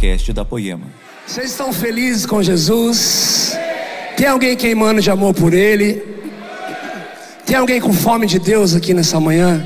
podcast 0.00 0.32
da 0.32 0.46
Poema. 0.46 0.86
Vocês 1.26 1.50
estão 1.50 1.74
felizes 1.74 2.24
com 2.24 2.42
Jesus? 2.42 3.52
Tem 4.16 4.26
alguém 4.26 4.56
queimando 4.56 5.02
de 5.02 5.10
amor 5.10 5.34
por 5.34 5.52
Ele? 5.52 6.02
Tem 7.44 7.54
alguém 7.54 7.82
com 7.82 7.92
fome 7.92 8.26
de 8.26 8.38
Deus 8.38 8.74
aqui 8.74 8.94
nessa 8.94 9.20
manhã? 9.20 9.62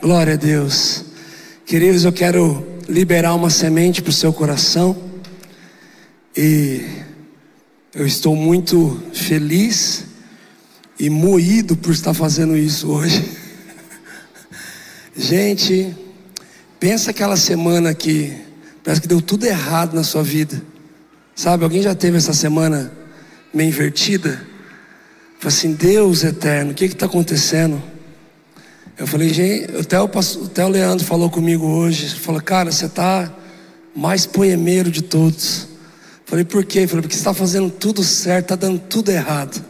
Glória 0.00 0.32
a 0.32 0.36
Deus. 0.36 1.04
Queridos, 1.66 2.06
eu 2.06 2.12
quero 2.14 2.66
liberar 2.88 3.34
uma 3.34 3.50
semente 3.50 4.00
para 4.00 4.08
o 4.08 4.12
seu 4.12 4.32
coração. 4.32 4.96
E 6.34 6.82
eu 7.94 8.06
estou 8.06 8.34
muito 8.34 9.02
feliz 9.12 10.06
e 10.98 11.10
moído 11.10 11.76
por 11.76 11.92
estar 11.92 12.14
fazendo 12.14 12.56
isso 12.56 12.88
hoje. 12.90 13.22
Gente, 15.14 15.94
pensa 16.78 17.10
aquela 17.10 17.36
semana 17.36 17.92
que 17.92 18.48
parece 18.90 19.02
que 19.02 19.06
deu 19.06 19.22
tudo 19.22 19.46
errado 19.46 19.94
na 19.94 20.02
sua 20.02 20.24
vida. 20.24 20.60
Sabe, 21.36 21.62
alguém 21.62 21.80
já 21.80 21.94
teve 21.94 22.16
essa 22.16 22.34
semana 22.34 22.90
meio 23.54 23.68
invertida? 23.68 24.44
Falei 25.38 25.56
assim, 25.56 25.74
Deus 25.74 26.24
eterno, 26.24 26.72
o 26.72 26.74
que 26.74 26.86
está 26.86 27.06
acontecendo? 27.06 27.80
Eu 28.98 29.06
falei, 29.06 29.28
gente, 29.28 29.70
até 29.76 29.96
o, 30.00 30.68
Leandro 30.68 31.06
falou 31.06 31.30
comigo 31.30 31.64
hoje, 31.66 32.16
falou, 32.16 32.40
cara, 32.40 32.72
você 32.72 32.86
está 32.86 33.32
mais 33.94 34.26
poemeiro 34.26 34.90
de 34.90 35.02
todos. 35.02 35.68
Falei, 36.26 36.44
por 36.44 36.64
quê? 36.64 36.84
Falei, 36.88 37.02
porque 37.02 37.14
você 37.14 37.20
está 37.20 37.32
fazendo 37.32 37.70
tudo 37.70 38.02
certo, 38.02 38.46
está 38.46 38.56
dando 38.56 38.80
tudo 38.80 39.12
errado. 39.12 39.64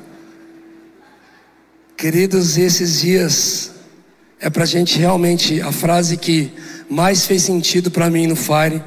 Queridos, 1.95 2.57
esses 2.57 3.03
dias 3.03 3.73
é 4.41 4.49
para 4.49 4.65
gente 4.65 4.99
realmente, 4.99 5.61
a 5.61 5.71
frase 5.71 6.17
que 6.17 6.51
mais 6.89 7.27
fez 7.27 7.43
sentido 7.43 7.91
para 7.91 8.09
mim 8.09 8.27
no 8.27 8.35
Fire 8.35 8.83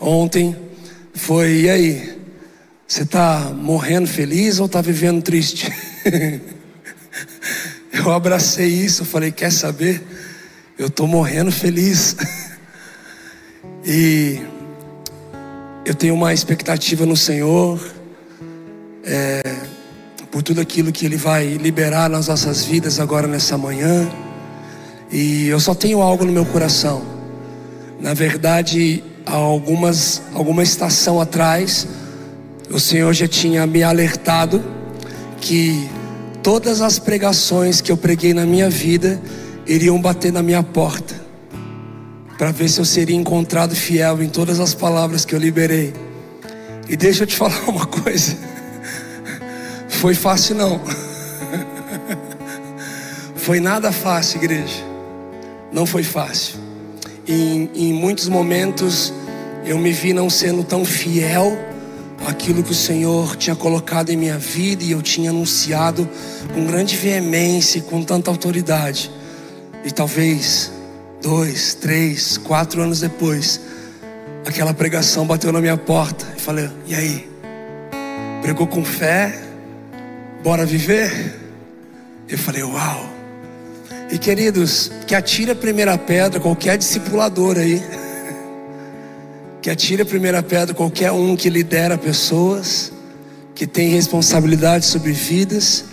ontem 0.00 0.56
foi: 1.14 1.62
e 1.62 1.70
aí, 1.70 2.18
você 2.86 3.02
está 3.02 3.52
morrendo 3.54 4.06
feliz 4.06 4.58
ou 4.60 4.66
está 4.66 4.80
vivendo 4.80 5.22
triste? 5.22 5.70
Eu 7.92 8.12
abracei 8.12 8.68
isso, 8.68 9.04
falei: 9.04 9.32
quer 9.32 9.50
saber? 9.50 10.02
Eu 10.78 10.86
estou 10.86 11.06
morrendo 11.06 11.50
feliz. 11.50 12.16
e 13.84 14.40
eu 15.84 15.94
tenho 15.94 16.14
uma 16.14 16.34
expectativa 16.34 17.06
no 17.06 17.16
Senhor, 17.16 17.80
é, 19.02 19.42
por 20.30 20.42
tudo 20.42 20.60
aquilo 20.60 20.92
que 20.92 21.06
Ele 21.06 21.16
vai 21.16 21.54
liberar 21.54 22.10
nas 22.10 22.28
nossas 22.28 22.62
vidas 22.62 23.00
agora 23.00 23.26
nessa 23.26 23.56
manhã. 23.56 24.08
E 25.10 25.48
eu 25.48 25.58
só 25.58 25.74
tenho 25.74 26.02
algo 26.02 26.24
no 26.24 26.32
meu 26.32 26.44
coração. 26.44 27.02
Na 27.98 28.12
verdade, 28.12 29.02
há 29.28 29.36
algumas, 29.36 30.22
alguma 30.32 30.62
estação 30.62 31.20
atrás, 31.20 31.86
o 32.70 32.80
Senhor 32.80 33.12
já 33.12 33.28
tinha 33.28 33.66
me 33.66 33.82
alertado 33.82 34.64
que 35.40 35.88
todas 36.42 36.80
as 36.80 36.98
pregações 36.98 37.80
que 37.80 37.92
eu 37.92 37.96
preguei 37.96 38.32
na 38.32 38.46
minha 38.46 38.70
vida 38.70 39.20
iriam 39.66 40.00
bater 40.00 40.32
na 40.32 40.42
minha 40.42 40.62
porta, 40.62 41.14
para 42.38 42.50
ver 42.50 42.68
se 42.68 42.80
eu 42.80 42.84
seria 42.84 43.16
encontrado 43.16 43.74
fiel 43.74 44.22
em 44.22 44.28
todas 44.28 44.60
as 44.60 44.74
palavras 44.74 45.24
que 45.24 45.34
eu 45.34 45.38
liberei. 45.38 45.92
E 46.88 46.96
deixa 46.96 47.24
eu 47.24 47.26
te 47.26 47.36
falar 47.36 47.68
uma 47.68 47.86
coisa: 47.86 48.36
foi 49.88 50.14
fácil 50.14 50.56
não, 50.56 50.80
foi 53.36 53.60
nada 53.60 53.92
fácil, 53.92 54.38
igreja, 54.38 54.82
não 55.70 55.84
foi 55.84 56.02
fácil. 56.02 56.57
Em, 57.28 57.70
em 57.74 57.92
muitos 57.92 58.26
momentos 58.26 59.12
eu 59.66 59.78
me 59.78 59.92
vi 59.92 60.14
não 60.14 60.30
sendo 60.30 60.64
tão 60.64 60.82
fiel 60.82 61.58
aquilo 62.26 62.62
que 62.62 62.72
o 62.72 62.74
Senhor 62.74 63.36
tinha 63.36 63.54
colocado 63.54 64.08
em 64.08 64.16
minha 64.16 64.38
vida 64.38 64.82
e 64.82 64.92
eu 64.92 65.02
tinha 65.02 65.28
anunciado 65.28 66.08
com 66.54 66.64
grande 66.64 66.96
veemência 66.96 67.78
e 67.78 67.82
com 67.82 68.02
tanta 68.02 68.30
autoridade. 68.30 69.10
E 69.84 69.90
talvez 69.90 70.72
dois, 71.20 71.74
três, 71.74 72.38
quatro 72.38 72.80
anos 72.80 73.00
depois, 73.00 73.60
aquela 74.46 74.72
pregação 74.72 75.26
bateu 75.26 75.52
na 75.52 75.60
minha 75.60 75.76
porta 75.76 76.26
e 76.34 76.40
falei: 76.40 76.70
e 76.86 76.94
aí? 76.94 77.28
Pregou 78.40 78.66
com 78.66 78.82
fé? 78.82 79.38
Bora 80.42 80.64
viver? 80.64 81.38
Eu 82.26 82.38
falei: 82.38 82.62
uau! 82.62 83.17
E 84.10 84.16
queridos, 84.18 84.90
que 85.06 85.14
atire 85.14 85.50
a 85.50 85.54
primeira 85.54 85.98
pedra 85.98 86.40
qualquer 86.40 86.78
discipulador 86.78 87.58
aí 87.58 87.82
que 89.60 89.68
atire 89.68 90.00
a 90.00 90.06
primeira 90.06 90.42
pedra 90.42 90.74
qualquer 90.74 91.12
um 91.12 91.36
que 91.36 91.50
lidera 91.50 91.98
pessoas, 91.98 92.90
que 93.54 93.66
tem 93.66 93.90
responsabilidade 93.90 94.86
sobre 94.86 95.12
vidas 95.12 95.84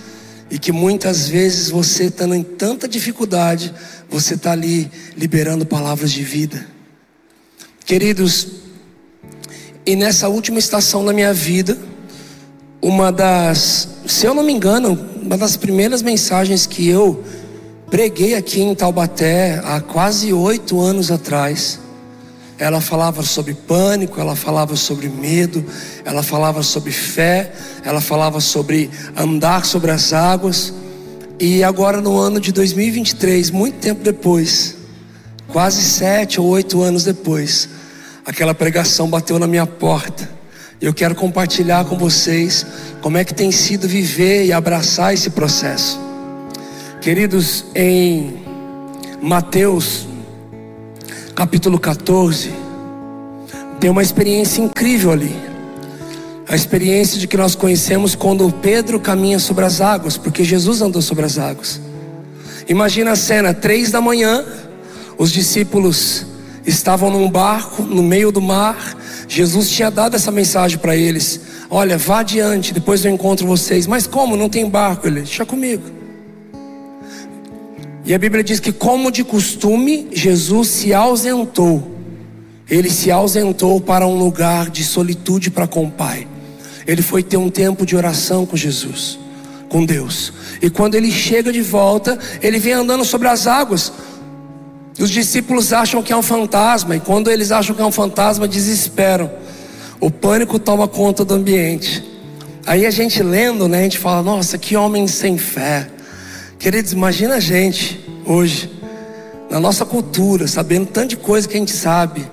e 0.49 0.57
que 0.57 0.71
muitas 0.71 1.27
vezes 1.27 1.69
você 1.69 2.05
estando 2.05 2.33
em 2.35 2.43
tanta 2.43 2.87
dificuldade, 2.87 3.73
você 4.09 4.35
está 4.35 4.53
ali 4.53 4.89
liberando 5.17 5.65
palavras 5.65 6.11
de 6.11 6.23
vida. 6.23 6.65
Queridos, 7.85 8.47
e 9.85 9.95
nessa 9.95 10.29
última 10.29 10.57
estação 10.57 11.03
da 11.03 11.11
minha 11.11 11.33
vida, 11.33 11.77
uma 12.81 13.11
das, 13.11 13.89
se 14.07 14.25
eu 14.25 14.33
não 14.33 14.43
me 14.43 14.53
engano, 14.53 14.97
uma 15.21 15.37
das 15.37 15.57
primeiras 15.57 16.01
mensagens 16.01 16.65
que 16.65 16.87
eu 16.87 17.23
preguei 17.95 18.35
aqui 18.35 18.59
em 18.61 18.75
Taubaté 18.75 19.61
há 19.63 19.79
quase 19.79 20.33
oito 20.33 20.81
anos 20.81 21.09
atrás, 21.09 21.79
ela 22.59 22.81
falava 22.81 23.23
sobre 23.23 23.53
pânico, 23.53 24.19
ela 24.19 24.35
falava 24.35 24.75
sobre 24.75 25.07
medo, 25.07 25.63
ela 26.03 26.21
falava 26.21 26.61
sobre 26.61 26.91
fé, 26.91 27.53
ela 27.85 28.01
falava 28.01 28.41
sobre 28.41 28.91
andar 29.15 29.65
sobre 29.65 29.91
as 29.91 30.11
águas. 30.11 30.73
E 31.39 31.63
agora 31.63 32.01
no 32.01 32.19
ano 32.19 32.37
de 32.37 32.51
2023, 32.51 33.49
muito 33.49 33.75
tempo 33.75 34.03
depois, 34.03 34.75
quase 35.47 35.81
sete 35.81 36.37
ou 36.37 36.47
oito 36.47 36.81
anos 36.81 37.05
depois, 37.05 37.69
aquela 38.25 38.53
pregação 38.53 39.09
bateu 39.09 39.39
na 39.39 39.47
minha 39.47 39.65
porta. 39.65 40.29
Eu 40.81 40.93
quero 40.93 41.15
compartilhar 41.15 41.85
com 41.85 41.97
vocês 41.97 42.65
como 43.01 43.17
é 43.17 43.23
que 43.23 43.33
tem 43.33 43.53
sido 43.53 43.87
viver 43.87 44.43
e 44.43 44.51
abraçar 44.51 45.13
esse 45.13 45.29
processo. 45.29 46.04
Queridos, 47.05 47.65
em 47.75 48.33
Mateus 49.21 50.07
capítulo 51.35 51.77
14, 51.77 52.51
tem 53.79 53.91
uma 53.91 54.01
experiência 54.01 54.59
incrível 54.63 55.11
ali. 55.11 55.31
A 56.49 56.55
experiência 56.55 57.19
de 57.19 57.27
que 57.27 57.37
nós 57.37 57.53
conhecemos 57.53 58.15
quando 58.15 58.51
Pedro 58.51 58.99
caminha 58.99 59.37
sobre 59.37 59.63
as 59.63 59.81
águas, 59.81 60.17
porque 60.17 60.43
Jesus 60.43 60.81
andou 60.81 60.99
sobre 60.99 61.23
as 61.25 61.37
águas. 61.37 61.79
Imagina 62.67 63.11
a 63.11 63.15
cena, 63.15 63.53
três 63.53 63.91
da 63.91 64.01
manhã, 64.01 64.43
os 65.15 65.31
discípulos 65.31 66.25
estavam 66.65 67.11
num 67.11 67.29
barco 67.29 67.83
no 67.83 68.01
meio 68.01 68.31
do 68.31 68.41
mar. 68.41 68.97
Jesus 69.27 69.69
tinha 69.69 69.91
dado 69.91 70.15
essa 70.15 70.31
mensagem 70.31 70.79
para 70.79 70.95
eles: 70.95 71.39
Olha, 71.69 71.99
vá 71.99 72.21
adiante, 72.21 72.73
depois 72.73 73.05
eu 73.05 73.11
encontro 73.11 73.45
vocês. 73.45 73.85
Mas 73.85 74.07
como? 74.07 74.35
Não 74.35 74.49
tem 74.49 74.67
barco? 74.67 75.05
Ele, 75.05 75.21
deixa 75.21 75.45
comigo. 75.45 76.04
E 78.05 78.13
a 78.13 78.19
Bíblia 78.19 78.43
diz 78.43 78.59
que, 78.59 78.71
como 78.71 79.11
de 79.11 79.23
costume, 79.23 80.07
Jesus 80.13 80.67
se 80.67 80.93
ausentou. 80.93 81.95
Ele 82.69 82.89
se 82.89 83.09
ausentou 83.09 83.81
para 83.81 84.05
um 84.05 84.17
lugar 84.17 84.69
de 84.69 84.83
solitude 84.83 85.49
para 85.49 85.67
com 85.67 85.85
o 85.85 85.91
Pai. 85.91 86.27
Ele 86.85 87.01
foi 87.01 87.23
ter 87.23 87.37
um 87.37 87.49
tempo 87.49 87.83
de 87.83 87.95
oração 87.95 88.45
com 88.45 88.55
Jesus, 88.55 89.17
com 89.69 89.83
Deus. 89.83 90.31
E 90.61 90.69
quando 90.69 90.93
ele 90.93 91.11
chega 91.11 91.51
de 91.51 91.61
volta, 91.61 92.19
ele 92.43 92.59
vem 92.59 92.73
andando 92.73 93.03
sobre 93.03 93.27
as 93.27 93.47
águas. 93.47 93.91
Os 94.99 95.09
discípulos 95.09 95.73
acham 95.73 96.03
que 96.03 96.13
é 96.13 96.17
um 96.17 96.21
fantasma, 96.21 96.95
e 96.95 96.99
quando 96.99 97.31
eles 97.31 97.51
acham 97.51 97.75
que 97.75 97.81
é 97.81 97.85
um 97.85 97.91
fantasma, 97.91 98.47
desesperam. 98.47 99.31
O 99.99 100.11
pânico 100.11 100.59
toma 100.59 100.87
conta 100.87 101.25
do 101.25 101.33
ambiente. 101.33 102.03
Aí 102.67 102.85
a 102.85 102.91
gente 102.91 103.21
lendo, 103.23 103.67
né, 103.67 103.79
a 103.79 103.83
gente 103.83 103.97
fala: 103.97 104.21
"Nossa, 104.21 104.59
que 104.59 104.75
homem 104.75 105.07
sem 105.07 105.39
fé". 105.39 105.89
Queridos, 106.65 106.93
imagina 106.93 107.35
a 107.35 107.39
gente 107.39 108.03
hoje, 108.25 108.71
na 109.51 109.59
nossa 109.59 109.85
cultura, 109.85 110.47
sabendo 110.47 110.87
tanto 110.87 111.09
de 111.09 111.17
coisa 111.17 111.47
que 111.47 111.55
a 111.55 111.59
gente 111.59 111.71
sabe, 111.71 112.25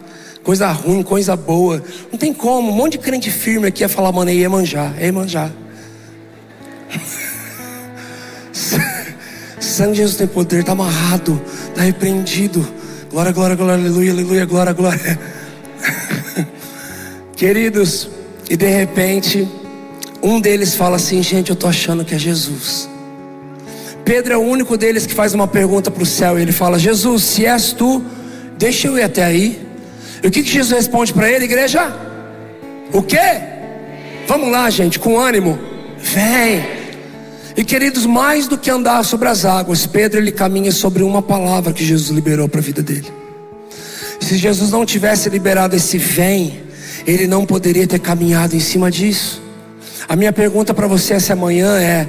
coisa 0.43 0.73
ruim, 0.73 1.02
coisa 1.02 1.37
boa. 1.37 1.84
Não 2.11 2.19
tem 2.19 2.32
como, 2.32 2.70
um 2.70 2.73
monte 2.73 2.93
de 2.93 3.00
crente 3.00 3.31
firme 3.31 3.67
aqui 3.67 3.84
a 3.84 3.90
falar, 3.90 4.11
mano, 4.11 4.31
é 4.31 4.34
Iemanjá, 4.34 4.94
é 4.99 5.05
Iemanjá. 5.05 5.50
Sangue 9.61 9.93
de 9.93 9.99
Jesus 9.99 10.17
tem 10.17 10.26
poder, 10.26 10.61
está 10.61 10.73
amarrado, 10.73 11.38
está 11.69 11.82
repreendido. 11.82 12.67
Glória, 13.11 13.32
glória, 13.32 13.55
glória, 13.55 13.75
aleluia, 13.75 14.12
aleluia, 14.12 14.46
glória, 14.46 14.73
glória. 14.73 15.20
Queridos, 17.37 18.08
e 18.49 18.56
de 18.56 18.67
repente, 18.67 19.46
um 20.23 20.40
deles 20.40 20.75
fala 20.75 20.96
assim: 20.96 21.23
gente, 21.23 21.50
eu 21.50 21.55
estou 21.55 21.69
achando 21.69 22.02
que 22.02 22.14
é 22.14 22.19
Jesus. 22.19 22.90
Pedro 24.04 24.32
é 24.32 24.37
o 24.37 24.40
único 24.40 24.76
deles 24.76 25.06
que 25.06 25.14
faz 25.14 25.32
uma 25.32 25.46
pergunta 25.46 25.90
para 25.90 26.02
o 26.02 26.06
céu 26.06 26.38
e 26.38 26.43
ele 26.43 26.52
fala: 26.52 26.78
Jesus, 26.78 27.22
se 27.22 27.46
és 27.46 27.72
tu, 27.72 28.02
deixa 28.58 28.88
eu 28.88 28.99
ir 28.99 29.02
até 29.02 29.25
aí. 29.25 29.60
E 30.22 30.26
o 30.26 30.31
que, 30.31 30.43
que 30.43 30.50
Jesus 30.50 30.72
responde 30.72 31.12
para 31.12 31.31
ele, 31.31 31.44
igreja? 31.44 31.94
O 32.93 33.02
quê? 33.02 33.40
Vamos 34.26 34.50
lá, 34.50 34.69
gente, 34.70 34.99
com 34.99 35.19
ânimo. 35.19 35.58
Vem. 35.99 36.64
E 37.56 37.64
queridos, 37.64 38.06
mais 38.06 38.49
do 38.49 38.56
que 38.56 38.70
andar 38.70 39.04
sobre 39.04 39.28
as 39.28 39.44
águas, 39.44 39.87
Pedro 39.87 40.19
ele 40.19 40.32
caminha 40.32 40.72
sobre 40.72 41.02
uma 41.02 41.20
palavra 41.20 41.72
que 41.72 41.84
Jesus 41.84 42.10
liberou 42.10 42.49
para 42.49 42.60
a 42.60 42.62
vida 42.62 42.82
dele. 42.82 43.12
Se 44.20 44.37
Jesus 44.37 44.70
não 44.70 44.87
tivesse 44.87 45.28
liberado 45.28 45.76
esse 45.76 45.99
vem, 45.99 46.60
ele 47.06 47.26
não 47.26 47.44
poderia 47.44 47.87
ter 47.87 47.99
caminhado 47.99 48.56
em 48.56 48.60
cima 48.60 48.90
disso. 48.90 49.43
A 50.08 50.16
minha 50.16 50.32
pergunta 50.32 50.75
para 50.75 50.87
você 50.87 51.14
essa 51.14 51.37
manhã 51.37 51.78
é: 51.78 52.06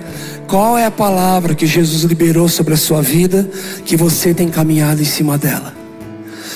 qual 0.47 0.77
é 0.77 0.85
a 0.85 0.91
palavra 0.91 1.55
que 1.55 1.67
Jesus 1.67 2.03
liberou 2.03 2.47
sobre 2.49 2.73
a 2.73 2.77
sua 2.77 3.01
vida 3.01 3.47
que 3.85 3.95
você 3.95 4.33
tem 4.33 4.49
caminhado 4.49 5.01
em 5.01 5.05
cima 5.05 5.37
dela? 5.37 5.73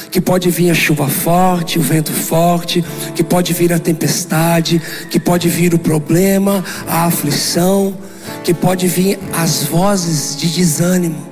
Que 0.09 0.21
pode 0.21 0.49
vir 0.49 0.71
a 0.71 0.73
chuva 0.73 1.07
forte, 1.07 1.77
o 1.77 1.81
vento 1.81 2.11
forte, 2.11 2.83
que 3.13 3.23
pode 3.23 3.53
vir 3.53 3.71
a 3.73 3.79
tempestade, 3.79 4.81
que 5.09 5.19
pode 5.19 5.47
vir 5.47 5.73
o 5.73 5.79
problema, 5.79 6.63
a 6.87 7.05
aflição, 7.05 7.95
que 8.43 8.53
pode 8.53 8.87
vir 8.87 9.19
as 9.33 9.63
vozes 9.63 10.35
de 10.35 10.47
desânimo. 10.47 11.27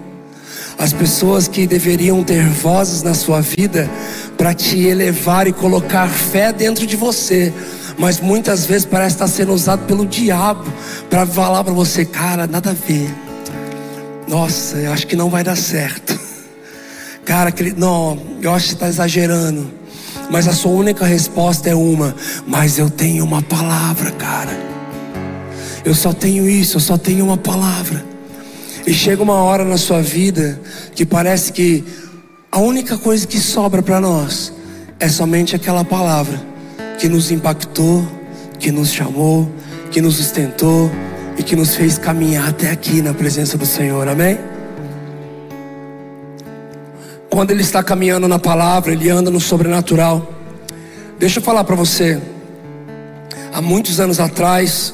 As 0.77 0.91
pessoas 0.91 1.47
que 1.47 1.65
deveriam 1.65 2.21
ter 2.21 2.43
vozes 2.43 3.01
na 3.01 3.13
sua 3.13 3.39
vida 3.39 3.89
para 4.37 4.53
te 4.53 4.77
elevar 4.81 5.47
e 5.47 5.53
colocar 5.53 6.09
fé 6.09 6.51
dentro 6.51 6.85
de 6.85 6.97
você, 6.97 7.53
mas 7.97 8.19
muitas 8.19 8.65
vezes 8.65 8.85
parece 8.85 9.15
estar 9.15 9.27
sendo 9.27 9.53
usado 9.53 9.85
pelo 9.85 10.05
diabo 10.05 10.65
para 11.09 11.25
falar 11.25 11.63
para 11.63 11.73
você, 11.73 12.03
cara, 12.03 12.45
nada 12.45 12.71
a 12.71 12.73
ver. 12.73 13.13
Nossa, 14.27 14.77
eu 14.77 14.91
acho 14.91 15.07
que 15.07 15.15
não 15.15 15.29
vai 15.29 15.43
dar 15.43 15.55
certo. 15.55 16.19
Cara, 17.23 17.51
não, 17.75 18.19
eu 18.41 18.53
acho 18.53 18.67
que 18.67 18.73
está 18.73 18.87
exagerando. 18.87 19.71
Mas 20.29 20.47
a 20.47 20.53
sua 20.53 20.71
única 20.71 21.05
resposta 21.05 21.69
é 21.69 21.75
uma: 21.75 22.15
Mas 22.47 22.77
eu 22.77 22.87
tenho 22.87 23.23
uma 23.23 23.41
palavra, 23.41 24.11
cara. 24.11 24.51
Eu 25.83 25.95
só 25.95 26.13
tenho 26.13 26.47
isso, 26.47 26.77
eu 26.77 26.81
só 26.81 26.97
tenho 26.97 27.25
uma 27.25 27.37
palavra. 27.37 28.03
E 28.85 28.93
chega 28.93 29.23
uma 29.23 29.35
hora 29.35 29.65
na 29.65 29.77
sua 29.77 30.01
vida 30.01 30.61
que 30.93 31.05
parece 31.05 31.51
que 31.51 31.83
a 32.51 32.59
única 32.59 32.97
coisa 32.97 33.25
que 33.25 33.39
sobra 33.39 33.81
para 33.81 33.99
nós 33.99 34.53
é 34.99 35.07
somente 35.07 35.55
aquela 35.55 35.83
palavra 35.83 36.54
que 36.97 37.07
nos 37.07 37.31
impactou, 37.31 38.07
que 38.59 38.71
nos 38.71 38.91
chamou, 38.91 39.49
que 39.91 40.01
nos 40.01 40.17
sustentou 40.17 40.91
e 41.37 41.43
que 41.43 41.55
nos 41.55 41.75
fez 41.75 41.97
caminhar 41.97 42.49
até 42.49 42.71
aqui 42.71 43.01
na 43.01 43.13
presença 43.13 43.57
do 43.57 43.65
Senhor. 43.65 44.07
Amém? 44.07 44.37
Quando 47.29 47.51
ele 47.51 47.61
está 47.61 47.83
caminhando 47.83 48.27
na 48.27 48.39
palavra, 48.39 48.93
ele 48.93 49.09
anda 49.09 49.29
no 49.29 49.41
sobrenatural. 49.41 50.33
Deixa 51.19 51.39
eu 51.39 51.43
falar 51.43 51.63
para 51.63 51.75
você. 51.75 52.21
Há 53.53 53.61
muitos 53.61 53.99
anos 53.99 54.19
atrás, 54.19 54.93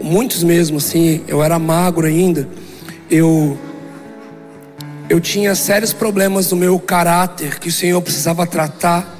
muitos 0.00 0.42
mesmo 0.44 0.78
assim, 0.78 1.22
eu 1.26 1.42
era 1.42 1.58
magro 1.58 2.06
ainda. 2.06 2.48
Eu 3.10 3.58
eu 5.08 5.20
tinha 5.20 5.54
sérios 5.54 5.92
problemas 5.92 6.50
no 6.50 6.56
meu 6.56 6.78
caráter 6.80 7.60
que 7.60 7.68
o 7.68 7.72
Senhor 7.72 8.00
precisava 8.02 8.44
tratar. 8.44 9.15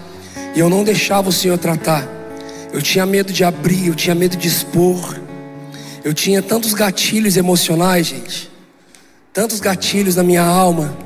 E 0.56 0.58
eu 0.58 0.70
não 0.70 0.82
deixava 0.82 1.28
o 1.28 1.32
Senhor 1.32 1.58
tratar. 1.58 2.08
Eu 2.72 2.80
tinha 2.80 3.04
medo 3.04 3.30
de 3.30 3.44
abrir, 3.44 3.88
eu 3.88 3.94
tinha 3.94 4.14
medo 4.14 4.38
de 4.38 4.48
expor. 4.48 5.20
Eu 6.02 6.14
tinha 6.14 6.40
tantos 6.40 6.72
gatilhos 6.72 7.36
emocionais, 7.36 8.06
gente. 8.06 8.50
Tantos 9.34 9.60
gatilhos 9.60 10.16
na 10.16 10.22
minha 10.22 10.42
alma. 10.42 10.96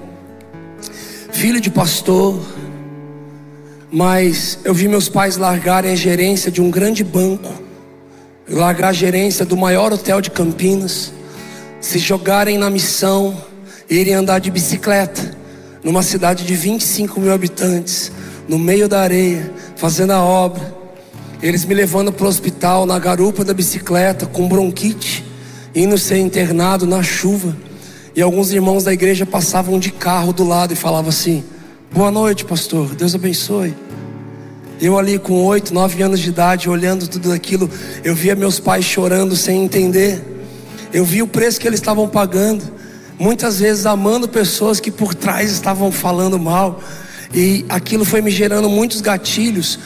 Filho 1.33 1.61
de 1.61 1.69
pastor. 1.69 2.41
Mas 3.91 4.61
eu 4.63 4.73
vi 4.73 4.87
meus 4.87 5.09
pais 5.09 5.37
largarem 5.37 5.91
a 5.91 5.97
gerência 5.97 6.49
de 6.49 6.63
um 6.63 6.71
grande 6.71 7.03
banco. 7.03 7.53
Largar 8.49 8.91
a 8.91 8.93
gerência 8.93 9.45
do 9.45 9.57
maior 9.57 9.93
hotel 9.93 10.21
de 10.21 10.31
Campinas. 10.31 11.13
Se 11.81 11.99
jogarem 11.99 12.57
na 12.57 12.71
missão. 12.71 13.37
Irem 13.89 14.15
andar 14.15 14.39
de 14.39 14.49
bicicleta. 14.49 15.37
Numa 15.83 16.05
cidade 16.05 16.47
de 16.47 16.55
25 16.55 17.19
mil 17.19 17.33
habitantes 17.33 18.13
no 18.51 18.59
meio 18.59 18.89
da 18.89 19.01
areia, 19.01 19.49
fazendo 19.77 20.11
a 20.11 20.21
obra. 20.21 20.75
Eles 21.41 21.65
me 21.65 21.73
levando 21.73 22.13
para 22.13 22.27
o 22.27 22.29
hospital 22.29 22.85
na 22.85 22.99
garupa 22.99 23.45
da 23.45 23.55
bicicleta, 23.55 24.27
com 24.27 24.49
bronquite, 24.49 25.25
indo 25.73 25.97
ser 25.97 26.19
internado 26.19 26.85
na 26.85 27.01
chuva. 27.01 27.57
E 28.15 28.21
alguns 28.21 28.51
irmãos 28.51 28.83
da 28.83 28.93
igreja 28.93 29.25
passavam 29.25 29.79
de 29.79 29.93
carro 29.93 30.33
do 30.33 30.43
lado 30.43 30.73
e 30.73 30.77
falavam 30.77 31.11
assim: 31.11 31.45
Boa 31.93 32.11
noite, 32.11 32.45
pastor, 32.45 32.93
Deus 32.97 33.15
abençoe. 33.15 33.73
Eu 34.81 34.99
ali 34.99 35.17
com 35.17 35.45
oito, 35.45 35.73
nove 35.73 36.03
anos 36.03 36.19
de 36.19 36.31
idade, 36.31 36.69
olhando 36.69 37.07
tudo 37.07 37.31
aquilo, 37.31 37.71
eu 38.03 38.17
via 38.17 38.35
meus 38.35 38.59
pais 38.59 38.85
chorando 38.85 39.37
sem 39.37 39.63
entender. 39.63 40.25
Eu 40.93 41.05
vi 41.05 41.23
o 41.23 41.29
preço 41.29 41.61
que 41.61 41.69
eles 41.69 41.79
estavam 41.79 42.09
pagando, 42.09 42.65
muitas 43.17 43.61
vezes 43.61 43.87
amando 43.87 44.29
pessoas 44.29 44.81
que 44.81 44.91
por 44.91 45.15
trás 45.15 45.53
estavam 45.53 45.93
falando 45.93 46.37
mal. 46.37 46.81
E 47.33 47.65
aquilo 47.69 48.05
foi 48.05 48.21
me 48.21 48.31
gerando 48.31 48.69
muitos 48.69 49.01
gatilhos. 49.01 49.79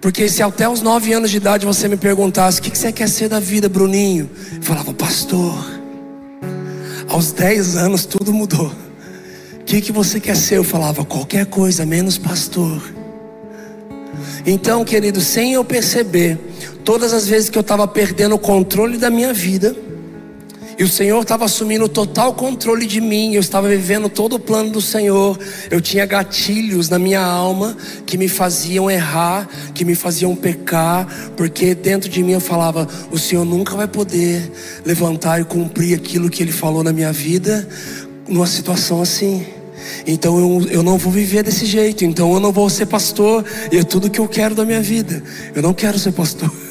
Porque 0.00 0.28
se 0.28 0.42
até 0.42 0.68
os 0.68 0.82
nove 0.82 1.12
anos 1.12 1.30
de 1.30 1.36
idade 1.36 1.66
você 1.66 1.88
me 1.88 1.96
perguntasse: 1.96 2.60
o 2.60 2.62
que 2.62 2.76
você 2.76 2.92
quer 2.92 3.08
ser 3.08 3.28
da 3.28 3.40
vida, 3.40 3.68
Bruninho? 3.68 4.30
Eu 4.54 4.62
falava, 4.62 4.92
pastor. 4.94 5.54
Aos 7.08 7.32
dez 7.32 7.76
anos 7.76 8.04
tudo 8.04 8.32
mudou. 8.32 8.72
O 9.60 9.64
que, 9.64 9.80
que 9.80 9.90
você 9.90 10.20
quer 10.20 10.36
ser? 10.36 10.58
Eu 10.58 10.64
falava, 10.64 11.04
qualquer 11.04 11.46
coisa, 11.46 11.84
menos 11.84 12.18
pastor. 12.18 12.80
Então, 14.46 14.84
querido, 14.84 15.20
sem 15.20 15.54
eu 15.54 15.64
perceber, 15.64 16.38
todas 16.84 17.12
as 17.12 17.26
vezes 17.26 17.50
que 17.50 17.58
eu 17.58 17.62
estava 17.62 17.86
perdendo 17.88 18.36
o 18.36 18.38
controle 18.38 18.96
da 18.96 19.10
minha 19.10 19.32
vida, 19.32 19.74
e 20.78 20.84
o 20.84 20.88
Senhor 20.88 21.22
estava 21.22 21.46
assumindo 21.46 21.88
total 21.88 22.34
controle 22.34 22.86
de 22.86 23.00
mim, 23.00 23.34
eu 23.34 23.40
estava 23.40 23.68
vivendo 23.68 24.10
todo 24.10 24.36
o 24.36 24.38
plano 24.38 24.70
do 24.70 24.80
Senhor. 24.80 25.38
Eu 25.70 25.80
tinha 25.80 26.04
gatilhos 26.04 26.90
na 26.90 26.98
minha 26.98 27.22
alma 27.22 27.76
que 28.04 28.18
me 28.18 28.28
faziam 28.28 28.90
errar, 28.90 29.48
que 29.72 29.84
me 29.84 29.94
faziam 29.94 30.36
pecar, 30.36 31.06
porque 31.34 31.74
dentro 31.74 32.10
de 32.10 32.22
mim 32.22 32.32
eu 32.32 32.40
falava: 32.40 32.86
o 33.10 33.18
Senhor 33.18 33.44
nunca 33.44 33.74
vai 33.74 33.88
poder 33.88 34.52
levantar 34.84 35.40
e 35.40 35.44
cumprir 35.44 35.96
aquilo 35.96 36.28
que 36.28 36.42
Ele 36.42 36.52
falou 36.52 36.82
na 36.82 36.92
minha 36.92 37.12
vida 37.12 37.66
numa 38.28 38.46
situação 38.46 39.00
assim. 39.00 39.46
Então 40.06 40.38
eu, 40.38 40.68
eu 40.68 40.82
não 40.82 40.98
vou 40.98 41.12
viver 41.12 41.42
desse 41.42 41.64
jeito, 41.64 42.04
então 42.04 42.32
eu 42.34 42.40
não 42.40 42.52
vou 42.52 42.68
ser 42.68 42.86
pastor, 42.86 43.44
e 43.72 43.78
é 43.78 43.82
tudo 43.82 44.10
que 44.10 44.18
eu 44.18 44.28
quero 44.28 44.54
da 44.54 44.64
minha 44.64 44.82
vida. 44.82 45.22
Eu 45.54 45.62
não 45.62 45.72
quero 45.72 45.98
ser 45.98 46.12
pastor. 46.12 46.52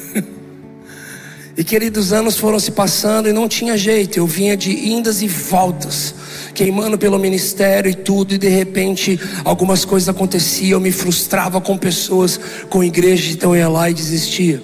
E 1.56 1.64
queridos, 1.64 2.12
anos 2.12 2.36
foram 2.36 2.60
se 2.60 2.70
passando 2.70 3.30
e 3.30 3.32
não 3.32 3.48
tinha 3.48 3.78
jeito. 3.78 4.18
Eu 4.18 4.26
vinha 4.26 4.54
de 4.54 4.90
indas 4.90 5.22
e 5.22 5.28
voltas, 5.28 6.14
queimando 6.54 6.98
pelo 6.98 7.18
ministério 7.18 7.90
e 7.90 7.94
tudo, 7.94 8.34
e 8.34 8.38
de 8.38 8.48
repente 8.48 9.18
algumas 9.42 9.82
coisas 9.82 10.06
aconteciam. 10.06 10.72
Eu 10.72 10.80
me 10.80 10.92
frustrava 10.92 11.58
com 11.58 11.78
pessoas, 11.78 12.38
com 12.68 12.84
igreja, 12.84 13.32
então 13.32 13.54
eu 13.54 13.60
ia 13.60 13.68
lá 13.70 13.88
e 13.88 13.94
desistia. 13.94 14.62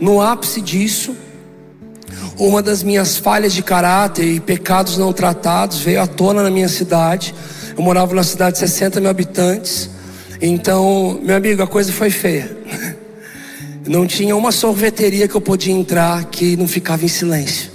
No 0.00 0.20
ápice 0.20 0.60
disso, 0.60 1.14
uma 2.36 2.60
das 2.60 2.82
minhas 2.82 3.16
falhas 3.16 3.52
de 3.52 3.62
caráter 3.62 4.24
e 4.24 4.40
pecados 4.40 4.98
não 4.98 5.12
tratados 5.12 5.78
veio 5.78 6.02
à 6.02 6.06
tona 6.06 6.42
na 6.42 6.50
minha 6.50 6.68
cidade. 6.68 7.32
Eu 7.76 7.82
morava 7.84 8.12
numa 8.12 8.24
cidade 8.24 8.54
de 8.54 8.58
60 8.58 9.00
mil 9.00 9.08
habitantes. 9.08 9.88
Então, 10.42 11.20
meu 11.22 11.36
amigo, 11.36 11.62
a 11.62 11.66
coisa 11.66 11.92
foi 11.92 12.10
feia. 12.10 12.56
Não 13.86 14.06
tinha 14.06 14.34
uma 14.34 14.50
sorveteria 14.50 15.28
que 15.28 15.34
eu 15.34 15.40
podia 15.40 15.72
entrar 15.72 16.24
que 16.24 16.56
não 16.56 16.66
ficava 16.66 17.04
em 17.04 17.08
silêncio. 17.08 17.70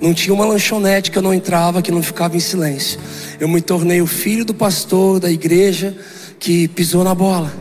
Não 0.00 0.14
tinha 0.14 0.32
uma 0.32 0.46
lanchonete 0.46 1.10
que 1.10 1.18
eu 1.18 1.22
não 1.22 1.34
entrava 1.34 1.82
que 1.82 1.92
não 1.92 2.02
ficava 2.02 2.34
em 2.34 2.40
silêncio. 2.40 2.98
Eu 3.38 3.46
me 3.46 3.60
tornei 3.60 4.00
o 4.00 4.06
filho 4.06 4.42
do 4.44 4.54
pastor 4.54 5.20
da 5.20 5.30
igreja 5.30 5.94
que 6.38 6.66
pisou 6.68 7.04
na 7.04 7.14
bola. 7.14 7.52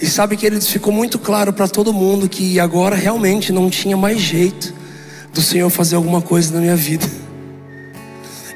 E 0.00 0.06
sabe 0.06 0.36
que 0.36 0.46
ele 0.46 0.58
ficou 0.62 0.92
muito 0.92 1.18
claro 1.18 1.52
para 1.52 1.68
todo 1.68 1.92
mundo 1.92 2.26
que 2.26 2.58
agora 2.58 2.96
realmente 2.96 3.52
não 3.52 3.68
tinha 3.68 3.96
mais 3.96 4.18
jeito 4.18 4.72
do 5.32 5.42
Senhor 5.42 5.68
fazer 5.68 5.96
alguma 5.96 6.22
coisa 6.22 6.54
na 6.54 6.60
minha 6.60 6.76
vida. 6.76 7.06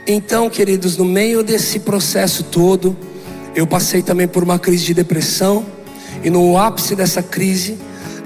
Então, 0.07 0.49
queridos, 0.49 0.97
no 0.97 1.05
meio 1.05 1.43
desse 1.43 1.81
processo 1.81 2.43
todo, 2.45 2.97
eu 3.55 3.67
passei 3.67 4.01
também 4.01 4.27
por 4.27 4.43
uma 4.43 4.59
crise 4.59 4.87
de 4.87 4.95
depressão, 4.95 5.67
e 6.25 6.31
no 6.31 6.57
ápice 6.57 6.97
dessa 6.97 7.23
crise, 7.23 7.77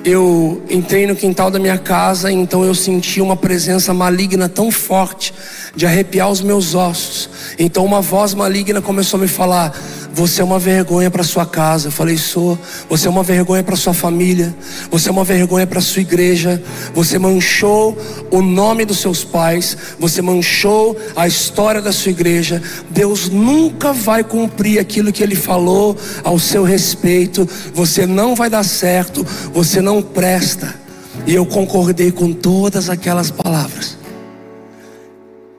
eu 0.05 0.63
entrei 0.69 1.07
no 1.07 1.15
quintal 1.15 1.51
da 1.51 1.59
minha 1.59 1.79
casa, 1.79 2.31
então 2.31 2.65
eu 2.65 2.75
senti 2.75 3.21
uma 3.21 3.37
presença 3.37 3.95
maligna 3.95 4.49
tão 4.49 4.71
forte 4.71 5.33
de 5.75 5.87
arrepiar 5.87 6.31
os 6.31 6.41
meus 6.41 6.75
ossos. 6.75 7.31
Então 7.59 7.85
uma 7.85 8.01
voz 8.01 8.35
maligna 8.35 8.83
começou 8.83 9.19
a 9.19 9.23
me 9.23 9.29
falar: 9.29 9.73
Você 10.13 10.41
é 10.41 10.45
uma 10.45 10.59
vergonha 10.59 11.11
para 11.11 11.23
sua 11.23 11.47
casa. 11.47 11.89
Eu 11.89 11.93
falei: 11.93 12.17
Sou. 12.19 12.59
Você 12.89 13.07
é 13.07 13.11
uma 13.11 13.23
vergonha 13.23 13.63
para 13.63 13.77
sua 13.77 13.95
família. 13.95 14.55
Você 14.91 15.09
é 15.09 15.13
uma 15.13 15.25
vergonha 15.25 15.67
para 15.67 15.81
sua 15.81 16.03
igreja. 16.03 16.63
Você 16.95 17.19
manchou 17.19 17.97
o 18.31 18.43
nome 18.43 18.85
dos 18.85 18.99
seus 18.99 19.25
pais. 19.25 19.77
Você 19.99 20.21
manchou 20.21 20.97
a 21.17 21.27
história 21.27 21.81
da 21.81 21.93
sua 21.93 22.11
igreja. 22.11 22.63
Deus 22.91 23.29
nunca 23.29 23.93
vai 23.93 24.25
cumprir 24.25 24.79
aquilo 24.79 25.13
que 25.13 25.23
Ele 25.23 25.37
falou 25.37 25.97
ao 26.25 26.39
seu 26.39 26.65
respeito. 26.65 27.49
Você 27.75 28.07
não 28.07 28.35
vai 28.35 28.51
dar 28.51 28.65
certo. 28.65 29.25
Você 29.53 29.81
não 29.81 29.92
presta. 30.01 30.75
E 31.27 31.35
eu 31.35 31.45
concordei 31.45 32.11
com 32.11 32.33
todas 32.33 32.89
aquelas 32.89 33.31
palavras. 33.31 33.99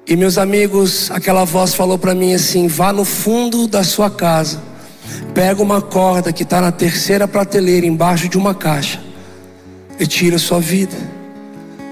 E 0.06 0.16
meus 0.16 0.38
amigos, 0.38 1.10
aquela 1.12 1.46
voz 1.46 1.74
falou 1.74 1.98
para 1.98 2.14
mim 2.14 2.34
assim: 2.34 2.68
vá 2.68 2.92
no 2.92 3.06
fundo 3.06 3.68
da 3.68 3.84
sua 3.84 4.10
casa, 4.10 4.62
pega 5.34 5.62
uma 5.62 5.82
corda 5.82 6.34
que 6.34 6.44
está 6.44 6.60
na 6.60 6.72
terceira 6.72 7.28
prateleira 7.28 7.86
embaixo 7.86 8.28
de 8.28 8.38
uma 8.38 8.54
caixa 8.54 9.00
e 10.00 10.06
tira 10.06 10.36
a 10.36 10.40
sua 10.40 10.60
vida. 10.60 10.96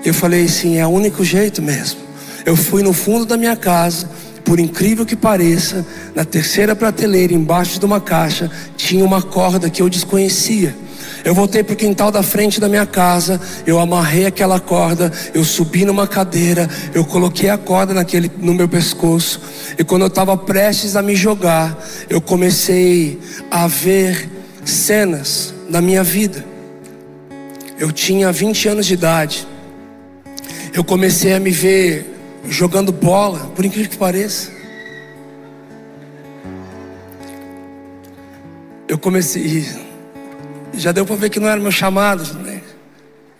Eu 0.03 0.13
falei 0.13 0.45
assim: 0.45 0.77
é 0.77 0.85
o 0.85 0.89
único 0.89 1.23
jeito 1.23 1.61
mesmo. 1.61 2.01
Eu 2.45 2.55
fui 2.55 2.83
no 2.83 2.91
fundo 2.91 3.25
da 3.25 3.37
minha 3.37 3.55
casa, 3.55 4.09
por 4.43 4.59
incrível 4.59 5.05
que 5.05 5.15
pareça, 5.15 5.85
na 6.13 6.25
terceira 6.25 6.75
prateleira 6.75 7.33
embaixo 7.33 7.79
de 7.79 7.85
uma 7.85 8.01
caixa 8.01 8.51
tinha 8.75 9.05
uma 9.05 9.21
corda 9.21 9.69
que 9.69 9.81
eu 9.81 9.87
desconhecia. 9.89 10.75
Eu 11.23 11.35
voltei 11.35 11.63
para 11.63 11.73
o 11.73 11.77
quintal 11.77 12.11
da 12.11 12.23
frente 12.23 12.59
da 12.59 12.67
minha 12.67 12.85
casa, 12.85 13.39
eu 13.65 13.79
amarrei 13.79 14.25
aquela 14.25 14.59
corda, 14.59 15.11
eu 15.33 15.43
subi 15.43 15.85
numa 15.85 16.07
cadeira, 16.07 16.67
eu 16.93 17.05
coloquei 17.05 17.49
a 17.49 17.57
corda 17.57 17.93
naquele, 17.93 18.31
no 18.37 18.53
meu 18.53 18.67
pescoço, 18.67 19.39
e 19.77 19.83
quando 19.83 20.01
eu 20.01 20.07
estava 20.07 20.35
prestes 20.35 20.95
a 20.95 21.01
me 21.01 21.15
jogar, 21.15 21.77
eu 22.09 22.19
comecei 22.19 23.19
a 23.51 23.67
ver 23.67 24.29
cenas 24.65 25.53
da 25.69 25.79
minha 25.79 26.03
vida. 26.03 26.43
Eu 27.77 27.91
tinha 27.91 28.31
20 28.31 28.69
anos 28.69 28.85
de 28.85 28.93
idade, 28.93 29.47
eu 30.73 30.83
comecei 30.83 31.33
a 31.33 31.39
me 31.39 31.51
ver 31.51 32.15
jogando 32.47 32.91
bola, 32.91 33.51
por 33.55 33.63
incrível 33.63 33.91
que 33.91 33.97
pareça. 33.97 34.49
Eu 38.87 38.97
comecei. 38.97 39.90
Já 40.73 40.91
deu 40.91 41.05
para 41.05 41.15
ver 41.15 41.29
que 41.29 41.39
não 41.39 41.47
era 41.47 41.59
meu 41.59 41.71
chamado. 41.71 42.23
Né? 42.39 42.61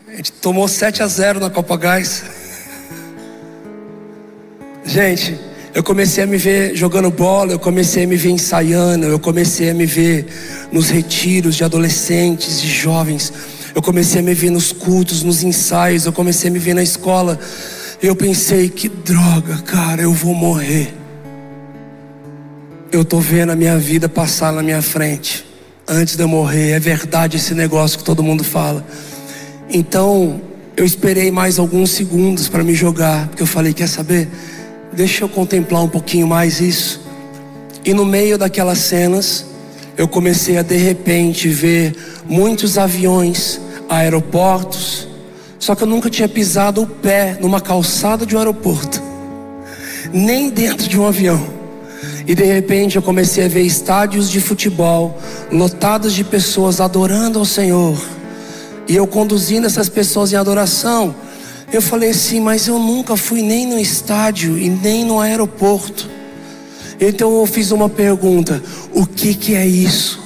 A 0.08 0.16
gente 0.16 0.32
tomou 0.34 0.68
7 0.68 1.02
a 1.02 1.08
0 1.08 1.40
na 1.40 1.50
Copa 1.50 1.78
Gás. 1.78 2.24
Gente, 4.84 5.40
eu 5.74 5.84
comecei 5.84 6.24
a 6.24 6.28
me 6.28 6.38
ver 6.38 6.76
jogando 6.76 7.10
bola, 7.10 7.54
eu 7.54 7.60
comecei 7.60 8.04
a 8.04 8.08
me 8.08 8.18
ver 8.18 8.32
ensaiando, 8.32 9.06
eu 9.06 9.20
comecei 9.20 9.70
a 9.70 9.74
me 9.74 9.86
ver 9.86 10.26
nos 10.72 10.90
retiros 10.90 11.56
de 11.56 11.64
adolescentes, 11.64 12.62
de 12.62 12.68
jovens. 12.68 13.32
Eu 13.74 13.82
comecei 13.82 14.20
a 14.20 14.24
me 14.24 14.34
ver 14.34 14.50
nos 14.50 14.74
cultos, 14.74 15.24
nos 15.24 15.44
ensaios, 15.44 16.06
eu 16.06 16.12
comecei 16.12 16.50
a 16.50 16.54
me 16.54 16.60
ver 16.60 16.74
na 16.74 16.84
escola. 16.84 17.40
Eu 18.02 18.16
pensei, 18.16 18.68
que 18.68 18.90
droga, 18.90 19.60
cara, 19.60 20.02
eu 20.02 20.12
vou 20.12 20.34
morrer. 20.34 20.94
Eu 22.92 23.06
tô 23.06 23.20
vendo 23.20 23.52
a 23.52 23.56
minha 23.56 23.78
vida 23.78 24.10
passar 24.10 24.52
na 24.52 24.62
minha 24.62 24.82
frente 24.82 25.51
antes 25.88 26.16
de 26.16 26.24
eu 26.24 26.28
morrer. 26.28 26.72
É 26.72 26.80
verdade 26.80 27.38
esse 27.38 27.54
negócio 27.54 27.98
que 27.98 28.04
todo 28.04 28.24
mundo 28.24 28.44
fala. 28.44 28.86
Então, 29.70 30.42
eu 30.76 30.86
esperei 30.86 31.32
mais 31.32 31.60
alguns 31.60 31.92
segundos 31.92 32.48
para 32.48 32.64
me 32.64 32.74
jogar, 32.74 33.28
porque 33.28 33.44
eu 33.44 33.48
falei: 33.48 33.74
quer 33.74 33.88
saber? 33.88 34.28
Deixa 34.94 35.24
eu 35.24 35.30
contemplar 35.30 35.84
um 35.84 35.88
pouquinho 35.88 36.28
mais 36.28 36.60
isso. 36.60 37.02
E 37.84 37.94
no 37.94 38.06
meio 38.06 38.38
daquelas 38.38 38.80
cenas, 38.80 39.46
eu 39.98 40.08
comecei 40.08 40.58
a 40.58 40.62
de 40.62 40.78
repente 40.78 41.48
ver 41.48 41.96
muitos 42.28 42.78
aviões, 42.78 43.60
aeroportos, 43.90 45.08
só 45.60 45.76
que 45.76 45.84
eu 45.84 45.88
nunca 45.88 46.10
tinha 46.10 46.28
pisado 46.28 46.82
o 46.82 46.88
pé 46.88 47.38
numa 47.40 47.62
calçada 47.62 48.26
de 48.26 48.36
um 48.36 48.40
aeroporto, 48.40 49.02
nem 50.12 50.50
dentro 50.50 50.90
de 50.90 51.00
um 51.00 51.06
avião. 51.06 51.61
E 52.28 52.36
de 52.36 52.44
repente 52.44 52.96
eu 52.96 53.02
comecei 53.02 53.46
a 53.46 53.48
ver 53.48 53.62
estádios 53.62 54.30
de 54.30 54.40
futebol 54.40 55.18
lotados 55.52 56.14
de 56.14 56.24
pessoas 56.24 56.80
adorando 56.80 57.40
ao 57.40 57.46
Senhor. 57.46 58.00
E 58.88 58.96
eu 58.96 59.08
conduzindo 59.08 59.68
essas 59.68 59.90
pessoas 59.90 60.32
em 60.32 60.36
adoração. 60.36 61.16
Eu 61.72 61.82
falei 61.82 62.10
assim, 62.10 62.40
mas 62.40 62.68
eu 62.68 62.78
nunca 62.78 63.16
fui 63.16 63.42
nem 63.42 63.66
no 63.66 63.80
estádio 63.80 64.58
e 64.58 64.70
nem 64.70 65.06
no 65.06 65.20
aeroporto. 65.20 66.10
Então 67.00 67.40
eu 67.40 67.46
fiz 67.46 67.72
uma 67.72 67.90
pergunta: 67.90 68.62
o 68.94 69.06
que, 69.06 69.34
que 69.34 69.56
é 69.56 69.66
isso? 69.66 70.20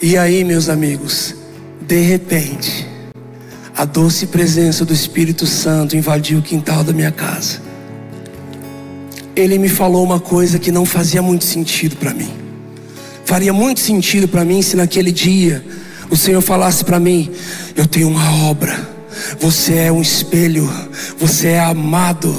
E 0.00 0.16
aí, 0.16 0.44
meus 0.44 0.68
amigos, 0.68 1.34
de 1.80 2.00
repente, 2.00 2.86
a 3.76 3.84
doce 3.84 4.26
presença 4.26 4.84
do 4.84 4.92
Espírito 4.92 5.46
Santo 5.46 5.96
invadiu 5.96 6.38
o 6.38 6.42
quintal 6.42 6.82
da 6.82 6.92
minha 6.92 7.12
casa 7.12 7.65
ele 9.36 9.58
me 9.58 9.68
falou 9.68 10.02
uma 10.02 10.18
coisa 10.18 10.58
que 10.58 10.72
não 10.72 10.86
fazia 10.86 11.20
muito 11.20 11.44
sentido 11.44 11.94
para 11.96 12.14
mim. 12.14 12.30
Faria 13.26 13.52
muito 13.52 13.80
sentido 13.80 14.26
para 14.26 14.44
mim 14.44 14.62
se 14.62 14.76
naquele 14.76 15.12
dia 15.12 15.62
o 16.10 16.16
Senhor 16.16 16.40
falasse 16.40 16.82
para 16.82 16.98
mim: 16.98 17.30
Eu 17.76 17.86
tenho 17.86 18.08
uma 18.08 18.48
obra. 18.48 18.96
Você 19.40 19.74
é 19.74 19.92
um 19.92 20.02
espelho, 20.02 20.70
você 21.18 21.48
é 21.48 21.60
amado, 21.60 22.34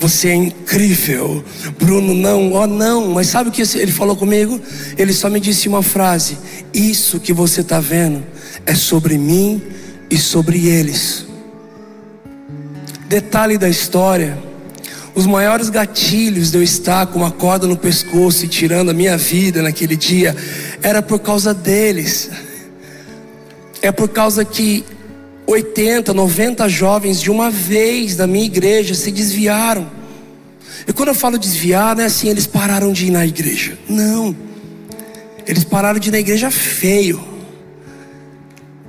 você 0.00 0.28
é 0.28 0.34
incrível. 0.34 1.44
Bruno, 1.78 2.14
não, 2.14 2.52
ó 2.52 2.62
oh, 2.62 2.66
não, 2.66 3.08
mas 3.08 3.28
sabe 3.28 3.50
o 3.50 3.52
que 3.52 3.62
ele 3.76 3.92
falou 3.92 4.16
comigo? 4.16 4.58
Ele 4.96 5.12
só 5.12 5.30
me 5.30 5.40
disse 5.40 5.68
uma 5.68 5.82
frase: 5.82 6.36
Isso 6.72 7.20
que 7.20 7.32
você 7.32 7.60
está 7.60 7.80
vendo 7.80 8.22
é 8.66 8.74
sobre 8.74 9.16
mim 9.16 9.62
e 10.10 10.18
sobre 10.18 10.66
eles. 10.68 11.26
Detalhe 13.08 13.58
da 13.58 13.68
história 13.68 14.51
os 15.14 15.26
maiores 15.26 15.68
gatilhos 15.68 16.50
de 16.50 16.58
eu 16.58 16.62
estar 16.62 17.06
com 17.06 17.18
uma 17.18 17.30
corda 17.30 17.66
no 17.66 17.76
pescoço 17.76 18.44
e 18.44 18.48
tirando 18.48 18.90
a 18.90 18.94
minha 18.94 19.16
vida 19.16 19.62
naquele 19.62 19.96
dia 19.96 20.34
era 20.82 21.02
por 21.02 21.18
causa 21.18 21.52
deles. 21.52 22.30
É 23.82 23.92
por 23.92 24.08
causa 24.08 24.44
que 24.44 24.84
80, 25.46 26.14
90 26.14 26.68
jovens 26.68 27.20
de 27.20 27.30
uma 27.30 27.50
vez 27.50 28.16
da 28.16 28.26
minha 28.26 28.44
igreja 28.44 28.94
se 28.94 29.10
desviaram. 29.10 29.90
E 30.86 30.92
quando 30.92 31.08
eu 31.08 31.14
falo 31.14 31.38
desviar, 31.38 31.94
não 31.94 32.02
é 32.02 32.06
assim, 32.06 32.28
eles 32.28 32.46
pararam 32.46 32.92
de 32.92 33.06
ir 33.06 33.10
na 33.10 33.26
igreja. 33.26 33.78
Não. 33.88 34.34
Eles 35.46 35.64
pararam 35.64 35.98
de 35.98 36.08
ir 36.08 36.12
na 36.12 36.20
igreja 36.20 36.50
feio. 36.50 37.31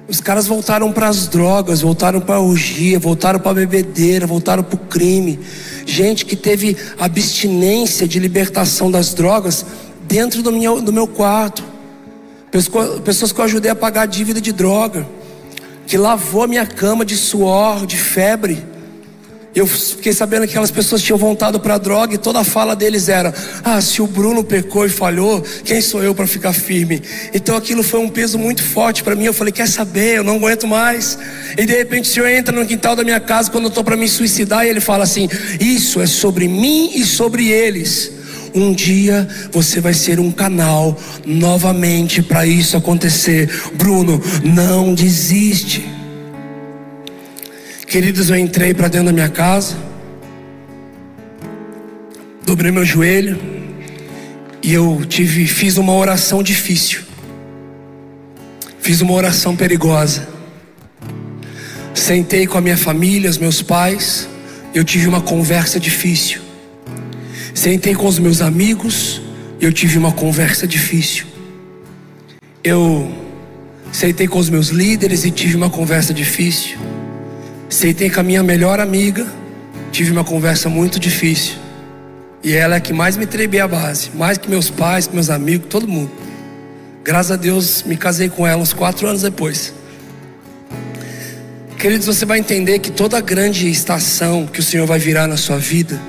Os 0.07 0.19
caras 0.19 0.47
voltaram 0.47 0.91
para 0.91 1.07
as 1.07 1.27
drogas, 1.27 1.81
voltaram 1.81 2.19
para 2.19 2.35
a 2.35 2.39
orgia, 2.39 2.99
voltaram 2.99 3.39
para 3.39 3.51
a 3.51 3.55
bebedeira, 3.55 4.27
voltaram 4.27 4.61
para 4.61 4.75
o 4.75 4.79
crime. 4.79 5.39
Gente 5.85 6.25
que 6.25 6.35
teve 6.35 6.75
abstinência 6.99 8.07
de 8.07 8.19
libertação 8.19 8.91
das 8.91 9.13
drogas 9.13 9.65
dentro 10.01 10.43
do 10.43 10.51
meu, 10.51 10.81
do 10.81 10.91
meu 10.91 11.07
quarto. 11.07 11.63
Pessoas 13.03 13.31
que 13.31 13.39
eu 13.39 13.45
ajudei 13.45 13.71
a 13.71 13.75
pagar 13.75 14.01
a 14.01 14.05
dívida 14.05 14.41
de 14.41 14.51
droga. 14.51 15.07
Que 15.87 15.97
lavou 15.97 16.43
a 16.43 16.47
minha 16.47 16.65
cama 16.65 17.05
de 17.05 17.15
suor, 17.15 17.85
de 17.85 17.97
febre. 17.97 18.63
Eu 19.55 19.67
fiquei 19.67 20.11
sabendo 20.13 20.43
que 20.43 20.49
aquelas 20.49 20.71
pessoas 20.71 21.01
tinham 21.01 21.17
voltado 21.17 21.59
para 21.59 21.75
a 21.75 21.77
droga 21.77 22.15
e 22.15 22.17
toda 22.17 22.39
a 22.39 22.43
fala 22.43 22.75
deles 22.75 23.07
era: 23.07 23.31
Ah, 23.63 23.79
se 23.81 24.01
o 24.01 24.07
Bruno 24.07 24.43
pecou 24.43 24.83
e 24.85 24.89
falhou, 24.89 25.41
quem 25.63 25.79
sou 25.79 26.01
eu 26.01 26.15
para 26.15 26.25
ficar 26.25 26.53
firme? 26.53 27.01
Então 27.33 27.55
aquilo 27.55 27.83
foi 27.83 27.99
um 27.99 28.09
peso 28.09 28.39
muito 28.39 28.63
forte 28.63 29.03
para 29.03 29.15
mim. 29.15 29.25
Eu 29.25 29.33
falei: 29.33 29.53
Quer 29.53 29.67
saber? 29.67 30.17
Eu 30.17 30.23
não 30.23 30.37
aguento 30.37 30.65
mais. 30.65 31.19
E 31.55 31.65
de 31.67 31.73
repente 31.73 32.09
o 32.09 32.13
Senhor 32.13 32.27
entra 32.29 32.55
no 32.55 32.65
quintal 32.65 32.95
da 32.95 33.03
minha 33.03 33.19
casa 33.19 33.51
quando 33.51 33.65
eu 33.65 33.69
estou 33.69 33.83
para 33.83 33.95
me 33.95 34.07
suicidar 34.07 34.65
e 34.65 34.69
ele 34.69 34.79
fala 34.79 35.03
assim: 35.03 35.29
Isso 35.59 36.01
é 36.01 36.07
sobre 36.07 36.47
mim 36.47 36.91
e 36.95 37.05
sobre 37.05 37.49
eles. 37.49 38.11
Um 38.55 38.73
dia 38.73 39.27
você 39.51 39.79
vai 39.79 39.93
ser 39.93 40.19
um 40.19 40.31
canal 40.31 40.97
novamente 41.25 42.23
para 42.23 42.45
isso 42.45 42.75
acontecer. 42.75 43.49
Bruno, 43.75 44.19
não 44.43 44.95
desiste. 44.95 46.02
Queridos, 47.93 48.31
eu 48.31 48.35
entrei 48.35 48.73
para 48.73 48.87
dentro 48.87 49.05
da 49.05 49.13
minha 49.13 49.29
casa, 49.29 49.77
dobrei 52.43 52.71
meu 52.71 52.83
joelho 52.83 53.39
e 54.63 54.73
eu 54.73 55.05
tive, 55.07 55.45
fiz 55.45 55.77
uma 55.77 55.93
oração 55.93 56.41
difícil. 56.41 57.01
Fiz 58.79 58.99
uma 59.01 59.13
oração 59.13 59.55
perigosa. 59.55 60.27
Sentei 61.93 62.47
com 62.47 62.57
a 62.57 62.61
minha 62.61 62.75
família, 62.75 63.29
os 63.29 63.37
meus 63.37 63.61
pais, 63.61 64.27
eu 64.73 64.83
tive 64.83 65.07
uma 65.07 65.21
conversa 65.21 65.79
difícil. 65.79 66.41
Sentei 67.53 67.93
com 67.93 68.07
os 68.07 68.17
meus 68.17 68.41
amigos, 68.41 69.21
eu 69.61 69.71
tive 69.71 69.99
uma 69.99 70.11
conversa 70.11 70.65
difícil. 70.65 71.27
Eu 72.63 73.13
sentei 73.91 74.27
com 74.27 74.39
os 74.39 74.49
meus 74.49 74.69
líderes 74.69 75.25
e 75.25 75.29
tive 75.29 75.55
uma 75.55 75.69
conversa 75.69 76.11
difícil. 76.11 76.92
Sentei 77.73 78.07
com 78.07 78.19
a 78.19 78.23
minha 78.23 78.43
melhor 78.43 78.79
amiga, 78.79 79.25
tive 79.91 80.11
uma 80.11 80.23
conversa 80.23 80.69
muito 80.69 80.99
difícil. 80.99 81.55
E 82.43 82.53
ela 82.53 82.75
é 82.75 82.79
que 82.79 82.93
mais 82.93 83.17
me 83.17 83.25
trebei 83.25 83.59
a 83.59 83.67
base, 83.67 84.11
mais 84.13 84.37
que 84.37 84.47
meus 84.47 84.69
pais, 84.69 85.07
que 85.07 85.15
meus 85.15 85.31
amigos, 85.31 85.69
todo 85.71 85.87
mundo. 85.87 86.11
Graças 87.03 87.31
a 87.31 87.35
Deus 87.35 87.81
me 87.81 87.97
casei 87.97 88.29
com 88.29 88.45
ela 88.45 88.61
uns 88.61 88.73
quatro 88.73 89.07
anos 89.07 89.23
depois. 89.23 89.73
Queridos, 91.79 92.05
você 92.05 92.27
vai 92.27 92.37
entender 92.37 92.77
que 92.77 92.91
toda 92.91 93.19
grande 93.19 93.67
estação 93.67 94.45
que 94.45 94.59
o 94.59 94.63
Senhor 94.63 94.85
vai 94.85 94.99
virar 94.99 95.27
na 95.27 95.35
sua 95.35 95.57
vida, 95.57 95.99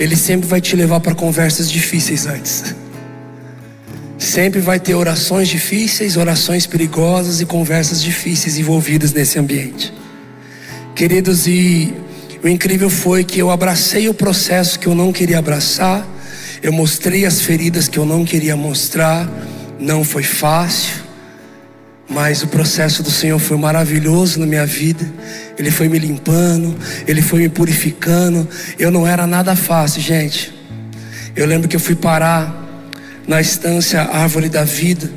Ele 0.00 0.16
sempre 0.16 0.48
vai 0.48 0.60
te 0.60 0.74
levar 0.74 0.98
para 0.98 1.14
conversas 1.14 1.70
difíceis 1.70 2.26
antes. 2.26 2.74
Sempre 4.18 4.58
vai 4.58 4.80
ter 4.80 4.96
orações 4.96 5.46
difíceis, 5.46 6.16
orações 6.16 6.66
perigosas 6.66 7.40
e 7.40 7.46
conversas 7.46 8.02
difíceis 8.02 8.58
envolvidas 8.58 9.12
nesse 9.12 9.38
ambiente. 9.38 9.94
Queridos, 10.96 11.46
e 11.46 11.92
o 12.42 12.48
incrível 12.48 12.88
foi 12.88 13.22
que 13.22 13.38
eu 13.38 13.50
abracei 13.50 14.08
o 14.08 14.14
processo 14.14 14.78
que 14.78 14.86
eu 14.86 14.94
não 14.94 15.12
queria 15.12 15.38
abraçar, 15.38 16.08
eu 16.62 16.72
mostrei 16.72 17.26
as 17.26 17.38
feridas 17.42 17.86
que 17.86 17.98
eu 17.98 18.06
não 18.06 18.24
queria 18.24 18.56
mostrar, 18.56 19.28
não 19.78 20.02
foi 20.02 20.22
fácil, 20.22 20.94
mas 22.08 22.42
o 22.42 22.46
processo 22.46 23.02
do 23.02 23.10
Senhor 23.10 23.38
foi 23.38 23.58
maravilhoso 23.58 24.40
na 24.40 24.46
minha 24.46 24.64
vida. 24.64 25.06
Ele 25.58 25.70
foi 25.70 25.86
me 25.86 25.98
limpando, 25.98 26.74
ele 27.06 27.20
foi 27.20 27.40
me 27.40 27.50
purificando. 27.50 28.48
Eu 28.78 28.90
não 28.90 29.06
era 29.06 29.26
nada 29.26 29.54
fácil, 29.54 30.00
gente. 30.00 30.50
Eu 31.36 31.44
lembro 31.44 31.68
que 31.68 31.76
eu 31.76 31.80
fui 31.80 31.94
parar 31.94 32.64
na 33.28 33.38
estância 33.38 34.00
Árvore 34.00 34.48
da 34.48 34.64
Vida, 34.64 35.10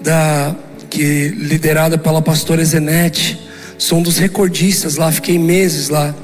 da 0.00 0.54
que 0.88 1.34
liderada 1.36 1.98
pela 1.98 2.22
pastora 2.22 2.64
Zenete. 2.64 3.43
Sou 3.76 3.98
um 3.98 4.02
dos 4.02 4.18
recordistas 4.18 4.96
lá, 4.96 5.10
fiquei 5.10 5.38
meses 5.38 5.88
lá. 5.88 6.14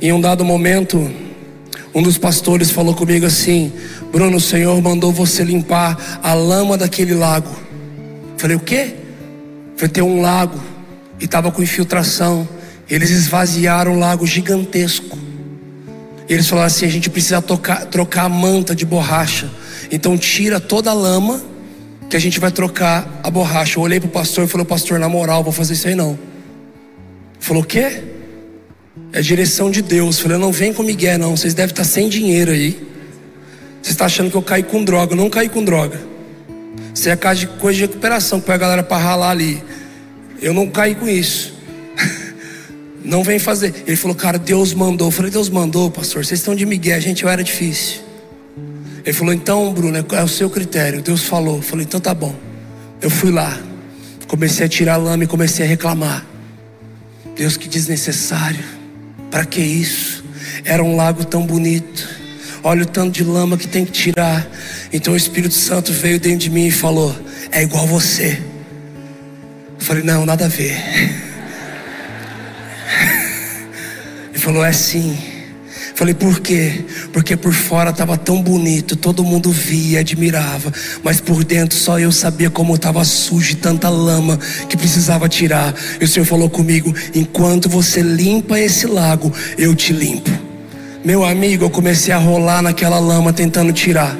Em 0.00 0.12
um 0.12 0.20
dado 0.20 0.44
momento, 0.44 1.10
um 1.94 2.02
dos 2.02 2.18
pastores 2.18 2.70
falou 2.70 2.94
comigo 2.94 3.26
assim: 3.26 3.72
Bruno, 4.12 4.36
o 4.36 4.40
Senhor 4.40 4.80
mandou 4.80 5.12
você 5.12 5.42
limpar 5.44 6.20
a 6.22 6.34
lama 6.34 6.76
daquele 6.76 7.14
lago. 7.14 7.48
Falei, 8.36 8.56
o 8.56 8.60
quê? 8.60 8.94
Foi 9.76 9.88
ter 9.88 10.02
um 10.02 10.20
lago 10.20 10.60
e 11.20 11.24
estava 11.24 11.50
com 11.50 11.62
infiltração. 11.62 12.48
Eles 12.88 13.10
esvaziaram 13.10 13.94
um 13.94 13.98
lago 13.98 14.26
gigantesco. 14.26 15.18
E 16.28 16.32
eles 16.32 16.48
falaram 16.48 16.66
assim: 16.66 16.86
a 16.86 16.90
gente 16.90 17.10
precisa 17.10 17.42
tocar, 17.42 17.86
trocar 17.86 18.24
a 18.24 18.28
manta 18.28 18.74
de 18.74 18.84
borracha. 18.84 19.50
Então 19.90 20.16
tira 20.16 20.60
toda 20.60 20.90
a 20.90 20.94
lama 20.94 21.40
que 22.08 22.16
a 22.16 22.20
gente 22.20 22.38
vai 22.38 22.50
trocar 22.50 23.20
a 23.22 23.30
borracha. 23.30 23.78
Eu 23.78 23.82
olhei 23.82 23.98
para 23.98 24.08
o 24.08 24.12
pastor 24.12 24.44
e 24.44 24.48
falei: 24.48 24.66
Pastor, 24.66 24.98
na 24.98 25.08
moral, 25.08 25.42
vou 25.42 25.52
fazer 25.52 25.74
isso 25.74 25.88
aí 25.88 25.94
não. 25.94 26.18
Falou: 27.44 27.62
O 27.62 27.66
quê? 27.66 28.02
É 29.12 29.20
direção 29.20 29.70
de 29.70 29.82
Deus. 29.82 30.18
Falei: 30.18 30.38
Não 30.38 30.50
vem 30.50 30.72
com 30.72 30.82
Miguel, 30.82 31.18
não. 31.18 31.36
Vocês 31.36 31.52
devem 31.52 31.72
estar 31.72 31.84
sem 31.84 32.08
dinheiro 32.08 32.50
aí. 32.50 32.82
Você 33.82 33.90
está 33.90 34.06
achando 34.06 34.30
que 34.30 34.36
eu 34.36 34.40
caí 34.40 34.62
com 34.62 34.82
droga? 34.82 35.12
Eu 35.12 35.18
não 35.18 35.28
caí 35.28 35.50
com 35.50 35.62
droga. 35.62 36.00
Isso 36.94 37.06
é 37.10 37.34
de 37.34 37.46
coisa 37.46 37.76
de 37.76 37.82
recuperação, 37.82 38.40
que 38.40 38.50
a 38.50 38.56
galera 38.56 38.82
para 38.82 38.96
ralar 38.96 39.30
ali. 39.30 39.62
Eu 40.40 40.54
não 40.54 40.70
caí 40.70 40.94
com 40.94 41.06
isso. 41.06 41.52
Não 43.04 43.22
vem 43.22 43.38
fazer. 43.38 43.74
Ele 43.86 43.96
falou, 43.96 44.16
cara, 44.16 44.38
Deus 44.38 44.72
mandou. 44.72 45.08
Eu 45.08 45.12
falei, 45.12 45.30
Deus 45.30 45.50
mandou, 45.50 45.90
pastor. 45.90 46.24
Vocês 46.24 46.40
estão 46.40 46.54
de 46.54 46.64
Miguel, 46.64 46.98
gente, 47.00 47.22
eu 47.22 47.28
era 47.28 47.44
difícil. 47.44 48.00
Ele 49.04 49.12
falou, 49.12 49.34
então, 49.34 49.72
Bruno, 49.74 49.98
é 49.98 50.22
o 50.22 50.28
seu 50.28 50.48
critério. 50.48 51.02
Deus 51.02 51.22
falou. 51.22 51.56
Eu 51.56 51.62
falei, 51.62 51.84
então 51.84 52.00
tá 52.00 52.14
bom. 52.14 52.34
Eu 53.02 53.10
fui 53.10 53.30
lá. 53.30 53.58
Comecei 54.26 54.64
a 54.64 54.68
tirar 54.68 54.96
lama 54.96 55.24
e 55.24 55.26
comecei 55.26 55.66
a 55.66 55.68
reclamar. 55.68 56.33
Deus, 57.34 57.56
que 57.56 57.68
desnecessário. 57.68 58.64
Para 59.30 59.44
que 59.44 59.60
isso? 59.60 60.24
Era 60.64 60.82
um 60.82 60.96
lago 60.96 61.24
tão 61.24 61.44
bonito. 61.44 62.08
Olha 62.62 62.84
o 62.84 62.86
tanto 62.86 63.12
de 63.12 63.24
lama 63.24 63.56
que 63.56 63.66
tem 63.66 63.84
que 63.84 63.92
tirar. 63.92 64.46
Então 64.92 65.12
o 65.12 65.16
Espírito 65.16 65.54
Santo 65.54 65.92
veio 65.92 66.20
dentro 66.20 66.38
de 66.38 66.50
mim 66.50 66.66
e 66.66 66.70
falou: 66.70 67.14
É 67.50 67.62
igual 67.62 67.86
você. 67.86 68.40
Eu 69.78 69.84
falei: 69.84 70.02
Não, 70.02 70.24
nada 70.24 70.46
a 70.46 70.48
ver. 70.48 70.76
Ele 74.30 74.38
falou: 74.38 74.64
É 74.64 74.72
sim. 74.72 75.33
Falei, 75.94 76.12
por 76.12 76.40
quê? 76.40 76.84
Porque 77.12 77.36
por 77.36 77.52
fora 77.52 77.90
estava 77.90 78.18
tão 78.18 78.42
bonito, 78.42 78.96
todo 78.96 79.22
mundo 79.22 79.52
via, 79.52 80.00
admirava, 80.00 80.72
mas 81.04 81.20
por 81.20 81.44
dentro 81.44 81.78
só 81.78 82.00
eu 82.00 82.10
sabia 82.10 82.50
como 82.50 82.74
estava 82.74 83.04
sujo 83.04 83.52
e 83.52 83.54
tanta 83.54 83.88
lama 83.88 84.36
que 84.68 84.76
precisava 84.76 85.28
tirar. 85.28 85.72
E 86.00 86.04
o 86.04 86.08
Senhor 86.08 86.26
falou 86.26 86.50
comigo: 86.50 86.92
enquanto 87.14 87.68
você 87.68 88.02
limpa 88.02 88.58
esse 88.58 88.88
lago, 88.88 89.32
eu 89.56 89.72
te 89.72 89.92
limpo. 89.92 90.30
Meu 91.04 91.24
amigo, 91.24 91.64
eu 91.64 91.70
comecei 91.70 92.12
a 92.12 92.18
rolar 92.18 92.60
naquela 92.60 92.98
lama 92.98 93.32
tentando 93.32 93.72
tirar. 93.72 94.16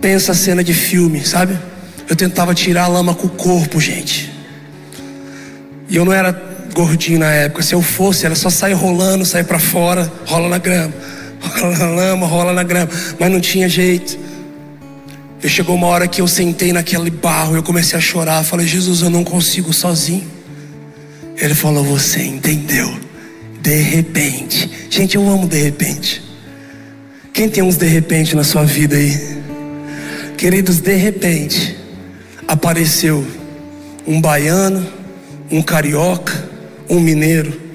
Pensa 0.00 0.30
a 0.30 0.34
cena 0.34 0.62
de 0.62 0.72
filme, 0.72 1.24
sabe? 1.26 1.58
Eu 2.08 2.14
tentava 2.14 2.54
tirar 2.54 2.84
a 2.84 2.88
lama 2.88 3.14
com 3.14 3.26
o 3.26 3.30
corpo, 3.30 3.80
gente. 3.80 4.32
E 5.88 5.96
eu 5.96 6.04
não 6.04 6.12
era 6.12 6.49
gordinho 6.74 7.18
na 7.18 7.30
época. 7.30 7.62
Se 7.62 7.74
eu 7.74 7.82
fosse, 7.82 8.26
era 8.26 8.34
só 8.34 8.50
sair 8.50 8.72
rolando, 8.72 9.24
sair 9.24 9.44
para 9.44 9.58
fora, 9.58 10.10
rola 10.26 10.48
na 10.48 10.58
grama, 10.58 10.92
rola 11.40 11.78
na 11.78 11.86
lama, 11.86 12.26
rola 12.26 12.52
na 12.52 12.62
grama. 12.62 12.90
Mas 13.18 13.30
não 13.30 13.40
tinha 13.40 13.68
jeito. 13.68 14.18
E 15.42 15.48
chegou 15.48 15.74
uma 15.74 15.86
hora 15.86 16.06
que 16.06 16.20
eu 16.20 16.28
sentei 16.28 16.72
naquele 16.72 17.10
barro, 17.10 17.56
eu 17.56 17.62
comecei 17.62 17.98
a 17.98 18.00
chorar. 18.00 18.44
Falei, 18.44 18.66
Jesus, 18.66 19.00
eu 19.00 19.10
não 19.10 19.24
consigo 19.24 19.72
sozinho. 19.72 20.26
Ele 21.36 21.54
falou, 21.54 21.82
você 21.82 22.22
entendeu. 22.22 22.92
De 23.62 23.80
repente. 23.80 24.70
Gente, 24.90 25.16
eu 25.16 25.28
amo 25.28 25.46
de 25.46 25.62
repente. 25.62 26.22
Quem 27.32 27.48
tem 27.48 27.62
uns 27.62 27.76
de 27.76 27.86
repente 27.86 28.36
na 28.36 28.44
sua 28.44 28.64
vida 28.64 28.96
aí? 28.96 29.40
Queridos, 30.36 30.80
de 30.80 30.94
repente 30.94 31.76
apareceu 32.46 33.26
um 34.06 34.20
baiano, 34.20 34.86
um 35.50 35.62
carioca, 35.62 36.49
um 36.90 36.98
mineiro 36.98 37.70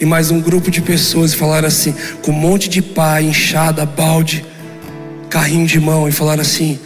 e 0.00 0.04
mais 0.04 0.30
um 0.30 0.40
grupo 0.40 0.70
de 0.70 0.82
pessoas 0.82 1.32
falaram 1.32 1.68
assim, 1.68 1.94
com 2.22 2.32
um 2.32 2.34
monte 2.34 2.68
de 2.68 2.82
pá, 2.82 3.22
enxada, 3.22 3.86
balde, 3.86 4.44
carrinho 5.28 5.66
de 5.66 5.78
mão, 5.78 6.08
e 6.08 6.12
falaram 6.12 6.40
assim: 6.40 6.78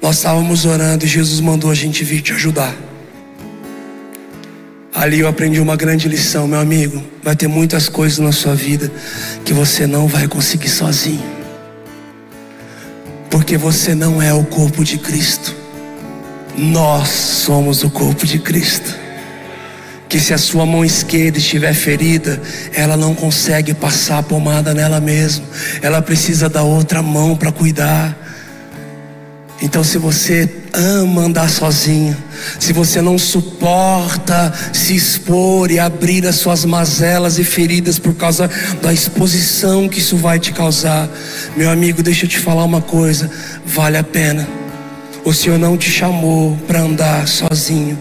Nós 0.00 0.18
estávamos 0.18 0.64
orando 0.64 1.04
e 1.04 1.08
Jesus 1.08 1.40
mandou 1.40 1.70
a 1.70 1.74
gente 1.74 2.04
vir 2.04 2.20
te 2.20 2.32
ajudar. 2.34 2.74
Ali 4.94 5.20
eu 5.20 5.28
aprendi 5.28 5.60
uma 5.60 5.76
grande 5.76 6.08
lição, 6.08 6.46
meu 6.46 6.60
amigo. 6.60 7.02
Vai 7.22 7.34
ter 7.34 7.48
muitas 7.48 7.88
coisas 7.88 8.18
na 8.18 8.32
sua 8.32 8.54
vida 8.54 8.92
que 9.44 9.52
você 9.52 9.86
não 9.86 10.06
vai 10.06 10.28
conseguir 10.28 10.68
sozinho, 10.68 11.24
porque 13.30 13.56
você 13.56 13.94
não 13.94 14.20
é 14.20 14.32
o 14.34 14.44
corpo 14.44 14.84
de 14.84 14.98
Cristo, 14.98 15.56
nós 16.56 17.08
somos 17.08 17.82
o 17.82 17.88
corpo 17.88 18.26
de 18.26 18.38
Cristo 18.38 19.07
que 20.08 20.18
se 20.18 20.32
a 20.32 20.38
sua 20.38 20.64
mão 20.64 20.84
esquerda 20.84 21.38
estiver 21.38 21.74
ferida, 21.74 22.40
ela 22.72 22.96
não 22.96 23.14
consegue 23.14 23.74
passar 23.74 24.18
a 24.18 24.22
pomada 24.22 24.72
nela 24.72 25.00
mesma. 25.00 25.44
Ela 25.82 26.00
precisa 26.00 26.48
da 26.48 26.62
outra 26.62 27.02
mão 27.02 27.36
para 27.36 27.52
cuidar. 27.52 28.16
Então, 29.60 29.82
se 29.82 29.98
você 29.98 30.48
ama 30.72 31.22
andar 31.22 31.50
sozinho, 31.50 32.16
se 32.60 32.72
você 32.72 33.02
não 33.02 33.18
suporta 33.18 34.52
se 34.72 34.94
expor 34.94 35.70
e 35.70 35.80
abrir 35.80 36.24
as 36.26 36.36
suas 36.36 36.64
mazelas 36.64 37.38
e 37.38 37.44
feridas 37.44 37.98
por 37.98 38.14
causa 38.14 38.48
da 38.80 38.92
exposição 38.92 39.88
que 39.88 39.98
isso 39.98 40.16
vai 40.16 40.38
te 40.38 40.52
causar, 40.52 41.08
meu 41.56 41.70
amigo, 41.70 42.04
deixa 42.04 42.24
eu 42.24 42.28
te 42.28 42.38
falar 42.38 42.64
uma 42.64 42.80
coisa: 42.80 43.28
vale 43.66 43.98
a 43.98 44.04
pena. 44.04 44.48
O 45.24 45.34
Senhor 45.34 45.58
não 45.58 45.76
te 45.76 45.90
chamou 45.90 46.56
para 46.66 46.80
andar 46.80 47.26
sozinho. 47.26 47.98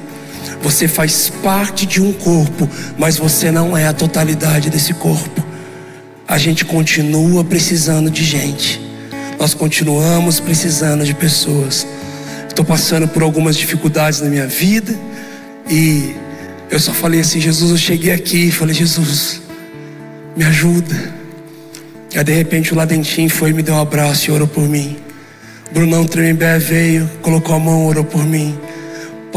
Você 0.68 0.86
faz 0.86 1.30
parte 1.42 1.86
de 1.86 2.02
um 2.02 2.12
corpo, 2.12 2.70
mas 2.98 3.16
você 3.16 3.50
não 3.50 3.78
é 3.78 3.88
a 3.88 3.94
totalidade 3.94 4.70
desse 4.70 4.94
corpo. 4.94 5.42
A 6.28 6.38
gente 6.38 6.66
continua 6.66 7.42
precisando 7.42 8.12
de 8.12 8.22
gente. 8.22 8.82
Nós 9.40 9.54
continuamos 9.54 10.42
precisando 10.42 11.06
de 11.06 11.14
pessoas. 11.14 11.88
Estou 12.50 12.66
passando 12.66 13.08
por 13.08 13.24
algumas 13.24 13.56
dificuldades 13.56 14.20
na 14.20 14.30
minha 14.30 14.46
vida 14.46 14.94
e 15.70 16.14
eu 16.70 16.82
só 16.82 16.92
falei 16.92 17.22
assim: 17.22 17.40
Jesus, 17.40 17.72
eu 17.72 17.78
cheguei 17.78 18.12
aqui 18.12 18.50
e 18.50 18.52
falei: 18.52 18.76
Jesus, 18.76 19.42
me 20.36 20.44
ajuda. 20.44 21.14
E 22.14 22.18
aí, 22.18 22.24
de 22.26 22.34
repente 22.34 22.74
o 22.74 22.76
Ladentim 22.76 23.30
foi 23.30 23.54
me 23.54 23.64
deu 23.64 23.74
um 23.74 23.80
abraço 23.80 24.30
e 24.30 24.34
orou 24.34 24.50
por 24.50 24.68
mim. 24.68 24.98
Brunão 25.72 26.04
Tremembé 26.04 26.60
veio, 26.60 27.10
colocou 27.22 27.56
a 27.56 27.60
mão, 27.60 27.86
orou 27.86 28.04
por 28.04 28.26
mim. 28.26 28.60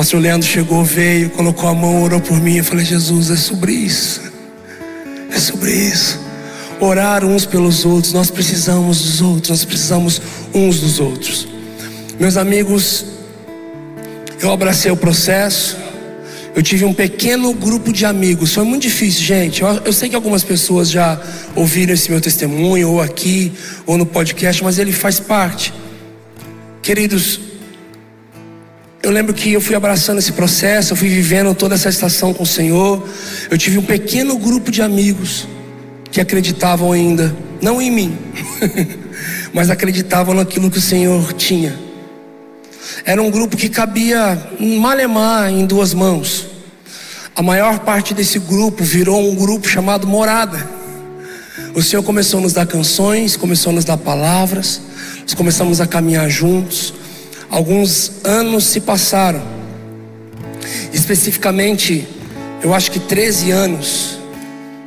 Pastor 0.00 0.18
Leandro 0.18 0.48
chegou, 0.48 0.82
veio, 0.82 1.28
colocou 1.28 1.68
a 1.68 1.74
mão, 1.74 2.02
orou 2.02 2.22
por 2.22 2.40
mim. 2.40 2.56
Eu 2.56 2.64
falei, 2.64 2.86
Jesus, 2.86 3.30
é 3.30 3.36
sobre 3.36 3.72
isso. 3.72 4.22
É 5.30 5.38
sobre 5.38 5.70
isso. 5.72 6.18
Orar 6.80 7.22
uns 7.22 7.44
pelos 7.44 7.84
outros. 7.84 8.14
Nós 8.14 8.30
precisamos 8.30 8.98
dos 8.98 9.20
outros. 9.20 9.50
Nós 9.50 9.62
precisamos 9.62 10.22
uns 10.54 10.80
dos 10.80 11.00
outros. 11.00 11.46
Meus 12.18 12.38
amigos, 12.38 13.04
eu 14.40 14.50
abracei 14.50 14.90
o 14.90 14.96
processo. 14.96 15.76
Eu 16.56 16.62
tive 16.62 16.86
um 16.86 16.94
pequeno 16.94 17.52
grupo 17.52 17.92
de 17.92 18.06
amigos. 18.06 18.54
Foi 18.54 18.64
muito 18.64 18.84
difícil, 18.84 19.22
gente. 19.22 19.60
Eu, 19.60 19.68
eu, 19.84 19.92
sei 19.92 20.08
que 20.08 20.16
algumas 20.16 20.42
pessoas 20.42 20.88
já 20.88 21.20
ouviram 21.54 21.92
esse 21.92 22.10
meu 22.10 22.22
testemunho, 22.22 22.88
ou 22.88 23.02
aqui, 23.02 23.52
ou 23.84 23.98
no 23.98 24.06
podcast, 24.06 24.64
mas 24.64 24.78
ele 24.78 24.92
faz 24.92 25.20
parte. 25.20 25.74
Queridos, 26.80 27.49
eu 29.02 29.10
lembro 29.10 29.32
que 29.32 29.52
eu 29.52 29.60
fui 29.60 29.74
abraçando 29.74 30.18
esse 30.18 30.32
processo, 30.32 30.92
eu 30.92 30.96
fui 30.96 31.08
vivendo 31.08 31.54
toda 31.54 31.74
essa 31.74 31.88
estação 31.88 32.34
com 32.34 32.42
o 32.42 32.46
Senhor. 32.46 33.02
Eu 33.50 33.56
tive 33.56 33.78
um 33.78 33.82
pequeno 33.82 34.36
grupo 34.36 34.70
de 34.70 34.82
amigos 34.82 35.48
que 36.10 36.20
acreditavam 36.20 36.92
ainda, 36.92 37.34
não 37.62 37.80
em 37.80 37.90
mim, 37.90 38.18
mas 39.54 39.70
acreditavam 39.70 40.34
naquilo 40.34 40.70
que 40.70 40.78
o 40.78 40.82
Senhor 40.82 41.32
tinha. 41.32 41.78
Era 43.04 43.22
um 43.22 43.30
grupo 43.30 43.56
que 43.56 43.68
cabia 43.68 44.38
malemar 44.58 45.50
em 45.50 45.64
duas 45.64 45.94
mãos. 45.94 46.48
A 47.34 47.42
maior 47.42 47.78
parte 47.78 48.12
desse 48.12 48.38
grupo 48.38 48.84
virou 48.84 49.30
um 49.30 49.34
grupo 49.34 49.66
chamado 49.66 50.06
Morada. 50.06 50.68
O 51.74 51.82
Senhor 51.82 52.02
começou 52.02 52.40
a 52.40 52.42
nos 52.42 52.52
dar 52.52 52.66
canções, 52.66 53.36
começou 53.36 53.70
a 53.70 53.74
nos 53.76 53.84
dar 53.84 53.96
palavras, 53.96 54.80
nós 55.22 55.32
começamos 55.32 55.80
a 55.80 55.86
caminhar 55.86 56.28
juntos. 56.28 56.99
Alguns 57.50 58.24
anos 58.24 58.64
se 58.64 58.80
passaram, 58.80 59.42
especificamente, 60.92 62.06
eu 62.62 62.72
acho 62.72 62.92
que 62.92 63.00
13 63.00 63.50
anos, 63.50 64.20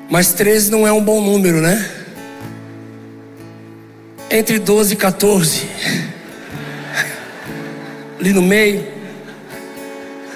mas 0.09 0.31
13 0.33 0.71
não 0.71 0.87
é 0.87 0.91
um 0.91 1.03
bom 1.03 1.21
número, 1.21 1.61
né? 1.61 1.89
Entre 4.31 4.59
12 4.59 4.93
e 4.93 4.95
14, 4.95 5.67
ali 8.19 8.31
no 8.31 8.41
meio, 8.41 8.87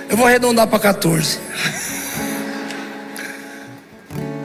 eu 0.09 0.17
vou 0.17 0.27
arredondar 0.27 0.67
para 0.67 0.79
14. 0.79 1.39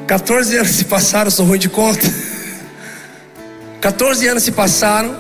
14 0.07 0.57
anos 0.57 0.71
se 0.71 0.85
passaram, 0.85 1.31
sou 1.31 1.47
ruim 1.47 1.59
de 1.59 1.69
conta. 1.69 2.07
14 3.81 4.29
anos 4.29 4.45
se 4.45 4.53
passaram 4.53 5.17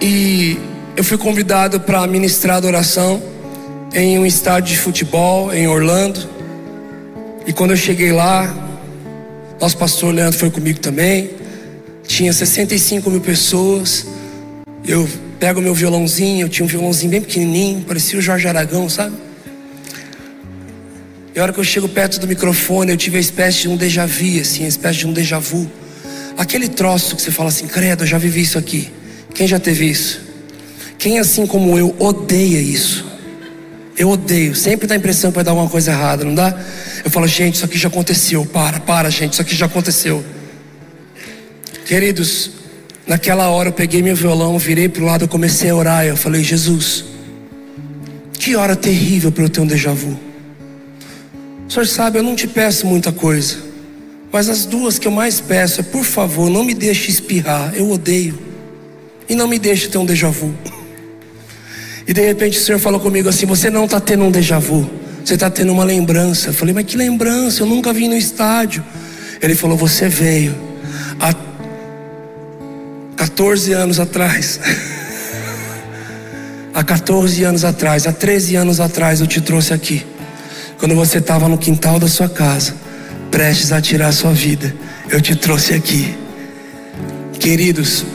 e 0.00 0.58
eu 0.98 1.04
fui 1.04 1.16
convidado 1.16 1.78
para 1.78 2.04
ministrar 2.08 2.56
adoração 2.56 3.22
em 3.94 4.18
um 4.18 4.26
estádio 4.26 4.74
de 4.74 4.80
futebol 4.80 5.54
em 5.54 5.68
Orlando. 5.68 6.28
E 7.46 7.52
quando 7.52 7.70
eu 7.70 7.76
cheguei 7.76 8.10
lá, 8.10 8.52
nosso 9.60 9.76
pastor 9.76 10.12
Leandro 10.12 10.36
foi 10.36 10.50
comigo 10.50 10.80
também. 10.80 11.30
Tinha 12.04 12.32
65 12.32 13.08
mil 13.10 13.20
pessoas. 13.20 14.08
Eu 14.84 15.08
pego 15.38 15.60
meu 15.60 15.72
violãozinho, 15.72 16.46
eu 16.46 16.48
tinha 16.48 16.66
um 16.66 16.68
violãozinho 16.68 17.12
bem 17.12 17.20
pequenininho, 17.20 17.84
parecia 17.84 18.18
o 18.18 18.22
Jorge 18.22 18.48
Aragão, 18.48 18.88
sabe? 18.88 19.14
E 21.32 21.38
a 21.38 21.42
hora 21.44 21.52
que 21.52 21.60
eu 21.60 21.64
chego 21.64 21.88
perto 21.88 22.18
do 22.18 22.26
microfone, 22.26 22.90
eu 22.90 22.96
tive 22.96 23.18
a 23.18 23.20
espécie 23.20 23.60
de 23.60 23.68
um 23.68 23.76
déjà 23.76 24.04
vu, 24.04 24.40
assim, 24.40 24.64
a 24.64 24.68
espécie 24.68 24.98
de 24.98 25.06
um 25.06 25.12
déjà 25.12 25.38
vu. 25.38 25.70
Aquele 26.36 26.66
troço 26.66 27.14
que 27.14 27.22
você 27.22 27.30
fala 27.30 27.50
assim, 27.50 27.68
credo, 27.68 28.02
eu 28.02 28.06
já 28.08 28.18
vivi 28.18 28.40
isso 28.40 28.58
aqui. 28.58 28.90
Quem 29.32 29.46
já 29.46 29.60
teve 29.60 29.88
isso? 29.88 30.26
Quem 30.98 31.18
assim 31.18 31.46
como 31.46 31.78
eu 31.78 31.94
odeia 31.98 32.58
isso? 32.58 33.06
Eu 33.96 34.10
odeio, 34.10 34.54
sempre 34.54 34.86
dá 34.86 34.94
a 34.94 34.98
impressão 34.98 35.30
que 35.30 35.36
vai 35.36 35.44
dar 35.44 35.52
alguma 35.52 35.68
coisa 35.68 35.90
errada, 35.90 36.24
não 36.24 36.34
dá? 36.34 36.56
Eu 37.04 37.10
falo, 37.10 37.26
gente, 37.26 37.54
isso 37.54 37.64
aqui 37.64 37.78
já 37.78 37.88
aconteceu. 37.88 38.44
Para, 38.46 38.80
para, 38.80 39.10
gente, 39.10 39.32
isso 39.32 39.42
aqui 39.42 39.54
já 39.54 39.66
aconteceu. 39.66 40.24
Queridos, 41.84 42.50
naquela 43.06 43.48
hora 43.48 43.70
eu 43.70 43.72
peguei 43.72 44.02
meu 44.02 44.14
violão, 44.14 44.58
virei 44.58 44.88
para 44.88 45.02
o 45.02 45.06
lado, 45.06 45.26
comecei 45.26 45.70
a 45.70 45.74
orar. 45.74 46.04
Eu 46.04 46.16
falei, 46.16 46.44
Jesus, 46.44 47.04
que 48.38 48.54
hora 48.54 48.76
terrível 48.76 49.32
para 49.32 49.44
eu 49.44 49.48
ter 49.48 49.60
um 49.60 49.66
déjà 49.66 49.92
vu. 49.92 50.18
O 51.68 51.72
senhor 51.72 51.86
sabe, 51.86 52.18
eu 52.18 52.22
não 52.22 52.34
te 52.34 52.46
peço 52.46 52.86
muita 52.86 53.12
coisa, 53.12 53.58
mas 54.32 54.48
as 54.48 54.64
duas 54.64 54.98
que 54.98 55.06
eu 55.06 55.12
mais 55.12 55.40
peço 55.40 55.80
é, 55.80 55.84
por 55.84 56.04
favor, 56.04 56.48
não 56.48 56.64
me 56.64 56.72
deixe 56.72 57.10
espirrar, 57.10 57.74
eu 57.74 57.90
odeio, 57.90 58.38
e 59.28 59.34
não 59.34 59.46
me 59.46 59.58
deixe 59.58 59.88
ter 59.88 59.98
um 59.98 60.06
déjà 60.06 60.30
vu. 60.30 60.54
E 62.08 62.12
de 62.14 62.22
repente 62.22 62.58
o 62.58 62.60
Senhor 62.62 62.78
falou 62.78 62.98
comigo 62.98 63.28
assim: 63.28 63.44
Você 63.44 63.68
não 63.68 63.84
está 63.84 64.00
tendo 64.00 64.24
um 64.24 64.30
déjà 64.30 64.58
vu, 64.58 64.88
você 65.22 65.34
está 65.34 65.50
tendo 65.50 65.70
uma 65.70 65.84
lembrança. 65.84 66.48
Eu 66.48 66.54
falei: 66.54 66.72
Mas 66.72 66.86
que 66.86 66.96
lembrança? 66.96 67.62
Eu 67.62 67.66
nunca 67.66 67.92
vim 67.92 68.08
no 68.08 68.16
estádio. 68.16 68.82
Ele 69.42 69.54
falou: 69.54 69.76
Você 69.76 70.08
veio 70.08 70.54
há 71.20 71.34
14 73.14 73.72
anos 73.76 74.00
atrás. 74.00 74.58
há 76.72 76.82
14 76.82 77.44
anos 77.44 77.62
atrás, 77.62 78.06
há 78.06 78.12
13 78.12 78.56
anos 78.56 78.80
atrás 78.80 79.20
eu 79.20 79.26
te 79.26 79.42
trouxe 79.42 79.74
aqui. 79.74 80.06
Quando 80.78 80.94
você 80.94 81.18
estava 81.18 81.46
no 81.46 81.58
quintal 81.58 81.98
da 81.98 82.08
sua 82.08 82.28
casa, 82.28 82.74
prestes 83.30 83.70
a 83.70 83.82
tirar 83.82 84.08
a 84.08 84.12
sua 84.12 84.32
vida, 84.32 84.74
eu 85.10 85.20
te 85.20 85.36
trouxe 85.36 85.74
aqui. 85.74 86.16
Queridos, 87.38 88.06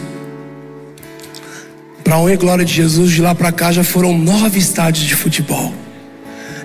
para 2.13 2.19
honra 2.19 2.34
e 2.34 2.38
glória 2.38 2.63
de 2.63 2.71
Jesus, 2.71 3.12
de 3.12 3.23
lá 3.23 3.34
para 3.34 3.52
cá 3.52 3.71
já 3.71 3.84
foram 3.84 4.15
nove 4.15 4.60
estádios 4.60 5.04
de 5.04 5.15
futebol, 5.15 5.73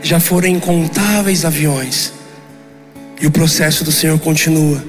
já 0.02 0.20
foram 0.20 0.46
incontáveis 0.46 1.42
aviões, 1.42 2.12
e 3.18 3.26
o 3.26 3.30
processo 3.30 3.82
do 3.82 3.90
Senhor 3.90 4.18
continua. 4.18 4.84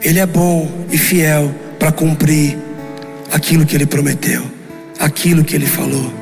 Ele 0.00 0.20
é 0.20 0.26
bom 0.26 0.70
e 0.92 0.96
fiel 0.96 1.52
para 1.76 1.90
cumprir 1.90 2.56
aquilo 3.32 3.66
que 3.66 3.74
Ele 3.74 3.84
prometeu, 3.84 4.44
aquilo 4.96 5.42
que 5.42 5.56
Ele 5.56 5.66
falou. 5.66 6.14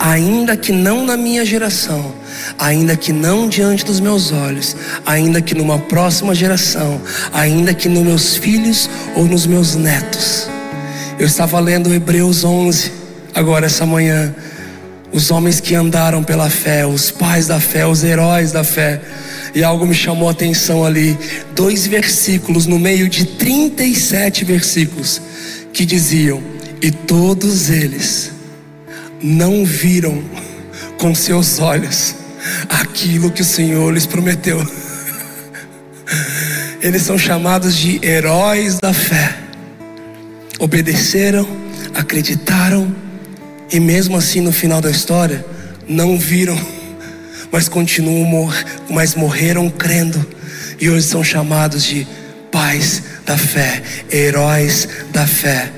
Ainda 0.00 0.56
que 0.56 0.72
não 0.72 1.06
na 1.06 1.16
minha 1.16 1.44
geração, 1.44 2.12
ainda 2.58 2.96
que 2.96 3.12
não 3.12 3.48
diante 3.48 3.84
dos 3.84 4.00
meus 4.00 4.32
olhos, 4.32 4.74
ainda 5.06 5.40
que 5.40 5.54
numa 5.54 5.78
próxima 5.78 6.34
geração, 6.34 7.00
ainda 7.32 7.72
que 7.74 7.88
nos 7.88 8.02
meus 8.02 8.36
filhos 8.36 8.90
ou 9.14 9.24
nos 9.24 9.46
meus 9.46 9.76
netos. 9.76 10.48
Eu 11.16 11.28
estava 11.28 11.60
lendo 11.60 11.94
Hebreus 11.94 12.42
11 12.42 12.98
agora 13.34 13.66
essa 13.66 13.86
manhã. 13.86 14.34
Os 15.12 15.30
homens 15.30 15.60
que 15.60 15.74
andaram 15.74 16.22
pela 16.22 16.48
fé, 16.48 16.86
os 16.86 17.10
pais 17.10 17.48
da 17.48 17.58
fé, 17.58 17.86
os 17.86 18.04
heróis 18.04 18.52
da 18.52 18.62
fé. 18.62 19.00
E 19.54 19.64
algo 19.64 19.84
me 19.84 19.94
chamou 19.94 20.28
a 20.28 20.32
atenção 20.32 20.84
ali. 20.84 21.18
Dois 21.54 21.86
versículos 21.86 22.66
no 22.66 22.78
meio 22.78 23.08
de 23.08 23.24
37 23.24 24.44
versículos 24.44 25.20
que 25.72 25.84
diziam: 25.84 26.40
E 26.80 26.90
todos 26.90 27.70
eles 27.70 28.30
não 29.20 29.64
viram 29.64 30.22
com 30.98 31.14
seus 31.14 31.58
olhos 31.58 32.14
aquilo 32.68 33.30
que 33.30 33.42
o 33.42 33.44
Senhor 33.44 33.92
lhes 33.92 34.06
prometeu. 34.06 34.60
Eles 36.82 37.02
são 37.02 37.18
chamados 37.18 37.76
de 37.76 38.00
heróis 38.02 38.78
da 38.78 38.94
fé. 38.94 39.36
Obedeceram, 40.58 41.46
acreditaram 41.94 42.90
e 43.72 43.78
mesmo 43.78 44.16
assim, 44.16 44.40
no 44.40 44.52
final 44.52 44.80
da 44.80 44.90
história, 44.90 45.44
não 45.88 46.18
viram, 46.18 46.58
mas 47.50 47.68
continuam, 47.68 48.50
mas 48.88 49.14
morreram 49.14 49.68
crendo. 49.70 50.24
E 50.80 50.88
hoje 50.88 51.06
são 51.06 51.22
chamados 51.22 51.84
de 51.84 52.06
pais 52.50 53.02
da 53.24 53.36
fé, 53.36 53.82
heróis 54.10 54.88
da 55.12 55.26
fé. 55.26 55.70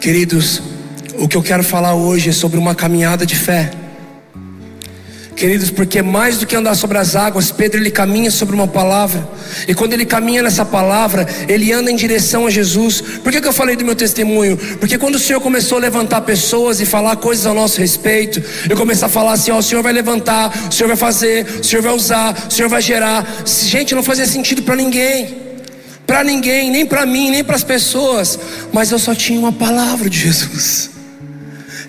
Queridos, 0.00 0.62
o 1.18 1.26
que 1.26 1.36
eu 1.36 1.42
quero 1.42 1.62
falar 1.62 1.94
hoje 1.94 2.30
é 2.30 2.32
sobre 2.32 2.58
uma 2.58 2.74
caminhada 2.74 3.24
de 3.24 3.36
fé. 3.36 3.70
Queridos, 5.36 5.68
porque 5.68 6.00
mais 6.00 6.38
do 6.38 6.46
que 6.46 6.56
andar 6.56 6.74
sobre 6.74 6.96
as 6.96 7.14
águas, 7.14 7.52
Pedro 7.52 7.78
ele 7.78 7.90
caminha 7.90 8.30
sobre 8.30 8.54
uma 8.54 8.66
palavra. 8.66 9.28
E 9.68 9.74
quando 9.74 9.92
ele 9.92 10.06
caminha 10.06 10.42
nessa 10.42 10.64
palavra, 10.64 11.26
ele 11.46 11.70
anda 11.70 11.90
em 11.90 11.94
direção 11.94 12.46
a 12.46 12.50
Jesus. 12.50 13.02
Por 13.22 13.30
que, 13.30 13.42
que 13.42 13.46
eu 13.46 13.52
falei 13.52 13.76
do 13.76 13.84
meu 13.84 13.94
testemunho? 13.94 14.56
Porque 14.80 14.96
quando 14.96 15.16
o 15.16 15.18
Senhor 15.18 15.38
começou 15.38 15.76
a 15.76 15.80
levantar 15.82 16.22
pessoas 16.22 16.80
e 16.80 16.86
falar 16.86 17.16
coisas 17.16 17.44
ao 17.44 17.52
nosso 17.52 17.78
respeito, 17.78 18.42
eu 18.66 18.78
comecei 18.78 19.04
a 19.04 19.10
falar 19.10 19.32
assim: 19.32 19.50
ó, 19.50 19.58
o 19.58 19.62
Senhor 19.62 19.82
vai 19.82 19.92
levantar, 19.92 20.70
o 20.70 20.72
Senhor 20.72 20.88
vai 20.88 20.96
fazer, 20.96 21.44
o 21.60 21.64
Senhor 21.64 21.82
vai 21.82 21.94
usar, 21.94 22.46
o 22.48 22.50
Senhor 22.50 22.70
vai 22.70 22.80
gerar. 22.80 23.44
Gente, 23.44 23.94
não 23.94 24.02
fazia 24.02 24.26
sentido 24.26 24.62
para 24.62 24.74
ninguém. 24.74 25.36
Para 26.06 26.24
ninguém, 26.24 26.70
nem 26.70 26.86
para 26.86 27.04
mim, 27.04 27.30
nem 27.30 27.44
para 27.44 27.56
as 27.56 27.64
pessoas. 27.64 28.38
Mas 28.72 28.90
eu 28.90 28.98
só 28.98 29.14
tinha 29.14 29.38
uma 29.38 29.52
palavra 29.52 30.08
de 30.08 30.18
Jesus. 30.18 30.88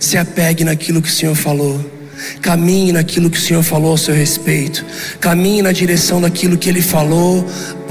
Se 0.02 0.18
apegue 0.18 0.66
naquilo 0.66 1.02
que 1.02 1.08
o 1.08 1.12
Senhor 1.12 1.34
falou. 1.34 1.97
Caminhe 2.42 2.92
naquilo 2.92 3.30
que 3.30 3.38
o 3.38 3.42
Senhor 3.42 3.64
falou 3.64 3.92
ao 3.92 3.98
seu 3.98 4.14
respeito. 4.14 4.86
Caminhe 5.20 5.62
na 5.62 5.72
direção 5.72 6.22
daquilo 6.22 6.58
que 6.58 6.70
Ele 6.70 6.82
falou 6.82 7.46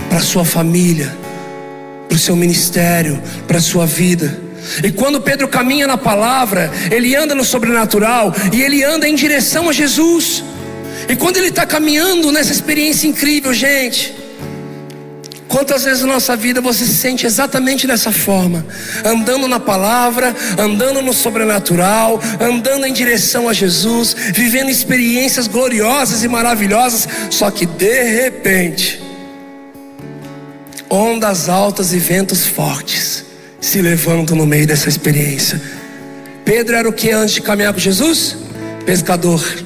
para 0.08 0.20
sua 0.20 0.44
família, 0.44 1.14
para 2.08 2.16
o 2.16 2.18
seu 2.18 2.36
ministério, 2.36 3.20
para 3.46 3.58
a 3.58 3.60
sua 3.60 3.86
vida. 3.86 4.46
E 4.82 4.90
quando 4.90 5.20
Pedro 5.20 5.46
caminha 5.48 5.86
na 5.86 5.96
palavra, 5.96 6.70
ele 6.90 7.14
anda 7.14 7.34
no 7.34 7.44
sobrenatural 7.44 8.34
e 8.52 8.62
ele 8.62 8.82
anda 8.82 9.08
em 9.08 9.14
direção 9.14 9.68
a 9.68 9.72
Jesus. 9.72 10.42
E 11.08 11.14
quando 11.14 11.36
ele 11.36 11.48
está 11.48 11.64
caminhando 11.64 12.32
nessa 12.32 12.52
experiência 12.52 13.06
incrível, 13.06 13.54
gente, 13.54 14.14
Quantas 15.48 15.84
vezes 15.84 16.02
na 16.02 16.14
nossa 16.14 16.34
vida 16.36 16.60
você 16.60 16.84
se 16.84 16.94
sente 16.94 17.24
exatamente 17.24 17.86
dessa 17.86 18.10
forma, 18.10 18.66
andando 19.04 19.46
na 19.46 19.60
palavra, 19.60 20.34
andando 20.58 21.00
no 21.00 21.12
sobrenatural, 21.12 22.20
andando 22.40 22.84
em 22.84 22.92
direção 22.92 23.48
a 23.48 23.52
Jesus, 23.52 24.14
vivendo 24.34 24.70
experiências 24.70 25.46
gloriosas 25.46 26.24
e 26.24 26.28
maravilhosas, 26.28 27.08
só 27.30 27.50
que 27.50 27.64
de 27.64 28.02
repente, 28.02 29.00
ondas 30.90 31.48
altas 31.48 31.92
e 31.92 31.98
ventos 31.98 32.46
fortes 32.46 33.24
se 33.60 33.80
levantam 33.80 34.36
no 34.36 34.46
meio 34.46 34.66
dessa 34.66 34.88
experiência. 34.88 35.60
Pedro 36.44 36.76
era 36.76 36.88
o 36.88 36.92
que 36.92 37.10
antes 37.10 37.34
de 37.34 37.42
caminhar 37.42 37.72
com 37.72 37.78
Jesus? 37.78 38.36
pescador. 38.86 39.65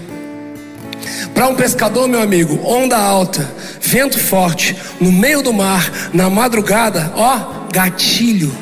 Para 1.40 1.48
um 1.48 1.54
pescador, 1.54 2.06
meu 2.06 2.20
amigo, 2.20 2.60
onda 2.66 2.98
alta, 2.98 3.50
vento 3.80 4.18
forte, 4.18 4.76
no 5.00 5.10
meio 5.10 5.40
do 5.40 5.54
mar, 5.54 6.10
na 6.12 6.28
madrugada, 6.28 7.10
ó, 7.16 7.66
gatilho. 7.72 8.54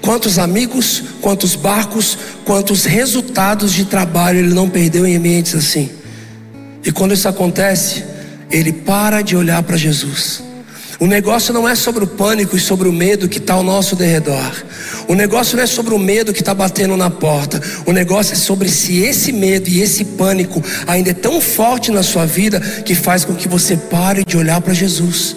Quantos 0.00 0.38
amigos, 0.38 1.02
quantos 1.20 1.56
barcos, 1.56 2.16
quantos 2.44 2.84
resultados 2.84 3.72
de 3.72 3.84
trabalho 3.84 4.38
ele 4.38 4.54
não 4.54 4.70
perdeu 4.70 5.04
em 5.04 5.16
ambientes 5.16 5.56
assim. 5.56 5.90
E 6.84 6.92
quando 6.92 7.14
isso 7.14 7.28
acontece, 7.28 8.04
ele 8.48 8.72
para 8.72 9.20
de 9.20 9.36
olhar 9.36 9.60
para 9.64 9.76
Jesus. 9.76 10.45
O 10.98 11.06
negócio 11.06 11.52
não 11.52 11.68
é 11.68 11.74
sobre 11.74 12.04
o 12.04 12.06
pânico 12.06 12.56
e 12.56 12.60
sobre 12.60 12.88
o 12.88 12.92
medo 12.92 13.28
que 13.28 13.38
está 13.38 13.54
ao 13.54 13.62
nosso 13.62 13.94
derredor. 13.94 14.52
O 15.06 15.14
negócio 15.14 15.56
não 15.56 15.62
é 15.62 15.66
sobre 15.66 15.92
o 15.92 15.98
medo 15.98 16.32
que 16.32 16.40
está 16.40 16.54
batendo 16.54 16.96
na 16.96 17.10
porta. 17.10 17.60
O 17.84 17.92
negócio 17.92 18.32
é 18.32 18.36
sobre 18.36 18.68
se 18.68 19.00
esse 19.00 19.30
medo 19.30 19.68
e 19.68 19.82
esse 19.82 20.04
pânico 20.04 20.62
ainda 20.86 21.10
é 21.10 21.14
tão 21.14 21.40
forte 21.40 21.90
na 21.90 22.02
sua 22.02 22.24
vida 22.24 22.60
que 22.60 22.94
faz 22.94 23.24
com 23.24 23.34
que 23.34 23.46
você 23.46 23.76
pare 23.76 24.24
de 24.24 24.38
olhar 24.38 24.60
para 24.60 24.72
Jesus. 24.72 25.36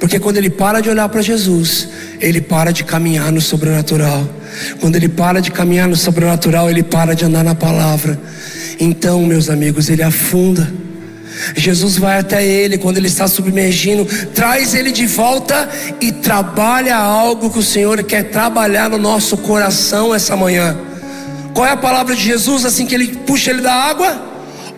Porque 0.00 0.18
quando 0.18 0.38
ele 0.38 0.48
para 0.48 0.80
de 0.80 0.88
olhar 0.88 1.08
para 1.10 1.20
Jesus, 1.20 1.88
ele 2.18 2.40
para 2.40 2.72
de 2.72 2.82
caminhar 2.82 3.30
no 3.30 3.40
sobrenatural. 3.40 4.26
Quando 4.80 4.96
ele 4.96 5.08
para 5.08 5.40
de 5.40 5.50
caminhar 5.50 5.86
no 5.86 5.96
sobrenatural, 5.96 6.70
ele 6.70 6.82
para 6.82 7.14
de 7.14 7.24
andar 7.24 7.44
na 7.44 7.54
palavra. 7.54 8.18
Então, 8.80 9.24
meus 9.26 9.50
amigos, 9.50 9.90
ele 9.90 10.02
afunda. 10.02 10.72
Jesus 11.56 11.96
vai 11.96 12.18
até 12.18 12.44
ele 12.44 12.78
quando 12.78 12.98
ele 12.98 13.06
está 13.06 13.26
submergindo, 13.26 14.04
traz 14.34 14.74
ele 14.74 14.90
de 14.90 15.06
volta 15.06 15.68
e 16.00 16.12
trabalha 16.12 16.96
algo 16.96 17.50
que 17.50 17.58
o 17.58 17.62
Senhor 17.62 18.02
quer 18.02 18.30
trabalhar 18.30 18.88
no 18.88 18.98
nosso 18.98 19.36
coração 19.38 20.14
essa 20.14 20.36
manhã. 20.36 20.76
Qual 21.52 21.66
é 21.66 21.70
a 21.70 21.76
palavra 21.76 22.14
de 22.14 22.22
Jesus 22.22 22.64
assim 22.64 22.86
que 22.86 22.94
ele 22.94 23.08
puxa 23.18 23.50
ele 23.50 23.62
da 23.62 23.72
água? 23.72 24.20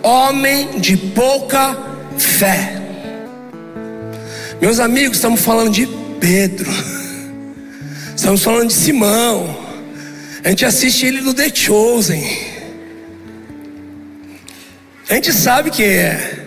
Homem 0.03 0.79
de 0.79 0.97
pouca 0.97 1.77
fé. 2.19 2.83
Meus 4.61 4.79
amigos, 4.79 5.17
estamos 5.17 5.41
falando 5.41 5.71
de 5.71 5.87
Pedro, 6.21 6.71
estamos 8.15 8.43
falando 8.43 8.69
de 8.69 8.75
Simão. 8.75 9.57
A 10.45 10.49
gente 10.49 10.65
assiste 10.65 11.05
ele 11.05 11.21
no 11.21 11.35
The 11.35 11.51
Chosen. 11.53 12.25
A 15.09 15.15
gente 15.15 15.33
sabe 15.33 15.71
quem 15.71 15.87
é. 15.87 16.46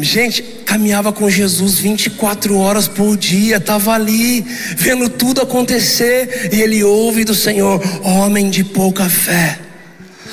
Gente, 0.00 0.42
caminhava 0.64 1.12
com 1.12 1.28
Jesus 1.28 1.78
24 1.78 2.56
horas 2.56 2.88
por 2.88 3.14
dia, 3.14 3.58
estava 3.58 3.92
ali, 3.92 4.40
vendo 4.76 5.08
tudo 5.10 5.42
acontecer, 5.42 6.48
e 6.50 6.62
ele 6.62 6.82
ouve 6.82 7.24
do 7.24 7.34
Senhor, 7.34 7.78
homem 8.02 8.48
de 8.48 8.64
pouca 8.64 9.06
fé. 9.10 9.58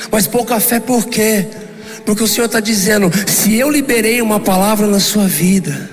Mas 0.10 0.28
pouca 0.28 0.62
fé 0.62 0.80
por 0.80 1.08
quê? 1.08 1.46
Porque 2.06 2.24
o 2.24 2.28
Senhor 2.28 2.46
está 2.46 2.62
dizendo: 2.62 3.12
se 3.28 3.54
eu 3.56 3.70
liberei 3.70 4.22
uma 4.22 4.40
palavra 4.40 4.88
na 4.88 5.00
sua 5.00 5.28
vida, 5.28 5.89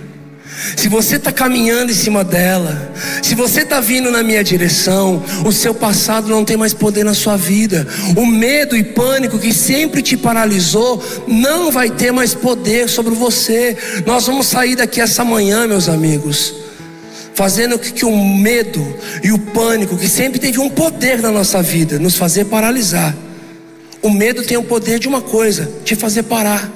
se 0.76 0.88
você 0.88 1.16
está 1.16 1.30
caminhando 1.30 1.92
em 1.92 1.94
cima 1.94 2.24
dela, 2.24 2.92
se 3.22 3.34
você 3.34 3.60
está 3.60 3.78
vindo 3.78 4.10
na 4.10 4.22
minha 4.22 4.42
direção, 4.42 5.22
o 5.44 5.52
seu 5.52 5.74
passado 5.74 6.28
não 6.28 6.44
tem 6.44 6.56
mais 6.56 6.72
poder 6.72 7.04
na 7.04 7.14
sua 7.14 7.36
vida. 7.36 7.86
O 8.16 8.24
medo 8.24 8.76
e 8.76 8.82
pânico 8.82 9.38
que 9.38 9.52
sempre 9.52 10.00
te 10.00 10.16
paralisou 10.16 11.02
não 11.26 11.70
vai 11.70 11.90
ter 11.90 12.10
mais 12.10 12.34
poder 12.34 12.88
sobre 12.88 13.14
você. 13.14 13.76
Nós 14.06 14.26
vamos 14.26 14.46
sair 14.46 14.76
daqui 14.76 15.00
essa 15.00 15.24
manhã, 15.24 15.66
meus 15.66 15.88
amigos, 15.88 16.54
fazendo 17.34 17.78
que, 17.78 17.92
que 17.92 18.04
o 18.04 18.16
medo 18.16 18.96
e 19.22 19.32
o 19.32 19.38
pânico 19.38 19.96
que 19.96 20.08
sempre 20.08 20.38
teve 20.38 20.58
um 20.58 20.70
poder 20.70 21.20
na 21.20 21.30
nossa 21.30 21.62
vida, 21.62 21.98
nos 21.98 22.16
fazer 22.16 22.46
paralisar. 22.46 23.14
O 24.02 24.10
medo 24.10 24.42
tem 24.42 24.56
o 24.56 24.62
poder 24.62 24.98
de 24.98 25.08
uma 25.08 25.20
coisa, 25.20 25.70
te 25.84 25.94
fazer 25.94 26.22
parar. 26.22 26.70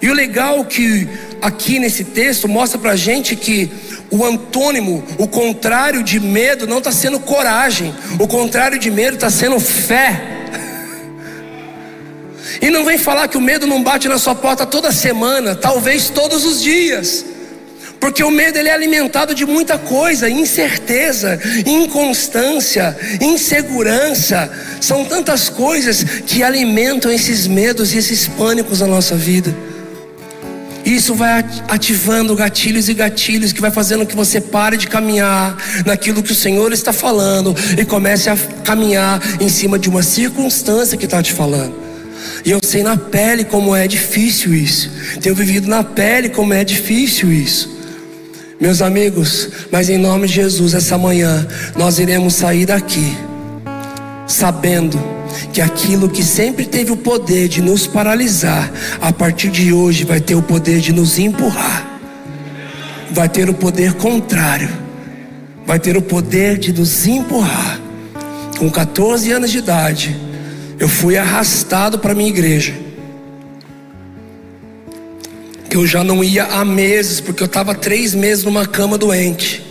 E 0.00 0.08
o 0.10 0.14
legal 0.14 0.64
que 0.64 1.08
aqui 1.40 1.78
nesse 1.78 2.04
texto 2.04 2.48
mostra 2.48 2.78
pra 2.78 2.96
gente 2.96 3.34
que 3.34 3.70
o 4.10 4.24
antônimo, 4.24 5.04
o 5.18 5.26
contrário 5.26 6.02
de 6.02 6.20
medo, 6.20 6.66
não 6.66 6.78
está 6.78 6.92
sendo 6.92 7.18
coragem, 7.20 7.94
o 8.18 8.26
contrário 8.26 8.78
de 8.78 8.90
medo 8.90 9.14
está 9.14 9.30
sendo 9.30 9.58
fé. 9.60 10.22
E 12.62 12.70
não 12.70 12.86
vem 12.86 12.96
falar 12.96 13.28
que 13.28 13.36
o 13.36 13.40
medo 13.40 13.66
não 13.66 13.82
bate 13.82 14.08
na 14.08 14.16
sua 14.18 14.34
porta 14.34 14.64
toda 14.64 14.90
semana, 14.90 15.54
talvez 15.54 16.08
todos 16.08 16.46
os 16.46 16.62
dias. 16.62 17.22
Porque 18.00 18.22
o 18.22 18.30
medo 18.30 18.58
ele 18.58 18.68
é 18.68 18.72
alimentado 18.72 19.34
de 19.34 19.44
muita 19.44 19.78
coisa, 19.78 20.28
incerteza, 20.28 21.38
inconstância, 21.66 22.96
insegurança. 23.20 24.50
São 24.80 25.04
tantas 25.04 25.48
coisas 25.48 26.02
que 26.26 26.42
alimentam 26.42 27.10
esses 27.10 27.46
medos 27.46 27.92
e 27.92 27.98
esses 27.98 28.26
pânicos 28.26 28.80
na 28.80 28.86
nossa 28.86 29.16
vida. 29.16 29.54
Isso 30.86 31.16
vai 31.16 31.44
ativando 31.66 32.36
gatilhos 32.36 32.88
e 32.88 32.94
gatilhos 32.94 33.52
que 33.52 33.60
vai 33.60 33.72
fazendo 33.72 34.06
que 34.06 34.14
você 34.14 34.40
pare 34.40 34.76
de 34.76 34.86
caminhar 34.86 35.56
naquilo 35.84 36.22
que 36.22 36.30
o 36.30 36.34
Senhor 36.34 36.72
está 36.72 36.92
falando 36.92 37.52
e 37.76 37.84
comece 37.84 38.30
a 38.30 38.36
caminhar 38.62 39.20
em 39.40 39.48
cima 39.48 39.80
de 39.80 39.88
uma 39.88 40.04
circunstância 40.04 40.96
que 40.96 41.04
está 41.04 41.20
te 41.20 41.32
falando. 41.32 41.74
E 42.44 42.52
eu 42.52 42.60
sei 42.62 42.84
na 42.84 42.96
pele 42.96 43.42
como 43.42 43.74
é 43.74 43.88
difícil 43.88 44.54
isso. 44.54 44.88
Tenho 45.20 45.34
vivido 45.34 45.66
na 45.66 45.82
pele 45.82 46.28
como 46.28 46.54
é 46.54 46.62
difícil 46.62 47.32
isso. 47.32 47.68
Meus 48.60 48.80
amigos, 48.80 49.48
mas 49.72 49.90
em 49.90 49.98
nome 49.98 50.28
de 50.28 50.34
Jesus, 50.34 50.72
essa 50.72 50.96
manhã 50.96 51.46
nós 51.74 51.98
iremos 51.98 52.34
sair 52.34 52.64
daqui 52.64 53.12
sabendo 54.26 54.98
que 55.52 55.60
aquilo 55.60 56.08
que 56.08 56.22
sempre 56.22 56.66
teve 56.66 56.90
o 56.90 56.96
poder 56.96 57.48
de 57.48 57.62
nos 57.62 57.86
paralisar, 57.86 58.70
a 59.00 59.12
partir 59.12 59.50
de 59.50 59.72
hoje 59.72 60.04
vai 60.04 60.20
ter 60.20 60.34
o 60.34 60.42
poder 60.42 60.80
de 60.80 60.92
nos 60.92 61.18
empurrar, 61.18 62.00
vai 63.10 63.28
ter 63.28 63.48
o 63.48 63.54
poder 63.54 63.94
contrário, 63.94 64.68
vai 65.64 65.78
ter 65.78 65.96
o 65.96 66.02
poder 66.02 66.58
de 66.58 66.72
nos 66.72 67.06
empurrar. 67.06 67.80
Com 68.58 68.70
14 68.70 69.30
anos 69.32 69.50
de 69.50 69.58
idade, 69.58 70.16
eu 70.78 70.88
fui 70.88 71.16
arrastado 71.16 71.98
para 71.98 72.14
minha 72.14 72.28
igreja. 72.28 72.74
Que 75.68 75.76
eu 75.76 75.86
já 75.86 76.02
não 76.02 76.24
ia 76.24 76.44
há 76.44 76.64
meses, 76.64 77.20
porque 77.20 77.42
eu 77.42 77.46
estava 77.46 77.74
três 77.74 78.14
meses 78.14 78.44
numa 78.44 78.66
cama 78.66 78.96
doente. 78.96 79.62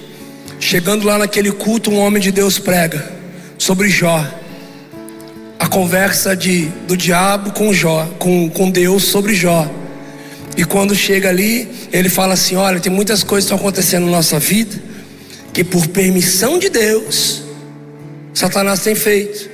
Chegando 0.60 1.06
lá 1.06 1.18
naquele 1.18 1.52
culto, 1.52 1.90
um 1.90 1.98
homem 1.98 2.22
de 2.22 2.32
Deus 2.32 2.60
prega 2.60 3.12
sobre 3.58 3.90
Jó 3.90 4.24
conversa 5.76 6.38
de, 6.38 6.68
do 6.88 6.96
diabo 6.96 7.52
com 7.52 7.74
Jó, 7.74 8.06
com, 8.18 8.50
com 8.50 8.72
Deus 8.72 9.04
sobre 9.04 9.36
Jó. 9.36 9.70
E 10.56 10.64
quando 10.64 10.96
chega 10.96 11.28
ali, 11.28 11.68
ele 11.92 12.08
fala 12.08 12.34
assim: 12.34 12.56
Olha, 12.56 12.80
tem 12.80 12.90
muitas 12.90 13.26
coisas 13.26 13.44
que 13.44 13.54
estão 13.54 13.58
acontecendo 13.58 14.06
na 14.06 14.12
nossa 14.14 14.40
vida, 14.40 14.74
que 15.52 15.66
por 15.66 15.86
permissão 15.88 16.58
de 16.58 16.70
Deus, 16.70 17.44
Satanás 18.34 18.80
tem 18.84 18.96
feito. 18.96 19.50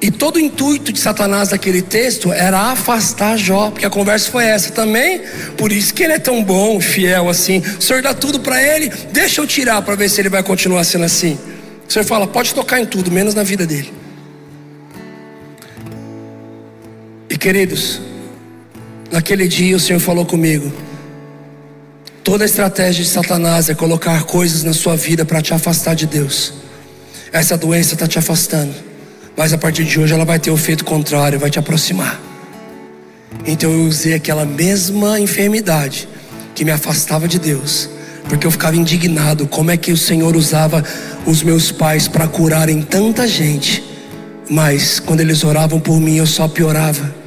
E 0.00 0.08
todo 0.08 0.36
o 0.36 0.38
intuito 0.38 0.92
de 0.92 1.00
Satanás 1.00 1.50
naquele 1.50 1.82
texto 1.82 2.32
era 2.32 2.70
afastar 2.70 3.36
Jó, 3.36 3.72
porque 3.72 3.84
a 3.84 3.90
conversa 3.90 4.30
foi 4.30 4.44
essa 4.44 4.70
também. 4.70 5.20
Por 5.58 5.72
isso 5.72 5.92
que 5.92 6.04
ele 6.04 6.12
é 6.12 6.18
tão 6.20 6.44
bom, 6.44 6.80
fiel 6.80 7.28
assim. 7.28 7.60
O 7.76 7.82
Senhor 7.82 8.02
dá 8.02 8.14
tudo 8.14 8.38
para 8.38 8.62
ele, 8.62 8.88
deixa 9.10 9.40
eu 9.40 9.48
tirar 9.48 9.82
para 9.82 9.96
ver 9.96 10.08
se 10.08 10.20
ele 10.20 10.28
vai 10.28 10.44
continuar 10.44 10.84
sendo 10.84 11.06
assim. 11.06 11.36
O 11.88 11.92
Senhor 11.92 12.04
fala: 12.04 12.28
pode 12.28 12.54
tocar 12.54 12.80
em 12.80 12.86
tudo, 12.86 13.10
menos 13.10 13.34
na 13.34 13.42
vida 13.42 13.66
dele. 13.66 13.99
Queridos, 17.40 18.02
naquele 19.10 19.48
dia 19.48 19.74
o 19.74 19.80
Senhor 19.80 19.98
falou 19.98 20.26
comigo. 20.26 20.70
Toda 22.22 22.44
a 22.44 22.46
estratégia 22.46 23.02
de 23.02 23.08
Satanás 23.08 23.70
é 23.70 23.74
colocar 23.74 24.24
coisas 24.24 24.62
na 24.62 24.74
sua 24.74 24.94
vida 24.94 25.24
para 25.24 25.40
te 25.40 25.54
afastar 25.54 25.94
de 25.94 26.06
Deus. 26.06 26.52
Essa 27.32 27.56
doença 27.56 27.94
está 27.94 28.06
te 28.06 28.18
afastando, 28.18 28.74
mas 29.34 29.54
a 29.54 29.58
partir 29.58 29.84
de 29.84 29.98
hoje 29.98 30.12
ela 30.12 30.26
vai 30.26 30.38
ter 30.38 30.50
o 30.50 30.54
efeito 30.54 30.84
contrário, 30.84 31.38
vai 31.38 31.48
te 31.48 31.58
aproximar. 31.58 32.20
Então 33.46 33.72
eu 33.72 33.84
usei 33.84 34.12
aquela 34.12 34.44
mesma 34.44 35.18
enfermidade 35.18 36.06
que 36.54 36.62
me 36.62 36.70
afastava 36.70 37.26
de 37.26 37.38
Deus, 37.38 37.88
porque 38.28 38.46
eu 38.46 38.50
ficava 38.50 38.76
indignado 38.76 39.46
como 39.46 39.70
é 39.70 39.78
que 39.78 39.90
o 39.90 39.96
Senhor 39.96 40.36
usava 40.36 40.84
os 41.24 41.42
meus 41.42 41.72
pais 41.72 42.06
para 42.06 42.28
curarem 42.28 42.82
tanta 42.82 43.26
gente, 43.26 43.82
mas 44.50 45.00
quando 45.00 45.20
eles 45.20 45.42
oravam 45.42 45.80
por 45.80 45.98
mim 45.98 46.16
eu 46.16 46.26
só 46.26 46.46
piorava. 46.46 47.19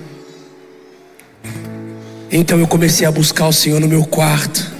Então 2.35 2.59
eu 2.59 2.65
comecei 2.65 3.05
a 3.05 3.11
buscar 3.11 3.47
o 3.47 3.53
Senhor 3.53 3.79
no 3.79 3.87
meu 3.87 4.03
quarto. 4.03 4.73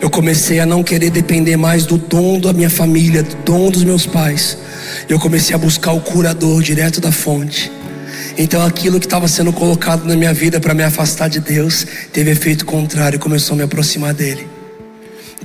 Eu 0.00 0.08
comecei 0.08 0.58
a 0.58 0.64
não 0.64 0.82
querer 0.82 1.10
depender 1.10 1.54
mais 1.54 1.84
do 1.84 1.98
dom 1.98 2.40
da 2.40 2.50
minha 2.50 2.70
família, 2.70 3.22
do 3.22 3.36
dom 3.44 3.70
dos 3.70 3.84
meus 3.84 4.06
pais. 4.06 4.56
Eu 5.06 5.20
comecei 5.20 5.54
a 5.54 5.58
buscar 5.58 5.92
o 5.92 6.00
curador 6.00 6.62
direto 6.62 7.02
da 7.02 7.12
fonte. 7.12 7.70
Então 8.38 8.64
aquilo 8.64 8.98
que 8.98 9.04
estava 9.04 9.28
sendo 9.28 9.52
colocado 9.52 10.06
na 10.06 10.16
minha 10.16 10.32
vida 10.32 10.58
para 10.58 10.72
me 10.72 10.82
afastar 10.82 11.28
de 11.28 11.40
Deus 11.40 11.86
teve 12.10 12.30
efeito 12.30 12.64
contrário, 12.64 13.18
começou 13.18 13.52
a 13.52 13.58
me 13.58 13.64
aproximar 13.64 14.14
dele. 14.14 14.53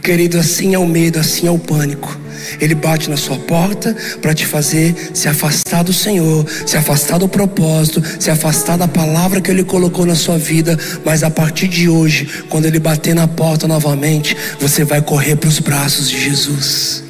Querido, 0.02 0.40
assim 0.40 0.74
é 0.74 0.80
o 0.80 0.88
medo, 0.88 1.20
assim 1.20 1.48
é 1.48 1.52
o 1.52 1.60
pânico. 1.60 2.18
Ele 2.60 2.74
bate 2.74 3.10
na 3.10 3.18
sua 3.18 3.38
porta 3.38 3.96
para 4.22 4.34
te 4.34 4.46
fazer 4.46 5.12
se 5.14 5.28
afastar 5.28 5.84
do 5.84 5.94
Senhor, 5.94 6.46
se 6.66 6.78
afastar 6.78 7.20
do 7.20 7.28
propósito, 7.28 8.02
se 8.20 8.32
afastar 8.32 8.78
da 8.78 8.88
palavra 8.88 9.42
que 9.42 9.52
Ele 9.52 9.64
colocou 9.64 10.06
na 10.06 10.16
sua 10.16 10.38
vida. 10.38 10.78
Mas 11.06 11.24
a 11.24 11.30
partir 11.30 11.68
de 11.68 11.90
hoje, 11.90 12.44
quando 12.50 12.66
Ele 12.66 12.80
bater 12.80 13.14
na 13.14 13.28
porta 13.28 13.68
novamente, 13.68 14.36
você 14.60 14.84
vai 14.84 15.02
correr 15.02 15.36
para 15.36 15.50
os 15.50 15.60
braços 15.60 16.10
de 16.10 16.20
Jesus. 16.20 17.04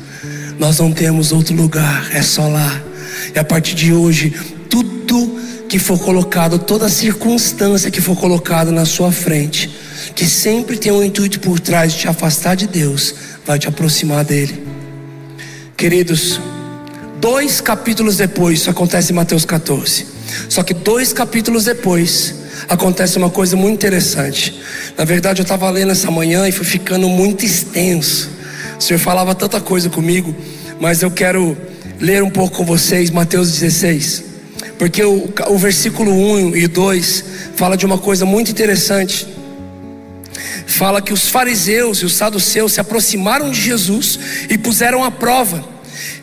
Nós 0.58 0.80
não 0.80 0.92
temos 0.92 1.32
outro 1.32 1.56
lugar, 1.56 2.10
é 2.12 2.22
só 2.22 2.48
lá. 2.48 2.82
E 3.34 3.40
a 3.40 3.44
partir 3.44 3.76
de 3.76 3.94
hoje, 3.94 4.34
que 5.70 5.78
for 5.78 6.00
colocado, 6.00 6.58
toda 6.58 6.90
circunstância 6.90 7.92
que 7.92 8.02
for 8.02 8.18
colocada 8.18 8.72
na 8.72 8.86
sua 8.86 9.12
frente, 9.12 9.70
que 10.16 10.26
sempre 10.26 10.78
tem 10.78 10.92
um 10.92 11.04
intuito 11.04 11.40
por 11.40 11.60
trás 11.60 11.94
de 11.94 12.00
te 12.00 12.08
afastar 12.08 12.56
de 12.56 12.66
Deus, 12.66 13.14
vai 13.46 13.60
te 13.60 13.68
aproximar 13.68 14.26
dele. 14.26 14.66
Queridos, 15.78 16.42
dois 17.22 17.62
capítulos 17.62 18.18
depois, 18.18 18.62
isso 18.62 18.70
acontece 18.70 19.12
em 19.12 19.16
Mateus 19.16 19.46
14. 19.46 20.08
Só 20.50 20.64
que 20.64 20.74
dois 20.74 21.14
capítulos 21.14 21.66
depois, 21.66 22.34
acontece 22.68 23.18
uma 23.18 23.30
coisa 23.30 23.56
muito 23.56 23.76
interessante. 23.76 24.60
Na 24.98 25.06
verdade, 25.06 25.40
eu 25.40 25.44
estava 25.44 25.70
lendo 25.70 25.92
essa 25.92 26.10
manhã 26.10 26.48
e 26.48 26.52
foi 26.52 26.66
ficando 26.66 27.08
muito 27.08 27.46
extenso. 27.46 28.30
O 28.78 28.82
Senhor 28.82 29.00
falava 29.00 29.36
tanta 29.36 29.62
coisa 29.62 29.88
comigo, 29.88 30.36
mas 30.80 31.04
eu 31.04 31.12
quero 31.12 31.56
ler 32.00 32.24
um 32.24 32.30
pouco 32.30 32.58
com 32.58 32.66
vocês 32.66 33.12
Mateus 33.12 33.52
16, 33.52 34.29
porque 34.80 35.04
o, 35.04 35.30
o 35.50 35.58
versículo 35.58 36.10
1 36.10 36.56
e 36.56 36.66
2 36.66 37.26
fala 37.58 37.76
de 37.76 37.86
uma 37.86 37.98
coisa 37.98 38.26
muito 38.26 38.50
interessante. 38.50 39.28
Fala 40.66 41.02
que 41.02 41.12
os 41.12 41.28
fariseus 41.28 41.98
e 41.98 42.06
os 42.06 42.14
saduceus 42.14 42.72
se 42.72 42.80
aproximaram 42.80 43.52
de 43.52 43.60
Jesus 43.60 44.18
e 44.50 44.58
puseram 44.58 45.04
à 45.04 45.12
prova, 45.12 45.68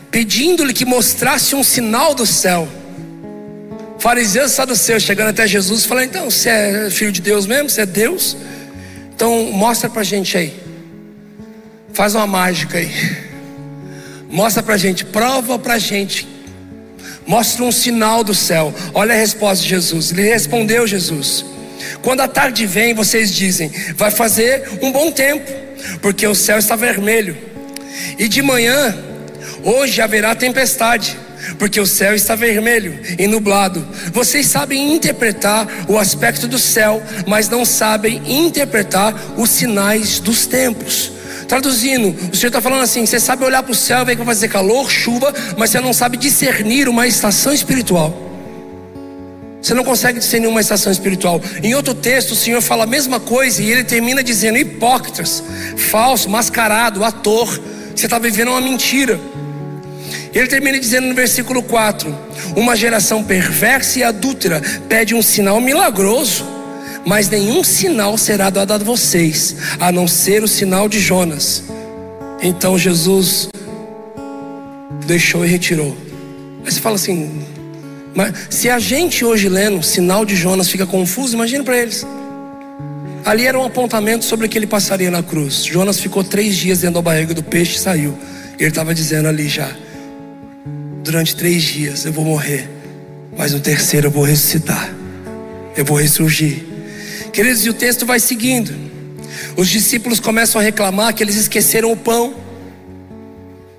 pedindo-lhe 0.09 0.73
que 0.73 0.85
mostrasse 0.85 1.53
um 1.53 1.63
sinal 1.63 2.15
do 2.15 2.25
céu. 2.25 2.67
Fariseus 3.99 4.51
e 4.51 4.55
saduceus 4.55 5.03
chegando 5.03 5.29
até 5.29 5.45
Jesus, 5.45 5.85
falando: 5.85 6.05
Então, 6.05 6.31
você 6.31 6.49
é 6.49 6.89
filho 6.89 7.11
de 7.11 7.21
Deus 7.21 7.45
mesmo? 7.45 7.69
Você 7.69 7.81
é 7.81 7.85
Deus? 7.85 8.35
Então, 9.13 9.51
mostra 9.51 9.87
pra 9.87 10.01
gente 10.03 10.35
aí. 10.35 10.59
Faz 11.93 12.15
uma 12.15 12.25
mágica 12.25 12.79
aí. 12.79 12.91
Mostra 14.27 14.63
pra 14.63 14.77
gente, 14.77 15.05
prova 15.05 15.59
pra 15.59 15.77
gente. 15.77 16.36
Mostra 17.27 17.63
um 17.63 17.71
sinal 17.71 18.23
do 18.23 18.33
céu. 18.33 18.73
Olha 18.93 19.13
a 19.13 19.17
resposta 19.17 19.61
de 19.61 19.69
Jesus. 19.69 20.11
Ele 20.11 20.23
respondeu 20.23 20.87
Jesus: 20.87 21.45
Quando 22.01 22.21
a 22.21 22.27
tarde 22.27 22.65
vem, 22.65 22.93
vocês 22.93 23.33
dizem, 23.33 23.69
vai 23.95 24.09
fazer 24.09 24.69
um 24.81 24.91
bom 24.91 25.11
tempo, 25.11 25.51
porque 26.01 26.25
o 26.25 26.33
céu 26.33 26.57
está 26.57 26.75
vermelho. 26.75 27.37
E 28.17 28.27
de 28.27 28.41
manhã, 28.41 28.95
hoje 29.63 30.01
haverá 30.01 30.33
tempestade 30.33 31.17
porque 31.57 31.79
o 31.79 31.85
céu 31.85 32.15
está 32.15 32.35
vermelho 32.35 32.99
e 33.17 33.27
nublado. 33.27 33.85
Vocês 34.11 34.47
sabem 34.47 34.93
interpretar 34.93 35.67
o 35.87 35.97
aspecto 35.97 36.47
do 36.47 36.59
céu, 36.59 37.01
mas 37.25 37.49
não 37.49 37.63
sabem 37.63 38.21
interpretar 38.25 39.15
os 39.37 39.49
sinais 39.49 40.19
dos 40.19 40.45
tempos. 40.45 41.11
Traduzindo, 41.47 42.09
o 42.31 42.35
Senhor 42.35 42.49
está 42.49 42.61
falando 42.61 42.81
assim: 42.81 43.05
você 43.05 43.19
sabe 43.19 43.43
olhar 43.43 43.63
para 43.63 43.71
o 43.71 43.75
céu, 43.75 44.05
ver 44.05 44.15
que 44.15 44.17
vai 44.17 44.35
fazer 44.35 44.49
calor, 44.49 44.91
chuva, 44.91 45.33
mas 45.57 45.69
você 45.69 45.79
não 45.79 45.93
sabe 45.93 46.17
discernir 46.17 46.89
uma 46.89 47.07
estação 47.07 47.53
espiritual. 47.53 48.25
Você 49.61 49.73
não 49.73 49.83
consegue 49.83 50.19
discernir 50.19 50.47
uma 50.47 50.61
estação 50.61 50.91
espiritual. 50.91 51.41
Em 51.63 51.73
outro 51.73 51.93
texto, 51.93 52.31
o 52.31 52.35
Senhor 52.35 52.61
fala 52.61 52.83
a 52.83 52.87
mesma 52.87 53.19
coisa 53.19 53.61
e 53.61 53.71
ele 53.71 53.83
termina 53.83 54.21
dizendo: 54.21 54.57
hipócritas, 54.57 55.41
falso, 55.77 56.29
mascarado, 56.29 57.03
ator. 57.03 57.47
Você 57.95 58.05
está 58.05 58.19
vivendo 58.19 58.49
uma 58.49 58.61
mentira. 58.61 59.19
Ele 60.33 60.47
termina 60.47 60.77
dizendo 60.77 61.07
no 61.07 61.15
versículo 61.15 61.63
4: 61.63 62.13
Uma 62.57 62.75
geração 62.75 63.23
perversa 63.23 63.99
e 63.99 64.03
adúltera 64.03 64.61
pede 64.89 65.15
um 65.15 65.21
sinal 65.21 65.61
milagroso 65.61 66.56
mas 67.07 67.29
nenhum 67.29 67.63
sinal 67.63 68.17
será 68.17 68.49
dado 68.49 68.73
a 68.73 68.77
vocês, 68.77 69.55
a 69.79 69.93
não 69.93 70.05
ser 70.09 70.43
o 70.43 70.47
sinal 70.47 70.89
de 70.89 70.99
Jonas. 70.99 71.63
Então 72.41 72.77
Jesus 72.77 73.47
deixou 75.05 75.45
e 75.45 75.47
retirou. 75.47 75.95
Aí 76.65 76.69
você 76.69 76.81
fala 76.81 76.95
assim, 76.95 77.45
mas 78.13 78.33
se 78.49 78.69
a 78.69 78.77
gente 78.77 79.23
hoje 79.23 79.47
lendo 79.47 79.81
sinal 79.81 80.25
de 80.25 80.35
Jonas 80.35 80.67
fica 80.67 80.85
confuso, 80.85 81.33
imagina 81.33 81.63
para 81.63 81.77
eles. 81.77 82.05
Ali 83.23 83.47
era 83.47 83.57
um 83.57 83.63
apontamento 83.63 84.25
sobre 84.25 84.49
que 84.49 84.57
ele 84.57 84.67
passaria 84.67 85.09
na 85.09 85.23
cruz. 85.23 85.63
Jonas 85.63 86.01
ficou 86.01 86.25
três 86.25 86.57
dias 86.57 86.79
dentro 86.81 86.95
da 86.95 87.01
barriga 87.01 87.33
do 87.33 87.41
peixe 87.41 87.77
e 87.77 87.79
saiu. 87.79 88.17
Ele 88.59 88.67
estava 88.67 88.93
dizendo 88.93 89.29
ali 89.29 89.47
já: 89.47 89.71
durante 91.05 91.37
três 91.37 91.63
dias 91.63 92.03
eu 92.03 92.11
vou 92.11 92.25
morrer, 92.25 92.69
mas 93.37 93.53
no 93.53 93.61
terceiro 93.61 94.07
eu 94.07 94.11
vou 94.11 94.23
ressuscitar, 94.23 94.93
eu 95.77 95.85
vou 95.85 95.95
ressurgir. 95.95 96.66
Queridos, 97.37 97.63
e 97.67 97.69
o 97.69 97.73
texto 97.73 98.03
vai 98.03 98.19
seguindo. 98.19 98.73
Os 99.55 99.69
discípulos 99.69 100.19
começam 100.19 100.59
a 100.59 100.63
reclamar 100.63 101.13
que 101.13 101.21
eles 101.21 101.35
esqueceram 101.35 101.91
o 101.91 101.95
pão. 101.95 102.33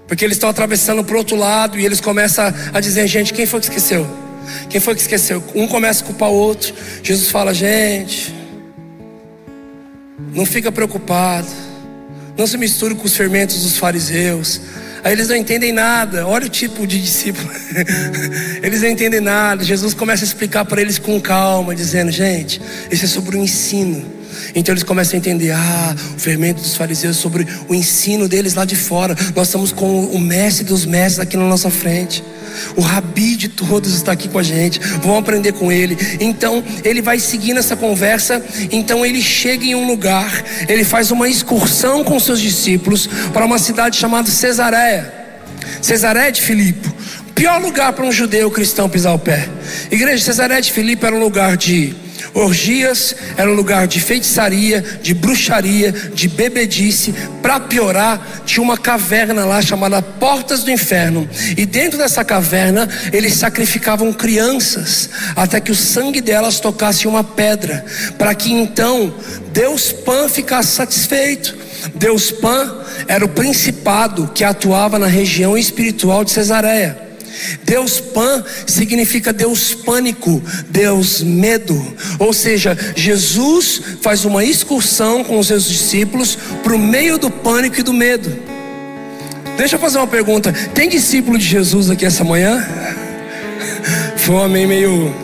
Porque 0.07 0.25
eles 0.25 0.37
estão 0.37 0.49
atravessando 0.49 1.03
para 1.03 1.17
o 1.17 1.19
outro 1.19 1.35
lado 1.35 1.77
e 1.77 1.85
eles 1.85 2.01
começam 2.01 2.55
a 2.73 2.79
dizer: 2.79 3.09
gente, 3.09 3.35
quem 3.35 3.47
foi 3.47 3.59
que 3.59 3.67
esqueceu? 3.67 4.07
Quem 4.71 4.81
foi 4.81 4.95
que 4.95 5.01
esqueceu? 5.01 5.43
Um 5.57 5.67
começa 5.67 6.05
a 6.05 6.07
culpar 6.07 6.29
o 6.29 6.35
outro. 6.35 6.73
Jesus 7.03 7.33
fala: 7.33 7.53
gente, 7.53 8.33
não 10.33 10.47
fica 10.47 10.71
preocupado. 10.71 11.49
Não 12.37 12.47
se 12.47 12.57
misture 12.57 12.95
com 12.95 13.07
os 13.07 13.17
fermentos 13.17 13.65
dos 13.65 13.77
fariseus. 13.77 14.61
Aí 15.05 15.13
eles 15.13 15.29
não 15.29 15.37
entendem 15.37 15.73
nada. 15.73 16.27
Olha 16.27 16.47
o 16.47 16.49
tipo 16.49 16.87
de 16.87 17.01
discípulo. 17.01 17.49
eles 18.63 18.83
não 18.83 18.89
entendem 18.89 19.21
nada. 19.21 19.65
Jesus 19.65 19.95
começa 19.95 20.25
a 20.25 20.27
explicar 20.27 20.65
para 20.65 20.81
eles 20.81 20.99
com 20.99 21.21
calma, 21.21 21.75
dizendo: 21.75 22.11
gente, 22.11 22.61
isso 22.91 23.05
é 23.05 23.09
sobre 23.09 23.37
o 23.37 23.41
ensino. 23.41 24.18
Então 24.55 24.73
eles 24.73 24.83
começam 24.83 25.15
a 25.15 25.19
entender: 25.19 25.53
ah, 25.53 25.97
o 26.17 26.21
fermento 26.21 26.61
dos 26.61 26.75
fariseus 26.75 27.17
sobre 27.17 27.47
o 27.69 27.75
ensino 27.75 28.29
deles 28.29 28.55
lá 28.55 28.65
de 28.65 28.77
fora. 28.77 29.17
Nós 29.35 29.49
estamos 29.49 29.73
com 29.73 30.05
o 30.07 30.19
mestre 30.19 30.65
dos 30.65 30.85
mestres 30.85 31.21
aqui 31.21 31.37
na 31.37 31.45
nossa 31.45 31.71
frente. 31.71 32.23
O 32.77 32.81
rabi 32.81 33.37
de 33.37 33.49
todos 33.49 33.95
está 33.95 34.13
aqui 34.13 34.29
com 34.29 34.39
a 34.39 34.43
gente. 34.43 34.81
Vamos 35.03 35.19
aprender 35.19 35.53
com 35.53 35.71
ele. 35.71 35.97
Então 36.21 36.63
ele 36.85 37.01
vai 37.03 37.19
seguindo 37.19 37.59
essa 37.59 37.77
conversa. 37.77 38.43
Então 38.71 39.05
ele 39.05 39.23
chega 39.23 39.65
em 39.65 39.75
um 39.75 39.87
lugar. 39.87 40.45
Ele 40.69 40.85
faz 40.85 41.11
uma 41.11 41.29
excursão 41.29 42.03
com 42.03 42.19
seus 42.19 42.41
discípulos 42.41 43.09
para 43.33 43.45
uma 43.45 43.59
cidade 43.59 43.97
chamada 43.97 44.31
Cesareia. 44.31 45.13
Cesareia 45.81 46.33
de 46.33 46.41
Filipe. 46.41 46.89
Pior 47.35 47.61
lugar 47.61 47.93
para 47.93 48.05
um 48.05 48.11
judeu 48.11 48.51
cristão 48.51 48.89
pisar 48.89 49.15
o 49.15 49.19
pé. 49.19 49.49
Igreja 49.91 50.25
Cesareia 50.25 50.61
de 50.61 50.73
Filipe 50.73 51.07
era 51.07 51.15
um 51.15 51.21
lugar 51.21 51.57
de 51.57 51.95
Orgias 52.35 53.15
era 53.37 53.51
um 53.51 53.55
lugar 53.55 53.87
de 53.87 54.01
feitiçaria, 54.01 54.81
de 55.03 55.15
bruxaria, 55.15 55.93
de 55.93 56.29
bebedice. 56.29 57.15
Para 57.43 57.61
piorar, 57.61 58.43
tinha 58.45 58.63
uma 58.63 58.77
caverna 58.77 59.45
lá 59.45 59.61
chamada 59.63 60.03
Portas 60.03 60.63
do 60.63 60.71
Inferno. 60.71 61.29
E 61.57 61.65
dentro 61.65 61.99
dessa 61.99 62.25
caverna, 62.25 62.89
eles 63.13 63.35
sacrificavam 63.35 64.13
crianças, 64.13 65.11
até 65.35 65.61
que 65.61 65.73
o 65.73 65.77
sangue 65.77 66.21
delas 66.21 66.61
tocasse 66.61 67.09
uma 67.09 67.25
pedra, 67.25 67.85
para 68.17 68.35
que 68.35 68.53
então 68.53 69.15
Deus 69.53 69.93
Pan 69.93 70.29
ficasse 70.29 70.73
satisfeito. 70.73 71.57
Deus 71.95 72.31
Pan 72.31 72.85
era 73.07 73.25
o 73.25 73.29
principado 73.29 74.31
que 74.35 74.45
atuava 74.45 74.99
na 74.99 75.07
região 75.07 75.57
espiritual 75.57 76.25
de 76.25 76.33
Cesareia. 76.33 77.08
Deus 77.65 78.01
Pan 78.01 78.45
significa 78.67 79.33
Deus 79.33 79.75
pânico, 79.75 80.43
Deus 80.69 81.23
medo. 81.23 81.95
Ou 82.19 82.33
seja, 82.33 82.77
Jesus 82.97 83.81
faz 84.01 84.25
uma 84.25 84.45
excursão 84.45 85.23
com 85.25 85.39
os 85.39 85.47
seus 85.49 85.69
discípulos 85.69 86.37
para 86.63 86.75
o 86.75 86.79
meio 86.79 87.19
do 87.19 87.31
pânico 87.31 87.81
e 87.81 87.83
do 87.83 87.93
medo. 87.93 88.31
Deixa 89.57 89.77
eu 89.77 89.81
fazer 89.81 89.99
uma 89.99 90.07
pergunta: 90.07 90.53
tem 90.75 90.89
discípulo 90.89 91.37
de 91.37 91.45
Jesus 91.45 91.91
aqui 91.91 92.05
essa 92.05 92.25
manhã? 92.25 92.67
Foi 94.17 94.35
um 94.35 94.43
amém 94.43 94.67
meio. 94.67 95.15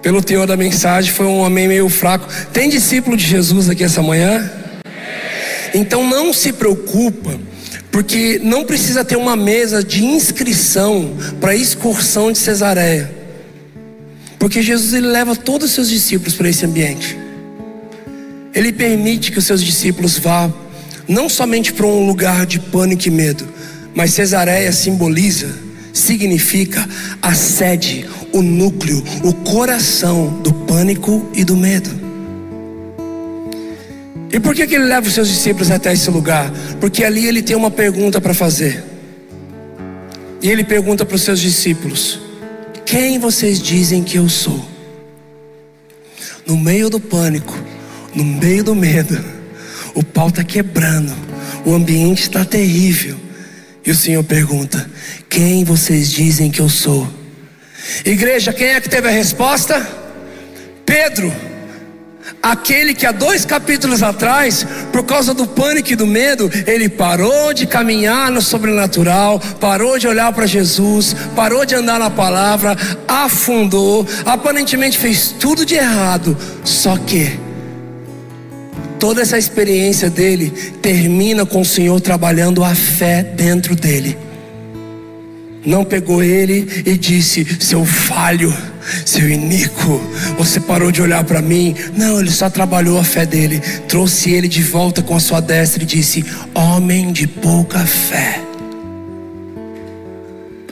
Pelo 0.00 0.22
teor 0.22 0.46
da 0.46 0.56
mensagem, 0.56 1.12
foi 1.12 1.26
um 1.26 1.44
amém 1.44 1.66
meio 1.66 1.88
fraco. 1.88 2.26
Tem 2.52 2.70
discípulo 2.70 3.16
de 3.16 3.26
Jesus 3.26 3.68
aqui 3.68 3.82
essa 3.82 4.00
manhã? 4.00 4.48
Então 5.74 6.06
não 6.08 6.32
se 6.32 6.52
preocupa 6.52 7.38
porque 7.90 8.38
não 8.42 8.64
precisa 8.64 9.04
ter 9.04 9.16
uma 9.16 9.36
mesa 9.36 9.82
de 9.82 10.04
inscrição 10.04 11.16
para 11.40 11.52
a 11.52 11.56
excursão 11.56 12.30
de 12.30 12.38
Cesareia. 12.38 13.10
Porque 14.38 14.62
Jesus 14.62 14.92
ele 14.94 15.08
leva 15.08 15.34
todos 15.34 15.68
os 15.68 15.74
seus 15.74 15.88
discípulos 15.88 16.34
para 16.34 16.48
esse 16.48 16.64
ambiente. 16.64 17.18
Ele 18.54 18.72
permite 18.72 19.32
que 19.32 19.38
os 19.38 19.44
seus 19.44 19.62
discípulos 19.62 20.18
vá 20.18 20.50
não 21.08 21.28
somente 21.28 21.72
para 21.72 21.86
um 21.86 22.06
lugar 22.06 22.46
de 22.46 22.58
pânico 22.58 23.08
e 23.08 23.10
medo, 23.10 23.48
mas 23.94 24.12
Cesareia 24.12 24.72
simboliza, 24.72 25.48
significa 25.92 26.88
a 27.22 27.34
sede, 27.34 28.06
o 28.32 28.42
núcleo, 28.42 29.02
o 29.24 29.32
coração 29.32 30.40
do 30.42 30.52
pânico 30.52 31.28
e 31.34 31.44
do 31.44 31.56
medo. 31.56 32.07
E 34.30 34.38
por 34.38 34.54
que, 34.54 34.66
que 34.66 34.74
ele 34.74 34.84
leva 34.84 35.06
os 35.06 35.14
seus 35.14 35.28
discípulos 35.28 35.70
até 35.70 35.92
esse 35.92 36.10
lugar? 36.10 36.50
Porque 36.80 37.02
ali 37.04 37.26
ele 37.26 37.42
tem 37.42 37.56
uma 37.56 37.70
pergunta 37.70 38.20
para 38.20 38.34
fazer. 38.34 38.84
E 40.42 40.50
ele 40.50 40.62
pergunta 40.62 41.04
para 41.04 41.16
os 41.16 41.22
seus 41.22 41.40
discípulos: 41.40 42.20
Quem 42.84 43.18
vocês 43.18 43.60
dizem 43.60 44.02
que 44.02 44.18
eu 44.18 44.28
sou? 44.28 44.64
No 46.46 46.56
meio 46.56 46.88
do 46.90 47.00
pânico, 47.00 47.54
no 48.14 48.24
meio 48.24 48.62
do 48.62 48.74
medo, 48.74 49.18
o 49.94 50.02
pau 50.02 50.28
está 50.28 50.44
quebrando, 50.44 51.14
o 51.64 51.74
ambiente 51.74 52.22
está 52.22 52.44
terrível. 52.44 53.16
E 53.84 53.90
o 53.90 53.94
Senhor 53.94 54.22
pergunta: 54.22 54.88
Quem 55.28 55.64
vocês 55.64 56.10
dizem 56.10 56.50
que 56.50 56.60
eu 56.60 56.68
sou? 56.68 57.08
Igreja, 58.04 58.52
quem 58.52 58.68
é 58.68 58.80
que 58.80 58.88
teve 58.88 59.08
a 59.08 59.12
resposta? 59.12 59.86
Pedro. 60.84 61.47
Aquele 62.42 62.94
que 62.94 63.04
há 63.04 63.10
dois 63.10 63.44
capítulos 63.44 64.02
atrás, 64.02 64.64
por 64.92 65.04
causa 65.04 65.34
do 65.34 65.46
pânico 65.46 65.92
e 65.92 65.96
do 65.96 66.06
medo, 66.06 66.50
ele 66.66 66.88
parou 66.88 67.52
de 67.52 67.66
caminhar 67.66 68.30
no 68.30 68.40
sobrenatural, 68.40 69.40
parou 69.60 69.98
de 69.98 70.06
olhar 70.06 70.32
para 70.32 70.46
Jesus, 70.46 71.16
parou 71.34 71.66
de 71.66 71.74
andar 71.74 71.98
na 71.98 72.10
palavra, 72.10 72.76
afundou, 73.08 74.06
aparentemente 74.24 74.96
fez 74.96 75.34
tudo 75.38 75.66
de 75.66 75.74
errado. 75.74 76.36
Só 76.64 76.96
que 76.96 77.38
toda 79.00 79.20
essa 79.20 79.36
experiência 79.36 80.08
dele 80.08 80.50
termina 80.80 81.44
com 81.44 81.60
o 81.60 81.66
Senhor 81.66 82.00
trabalhando 82.00 82.62
a 82.62 82.74
fé 82.74 83.22
dentro 83.22 83.74
dele. 83.74 84.16
Não 85.66 85.84
pegou 85.84 86.22
ele 86.22 86.84
e 86.86 86.96
disse: 86.96 87.44
Seu 87.60 87.84
falho 87.84 88.54
seu 89.04 89.28
iníquo, 89.28 90.00
você 90.36 90.60
parou 90.60 90.90
de 90.90 91.02
olhar 91.02 91.24
para 91.24 91.42
mim. 91.42 91.74
Não, 91.96 92.20
ele 92.20 92.30
só 92.30 92.48
trabalhou 92.48 92.98
a 92.98 93.04
fé 93.04 93.26
dele, 93.26 93.60
trouxe 93.88 94.30
ele 94.30 94.48
de 94.48 94.62
volta 94.62 95.02
com 95.02 95.14
a 95.14 95.20
sua 95.20 95.40
destra 95.40 95.82
e 95.82 95.86
disse: 95.86 96.24
Homem 96.54 97.12
de 97.12 97.26
pouca 97.26 97.80
fé, 97.80 98.40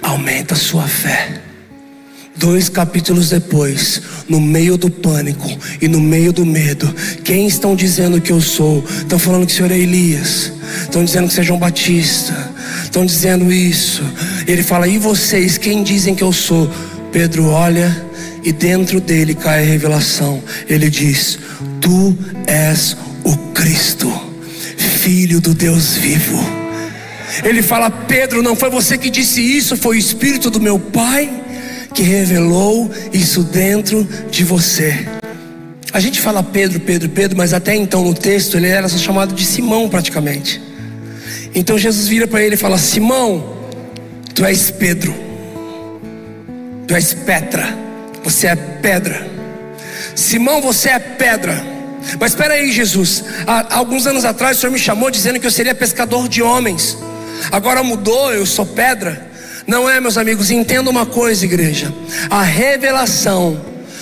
aumenta 0.02 0.54
a 0.54 0.56
sua 0.56 0.84
fé. 0.84 1.46
Dois 2.38 2.68
capítulos 2.68 3.30
depois, 3.30 4.02
no 4.28 4.38
meio 4.38 4.76
do 4.76 4.90
pânico 4.90 5.48
e 5.80 5.88
no 5.88 5.98
meio 5.98 6.34
do 6.34 6.44
medo, 6.44 6.94
quem 7.24 7.46
estão 7.46 7.74
dizendo 7.74 8.20
que 8.20 8.30
eu 8.30 8.42
sou? 8.42 8.84
Estão 8.98 9.18
falando 9.18 9.46
que 9.46 9.52
o 9.54 9.56
Senhor 9.56 9.70
é 9.70 9.78
Elias, 9.78 10.52
estão 10.82 11.02
dizendo 11.02 11.28
que 11.28 11.34
você 11.34 11.40
é 11.40 11.44
João 11.44 11.58
Batista, 11.58 12.34
estão 12.84 13.06
dizendo 13.06 13.50
isso. 13.50 14.02
Ele 14.46 14.62
fala: 14.62 14.86
E 14.86 14.98
vocês, 14.98 15.56
quem 15.56 15.82
dizem 15.82 16.14
que 16.14 16.22
eu 16.22 16.32
sou? 16.32 16.70
Pedro 17.16 17.46
olha 17.46 17.90
e 18.44 18.52
dentro 18.52 19.00
dele 19.00 19.34
cai 19.34 19.62
a 19.62 19.66
revelação. 19.66 20.42
Ele 20.68 20.90
diz: 20.90 21.38
Tu 21.80 22.14
és 22.46 22.94
o 23.24 23.34
Cristo, 23.54 24.12
Filho 24.76 25.40
do 25.40 25.54
Deus 25.54 25.94
vivo. 25.94 26.38
Ele 27.42 27.62
fala: 27.62 27.90
Pedro, 27.90 28.42
não 28.42 28.54
foi 28.54 28.68
você 28.68 28.98
que 28.98 29.08
disse 29.08 29.40
isso, 29.40 29.78
foi 29.78 29.96
o 29.96 29.98
Espírito 29.98 30.50
do 30.50 30.60
meu 30.60 30.78
Pai 30.78 31.32
que 31.94 32.02
revelou 32.02 32.90
isso 33.14 33.42
dentro 33.44 34.06
de 34.30 34.44
você. 34.44 34.94
A 35.94 36.00
gente 36.00 36.20
fala 36.20 36.42
Pedro, 36.42 36.80
Pedro, 36.80 37.08
Pedro, 37.08 37.38
mas 37.38 37.54
até 37.54 37.74
então 37.74 38.04
no 38.04 38.12
texto 38.12 38.58
ele 38.58 38.66
era 38.66 38.90
só 38.90 38.98
chamado 38.98 39.34
de 39.34 39.46
Simão 39.46 39.88
praticamente. 39.88 40.60
Então 41.54 41.78
Jesus 41.78 42.08
vira 42.08 42.26
para 42.26 42.42
ele 42.42 42.56
e 42.56 42.58
fala: 42.58 42.76
Simão, 42.76 43.56
tu 44.34 44.44
és 44.44 44.70
Pedro, 44.70 45.14
tu 46.86 46.94
és 46.94 47.12
Petra 47.12 47.86
você 48.26 48.48
é 48.48 48.56
pedra. 48.56 49.24
Simão, 50.16 50.60
você 50.60 50.88
é 50.88 50.98
pedra. 50.98 51.64
Mas 52.18 52.32
espera 52.32 52.54
aí, 52.54 52.72
Jesus. 52.72 53.22
Há 53.46 53.76
alguns 53.76 54.04
anos 54.04 54.24
atrás 54.24 54.56
o 54.56 54.60
Senhor 54.60 54.72
me 54.72 54.80
chamou 54.80 55.12
dizendo 55.12 55.38
que 55.38 55.46
eu 55.46 55.50
seria 55.50 55.72
pescador 55.76 56.28
de 56.28 56.42
homens. 56.42 56.98
Agora 57.52 57.84
mudou, 57.84 58.34
eu 58.34 58.44
sou 58.44 58.66
pedra. 58.66 59.30
Não 59.64 59.88
é, 59.88 60.00
meus 60.00 60.18
amigos, 60.18 60.50
entenda 60.50 60.90
uma 60.90 61.06
coisa, 61.06 61.44
igreja. 61.44 61.94
A 62.28 62.42
revelação 62.42 63.60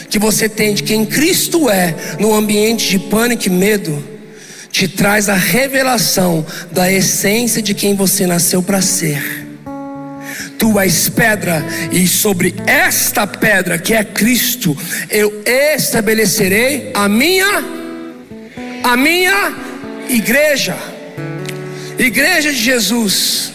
que 0.09 0.19
você 0.19 0.49
tem 0.49 0.73
de 0.73 0.83
quem 0.83 1.05
Cristo 1.05 1.69
é 1.69 1.95
no 2.19 2.35
ambiente 2.35 2.89
de 2.89 2.99
pânico 2.99 3.47
e 3.49 3.51
medo 3.51 4.03
te 4.71 4.89
traz 4.89 5.29
a 5.29 5.35
revelação 5.35 6.47
da 6.73 6.91
essência 6.91 7.61
de 7.61 7.75
quem 7.75 7.95
você 7.95 8.27
nasceu 8.27 8.63
para 8.63 8.81
ser 8.81 9.44
tu 10.59 10.79
és 10.79 11.09
pedra, 11.09 11.65
e 11.93 12.07
sobre 12.07 12.55
esta 12.67 13.27
pedra 13.27 13.79
que 13.79 13.95
é 13.95 14.05
Cristo, 14.05 14.77
eu 15.11 15.43
estabelecerei 15.45 16.91
a 16.95 17.09
minha, 17.09 17.65
a 18.83 18.97
minha 18.97 19.55
igreja, 20.09 20.77
igreja 21.99 22.51
de 22.51 22.59
Jesus. 22.59 23.53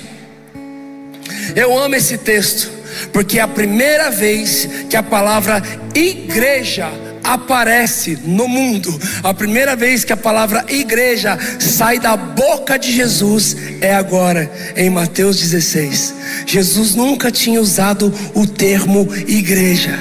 Eu 1.56 1.78
amo 1.78 1.95
esse 1.95 2.18
texto, 2.18 2.70
porque 3.12 3.39
é 3.39 3.41
a 3.41 3.47
primeira 3.47 4.12
vez 4.12 4.68
que 4.89 4.95
a 4.95 5.04
palavra 5.04 5.62
igreja 5.95 6.89
aparece 7.34 8.18
no 8.24 8.48
mundo. 8.48 9.00
A 9.24 9.34
primeira 9.34 9.76
vez 9.76 10.04
que 10.04 10.12
a 10.12 10.18
palavra 10.18 10.66
igreja 10.68 11.38
sai 11.60 12.00
da 12.00 12.18
boca 12.18 12.78
de 12.78 12.92
Jesus 12.92 13.56
é 13.82 13.94
agora, 13.94 14.52
em 14.76 14.90
Mateus 14.90 15.40
16. 15.40 16.16
Jesus 16.46 16.96
nunca 16.96 17.32
tinha 17.32 17.62
usado 17.62 18.14
o 18.34 18.48
termo 18.48 19.08
igreja. 19.28 19.98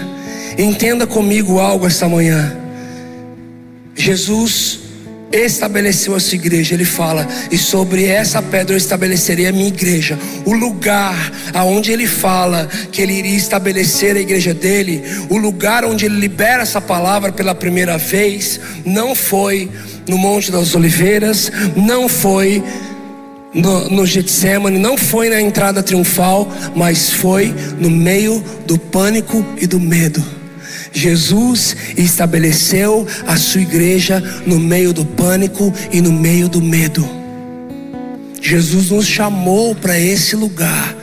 Entenda 0.56 1.06
comigo 1.06 1.60
algo 1.60 1.86
esta 1.86 2.08
manhã. 2.08 2.56
Jesus 3.94 4.87
estabeleceu 5.32 6.14
a 6.14 6.20
sua 6.20 6.36
igreja. 6.36 6.74
Ele 6.74 6.84
fala: 6.84 7.26
"E 7.50 7.58
sobre 7.58 8.06
essa 8.06 8.40
pedra 8.42 8.74
eu 8.74 8.78
estabelecerei 8.78 9.46
a 9.46 9.52
minha 9.52 9.68
igreja". 9.68 10.18
O 10.44 10.52
lugar 10.52 11.32
aonde 11.52 11.92
ele 11.92 12.06
fala 12.06 12.68
que 12.90 13.02
ele 13.02 13.12
iria 13.12 13.36
estabelecer 13.36 14.16
a 14.16 14.20
igreja 14.20 14.54
dele, 14.54 15.02
o 15.28 15.36
lugar 15.36 15.84
onde 15.84 16.06
ele 16.06 16.16
libera 16.16 16.62
essa 16.62 16.80
palavra 16.80 17.32
pela 17.32 17.54
primeira 17.54 17.98
vez, 17.98 18.60
não 18.84 19.14
foi 19.14 19.70
no 20.06 20.16
Monte 20.16 20.50
das 20.50 20.74
Oliveiras, 20.74 21.50
não 21.76 22.08
foi 22.08 22.62
no, 23.52 23.90
no 23.90 24.06
Getsemane, 24.06 24.78
não 24.78 24.96
foi 24.96 25.28
na 25.28 25.40
entrada 25.40 25.82
triunfal, 25.82 26.48
mas 26.74 27.10
foi 27.10 27.54
no 27.78 27.90
meio 27.90 28.42
do 28.66 28.78
pânico 28.78 29.44
e 29.60 29.66
do 29.66 29.80
medo. 29.80 30.37
Jesus 30.92 31.76
estabeleceu 31.96 33.06
a 33.26 33.36
sua 33.36 33.60
igreja 33.60 34.22
no 34.46 34.58
meio 34.58 34.92
do 34.92 35.04
pânico 35.04 35.72
e 35.92 36.00
no 36.00 36.12
meio 36.12 36.48
do 36.48 36.60
medo. 36.60 37.08
Jesus 38.40 38.90
nos 38.90 39.06
chamou 39.06 39.74
para 39.74 39.98
esse 39.98 40.36
lugar 40.36 40.96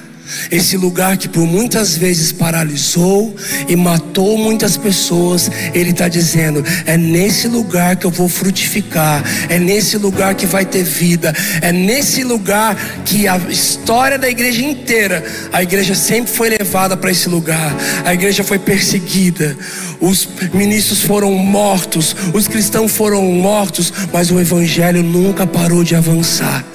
esse 0.51 0.77
lugar 0.77 1.17
que 1.17 1.27
por 1.27 1.45
muitas 1.45 1.97
vezes 1.97 2.31
paralisou 2.31 3.35
e 3.67 3.75
matou 3.75 4.37
muitas 4.37 4.77
pessoas, 4.77 5.49
Ele 5.73 5.91
está 5.91 6.07
dizendo: 6.07 6.63
é 6.85 6.97
nesse 6.97 7.47
lugar 7.47 7.95
que 7.95 8.05
eu 8.05 8.11
vou 8.11 8.27
frutificar, 8.27 9.23
é 9.49 9.59
nesse 9.59 9.97
lugar 9.97 10.35
que 10.35 10.45
vai 10.45 10.65
ter 10.65 10.83
vida, 10.83 11.33
é 11.61 11.71
nesse 11.71 12.23
lugar 12.23 12.75
que 13.05 13.27
a 13.27 13.37
história 13.49 14.17
da 14.17 14.29
igreja 14.29 14.61
inteira, 14.61 15.23
a 15.51 15.61
igreja 15.63 15.95
sempre 15.95 16.31
foi 16.31 16.49
levada 16.49 16.97
para 16.97 17.11
esse 17.11 17.29
lugar, 17.29 17.75
a 18.03 18.13
igreja 18.13 18.43
foi 18.43 18.59
perseguida, 18.59 19.57
os 19.99 20.27
ministros 20.53 21.01
foram 21.01 21.33
mortos, 21.33 22.15
os 22.33 22.47
cristãos 22.47 22.91
foram 22.91 23.23
mortos, 23.23 23.91
mas 24.11 24.31
o 24.31 24.39
evangelho 24.39 25.03
nunca 25.03 25.45
parou 25.45 25.83
de 25.83 25.95
avançar. 25.95 26.74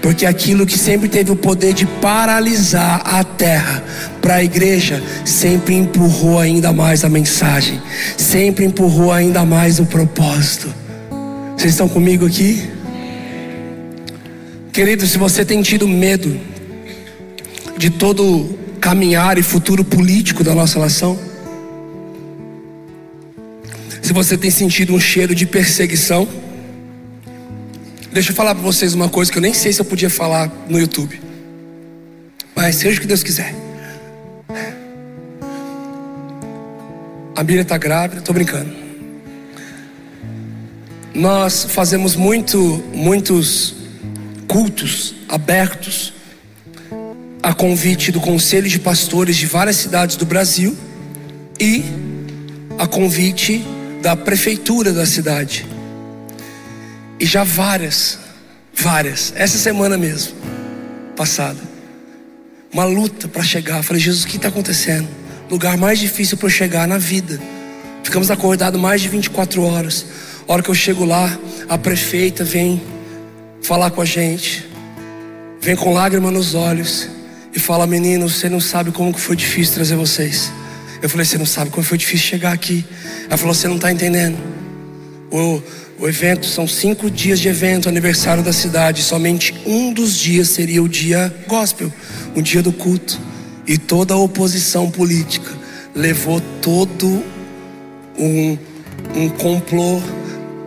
Porque 0.00 0.26
aquilo 0.26 0.66
que 0.66 0.78
sempre 0.78 1.08
teve 1.08 1.30
o 1.30 1.36
poder 1.36 1.72
de 1.72 1.86
paralisar 1.86 3.02
a 3.04 3.22
terra 3.22 3.82
para 4.20 4.36
a 4.36 4.44
igreja, 4.44 5.02
sempre 5.24 5.74
empurrou 5.74 6.38
ainda 6.38 6.72
mais 6.72 7.04
a 7.04 7.08
mensagem, 7.08 7.80
sempre 8.16 8.64
empurrou 8.64 9.12
ainda 9.12 9.44
mais 9.44 9.78
o 9.78 9.86
propósito. 9.86 10.72
Vocês 11.56 11.72
estão 11.72 11.88
comigo 11.88 12.26
aqui? 12.26 12.68
Querido, 14.72 15.06
se 15.06 15.18
você 15.18 15.44
tem 15.44 15.60
tido 15.60 15.86
medo 15.86 16.40
de 17.76 17.90
todo 17.90 18.58
caminhar 18.80 19.38
e 19.38 19.42
futuro 19.42 19.84
político 19.84 20.42
da 20.42 20.54
nossa 20.54 20.78
nação, 20.78 21.18
se 24.00 24.12
você 24.12 24.36
tem 24.36 24.50
sentido 24.50 24.94
um 24.94 25.00
cheiro 25.00 25.34
de 25.34 25.46
perseguição, 25.46 26.26
Deixa 28.12 28.30
eu 28.30 28.36
falar 28.36 28.54
para 28.54 28.62
vocês 28.62 28.92
uma 28.92 29.08
coisa 29.08 29.32
que 29.32 29.38
eu 29.38 29.42
nem 29.42 29.54
sei 29.54 29.72
se 29.72 29.80
eu 29.80 29.86
podia 29.86 30.10
falar 30.10 30.52
no 30.68 30.78
YouTube. 30.78 31.18
Mas 32.54 32.76
seja 32.76 32.98
o 32.98 33.00
que 33.00 33.06
Deus 33.06 33.22
quiser. 33.22 33.54
A 37.34 37.42
Bíblia 37.42 37.62
está 37.62 37.78
grávida, 37.78 38.20
estou 38.20 38.34
brincando. 38.34 38.70
Nós 41.14 41.64
fazemos 41.64 42.14
muito, 42.14 42.84
muitos 42.92 43.74
cultos 44.46 45.14
abertos 45.28 46.12
a 47.42 47.54
convite 47.54 48.12
do 48.12 48.20
Conselho 48.20 48.68
de 48.68 48.78
Pastores 48.78 49.36
de 49.36 49.46
várias 49.46 49.76
cidades 49.76 50.16
do 50.16 50.24
Brasil 50.24 50.76
e 51.58 51.82
a 52.78 52.86
convite 52.86 53.64
da 54.00 54.14
prefeitura 54.14 54.92
da 54.92 55.04
cidade. 55.04 55.66
E 57.22 57.24
já 57.24 57.44
várias, 57.44 58.18
várias, 58.74 59.32
essa 59.36 59.56
semana 59.56 59.96
mesmo, 59.96 60.34
passada, 61.16 61.60
uma 62.72 62.84
luta 62.84 63.28
para 63.28 63.44
chegar. 63.44 63.76
Eu 63.76 63.84
falei, 63.84 64.02
Jesus, 64.02 64.24
o 64.24 64.26
que 64.26 64.34
está 64.34 64.48
acontecendo? 64.48 65.08
Lugar 65.48 65.76
mais 65.76 66.00
difícil 66.00 66.36
para 66.36 66.46
eu 66.46 66.50
chegar 66.50 66.88
na 66.88 66.98
vida. 66.98 67.40
Ficamos 68.02 68.28
acordados 68.28 68.80
mais 68.80 69.00
de 69.00 69.08
24 69.08 69.62
horas. 69.62 70.04
A 70.48 70.52
hora 70.52 70.64
que 70.64 70.68
eu 70.68 70.74
chego 70.74 71.04
lá, 71.04 71.38
a 71.68 71.78
prefeita 71.78 72.42
vem 72.42 72.82
falar 73.62 73.92
com 73.92 74.00
a 74.00 74.04
gente, 74.04 74.68
vem 75.60 75.76
com 75.76 75.94
lágrima 75.94 76.28
nos 76.28 76.56
olhos 76.56 77.08
e 77.54 77.60
fala: 77.60 77.86
Menino, 77.86 78.28
você 78.28 78.48
não 78.48 78.58
sabe 78.58 78.90
como 78.90 79.14
que 79.14 79.20
foi 79.20 79.36
difícil 79.36 79.74
trazer 79.74 79.94
vocês. 79.94 80.52
Eu 81.00 81.08
falei: 81.08 81.24
Você 81.24 81.38
não 81.38 81.46
sabe 81.46 81.70
como 81.70 81.86
foi 81.86 81.98
difícil 81.98 82.26
chegar 82.26 82.50
aqui. 82.50 82.84
Ela 83.28 83.36
falou: 83.36 83.54
Você 83.54 83.68
não 83.68 83.76
está 83.76 83.92
entendendo. 83.92 84.36
O, 85.30 85.62
o 86.02 86.08
evento 86.08 86.46
são 86.46 86.66
cinco 86.66 87.08
dias 87.08 87.38
de 87.38 87.46
evento, 87.46 87.88
aniversário 87.88 88.42
da 88.42 88.52
cidade. 88.52 89.04
Somente 89.04 89.54
um 89.64 89.92
dos 89.92 90.16
dias 90.18 90.48
seria 90.48 90.82
o 90.82 90.88
dia 90.88 91.32
gospel, 91.46 91.92
o 92.34 92.42
dia 92.42 92.60
do 92.60 92.72
culto. 92.72 93.20
E 93.68 93.78
toda 93.78 94.12
a 94.12 94.16
oposição 94.16 94.90
política 94.90 95.48
levou 95.94 96.42
todo 96.60 97.22
um, 98.18 98.58
um 99.14 99.28
complô 99.28 100.02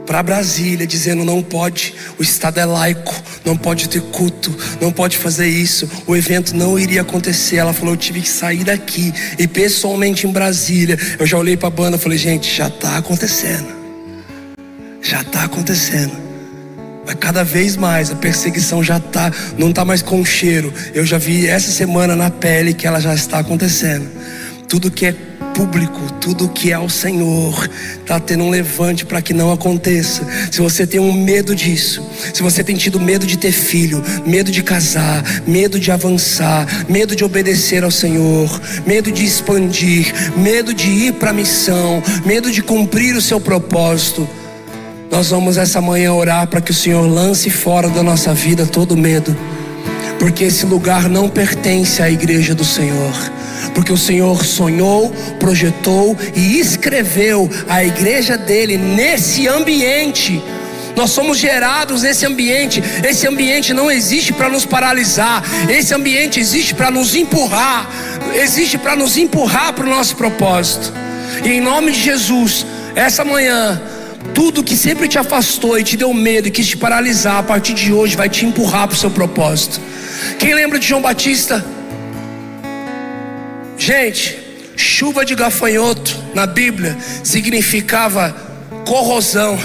para 0.05 0.23
Brasília, 0.23 0.88
dizendo 0.88 1.25
não 1.25 1.43
pode, 1.43 1.93
o 2.17 2.23
Estado 2.23 2.61
é 2.61 2.65
laico, 2.65 3.13
não 3.43 3.57
pode 3.57 3.89
ter 3.89 4.01
culto, 4.03 4.55
não 4.79 4.89
pode 4.89 5.17
fazer 5.17 5.49
isso, 5.49 5.89
o 6.07 6.15
evento 6.15 6.55
não 6.55 6.79
iria 6.79 7.01
acontecer. 7.01 7.57
Ela 7.57 7.73
falou: 7.73 7.95
eu 7.95 7.97
tive 7.97 8.21
que 8.21 8.29
sair 8.29 8.63
daqui 8.63 9.13
e 9.38 9.49
pessoalmente 9.49 10.25
em 10.25 10.31
Brasília. 10.31 10.97
Eu 11.19 11.27
já 11.27 11.38
olhei 11.38 11.57
para 11.57 11.67
a 11.67 11.71
banda 11.71 11.97
e 11.97 11.99
falei: 11.99 12.17
gente, 12.17 12.55
já 12.55 12.67
está 12.67 12.95
acontecendo, 12.95 13.67
já 15.05 15.21
está 15.21 15.43
acontecendo. 15.43 16.13
Mas 17.05 17.15
cada 17.15 17.43
vez 17.43 17.77
mais 17.77 18.09
a 18.09 18.15
perseguição 18.15 18.83
já 18.83 18.97
está, 18.97 19.31
não 19.57 19.69
está 19.69 19.85
mais 19.85 20.01
com 20.01 20.25
cheiro. 20.25 20.73
Eu 20.93 21.05
já 21.05 21.19
vi 21.19 21.47
essa 21.47 21.71
semana 21.71 22.15
na 22.15 22.31
pele 22.31 22.73
que 22.73 22.87
ela 22.87 22.99
já 22.99 23.13
está 23.13 23.37
acontecendo. 23.37 24.09
Tudo 24.67 24.89
que 24.89 25.05
é 25.05 25.15
público, 25.53 26.01
tudo 26.19 26.49
que 26.49 26.71
é 26.71 26.79
o 26.79 26.89
Senhor, 26.89 27.69
está 28.01 28.19
tendo 28.19 28.45
um 28.45 28.49
levante 28.49 29.05
para 29.05 29.21
que 29.21 29.31
não 29.31 29.51
aconteça. 29.51 30.27
Se 30.51 30.59
você 30.59 30.87
tem 30.87 30.99
um 30.99 31.13
medo 31.13 31.55
disso, 31.55 32.03
se 32.33 32.41
você 32.41 32.63
tem 32.63 32.75
tido 32.75 32.99
medo 32.99 33.27
de 33.27 33.37
ter 33.37 33.51
filho, 33.51 34.03
medo 34.25 34.51
de 34.51 34.63
casar, 34.63 35.23
medo 35.45 35.79
de 35.79 35.91
avançar, 35.91 36.67
medo 36.89 37.15
de 37.15 37.23
obedecer 37.23 37.83
ao 37.83 37.91
Senhor, 37.91 38.49
medo 38.87 39.11
de 39.11 39.23
expandir, 39.23 40.11
medo 40.35 40.73
de 40.73 40.89
ir 40.89 41.13
para 41.13 41.29
a 41.29 41.33
missão, 41.33 42.01
medo 42.25 42.51
de 42.51 42.63
cumprir 42.63 43.15
o 43.15 43.21
seu 43.21 43.39
propósito, 43.39 44.27
nós 45.16 45.30
vamos 45.30 45.55
essa 45.55 45.80
manhã 45.80 46.11
orar 46.11 46.45
para 46.45 46.59
que 46.59 46.72
o 46.72 46.74
Senhor 46.74 47.07
lance 47.07 47.49
fora 47.49 47.88
da 47.88 48.03
nossa 48.03 48.34
vida 48.34 48.66
todo 48.66 48.97
medo, 48.97 49.34
porque 50.20 50.43
esse 50.43 50.66
lugar 50.66 51.07
não 51.07 51.30
pertence 51.30 52.03
à 52.03 52.11
igreja 52.11 52.53
do 52.53 52.66
Senhor 52.66 53.13
porque 53.74 53.91
o 53.91 53.97
Senhor 53.97 54.45
sonhou, 54.45 55.09
projetou 55.39 56.18
e 56.34 56.59
escreveu 56.59 57.49
a 57.68 57.84
igreja 57.84 58.38
dele 58.38 58.78
nesse 58.78 59.47
ambiente. 59.47 60.41
Nós 60.95 61.11
somos 61.11 61.38
gerados 61.38 62.03
nesse 62.03 62.26
ambiente. 62.26 62.82
Esse 63.03 63.28
ambiente 63.28 63.74
não 63.74 63.91
existe 63.91 64.32
para 64.32 64.47
nos 64.47 64.66
paralisar. 64.66 65.43
Esse 65.70 65.93
ambiente 65.93 66.39
existe 66.39 66.74
para 66.74 66.89
nos 66.91 67.16
empurrar. 67.16 67.89
Existe 68.34 68.78
para 68.78 68.95
nos 68.95 69.18
empurrar 69.18 69.74
para 69.74 69.86
o 69.86 69.89
nosso 69.89 70.16
propósito. 70.16 70.93
E 71.43 71.49
em 71.49 71.61
nome 71.61 71.91
de 71.91 72.01
Jesus, 72.01 72.66
essa 72.95 73.26
manhã, 73.26 73.82
tudo 74.36 74.61
que 74.61 74.75
sempre 74.75 75.07
te 75.07 75.17
afastou 75.17 75.79
e 75.79 75.83
te 75.83 75.95
deu 75.95 76.13
medo 76.13 76.49
e 76.49 76.51
quis 76.51 76.67
te 76.67 76.75
paralisar, 76.75 77.38
a 77.38 77.43
partir 77.43 77.73
de 77.73 77.93
hoje 77.93 78.17
vai 78.17 78.29
te 78.29 78.45
empurrar 78.45 78.86
para 78.86 78.93
o 78.93 78.99
seu 78.99 79.09
propósito. 79.09 79.79
Quem 80.38 80.53
lembra 80.53 80.77
de 80.77 80.86
João 80.86 81.01
Batista? 81.01 81.65
Gente, 83.77 84.38
chuva 84.75 85.25
de 85.25 85.33
gafanhoto 85.36 86.21
na 86.33 86.45
Bíblia 86.45 86.97
significava 87.23 88.36
corrosão 88.86 89.57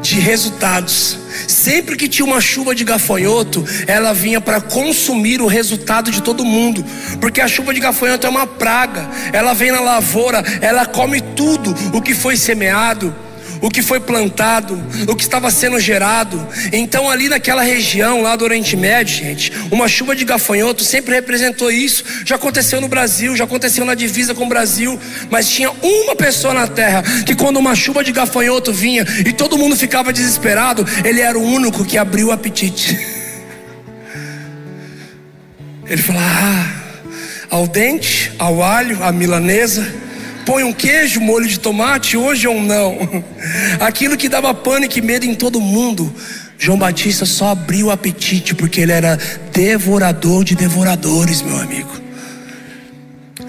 de 0.00 0.18
resultados. 0.18 1.18
Sempre 1.46 1.94
que 1.94 2.08
tinha 2.08 2.24
uma 2.24 2.40
chuva 2.40 2.74
de 2.74 2.84
gafanhoto, 2.84 3.64
ela 3.86 4.14
vinha 4.14 4.40
para 4.40 4.60
consumir 4.60 5.42
o 5.42 5.46
resultado 5.46 6.10
de 6.10 6.22
todo 6.22 6.44
mundo, 6.44 6.84
porque 7.20 7.42
a 7.42 7.48
chuva 7.48 7.74
de 7.74 7.80
gafanhoto 7.80 8.26
é 8.26 8.30
uma 8.30 8.46
praga. 8.46 9.06
Ela 9.34 9.52
vem 9.52 9.70
na 9.70 9.80
lavoura, 9.80 10.42
ela 10.62 10.86
come 10.86 11.20
tudo 11.20 11.74
o 11.92 12.00
que 12.00 12.14
foi 12.14 12.36
semeado 12.36 13.14
o 13.60 13.68
que 13.68 13.82
foi 13.82 14.00
plantado, 14.00 14.80
o 15.08 15.16
que 15.16 15.22
estava 15.22 15.50
sendo 15.50 15.78
gerado. 15.80 16.46
Então, 16.72 17.10
ali 17.10 17.28
naquela 17.28 17.62
região, 17.62 18.22
lá 18.22 18.36
do 18.36 18.44
Oriente 18.44 18.76
Médio, 18.76 19.16
gente, 19.16 19.52
uma 19.70 19.88
chuva 19.88 20.14
de 20.14 20.24
gafanhoto 20.24 20.84
sempre 20.84 21.14
representou 21.14 21.70
isso. 21.70 22.04
Já 22.24 22.36
aconteceu 22.36 22.80
no 22.80 22.88
Brasil, 22.88 23.36
já 23.36 23.44
aconteceu 23.44 23.84
na 23.84 23.94
divisa 23.94 24.34
com 24.34 24.44
o 24.44 24.48
Brasil, 24.48 24.98
mas 25.30 25.48
tinha 25.48 25.70
uma 25.82 26.14
pessoa 26.14 26.54
na 26.54 26.66
terra 26.66 27.02
que, 27.24 27.34
quando 27.34 27.58
uma 27.58 27.74
chuva 27.74 28.04
de 28.04 28.12
gafanhoto 28.12 28.72
vinha 28.72 29.04
e 29.26 29.32
todo 29.32 29.58
mundo 29.58 29.76
ficava 29.76 30.12
desesperado, 30.12 30.86
ele 31.04 31.20
era 31.20 31.38
o 31.38 31.42
único 31.42 31.84
que 31.84 31.98
abriu 31.98 32.28
o 32.28 32.32
apetite. 32.32 32.98
Ele 35.90 36.02
falava: 36.02 36.26
ah, 36.28 36.66
ao 37.48 37.66
dente, 37.66 38.30
ao 38.38 38.62
alho, 38.62 39.02
à 39.02 39.10
milanesa 39.10 39.90
põe 40.48 40.64
um 40.64 40.72
queijo, 40.72 41.20
molho 41.20 41.46
de 41.46 41.60
tomate, 41.60 42.16
hoje 42.16 42.48
ou 42.48 42.58
não. 42.58 42.96
Aquilo 43.78 44.16
que 44.16 44.30
dava 44.30 44.54
pânico 44.54 44.98
e 44.98 45.02
medo 45.02 45.26
em 45.26 45.34
todo 45.34 45.60
mundo. 45.60 46.10
João 46.58 46.78
Batista 46.78 47.26
só 47.26 47.48
abriu 47.48 47.88
o 47.88 47.90
apetite 47.90 48.54
porque 48.54 48.80
ele 48.80 48.92
era 48.92 49.18
devorador 49.52 50.42
de 50.44 50.56
devoradores, 50.56 51.42
meu 51.42 51.58
amigo. 51.58 51.90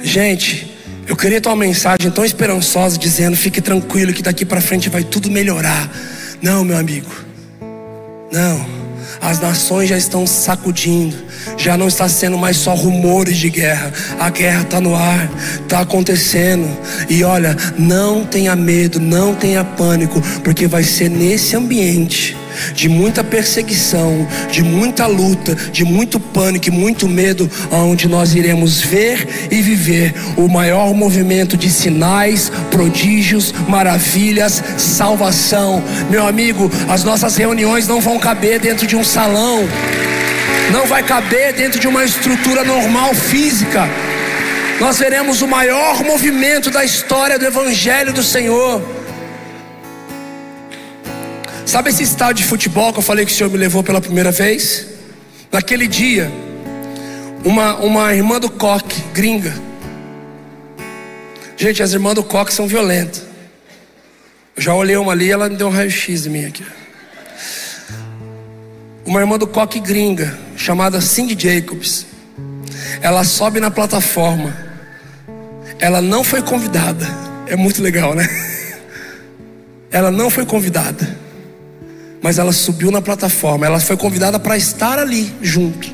Gente, 0.03 0.69
eu 1.07 1.15
queria 1.15 1.39
ter 1.39 1.47
uma 1.47 1.55
mensagem 1.55 2.11
tão 2.11 2.25
esperançosa 2.25 2.97
dizendo: 2.97 3.37
fique 3.37 3.61
tranquilo 3.61 4.11
que 4.11 4.21
daqui 4.21 4.43
para 4.43 4.59
frente 4.59 4.89
vai 4.89 5.05
tudo 5.05 5.31
melhorar. 5.31 5.89
Não, 6.41 6.65
meu 6.65 6.77
amigo. 6.77 7.09
Não. 8.29 8.67
As 9.21 9.39
nações 9.39 9.87
já 9.87 9.97
estão 9.97 10.27
sacudindo, 10.27 11.15
já 11.57 11.77
não 11.77 11.87
está 11.87 12.07
sendo 12.07 12.37
mais 12.37 12.57
só 12.57 12.73
rumores 12.73 13.37
de 13.37 13.49
guerra. 13.49 13.91
A 14.19 14.29
guerra 14.29 14.61
está 14.61 14.81
no 14.81 14.95
ar, 14.95 15.29
está 15.61 15.79
acontecendo. 15.79 16.67
E 17.09 17.23
olha, 17.23 17.55
não 17.77 18.25
tenha 18.25 18.55
medo, 18.55 18.99
não 18.99 19.35
tenha 19.35 19.63
pânico, 19.63 20.21
porque 20.43 20.67
vai 20.67 20.83
ser 20.83 21.09
nesse 21.09 21.55
ambiente 21.55 22.37
de 22.73 22.89
muita 22.89 23.23
perseguição, 23.23 24.27
de 24.51 24.63
muita 24.63 25.05
luta, 25.05 25.55
de 25.55 25.83
muito 25.83 26.19
pânico 26.19 26.67
e 26.67 26.71
muito 26.71 27.07
medo, 27.07 27.49
onde 27.71 28.07
nós 28.07 28.35
iremos 28.35 28.79
ver 28.79 29.27
e 29.51 29.61
viver 29.61 30.13
o 30.37 30.47
maior 30.47 30.93
movimento 30.93 31.55
de 31.57 31.69
sinais, 31.69 32.51
prodígios, 32.71 33.53
maravilhas, 33.67 34.63
salvação. 34.77 35.83
Meu 36.09 36.25
amigo, 36.25 36.69
as 36.87 37.03
nossas 37.03 37.35
reuniões 37.35 37.87
não 37.87 38.01
vão 38.01 38.19
caber 38.19 38.59
dentro 38.59 38.85
de 38.85 38.95
um 38.95 39.03
salão, 39.03 39.67
não 40.71 40.85
vai 40.85 41.03
caber 41.03 41.53
dentro 41.53 41.79
de 41.79 41.87
uma 41.87 42.03
estrutura 42.03 42.63
normal 42.63 43.13
física. 43.13 43.87
Nós 44.79 44.97
veremos 44.97 45.41
o 45.41 45.47
maior 45.47 46.03
movimento 46.03 46.69
da 46.69 46.85
história 46.85 47.37
do 47.37 47.45
Evangelho 47.45 48.13
do 48.13 48.23
Senhor. 48.23 48.81
Sabe 51.65 51.89
esse 51.89 52.03
estádio 52.03 52.43
de 52.43 52.49
futebol 52.49 52.93
que 52.93 52.99
eu 52.99 53.03
falei 53.03 53.25
que 53.25 53.31
o 53.31 53.35
Senhor 53.35 53.49
me 53.51 53.57
levou 53.57 53.83
pela 53.83 53.99
primeira 53.99 54.31
vez? 54.31 54.87
Naquele 55.51 55.87
dia, 55.87 56.31
uma, 57.43 57.75
uma 57.75 58.13
irmã 58.13 58.39
do 58.39 58.49
coque, 58.49 59.01
gringa. 59.13 59.53
Gente, 61.57 61.83
as 61.83 61.91
irmãs 61.93 62.15
do 62.15 62.23
coque 62.23 62.53
são 62.53 62.67
violentas. 62.67 63.23
Eu 64.55 64.63
já 64.63 64.73
olhei 64.73 64.95
uma 64.97 65.11
ali 65.11 65.25
e 65.25 65.31
ela 65.31 65.49
me 65.49 65.57
deu 65.57 65.67
um 65.67 65.71
raio-x 65.71 66.23
de 66.23 66.29
mim 66.29 66.45
aqui. 66.45 66.65
Uma 69.05 69.19
irmã 69.19 69.37
do 69.37 69.47
coque 69.47 69.79
gringa, 69.79 70.37
chamada 70.59 71.01
Cindy 71.01 71.35
Jacobs. 71.35 72.05
Ela 73.01 73.23
sobe 73.23 73.59
na 73.59 73.71
plataforma. 73.71 74.55
Ela 75.79 76.01
não 76.01 76.23
foi 76.23 76.41
convidada. 76.41 77.07
É 77.47 77.55
muito 77.55 77.81
legal, 77.81 78.13
né? 78.13 78.27
Ela 79.91 80.11
não 80.11 80.29
foi 80.29 80.45
convidada 80.45 81.19
mas 82.21 82.37
ela 82.37 82.51
subiu 82.51 82.91
na 82.91 83.01
plataforma. 83.01 83.65
Ela 83.65 83.79
foi 83.79 83.97
convidada 83.97 84.39
para 84.39 84.57
estar 84.57 84.99
ali 84.99 85.33
junto. 85.41 85.89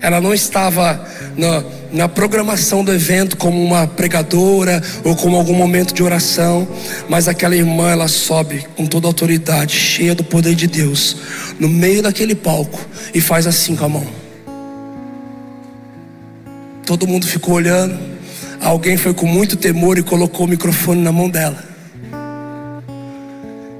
Ela 0.00 0.20
não 0.20 0.32
estava 0.32 1.04
na, 1.36 1.64
na, 1.92 2.08
programação 2.08 2.84
do 2.84 2.92
evento 2.92 3.36
como 3.36 3.62
uma 3.62 3.86
pregadora 3.86 4.82
ou 5.04 5.14
como 5.16 5.36
algum 5.36 5.54
momento 5.54 5.94
de 5.94 6.02
oração, 6.02 6.66
mas 7.08 7.28
aquela 7.28 7.56
irmã 7.56 7.90
ela 7.90 8.08
sobe 8.08 8.66
com 8.76 8.86
toda 8.86 9.06
a 9.06 9.10
autoridade, 9.10 9.74
cheia 9.74 10.14
do 10.14 10.24
poder 10.24 10.54
de 10.54 10.66
Deus, 10.66 11.16
no 11.58 11.68
meio 11.68 12.02
daquele 12.02 12.34
palco 12.34 12.80
e 13.14 13.20
faz 13.20 13.46
assim 13.46 13.76
com 13.76 13.84
a 13.84 13.88
mão. 13.88 14.06
Todo 16.84 17.06
mundo 17.06 17.26
ficou 17.26 17.54
olhando. 17.54 17.98
Alguém 18.60 18.96
foi 18.96 19.12
com 19.12 19.26
muito 19.26 19.56
temor 19.56 19.98
e 19.98 20.02
colocou 20.02 20.46
o 20.46 20.48
microfone 20.48 21.02
na 21.02 21.10
mão 21.10 21.28
dela. 21.28 21.62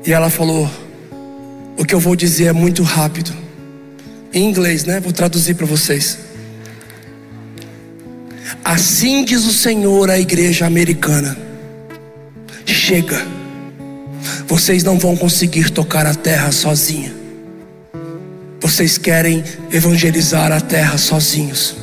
E 0.04 0.12
ela 0.12 0.28
falou: 0.28 0.68
O 1.78 1.84
que 1.84 1.94
eu 1.94 2.00
vou 2.00 2.16
dizer 2.16 2.46
é 2.46 2.52
muito 2.52 2.82
rápido. 2.82 3.32
Em 4.32 4.44
inglês, 4.48 4.84
né? 4.84 5.00
Vou 5.00 5.12
traduzir 5.12 5.54
para 5.54 5.64
vocês. 5.64 6.25
Assim 8.64 9.24
diz 9.24 9.44
o 9.44 9.52
Senhor 9.52 10.10
à 10.10 10.18
igreja 10.18 10.66
americana: 10.66 11.36
Chega, 12.64 13.26
vocês 14.46 14.82
não 14.82 14.98
vão 14.98 15.16
conseguir 15.16 15.70
tocar 15.70 16.06
a 16.06 16.14
terra 16.14 16.52
sozinha. 16.52 17.14
Vocês 18.60 18.98
querem 18.98 19.44
evangelizar 19.70 20.50
a 20.52 20.60
terra 20.60 20.98
sozinhos. 20.98 21.76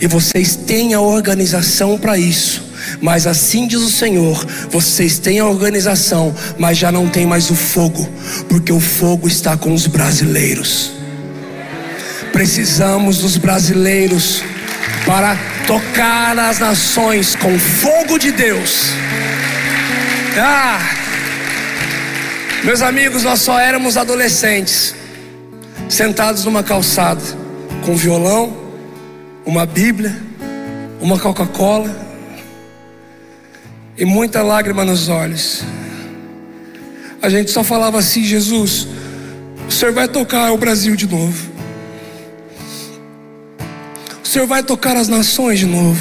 E 0.00 0.06
vocês 0.06 0.54
têm 0.54 0.94
a 0.94 1.00
organização 1.00 1.98
para 1.98 2.16
isso. 2.16 2.62
Mas 3.00 3.26
assim 3.26 3.66
diz 3.66 3.80
o 3.80 3.90
Senhor: 3.90 4.44
vocês 4.70 5.18
têm 5.18 5.40
a 5.40 5.46
organização, 5.46 6.34
mas 6.58 6.78
já 6.78 6.92
não 6.92 7.08
tem 7.08 7.26
mais 7.26 7.50
o 7.50 7.54
fogo, 7.54 8.08
porque 8.48 8.72
o 8.72 8.80
fogo 8.80 9.28
está 9.28 9.56
com 9.56 9.72
os 9.72 9.86
brasileiros. 9.86 10.92
Precisamos 12.32 13.18
dos 13.18 13.36
brasileiros 13.36 14.42
para 15.06 15.36
tocar 15.66 16.38
as 16.38 16.58
nações 16.58 17.34
com 17.34 17.58
fogo 17.58 18.18
de 18.18 18.32
Deus. 18.32 18.92
Ah, 20.36 20.80
meus 22.64 22.80
amigos, 22.80 23.24
nós 23.24 23.40
só 23.40 23.58
éramos 23.58 23.96
adolescentes, 23.96 24.94
sentados 25.88 26.44
numa 26.44 26.62
calçada, 26.62 27.20
com 27.84 27.94
violão, 27.96 28.56
uma 29.44 29.66
Bíblia, 29.66 30.16
uma 31.00 31.18
Coca-Cola 31.18 31.94
e 33.98 34.04
muita 34.04 34.42
lágrima 34.42 34.84
nos 34.84 35.08
olhos. 35.08 35.64
A 37.20 37.28
gente 37.28 37.50
só 37.50 37.62
falava 37.62 37.98
assim: 37.98 38.24
Jesus, 38.24 38.86
o 39.68 39.70
Senhor 39.70 39.92
vai 39.92 40.08
tocar 40.08 40.52
o 40.52 40.56
Brasil 40.56 40.96
de 40.96 41.06
novo. 41.06 41.51
Senhor 44.32 44.46
vai 44.46 44.62
tocar 44.62 44.96
as 44.96 45.08
nações 45.08 45.58
de 45.58 45.66
novo. 45.66 46.00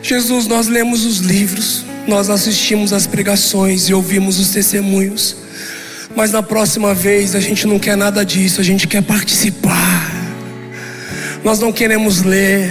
Jesus, 0.00 0.46
nós 0.46 0.68
lemos 0.68 1.04
os 1.04 1.18
livros, 1.18 1.84
nós 2.06 2.30
assistimos 2.30 2.92
as 2.92 3.04
pregações 3.04 3.88
e 3.88 3.94
ouvimos 3.94 4.38
os 4.38 4.50
testemunhos. 4.50 5.34
Mas 6.14 6.30
na 6.30 6.40
próxima 6.40 6.94
vez 6.94 7.34
a 7.34 7.40
gente 7.40 7.66
não 7.66 7.80
quer 7.80 7.96
nada 7.96 8.24
disso, 8.24 8.60
a 8.60 8.64
gente 8.64 8.86
quer 8.86 9.02
participar. 9.02 10.08
Nós 11.42 11.58
não 11.58 11.72
queremos 11.72 12.22
ler, 12.22 12.70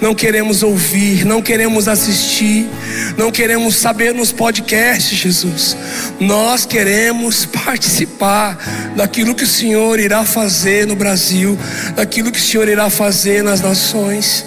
não 0.00 0.14
queremos 0.14 0.62
ouvir, 0.62 1.24
não 1.24 1.42
queremos 1.42 1.88
assistir, 1.88 2.68
não 3.16 3.30
queremos 3.30 3.76
saber 3.76 4.12
nos 4.12 4.32
podcasts, 4.32 5.16
Jesus. 5.16 5.76
Nós 6.20 6.64
queremos 6.66 7.44
participar 7.46 8.58
daquilo 8.96 9.34
que 9.34 9.44
o 9.44 9.48
Senhor 9.48 9.98
irá 9.98 10.24
fazer 10.24 10.86
no 10.86 10.96
Brasil, 10.96 11.58
daquilo 11.94 12.32
que 12.32 12.38
o 12.38 12.42
Senhor 12.42 12.68
irá 12.68 12.90
fazer 12.90 13.42
nas 13.42 13.60
nações. 13.60 14.44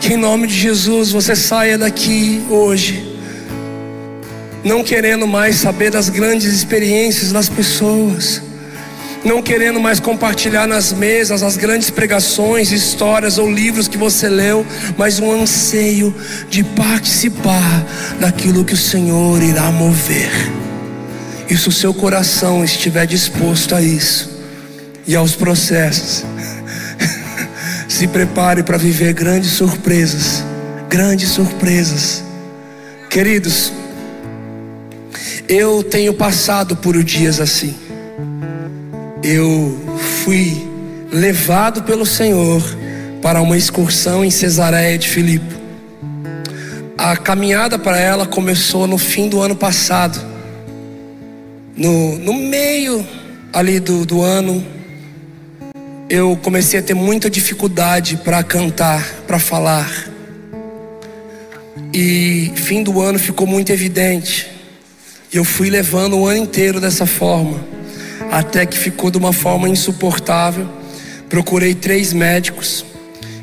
Que 0.00 0.14
em 0.14 0.16
nome 0.16 0.46
de 0.46 0.54
Jesus 0.54 1.10
você 1.10 1.34
saia 1.34 1.78
daqui 1.78 2.44
hoje, 2.48 3.18
não 4.64 4.82
querendo 4.82 5.26
mais 5.26 5.56
saber 5.56 5.90
das 5.90 6.08
grandes 6.08 6.52
experiências 6.52 7.32
das 7.32 7.48
pessoas 7.48 8.49
não 9.24 9.42
querendo 9.42 9.78
mais 9.78 10.00
compartilhar 10.00 10.66
nas 10.66 10.92
mesas 10.92 11.42
as 11.42 11.56
grandes 11.56 11.90
pregações, 11.90 12.72
histórias 12.72 13.38
ou 13.38 13.50
livros 13.50 13.86
que 13.86 13.98
você 13.98 14.28
leu, 14.28 14.66
mas 14.96 15.18
um 15.18 15.30
anseio 15.30 16.14
de 16.48 16.64
participar 16.64 17.84
daquilo 18.18 18.64
que 18.64 18.74
o 18.74 18.78
Senhor 18.78 19.42
irá 19.42 19.70
mover. 19.70 20.30
E 21.48 21.56
se 21.56 21.68
o 21.68 21.72
seu 21.72 21.92
coração 21.92 22.64
estiver 22.64 23.06
disposto 23.06 23.74
a 23.74 23.82
isso 23.82 24.30
e 25.06 25.14
aos 25.14 25.34
processos, 25.34 26.24
se 27.88 28.06
prepare 28.06 28.62
para 28.62 28.78
viver 28.78 29.12
grandes 29.12 29.50
surpresas, 29.50 30.44
grandes 30.88 31.28
surpresas. 31.30 32.24
Queridos, 33.10 33.72
eu 35.48 35.82
tenho 35.82 36.14
passado 36.14 36.76
por 36.76 37.02
dias 37.02 37.40
assim 37.40 37.89
eu 39.22 39.78
fui 40.24 40.66
levado 41.12 41.82
pelo 41.82 42.06
Senhor 42.06 42.62
para 43.20 43.42
uma 43.42 43.56
excursão 43.56 44.24
em 44.24 44.30
Cesareia 44.30 44.96
de 44.96 45.08
Filipe. 45.08 45.60
A 46.96 47.16
caminhada 47.16 47.78
para 47.78 47.98
ela 47.98 48.26
começou 48.26 48.86
no 48.86 48.96
fim 48.96 49.28
do 49.28 49.40
ano 49.40 49.54
passado. 49.54 50.18
No, 51.76 52.18
no 52.18 52.34
meio 52.34 53.06
ali 53.52 53.80
do, 53.80 54.06
do 54.06 54.22
ano, 54.22 54.64
eu 56.08 56.38
comecei 56.42 56.80
a 56.80 56.82
ter 56.82 56.94
muita 56.94 57.28
dificuldade 57.28 58.16
para 58.18 58.42
cantar, 58.42 59.06
para 59.26 59.38
falar. 59.38 59.90
E 61.92 62.52
fim 62.54 62.82
do 62.82 63.00
ano 63.00 63.18
ficou 63.18 63.46
muito 63.46 63.70
evidente. 63.70 64.50
Eu 65.32 65.44
fui 65.44 65.70
levando 65.70 66.16
o 66.18 66.26
ano 66.26 66.38
inteiro 66.38 66.80
dessa 66.80 67.06
forma 67.06 67.69
até 68.30 68.64
que 68.66 68.78
ficou 68.78 69.10
de 69.10 69.18
uma 69.18 69.32
forma 69.32 69.68
insuportável. 69.68 70.68
Procurei 71.28 71.74
três 71.74 72.12
médicos 72.12 72.84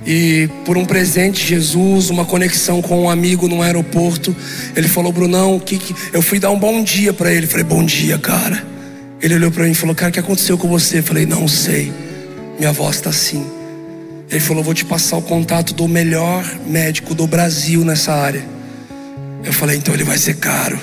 e 0.08 0.50
por 0.64 0.78
um 0.78 0.86
presente 0.86 1.42
de 1.42 1.50
Jesus, 1.50 2.10
uma 2.10 2.24
conexão 2.24 2.82
com 2.82 3.04
um 3.04 3.10
amigo 3.10 3.46
no 3.50 3.62
aeroporto, 3.62 4.34
ele 4.74 4.88
falou: 4.88 5.12
"Brunão, 5.12 5.60
que, 5.60 5.78
que... 5.78 5.94
eu 6.14 6.22
fui 6.22 6.40
dar 6.40 6.50
um 6.50 6.58
bom 6.58 6.82
dia 6.82 7.12
para 7.12 7.30
ele". 7.30 7.46
Falei: 7.46 7.66
"Bom 7.66 7.84
dia, 7.84 8.18
cara". 8.18 8.66
Ele 9.22 9.36
olhou 9.36 9.52
para 9.52 9.66
mim 9.66 9.72
e 9.72 9.76
falou: 9.76 9.94
"Cara, 9.94 10.10
o 10.10 10.14
que 10.14 10.20
aconteceu 10.22 10.58
com 10.58 10.70
você?". 10.70 11.02
Falei: 11.02 11.26
"Não 11.26 11.46
sei. 11.46 11.92
Minha 12.58 12.72
voz 12.72 12.96
está 12.96 13.10
assim". 13.10 13.46
Ele 14.32 14.40
falou: 14.40 14.64
"Vou 14.64 14.74
te 14.74 14.86
passar 14.86 15.18
o 15.18 15.22
contato 15.22 15.74
do 15.74 15.90
melhor 15.90 16.46
médico 16.66 17.14
do 17.14 17.28
Brasil 17.28 17.84
nessa 17.84 18.14
área". 18.14 18.46
Eu 19.44 19.52
falei: 19.52 19.76
"Então 19.76 19.94
ele 19.94 20.06
vai 20.06 20.18
ser 20.18 20.36
caro". 20.36 20.80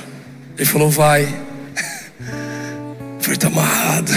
Ele 0.58 0.66
falou: 0.66 0.90
"Vai". 0.90 1.26
Foi 3.24 3.34
amarrado. 3.46 4.12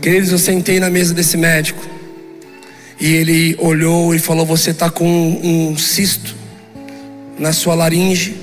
Queridos, 0.00 0.30
eu 0.30 0.38
sentei 0.38 0.78
na 0.78 0.88
mesa 0.88 1.12
desse 1.12 1.36
médico. 1.36 1.84
E 3.00 3.14
ele 3.14 3.56
olhou 3.58 4.14
e 4.14 4.20
falou: 4.20 4.46
Você 4.46 4.70
está 4.70 4.88
com 4.88 5.04
um, 5.04 5.70
um 5.72 5.76
cisto 5.76 6.36
na 7.36 7.52
sua 7.52 7.74
laringe. 7.74 8.36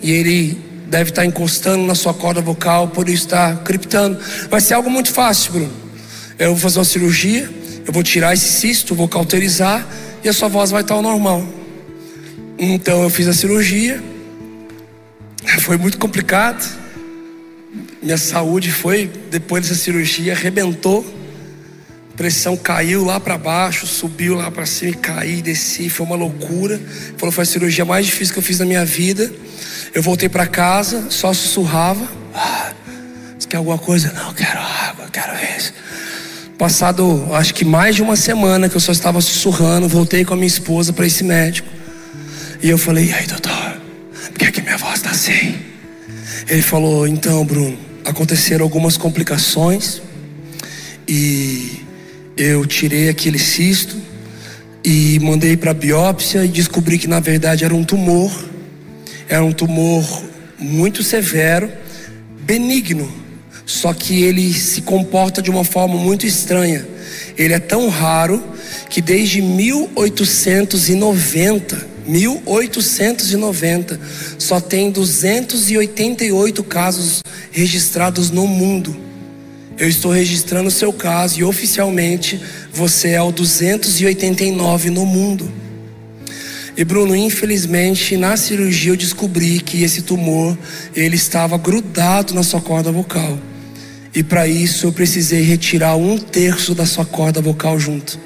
E 0.00 0.12
ele 0.12 0.58
deve 0.88 1.10
estar 1.10 1.20
tá 1.20 1.26
encostando 1.26 1.84
na 1.84 1.94
sua 1.94 2.14
corda 2.14 2.40
vocal, 2.40 2.88
por 2.88 3.06
isso 3.06 3.26
está 3.26 3.54
criptando. 3.56 4.18
Vai 4.48 4.62
ser 4.62 4.72
algo 4.72 4.88
muito 4.88 5.12
fácil, 5.12 5.52
Bruno. 5.52 5.72
Eu 6.38 6.52
vou 6.52 6.56
fazer 6.58 6.78
uma 6.78 6.86
cirurgia, 6.86 7.50
eu 7.86 7.92
vou 7.92 8.02
tirar 8.02 8.32
esse 8.32 8.48
cisto, 8.48 8.94
vou 8.94 9.08
cauterizar 9.08 9.86
e 10.24 10.28
a 10.30 10.32
sua 10.32 10.48
voz 10.48 10.70
vai 10.70 10.80
estar 10.80 10.94
ao 10.94 11.02
normal. 11.02 11.46
Então 12.58 13.02
eu 13.02 13.10
fiz 13.10 13.28
a 13.28 13.34
cirurgia. 13.34 14.02
Foi 15.60 15.76
muito 15.76 15.98
complicado. 15.98 16.79
Minha 18.02 18.16
saúde 18.16 18.72
foi, 18.72 19.10
depois 19.30 19.68
dessa 19.68 19.78
cirurgia, 19.78 20.32
arrebentou. 20.32 21.04
Pressão 22.16 22.56
caiu 22.56 23.04
lá 23.04 23.20
para 23.20 23.36
baixo, 23.36 23.86
subiu 23.86 24.34
lá 24.34 24.50
para 24.50 24.66
cima 24.66 24.90
e 24.90 24.94
caí, 24.94 25.42
desci, 25.42 25.88
foi 25.88 26.06
uma 26.06 26.16
loucura. 26.16 26.80
Falou, 27.16 27.32
foi 27.32 27.42
a 27.42 27.46
cirurgia 27.46 27.84
mais 27.84 28.06
difícil 28.06 28.32
que 28.32 28.38
eu 28.38 28.42
fiz 28.42 28.58
na 28.58 28.64
minha 28.64 28.84
vida. 28.84 29.30
Eu 29.94 30.02
voltei 30.02 30.28
para 30.28 30.46
casa, 30.46 31.10
só 31.10 31.32
sussurrava. 31.32 32.06
Ah, 32.34 32.72
você 33.38 33.48
quer 33.48 33.58
alguma 33.58 33.78
coisa? 33.78 34.12
Não, 34.12 34.32
quero 34.32 34.58
água, 34.58 35.06
quero 35.12 35.32
isso. 35.56 35.72
Passado, 36.56 37.26
acho 37.32 37.54
que 37.54 37.64
mais 37.64 37.96
de 37.96 38.02
uma 38.02 38.16
semana 38.16 38.68
que 38.68 38.76
eu 38.76 38.80
só 38.80 38.92
estava 38.92 39.20
sussurrando, 39.20 39.88
voltei 39.88 40.24
com 40.24 40.34
a 40.34 40.36
minha 40.36 40.46
esposa 40.46 40.92
para 40.92 41.06
esse 41.06 41.24
médico. 41.24 41.68
E 42.62 42.68
eu 42.68 42.76
falei, 42.76 43.06
e 43.06 43.14
aí, 43.14 43.26
doutor, 43.26 43.80
por 44.28 44.38
que, 44.38 44.44
é 44.44 44.52
que 44.52 44.60
minha 44.60 44.76
voz 44.76 44.96
está 44.96 45.10
assim? 45.10 45.58
Ele 46.48 46.60
falou, 46.60 47.08
então, 47.08 47.44
Bruno, 47.46 47.89
aconteceram 48.04 48.64
algumas 48.64 48.96
complicações 48.96 50.02
e 51.06 51.84
eu 52.36 52.66
tirei 52.66 53.08
aquele 53.08 53.38
cisto 53.38 53.96
e 54.84 55.18
mandei 55.20 55.56
para 55.56 55.72
biópsia 55.74 56.44
e 56.44 56.48
descobri 56.48 56.98
que 56.98 57.06
na 57.06 57.20
verdade 57.20 57.64
era 57.64 57.74
um 57.74 57.84
tumor. 57.84 58.32
Era 59.28 59.44
um 59.44 59.52
tumor 59.52 60.24
muito 60.58 61.02
severo, 61.02 61.70
benigno, 62.42 63.12
só 63.64 63.92
que 63.92 64.22
ele 64.22 64.52
se 64.52 64.82
comporta 64.82 65.42
de 65.42 65.50
uma 65.50 65.64
forma 65.64 65.96
muito 65.96 66.26
estranha. 66.26 66.86
Ele 67.36 67.54
é 67.54 67.60
tão 67.60 67.88
raro 67.88 68.42
que 68.88 69.00
desde 69.00 69.40
1890 69.40 71.89
1890, 72.06 74.00
só 74.38 74.60
tem 74.60 74.90
288 74.90 76.62
casos 76.64 77.22
registrados 77.50 78.30
no 78.30 78.46
mundo. 78.46 78.96
Eu 79.78 79.88
estou 79.88 80.12
registrando 80.12 80.68
o 80.68 80.72
seu 80.72 80.92
caso 80.92 81.40
e 81.40 81.44
oficialmente 81.44 82.40
você 82.72 83.10
é 83.10 83.22
o 83.22 83.32
289 83.32 84.90
no 84.90 85.06
mundo. 85.06 85.50
E 86.76 86.84
Bruno, 86.84 87.16
infelizmente, 87.16 88.16
na 88.16 88.36
cirurgia 88.36 88.92
eu 88.92 88.96
descobri 88.96 89.60
que 89.60 89.82
esse 89.82 90.02
tumor 90.02 90.56
ele 90.94 91.16
estava 91.16 91.58
grudado 91.58 92.34
na 92.34 92.42
sua 92.42 92.60
corda 92.60 92.92
vocal. 92.92 93.38
E 94.14 94.22
para 94.22 94.46
isso 94.46 94.86
eu 94.86 94.92
precisei 94.92 95.42
retirar 95.42 95.96
um 95.96 96.18
terço 96.18 96.74
da 96.74 96.84
sua 96.84 97.04
corda 97.04 97.40
vocal 97.40 97.78
junto. 97.78 98.18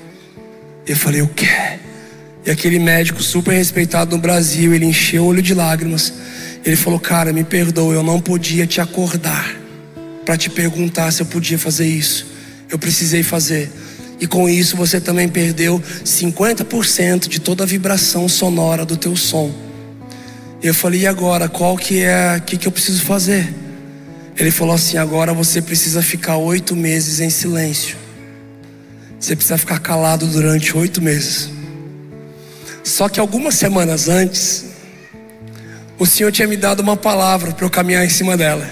Eu 0.87 0.97
falei, 0.97 1.23
o 1.23 1.29
quê? 1.29 1.47
E 2.47 2.51
aquele 2.51 2.79
médico 2.79 3.23
super 3.23 3.55
respeitado 3.55 4.15
no 4.15 4.21
Brasil, 4.21 4.75
ele 4.75 4.85
encheu 4.85 5.25
o 5.25 5.27
olho 5.27 5.41
de 5.41 5.55
lágrimas. 5.55 6.13
Ele 6.65 6.77
falou, 6.77 7.01
cara, 7.01 7.33
me 7.33 7.45
perdoa, 7.45 7.95
eu 7.95 8.03
não 8.03 8.21
podia 8.21 8.67
te 8.67 8.81
acordar 8.81 9.57
para 10.25 10.37
te 10.37 10.51
perguntar 10.51 11.11
se 11.11 11.23
eu 11.23 11.27
podia 11.27 11.59
fazer 11.59 11.87
isso. 11.87 12.27
Eu 12.71 12.79
precisei 12.79 13.23
fazer. 13.23 13.71
E 14.21 14.27
com 14.27 14.49
isso 14.49 14.77
você 14.77 15.01
também 15.01 15.29
perdeu 15.29 15.83
50% 16.05 17.29
de 17.29 17.41
toda 17.41 17.65
a 17.65 17.67
vibração 17.67 18.29
sonora 18.29 18.85
do 18.85 18.97
teu 18.97 19.17
som. 19.17 19.51
Eu 20.63 20.73
falei, 20.73 21.01
e 21.01 21.07
agora? 21.07 21.49
Qual 21.49 21.77
que 21.77 22.01
é, 22.01 22.37
o 22.39 22.43
que, 22.43 22.57
que 22.57 22.69
eu 22.69 22.73
preciso 22.73 23.03
fazer? 23.03 23.53
Ele 24.37 24.51
falou 24.51 24.75
assim: 24.75 24.97
agora 24.97 25.33
você 25.33 25.61
precisa 25.63 26.03
ficar 26.03 26.37
oito 26.37 26.75
meses 26.75 27.21
em 27.21 27.31
silêncio. 27.31 27.97
Você 29.19 29.37
precisa 29.37 29.57
ficar 29.57 29.79
calado 29.79 30.27
durante 30.27 30.77
oito 30.77 31.01
meses. 31.01 31.54
Só 32.85 33.09
que 33.09 33.19
algumas 33.19 33.55
semanas 33.55 34.11
antes, 34.11 34.67
o 35.99 36.05
Senhor 36.05 36.31
tinha 36.31 36.47
me 36.47 36.57
dado 36.57 36.81
uma 36.81 36.99
palavra 36.99 37.53
para 37.53 37.65
eu 37.65 37.71
caminhar 37.71 38.05
em 38.05 38.11
cima 38.11 38.37
dela. 38.37 38.69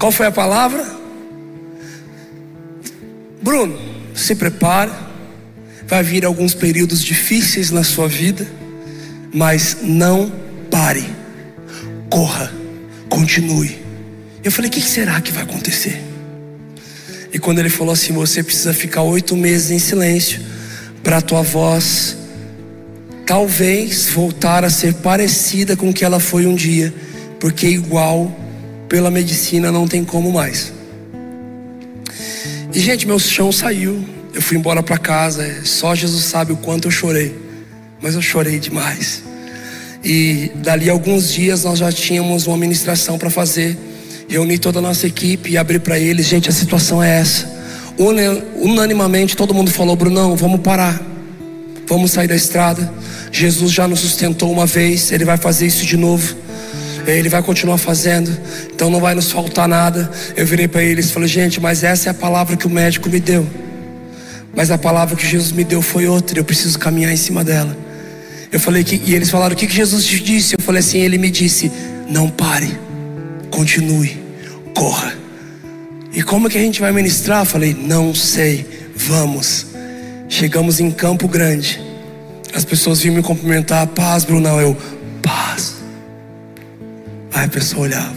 Qual 0.00 0.10
foi 0.10 0.26
a 0.26 0.32
palavra? 0.32 0.84
Bruno, 3.40 3.78
se 4.14 4.34
prepare. 4.34 4.90
Vai 5.86 6.02
vir 6.02 6.24
alguns 6.24 6.54
períodos 6.54 7.02
difíceis 7.02 7.70
na 7.70 7.84
sua 7.84 8.08
vida, 8.08 8.46
mas 9.32 9.76
não 9.82 10.32
pare. 10.70 11.04
Corra, 12.10 12.52
continue. 13.08 13.78
Eu 14.42 14.50
falei: 14.50 14.68
o 14.68 14.72
que 14.72 14.80
será 14.80 15.20
que 15.20 15.30
vai 15.30 15.44
acontecer? 15.44 16.02
E 17.32 17.38
quando 17.38 17.60
ele 17.60 17.68
falou 17.68 17.92
assim: 17.92 18.12
você 18.12 18.42
precisa 18.42 18.72
ficar 18.72 19.02
oito 19.02 19.36
meses 19.36 19.70
em 19.70 19.78
silêncio 19.78 20.40
para 21.02 21.18
a 21.18 21.22
tua 21.22 21.42
voz 21.42 22.23
talvez 23.26 24.08
voltar 24.08 24.64
a 24.64 24.70
ser 24.70 24.94
parecida 24.94 25.76
com 25.76 25.90
o 25.90 25.94
que 25.94 26.04
ela 26.04 26.20
foi 26.20 26.46
um 26.46 26.54
dia, 26.54 26.92
porque 27.40 27.66
igual 27.66 28.34
pela 28.88 29.10
medicina 29.10 29.72
não 29.72 29.88
tem 29.88 30.04
como 30.04 30.32
mais. 30.32 30.72
E 32.72 32.80
gente, 32.80 33.06
meu 33.06 33.18
chão 33.18 33.52
saiu. 33.52 34.04
Eu 34.34 34.42
fui 34.42 34.56
embora 34.56 34.82
para 34.82 34.98
casa. 34.98 35.64
Só 35.64 35.94
Jesus 35.94 36.24
sabe 36.24 36.52
o 36.52 36.56
quanto 36.56 36.88
eu 36.88 36.90
chorei, 36.90 37.36
mas 38.02 38.14
eu 38.14 38.22
chorei 38.22 38.58
demais. 38.58 39.22
E 40.04 40.50
dali 40.56 40.90
alguns 40.90 41.32
dias 41.32 41.64
nós 41.64 41.78
já 41.78 41.90
tínhamos 41.92 42.46
uma 42.46 42.56
ministração 42.56 43.16
para 43.16 43.30
fazer 43.30 43.78
reuni 44.28 44.58
toda 44.58 44.80
a 44.80 44.82
nossa 44.82 45.06
equipe 45.06 45.50
e 45.50 45.56
abri 45.56 45.78
para 45.78 45.98
eles, 45.98 46.26
gente, 46.26 46.48
a 46.48 46.52
situação 46.52 47.02
é 47.02 47.20
essa. 47.20 47.52
Unanimamente 48.56 49.36
todo 49.36 49.54
mundo 49.54 49.70
falou, 49.70 49.94
Brunão, 49.94 50.34
vamos 50.36 50.60
parar. 50.60 51.00
Vamos 51.86 52.10
sair 52.10 52.26
da 52.26 52.34
estrada. 52.34 52.92
Jesus 53.36 53.72
já 53.72 53.88
nos 53.88 54.00
sustentou 54.00 54.52
uma 54.52 54.66
vez, 54.66 55.10
ele 55.12 55.24
vai 55.24 55.36
fazer 55.36 55.66
isso 55.66 55.84
de 55.84 55.96
novo. 55.96 56.36
Ele 57.06 57.28
vai 57.28 57.42
continuar 57.42 57.76
fazendo, 57.76 58.34
então 58.72 58.88
não 58.88 58.98
vai 58.98 59.14
nos 59.14 59.30
faltar 59.30 59.68
nada. 59.68 60.10
Eu 60.34 60.46
virei 60.46 60.66
para 60.66 60.82
eles 60.82 61.10
e 61.10 61.12
falei, 61.12 61.28
gente, 61.28 61.60
mas 61.60 61.84
essa 61.84 62.08
é 62.08 62.10
a 62.10 62.14
palavra 62.14 62.56
que 62.56 62.66
o 62.66 62.70
médico 62.70 63.10
me 63.10 63.20
deu. 63.20 63.46
Mas 64.56 64.70
a 64.70 64.78
palavra 64.78 65.14
que 65.14 65.26
Jesus 65.26 65.52
me 65.52 65.64
deu 65.64 65.82
foi 65.82 66.06
outra, 66.06 66.38
eu 66.38 66.44
preciso 66.44 66.78
caminhar 66.78 67.12
em 67.12 67.16
cima 67.16 67.44
dela. 67.44 67.76
Eu 68.50 68.58
falei 68.58 68.82
que, 68.84 69.02
e 69.04 69.14
eles 69.14 69.28
falaram: 69.28 69.54
O 69.54 69.58
que, 69.58 69.66
que 69.66 69.74
Jesus 69.74 70.06
te 70.06 70.18
disse? 70.18 70.54
Eu 70.54 70.62
falei 70.62 70.80
assim: 70.80 70.98
Ele 70.98 71.18
me 71.18 71.30
disse, 71.30 71.70
não 72.08 72.30
pare, 72.30 72.78
continue 73.50 74.24
corra. 74.74 75.14
E 76.12 76.22
como 76.22 76.50
que 76.50 76.58
a 76.58 76.60
gente 76.60 76.80
vai 76.80 76.92
ministrar? 76.92 77.42
Eu 77.42 77.46
falei, 77.46 77.74
não 77.74 78.14
sei, 78.14 78.66
vamos. 78.94 79.66
Chegamos 80.28 80.80
em 80.80 80.90
Campo 80.90 81.26
Grande. 81.26 81.80
As 82.54 82.64
pessoas 82.64 83.00
vinham 83.00 83.16
me 83.16 83.22
cumprimentar, 83.22 83.86
paz, 83.88 84.24
Brunão. 84.24 84.60
Eu, 84.60 84.76
paz. 85.20 85.74
Aí 87.32 87.46
a 87.46 87.48
pessoa 87.48 87.82
olhava. 87.82 88.14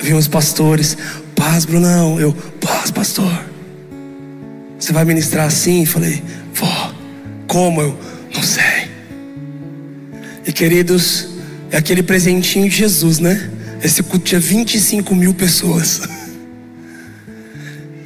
Vinham 0.00 0.18
os 0.18 0.26
pastores, 0.26 0.96
paz, 1.36 1.66
Brunão. 1.66 2.18
Eu, 2.18 2.32
paz, 2.60 2.90
pastor. 2.90 3.30
Você 4.78 4.92
vai 4.92 5.04
ministrar 5.04 5.46
assim? 5.46 5.84
Falei, 5.84 6.22
vó. 6.54 6.94
Como? 7.46 7.82
Eu, 7.82 7.98
não 8.34 8.42
sei. 8.42 8.90
E 10.46 10.52
queridos, 10.52 11.28
é 11.70 11.76
aquele 11.76 12.02
presentinho 12.02 12.68
de 12.68 12.76
Jesus, 12.76 13.18
né? 13.18 13.50
Esse 13.84 14.02
culto 14.02 14.24
tinha 14.24 14.40
25 14.40 15.14
mil 15.14 15.34
pessoas. 15.34 16.00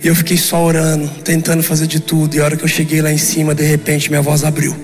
E 0.04 0.08
eu 0.08 0.14
fiquei 0.14 0.36
só 0.36 0.62
orando, 0.62 1.08
tentando 1.24 1.64
fazer 1.64 1.88
de 1.88 1.98
tudo. 1.98 2.36
E 2.36 2.40
a 2.40 2.44
hora 2.44 2.56
que 2.56 2.62
eu 2.62 2.68
cheguei 2.68 3.02
lá 3.02 3.10
em 3.10 3.18
cima, 3.18 3.52
de 3.56 3.64
repente 3.64 4.08
minha 4.08 4.22
voz 4.22 4.44
abriu. 4.44 4.76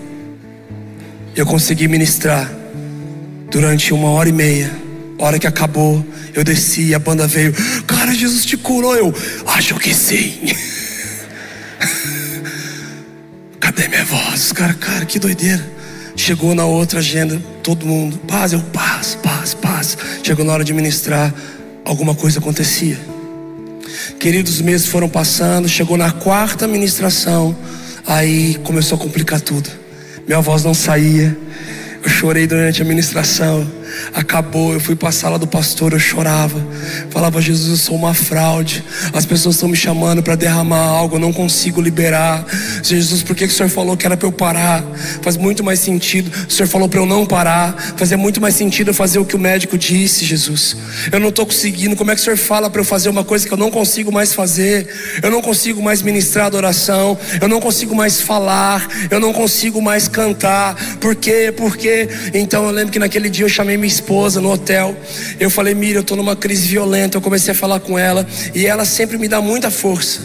Eu 1.35 1.47
consegui 1.47 1.89
ministrar 1.89 2.51
durante 3.51 3.95
uma 3.95 4.11
hora 4.11 4.29
e 4.29 4.33
meia. 4.33 4.71
Hora 5.19 5.39
que 5.39 5.47
acabou, 5.47 6.05
eu 6.35 6.45
desci 6.45 6.83
e 6.83 6.95
a 6.95 6.99
banda 6.99 7.27
veio. 7.27 7.55
Cara, 7.87 8.15
Jesus 8.15 8.45
te 8.45 8.57
curou. 8.57 8.95
Eu 8.95 9.15
acho 9.47 9.75
que 9.77 9.95
sim. 9.95 10.35
Cadê 13.61 13.89
minha 13.89 14.05
voz? 14.05 14.53
Cara, 14.53 14.75
cara, 14.75 15.07
que 15.07 15.19
doideira. 15.19 15.65
Chegou 16.17 16.55
na 16.55 16.67
outra 16.67 16.99
agenda, 16.99 17.41
todo 17.63 17.87
mundo, 17.87 18.19
paz, 18.29 18.53
eu 18.53 18.61
paz, 18.61 19.17
paz, 19.23 19.55
paz. 19.55 19.97
Chegou 20.23 20.45
na 20.45 20.53
hora 20.53 20.65
de 20.65 20.75
ministrar, 20.75 21.33
alguma 21.85 22.15
coisa 22.15 22.39
acontecia. 22.39 22.99
Queridos, 24.21 24.61
meses 24.61 24.87
foram 24.87 25.09
passando, 25.09 25.69
chegou 25.69 25.97
na 25.97 26.11
quarta 26.11 26.69
ministração, 26.69 27.57
aí 28.07 28.57
começou 28.63 28.97
a 28.97 29.01
complicar 29.01 29.41
tudo. 29.41 29.82
Minha 30.27 30.41
voz 30.41 30.65
não 30.65 30.75
saía, 30.75 31.37
eu 32.03 32.09
chorei 32.09 32.47
durante 32.47 32.83
a 32.83 32.85
ministração. 32.85 33.67
Acabou, 34.15 34.73
eu 34.73 34.81
fui 34.81 34.95
para 34.95 35.09
a 35.09 35.13
sala 35.13 35.39
do 35.39 35.47
pastor, 35.47 35.93
eu 35.93 35.99
chorava. 35.99 36.61
Falava, 37.11 37.41
Jesus, 37.41 37.71
eu 37.71 37.77
sou 37.77 37.97
uma 37.97 38.15
fraude. 38.15 38.85
As 39.13 39.25
pessoas 39.25 39.57
estão 39.57 39.69
me 39.69 39.77
chamando 39.77 40.23
para 40.23 40.35
derramar 40.35 40.85
algo, 40.85 41.17
eu 41.17 41.21
não 41.21 41.33
consigo 41.33 41.81
liberar. 41.81 42.45
Jesus, 42.83 43.23
por 43.23 43.35
que, 43.35 43.47
que 43.47 43.53
o 43.53 43.57
Senhor 43.57 43.69
falou 43.69 43.97
que 43.97 44.07
era 44.07 44.17
para 44.17 44.27
eu 44.27 44.33
parar? 44.33 44.83
Faz 45.23 45.37
muito 45.37 45.63
mais 45.65 45.79
sentido. 45.79 46.31
O 46.49 46.51
Senhor 46.51 46.69
falou 46.69 46.89
para 46.89 47.01
eu 47.01 47.07
não 47.07 47.27
parar. 47.27 47.75
Fazia 47.97 48.17
muito 48.17 48.41
mais 48.41 48.55
sentido 48.55 48.89
eu 48.89 48.95
fazer 48.95 49.19
o 49.19 49.25
que 49.25 49.37
o 49.37 49.39
médico 49.39 49.77
disse, 49.77 50.25
Jesus. 50.25 50.77
Eu 51.11 51.21
não 51.21 51.29
estou 51.29 51.47
conseguindo. 51.47 51.97
Como 51.97 52.11
é 52.11 52.15
que 52.15 52.21
o 52.21 52.25
Senhor 52.25 52.37
fala 52.37 52.71
para 52.71 52.81
eu 52.81 52.85
fazer 52.85 53.09
uma 53.09 53.25
coisa 53.25 53.47
que 53.47 53.53
eu 53.53 53.59
não 53.59 53.71
consigo 53.71 54.13
mais 54.13 54.33
fazer? 54.33 54.89
Eu 55.23 55.31
não 55.31 55.43
consigo 55.43 55.83
mais 55.83 56.03
ministrar 56.03 56.47
adoração. 56.47 57.19
Eu 57.41 57.49
não 57.49 57.61
consigo 57.61 57.95
mais 57.95 58.21
falar. 58.21 58.87
Eu 59.11 59.21
não 59.21 59.33
consigo 59.33 59.81
mais 59.81 60.09
cantar. 60.09 60.75
Por 61.01 61.15
quê? 61.15 61.53
Por 61.57 61.77
quê? 61.77 62.09
Então 62.35 62.65
eu 62.65 62.71
lembro 62.71 62.93
que 62.93 62.99
naquele 62.99 63.29
dia 63.29 63.45
eu 63.45 63.49
chamei 63.49 63.77
minha 63.83 63.93
esposa 63.93 64.41
no 64.41 64.51
hotel. 64.51 64.97
Eu 65.39 65.51
falei, 65.51 65.75
Mira, 65.75 65.99
eu 65.99 66.03
estou 66.03 66.17
numa 66.17 66.37
crise 66.37 66.67
violenta. 66.67 67.17
Eu 67.17 67.21
comecei 67.21 67.53
a 67.53 67.55
falar 67.55 67.81
com 67.81 67.99
ela 67.99 68.27
e 68.55 68.67
ela 68.67 68.85
sempre 68.85 69.19
me 69.19 69.29
dá 69.29 69.41
muita 69.41 69.71
força. 69.71 70.21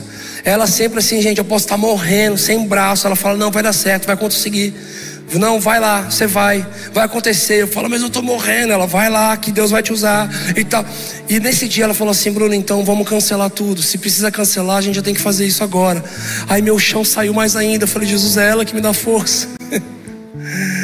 Ela 0.45 0.67
sempre 0.67 0.99
assim, 0.99 1.21
gente, 1.21 1.39
eu 1.39 1.45
posso 1.45 1.65
estar 1.65 1.75
morrendo, 1.75 2.37
sem 2.37 2.65
braço. 2.65 3.05
Ela 3.05 3.15
fala, 3.15 3.35
não, 3.35 3.51
vai 3.51 3.63
dar 3.63 3.73
certo, 3.73 4.05
vai 4.05 4.15
conseguir. 4.15 4.73
Não, 5.33 5.59
vai 5.59 5.77
lá, 5.77 6.03
você 6.03 6.25
vai, 6.25 6.65
vai 6.93 7.03
acontecer. 7.03 7.61
Eu 7.63 7.67
falo, 7.67 7.89
mas 7.89 8.01
eu 8.01 8.07
estou 8.07 8.23
morrendo. 8.23 8.71
Ela 8.71 8.87
vai 8.87 9.09
lá, 9.09 9.35
que 9.35 9.51
Deus 9.51 9.71
vai 9.71 9.83
te 9.83 9.91
usar 9.91 10.29
e 10.55 10.63
tal. 10.63 10.85
E 11.27 11.39
nesse 11.39 11.67
dia 11.67 11.83
ela 11.83 11.93
falou 11.93 12.11
assim, 12.11 12.31
Bruno, 12.31 12.53
então 12.53 12.85
vamos 12.85 13.09
cancelar 13.09 13.49
tudo. 13.49 13.81
Se 13.81 13.97
precisa 13.97 14.31
cancelar, 14.31 14.77
a 14.77 14.81
gente 14.81 14.95
já 14.95 15.01
tem 15.01 15.13
que 15.13 15.19
fazer 15.19 15.45
isso 15.45 15.63
agora. 15.63 16.01
Aí 16.47 16.61
meu 16.61 16.79
chão 16.79 17.03
saiu 17.03 17.33
mais 17.33 17.55
ainda. 17.55 17.83
Eu 17.83 17.87
falei, 17.89 18.07
Jesus, 18.07 18.37
é 18.37 18.47
ela 18.47 18.63
que 18.63 18.73
me 18.73 18.81
dá 18.81 18.93
força. 18.93 19.49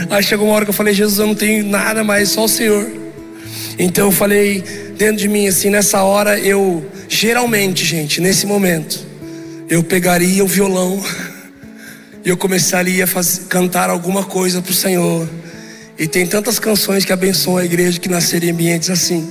Aí 0.10 0.24
chegou 0.24 0.48
uma 0.48 0.56
hora 0.56 0.66
que 0.66 0.70
eu 0.70 0.76
falei, 0.76 0.94
Jesus, 0.94 1.20
eu 1.20 1.28
não 1.28 1.36
tenho 1.36 1.66
nada 1.66 2.04
mais, 2.04 2.30
só 2.30 2.46
o 2.46 2.48
Senhor. 2.48 2.88
Então 3.78 4.06
eu 4.06 4.12
falei 4.12 4.64
dentro 4.98 5.18
de 5.18 5.28
mim 5.28 5.48
assim, 5.48 5.70
nessa 5.70 6.04
hora 6.04 6.40
eu 6.40 6.86
geralmente, 7.10 7.84
gente, 7.86 8.22
nesse 8.22 8.46
momento, 8.46 9.00
eu 9.70 9.84
pegaria 9.84 10.44
o 10.44 10.48
violão 10.48 11.04
e 12.24 12.30
eu 12.30 12.38
começaria 12.38 13.04
a 13.04 13.08
fazer, 13.08 13.46
cantar 13.46 13.90
alguma 13.90 14.24
coisa 14.24 14.62
para 14.62 14.72
o 14.72 14.76
Senhor. 14.76 15.28
E 15.98 16.08
tem 16.08 16.26
tantas 16.26 16.60
canções 16.60 17.06
que 17.06 17.14
abençoam 17.14 17.58
a 17.58 17.66
igreja 17.66 18.00
que 18.00 18.10
nasceram 18.10 18.48
em 18.48 18.52
ambientes 18.52 18.90
assim, 18.90 19.28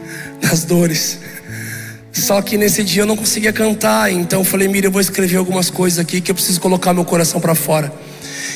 nas 0.42 0.64
dores. 0.64 1.18
Só 2.12 2.40
que 2.40 2.56
nesse 2.56 2.84
dia 2.84 3.02
eu 3.02 3.06
não 3.06 3.16
conseguia 3.16 3.52
cantar, 3.52 4.10
então 4.12 4.40
eu 4.40 4.44
falei, 4.44 4.68
Mira, 4.68 4.86
eu 4.86 4.90
vou 4.90 5.00
escrever 5.00 5.36
algumas 5.36 5.68
coisas 5.68 5.98
aqui 5.98 6.20
que 6.20 6.30
eu 6.30 6.34
preciso 6.34 6.60
colocar 6.60 6.94
meu 6.94 7.04
coração 7.04 7.40
para 7.40 7.54
fora. 7.54 7.92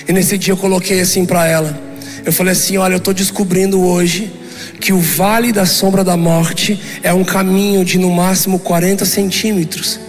E 0.09 0.12
nesse 0.12 0.38
dia 0.38 0.54
eu 0.54 0.56
coloquei 0.56 1.00
assim 1.00 1.26
para 1.26 1.46
ela. 1.46 1.78
Eu 2.24 2.32
falei 2.32 2.52
assim: 2.52 2.78
Olha, 2.78 2.94
eu 2.94 2.98
estou 2.98 3.12
descobrindo 3.12 3.80
hoje 3.80 4.32
que 4.80 4.92
o 4.92 4.98
vale 4.98 5.52
da 5.52 5.66
sombra 5.66 6.02
da 6.02 6.16
morte 6.16 6.80
é 7.02 7.12
um 7.12 7.22
caminho 7.24 7.84
de 7.84 7.98
no 7.98 8.11
máximo 8.11 8.59
40 8.59 9.04
centímetros, 9.04 10.00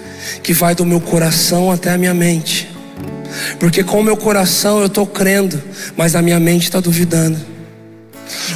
que 0.41 0.53
vai 0.53 0.73
do 0.73 0.85
meu 0.85 1.01
coração 1.01 1.69
até 1.69 1.91
a 1.91 1.97
minha 1.97 2.13
mente. 2.13 2.69
Porque 3.59 3.83
com 3.83 3.99
o 3.99 4.03
meu 4.03 4.17
coração 4.17 4.79
eu 4.79 4.87
estou 4.87 5.05
crendo, 5.05 5.61
mas 5.95 6.15
a 6.15 6.21
minha 6.21 6.39
mente 6.39 6.63
está 6.63 6.79
duvidando. 6.79 7.37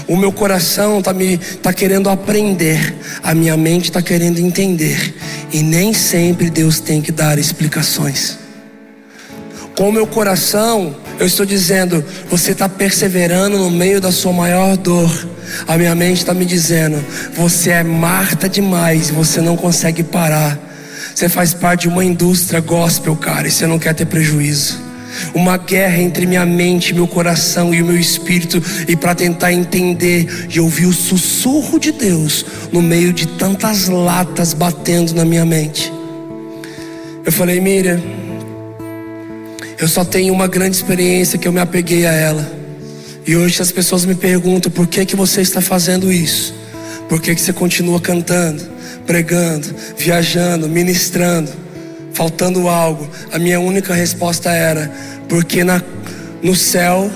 O 0.08 0.16
meu 0.16 0.32
coração 0.32 1.00
está 1.00 1.14
me 1.14 1.38
tá 1.38 1.74
querendo 1.74 2.10
aprender, 2.10 2.96
a 3.24 3.34
minha 3.34 3.58
mente 3.58 3.86
está 3.86 4.02
querendo 4.02 4.40
entender, 4.40 5.16
e 5.52 5.64
nem 5.64 5.94
sempre 5.94 6.50
Deus 6.50 6.80
tem 6.80 7.02
que 7.02 7.12
dar 7.12 7.40
explicações. 7.40 8.38
Com 9.76 9.90
o 9.90 9.92
meu 9.92 10.06
coração, 10.06 10.96
eu 11.20 11.26
estou 11.26 11.46
dizendo, 11.46 12.04
você 12.30 12.52
está 12.52 12.68
perseverando 12.68 13.58
no 13.58 13.70
meio 13.70 14.02
da 14.02 14.12
sua 14.12 14.34
maior 14.34 14.76
dor. 14.76 15.28
A 15.68 15.78
minha 15.78 15.94
mente 15.94 16.18
está 16.18 16.34
me 16.34 16.46
dizendo, 16.46 17.04
você 17.36 17.72
é 17.72 17.84
Marta 17.84 18.50
demais, 18.50 19.10
você 19.10 19.42
não 19.42 19.56
consegue 19.56 20.04
parar. 20.04 20.58
Você 21.14 21.30
faz 21.30 21.54
parte 21.54 21.82
de 21.82 21.90
uma 21.90 22.04
indústria 22.04 22.60
gospel, 22.60 23.16
cara, 23.16 23.48
e 23.48 23.52
você 23.52 23.68
não 23.68 23.78
quer 23.78 23.94
ter 23.94 24.06
prejuízo. 24.06 24.82
Uma 25.34 25.58
guerra 25.58 26.02
entre 26.02 26.26
minha 26.26 26.46
mente, 26.46 26.94
meu 26.94 27.08
coração 27.08 27.74
e 27.74 27.84
o 27.84 27.86
meu 27.86 28.00
espírito, 28.00 28.62
e 28.88 28.96
para 28.96 29.14
tentar 29.14 29.54
entender 29.54 30.48
e 30.50 30.60
ouvir 30.60 30.88
o 30.88 30.94
sussurro 30.94 31.80
de 31.80 31.92
Deus 31.92 32.44
no 32.72 32.82
meio 32.82 33.14
de 33.14 33.28
tantas 33.28 33.88
latas 33.88 34.54
batendo 34.54 35.14
na 35.14 35.24
minha 35.24 35.46
mente. 35.46 35.94
Eu 37.24 37.32
falei, 37.32 37.62
Miriam, 37.62 38.02
eu 39.78 39.88
só 39.88 40.04
tenho 40.06 40.34
uma 40.34 40.48
grande 40.48 40.76
experiência 40.76 41.38
que 41.38 41.48
eu 41.48 41.52
me 41.52 41.60
apeguei 41.60 42.06
a 42.06 42.12
ela. 42.12 42.52
E 43.26 43.36
hoje 43.36 43.62
as 43.62 43.72
pessoas 43.72 44.06
me 44.06 44.16
perguntam 44.16 44.72
por 44.72 44.88
que 44.88 45.06
que 45.06 45.16
você 45.16 45.42
está 45.42 45.62
fazendo 45.62 46.12
isso? 46.12 46.54
Por 47.08 47.22
que 47.22 47.34
que 47.34 47.42
você 47.42 47.54
continua 47.54 48.00
cantando? 48.00 48.74
pregando, 49.06 49.68
viajando, 49.98 50.68
ministrando, 50.68 51.52
faltando 52.14 52.68
algo, 52.68 53.08
a 53.32 53.40
minha 53.40 53.60
única 53.60 53.94
resposta 53.94 54.52
era: 54.52 54.92
porque 55.28 55.64
na, 55.64 55.82
no 56.42 56.56
céu, 56.56 57.10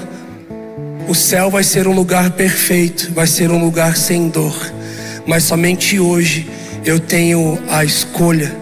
o 1.07 1.15
céu 1.15 1.49
vai 1.49 1.63
ser 1.63 1.87
um 1.87 1.93
lugar 1.93 2.31
perfeito, 2.31 3.11
vai 3.13 3.27
ser 3.27 3.49
um 3.51 3.63
lugar 3.63 3.97
sem 3.97 4.29
dor, 4.29 4.55
mas 5.25 5.43
somente 5.43 5.99
hoje 5.99 6.47
eu 6.85 6.99
tenho 6.99 7.59
a 7.69 7.83
escolha, 7.83 8.55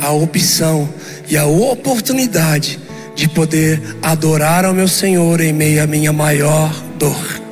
a 0.00 0.10
opção 0.12 0.88
e 1.28 1.36
a 1.36 1.46
oportunidade 1.46 2.78
de 3.18 3.28
poder 3.28 3.82
adorar 4.00 4.64
ao 4.64 4.72
meu 4.72 4.86
Senhor 4.86 5.40
em 5.40 5.52
meio 5.52 5.82
à 5.82 5.88
minha 5.88 6.12
maior 6.12 6.72
dor, 6.96 7.42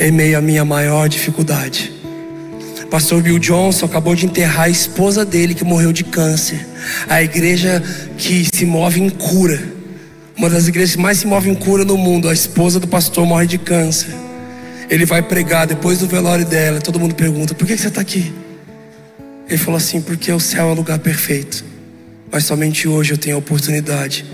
em 0.00 0.10
meio 0.10 0.36
à 0.36 0.40
minha 0.40 0.64
maior 0.64 1.08
dificuldade. 1.08 1.92
Pastor 2.90 3.22
Bill 3.22 3.38
Johnson 3.38 3.86
acabou 3.86 4.16
de 4.16 4.26
enterrar 4.26 4.64
a 4.64 4.68
esposa 4.68 5.24
dele 5.24 5.54
que 5.54 5.62
morreu 5.62 5.92
de 5.92 6.02
câncer. 6.02 6.66
A 7.08 7.22
igreja 7.22 7.80
que 8.16 8.44
se 8.52 8.64
move 8.64 9.00
em 9.00 9.08
cura. 9.08 9.62
Uma 10.36 10.50
das 10.50 10.66
igrejas 10.66 10.96
que 10.96 11.00
mais 11.00 11.18
se 11.18 11.28
move 11.28 11.48
em 11.48 11.54
cura 11.54 11.84
no 11.84 11.96
mundo. 11.96 12.28
A 12.28 12.32
esposa 12.32 12.80
do 12.80 12.88
pastor 12.88 13.24
morre 13.24 13.46
de 13.46 13.58
câncer. 13.58 14.12
Ele 14.90 15.04
vai 15.04 15.22
pregar 15.22 15.68
depois 15.68 16.00
do 16.00 16.08
velório 16.08 16.44
dela. 16.44 16.80
Todo 16.80 16.98
mundo 16.98 17.14
pergunta: 17.14 17.54
por 17.54 17.68
que 17.68 17.76
você 17.76 17.86
está 17.86 18.00
aqui? 18.00 18.32
Ele 19.48 19.58
falou 19.58 19.76
assim: 19.76 20.00
porque 20.00 20.32
o 20.32 20.40
céu 20.40 20.70
é 20.70 20.72
um 20.72 20.74
lugar 20.74 20.98
perfeito. 20.98 21.64
Mas 22.32 22.46
somente 22.46 22.88
hoje 22.88 23.12
eu 23.12 23.18
tenho 23.18 23.36
a 23.36 23.38
oportunidade 23.38 24.24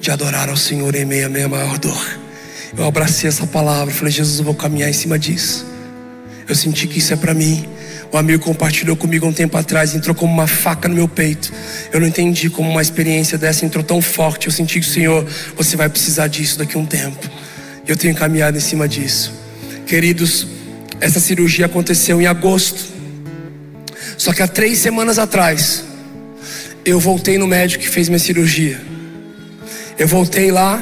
de 0.00 0.10
adorar 0.10 0.48
ao 0.48 0.56
Senhor 0.56 0.94
em 0.94 1.04
meio 1.04 1.26
à 1.26 1.28
minha 1.28 1.48
maior 1.48 1.78
dor. 1.78 2.20
Eu 2.76 2.84
abracei 2.84 3.28
essa 3.28 3.46
palavra. 3.46 3.92
Falei: 3.92 4.12
Jesus, 4.12 4.38
eu 4.38 4.44
vou 4.44 4.54
caminhar 4.54 4.88
em 4.88 4.92
cima 4.92 5.18
disso. 5.18 5.66
Eu 6.48 6.54
senti 6.54 6.86
que 6.86 6.98
isso 6.98 7.12
é 7.12 7.16
para 7.16 7.34
mim. 7.34 7.68
Um 8.12 8.18
amigo 8.18 8.42
compartilhou 8.42 8.96
comigo 8.96 9.24
um 9.24 9.32
tempo 9.32 9.56
atrás, 9.56 9.94
entrou 9.94 10.16
como 10.16 10.32
uma 10.32 10.46
faca 10.46 10.88
no 10.88 10.94
meu 10.96 11.06
peito. 11.06 11.52
Eu 11.92 12.00
não 12.00 12.08
entendi 12.08 12.50
como 12.50 12.68
uma 12.68 12.82
experiência 12.82 13.38
dessa 13.38 13.64
entrou 13.64 13.84
tão 13.84 14.02
forte. 14.02 14.46
Eu 14.46 14.52
senti 14.52 14.80
que 14.80 14.86
o 14.86 14.90
Senhor, 14.90 15.24
você 15.56 15.76
vai 15.76 15.88
precisar 15.88 16.26
disso 16.26 16.58
daqui 16.58 16.76
a 16.76 16.80
um 16.80 16.86
tempo. 16.86 17.30
Eu 17.86 17.96
tenho 17.96 18.14
caminhado 18.14 18.56
em 18.56 18.60
cima 18.60 18.88
disso. 18.88 19.32
Queridos, 19.86 20.46
essa 21.00 21.20
cirurgia 21.20 21.66
aconteceu 21.66 22.20
em 22.20 22.26
agosto. 22.26 22.84
Só 24.16 24.32
que 24.32 24.42
há 24.42 24.48
três 24.48 24.78
semanas 24.78 25.18
atrás, 25.18 25.84
eu 26.84 26.98
voltei 26.98 27.38
no 27.38 27.46
médico 27.46 27.84
que 27.84 27.88
fez 27.88 28.08
minha 28.08 28.18
cirurgia. 28.18 28.80
Eu 30.00 30.08
voltei 30.08 30.50
lá, 30.50 30.80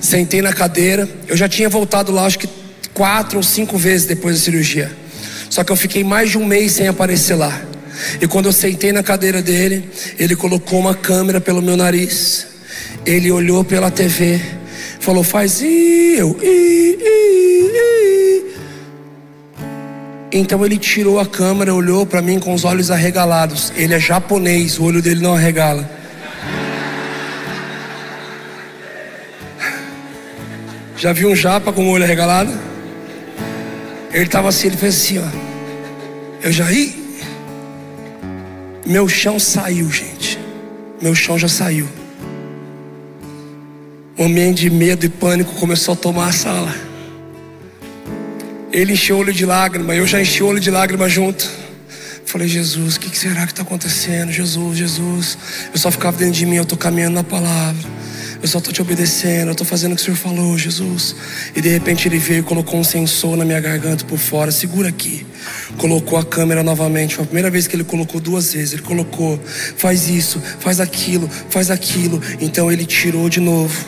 sentei 0.00 0.42
na 0.42 0.52
cadeira. 0.52 1.08
Eu 1.28 1.36
já 1.36 1.48
tinha 1.48 1.68
voltado 1.68 2.10
lá, 2.10 2.26
acho 2.26 2.40
que 2.40 2.48
quatro 2.92 3.36
ou 3.36 3.42
cinco 3.42 3.78
vezes 3.78 4.04
depois 4.04 4.36
da 4.36 4.42
cirurgia. 4.42 4.90
Só 5.48 5.62
que 5.62 5.70
eu 5.70 5.76
fiquei 5.76 6.02
mais 6.02 6.32
de 6.32 6.38
um 6.38 6.44
mês 6.44 6.72
sem 6.72 6.88
aparecer 6.88 7.36
lá. 7.36 7.62
E 8.20 8.26
quando 8.26 8.46
eu 8.46 8.52
sentei 8.52 8.90
na 8.90 9.00
cadeira 9.00 9.40
dele, 9.40 9.88
ele 10.18 10.34
colocou 10.34 10.80
uma 10.80 10.92
câmera 10.92 11.40
pelo 11.40 11.62
meu 11.62 11.76
nariz. 11.76 12.48
Ele 13.06 13.30
olhou 13.30 13.62
pela 13.62 13.92
TV, 13.92 14.40
falou: 14.98 15.22
Faz 15.22 15.60
e 15.60 16.16
eu. 16.18 16.36
I, 16.42 16.98
I, 17.00 17.70
I. 17.76 18.44
Então 20.32 20.66
ele 20.66 20.78
tirou 20.78 21.20
a 21.20 21.26
câmera, 21.26 21.72
olhou 21.72 22.04
para 22.04 22.20
mim 22.20 22.40
com 22.40 22.52
os 22.52 22.64
olhos 22.64 22.90
arregalados. 22.90 23.72
Ele 23.76 23.94
é 23.94 24.00
japonês, 24.00 24.80
o 24.80 24.82
olho 24.82 25.00
dele 25.00 25.20
não 25.20 25.32
arregala. 25.32 26.01
Já 31.02 31.12
viu 31.12 31.30
um 31.30 31.34
japa 31.34 31.72
com 31.72 31.84
o 31.84 31.90
olho 31.90 32.04
arregalado? 32.04 32.52
Ele 34.12 34.22
estava 34.22 34.48
assim, 34.48 34.68
ele 34.68 34.76
fez 34.76 34.94
assim, 34.94 35.18
ó. 35.18 35.26
Eu 36.40 36.52
já 36.52 36.64
ri. 36.64 36.94
Meu 38.86 39.08
chão 39.08 39.36
saiu, 39.36 39.90
gente. 39.90 40.38
Meu 41.00 41.12
chão 41.12 41.36
já 41.36 41.48
saiu. 41.48 41.88
Um 44.16 44.26
ambiente 44.26 44.60
de 44.60 44.70
medo 44.70 45.04
e 45.04 45.08
pânico 45.08 45.52
começou 45.56 45.94
a 45.94 45.96
tomar 45.96 46.28
a 46.28 46.32
sala. 46.32 46.72
Ele 48.70 48.92
encheu 48.92 49.16
o 49.16 49.18
olho 49.18 49.32
de 49.32 49.44
lágrima, 49.44 49.96
eu 49.96 50.06
já 50.06 50.20
enchi 50.20 50.40
o 50.44 50.46
olho 50.46 50.60
de 50.60 50.70
lágrima 50.70 51.08
junto. 51.08 51.50
Falei, 52.24 52.46
Jesus, 52.46 52.94
o 52.94 53.00
que 53.00 53.18
será 53.18 53.44
que 53.44 53.50
está 53.50 53.62
acontecendo? 53.62 54.30
Jesus, 54.30 54.78
Jesus. 54.78 55.38
Eu 55.74 55.80
só 55.80 55.90
ficava 55.90 56.16
dentro 56.16 56.34
de 56.34 56.46
mim, 56.46 56.58
eu 56.58 56.62
estou 56.62 56.78
caminhando 56.78 57.14
na 57.14 57.24
palavra. 57.24 57.90
Eu 58.42 58.48
só 58.48 58.58
estou 58.58 58.72
te 58.72 58.82
obedecendo, 58.82 59.46
eu 59.46 59.52
estou 59.52 59.64
fazendo 59.64 59.92
o 59.92 59.94
que 59.94 60.02
o 60.02 60.04
Senhor 60.04 60.16
falou, 60.16 60.58
Jesus. 60.58 61.14
E 61.54 61.60
de 61.60 61.68
repente 61.68 62.08
ele 62.08 62.18
veio 62.18 62.40
e 62.40 62.42
colocou 62.42 62.80
um 62.80 62.82
sensor 62.82 63.36
na 63.36 63.44
minha 63.44 63.60
garganta 63.60 64.04
por 64.04 64.18
fora, 64.18 64.50
segura 64.50 64.88
aqui. 64.88 65.24
Colocou 65.78 66.18
a 66.18 66.24
câmera 66.24 66.60
novamente. 66.60 67.14
Foi 67.14 67.22
a 67.22 67.26
primeira 67.26 67.48
vez 67.48 67.68
que 67.68 67.76
ele 67.76 67.84
colocou 67.84 68.20
duas 68.20 68.52
vezes. 68.52 68.72
Ele 68.72 68.82
colocou, 68.82 69.38
faz 69.76 70.08
isso, 70.08 70.42
faz 70.58 70.80
aquilo, 70.80 71.30
faz 71.50 71.70
aquilo. 71.70 72.20
Então 72.40 72.70
ele 72.72 72.84
tirou 72.84 73.28
de 73.28 73.38
novo, 73.38 73.86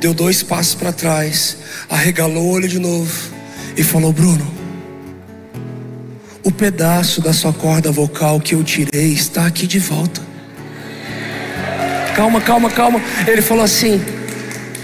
deu 0.00 0.12
dois 0.12 0.42
passos 0.42 0.74
para 0.74 0.92
trás, 0.92 1.58
arregalou 1.88 2.42
o 2.42 2.50
olho 2.50 2.66
de 2.66 2.80
novo 2.80 3.12
e 3.76 3.84
falou: 3.84 4.12
Bruno, 4.12 4.52
o 6.42 6.50
pedaço 6.50 7.20
da 7.20 7.32
sua 7.32 7.52
corda 7.52 7.92
vocal 7.92 8.40
que 8.40 8.56
eu 8.56 8.64
tirei 8.64 9.12
está 9.12 9.46
aqui 9.46 9.64
de 9.64 9.78
volta. 9.78 10.31
Calma, 12.14 12.40
calma, 12.40 12.70
calma. 12.70 13.00
Ele 13.26 13.40
falou 13.42 13.64
assim: 13.64 14.00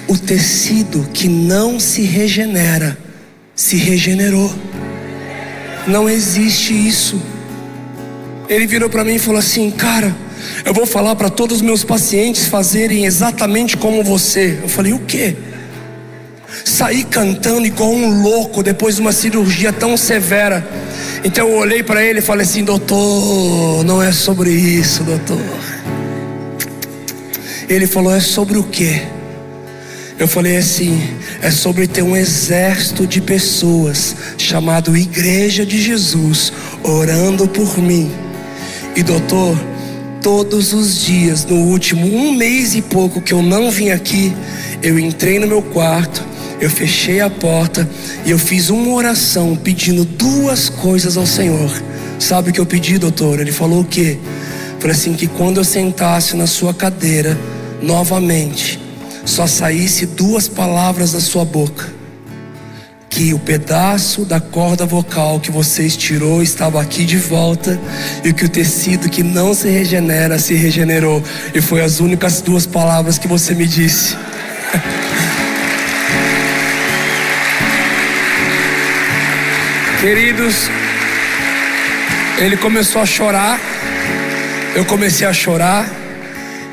o 0.09 0.17
tecido 0.17 1.07
que 1.13 1.29
não 1.29 1.79
se 1.79 2.03
regenera, 2.03 2.97
se 3.55 3.77
regenerou. 3.77 4.53
Não 5.87 6.09
existe 6.09 6.73
isso. 6.73 7.21
Ele 8.49 8.67
virou 8.67 8.89
para 8.89 9.05
mim 9.05 9.17
e 9.17 9.19
falou 9.19 9.39
assim: 9.39 9.71
Cara, 9.71 10.15
eu 10.65 10.73
vou 10.73 10.87
falar 10.87 11.15
para 11.15 11.29
todos 11.29 11.57
os 11.57 11.63
meus 11.63 11.85
pacientes 11.85 12.47
fazerem 12.47 13.05
exatamente 13.05 13.77
como 13.77 14.03
você. 14.03 14.59
Eu 14.63 14.69
falei: 14.69 14.95
O 14.95 15.01
quê? 15.01 15.37
Sair 16.65 17.05
cantando 17.05 17.67
igual 17.67 17.93
um 17.93 18.23
louco 18.23 18.63
depois 18.63 18.97
de 18.97 19.03
uma 19.03 19.13
cirurgia 19.13 19.71
tão 19.71 19.97
severa. 19.99 20.67
Então 21.23 21.47
eu 21.47 21.57
olhei 21.57 21.83
para 21.83 22.03
ele 22.03 22.21
e 22.21 22.23
falei 22.23 22.45
assim: 22.45 22.65
Doutor, 22.65 23.85
não 23.85 24.03
é 24.03 24.13
sobre 24.13 24.51
isso, 24.51 25.05
doutor. 25.05 25.39
Ele 27.69 27.87
falou: 27.87 28.15
É 28.15 28.21
sobre 28.21 28.59
o 28.59 28.63
quê? 28.63 29.03
Eu 30.19 30.27
falei 30.27 30.57
assim: 30.57 31.01
é 31.41 31.51
sobre 31.51 31.87
ter 31.87 32.03
um 32.03 32.17
exército 32.17 33.07
de 33.07 33.21
pessoas 33.21 34.17
chamado 34.37 34.97
Igreja 34.97 35.65
de 35.65 35.81
Jesus 35.81 36.53
orando 36.83 37.47
por 37.47 37.79
mim. 37.79 38.11
E 38.97 39.03
doutor, 39.03 39.57
todos 40.21 40.73
os 40.73 41.05
dias, 41.05 41.45
no 41.45 41.57
último 41.57 42.05
um 42.05 42.33
mês 42.33 42.75
e 42.75 42.83
pouco 42.83 43.21
que 43.21 43.33
eu 43.33 43.43
não 43.43 43.71
vim 43.71 43.91
aqui, 43.91 44.33
eu 44.83 44.99
entrei 44.99 45.39
no 45.39 45.47
meu 45.47 45.63
quarto, 45.63 46.25
eu 46.61 46.69
fechei 46.69 47.21
a 47.21 47.31
porta 47.31 47.89
e 48.27 48.31
eu 48.33 48.39
fiz 48.39 48.71
uma 48.71 48.93
oração 48.95 49.55
pedindo 49.55 50.05
duas 50.05 50.69
coisas 50.69 51.17
ao 51.17 51.27
Senhor. 51.27 51.71
Sabe 52.19 52.51
o 52.51 52.53
que 52.53 52.61
eu 52.61 52.67
pedi, 52.67 52.99
doutor? 52.99 53.39
Ele 53.39 53.53
falou 53.53 53.83
o 53.83 53.85
quê? 53.85 54.19
Falei 54.81 54.97
assim: 54.97 55.15
que 55.15 55.29
quando 55.29 55.59
eu 55.59 55.65
sentasse 55.65 56.35
na 56.35 56.49
sua 56.49 56.75
cadeira, 56.75 57.39
novamente, 57.83 58.81
só 59.25 59.47
saísse 59.47 60.07
duas 60.07 60.49
palavras 60.49 61.13
da 61.13 61.21
sua 61.21 61.45
boca: 61.45 61.93
que 63.09 63.35
o 63.35 63.39
pedaço 63.39 64.25
da 64.25 64.41
corda 64.41 64.87
vocal 64.87 65.41
que 65.41 65.51
você 65.51 65.85
estirou 65.85 66.43
estava 66.43 66.81
aqui 66.81 67.05
de 67.05 67.17
volta 67.17 67.79
e 68.25 68.33
que 68.33 68.45
o 68.45 68.49
tecido 68.49 69.09
que 69.09 69.23
não 69.23 69.55
se 69.55 69.69
regenera 69.69 70.39
se 70.39 70.55
regenerou. 70.55 71.23
E 71.55 71.61
foi 71.61 71.83
as 71.83 72.01
únicas 72.01 72.41
duas 72.41 72.67
palavras 72.67 73.19
que 73.19 73.27
você 73.27 73.55
me 73.55 73.67
disse. 73.67 74.17
Queridos, 80.01 80.71
ele 82.39 82.57
começou 82.57 83.03
a 83.03 83.07
chorar, 83.07 83.59
eu 84.77 84.85
comecei 84.85 85.27
a 85.27 85.33
chorar, 85.33 85.91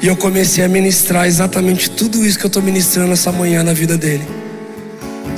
e 0.06 0.08
eu 0.08 0.16
comecei 0.16 0.64
a 0.64 0.68
ministrar 0.68 1.26
exatamente 1.26 1.90
tudo 1.90 2.24
isso 2.24 2.38
que 2.38 2.46
eu 2.46 2.48
estou 2.48 2.62
ministrando 2.62 3.12
essa 3.12 3.32
manhã 3.32 3.64
na 3.64 3.74
vida 3.74 3.98
dele. 3.98 4.24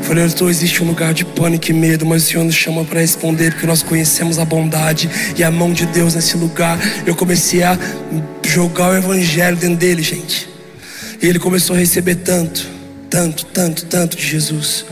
Falei, 0.01 0.26
então 0.26 0.49
existe 0.49 0.84
um 0.84 0.88
lugar 0.88 1.13
de 1.13 1.24
pânico 1.24 1.72
e 1.72 1.74
medo, 1.74 2.05
mas 2.05 2.24
o 2.24 2.26
Senhor 2.26 2.43
nos 2.43 2.53
chama 2.53 2.84
para 2.84 2.99
responder, 2.99 3.53
porque 3.53 3.65
nós 3.65 3.82
conhecemos 3.82 4.38
a 4.38 4.43
bondade 4.43 5.09
e 5.38 5.41
a 5.41 5.49
mão 5.49 5.72
de 5.72 5.86
Deus 5.86 6.15
nesse 6.15 6.36
lugar. 6.36 6.78
Eu 7.05 7.15
comecei 7.15 7.63
a 7.63 7.80
jogar 8.43 8.89
o 8.91 8.97
evangelho 8.97 9.55
dentro 9.55 9.78
dele, 9.78 10.03
gente. 10.03 10.49
E 11.22 11.26
ele 11.26 11.39
começou 11.39 11.74
a 11.74 11.80
receber 11.80 12.15
tanto, 12.15 12.70
tanto, 13.09 13.45
tanto, 13.45 13.86
tanto 13.86 14.18
de 14.18 14.28
Jesus. 14.28 14.86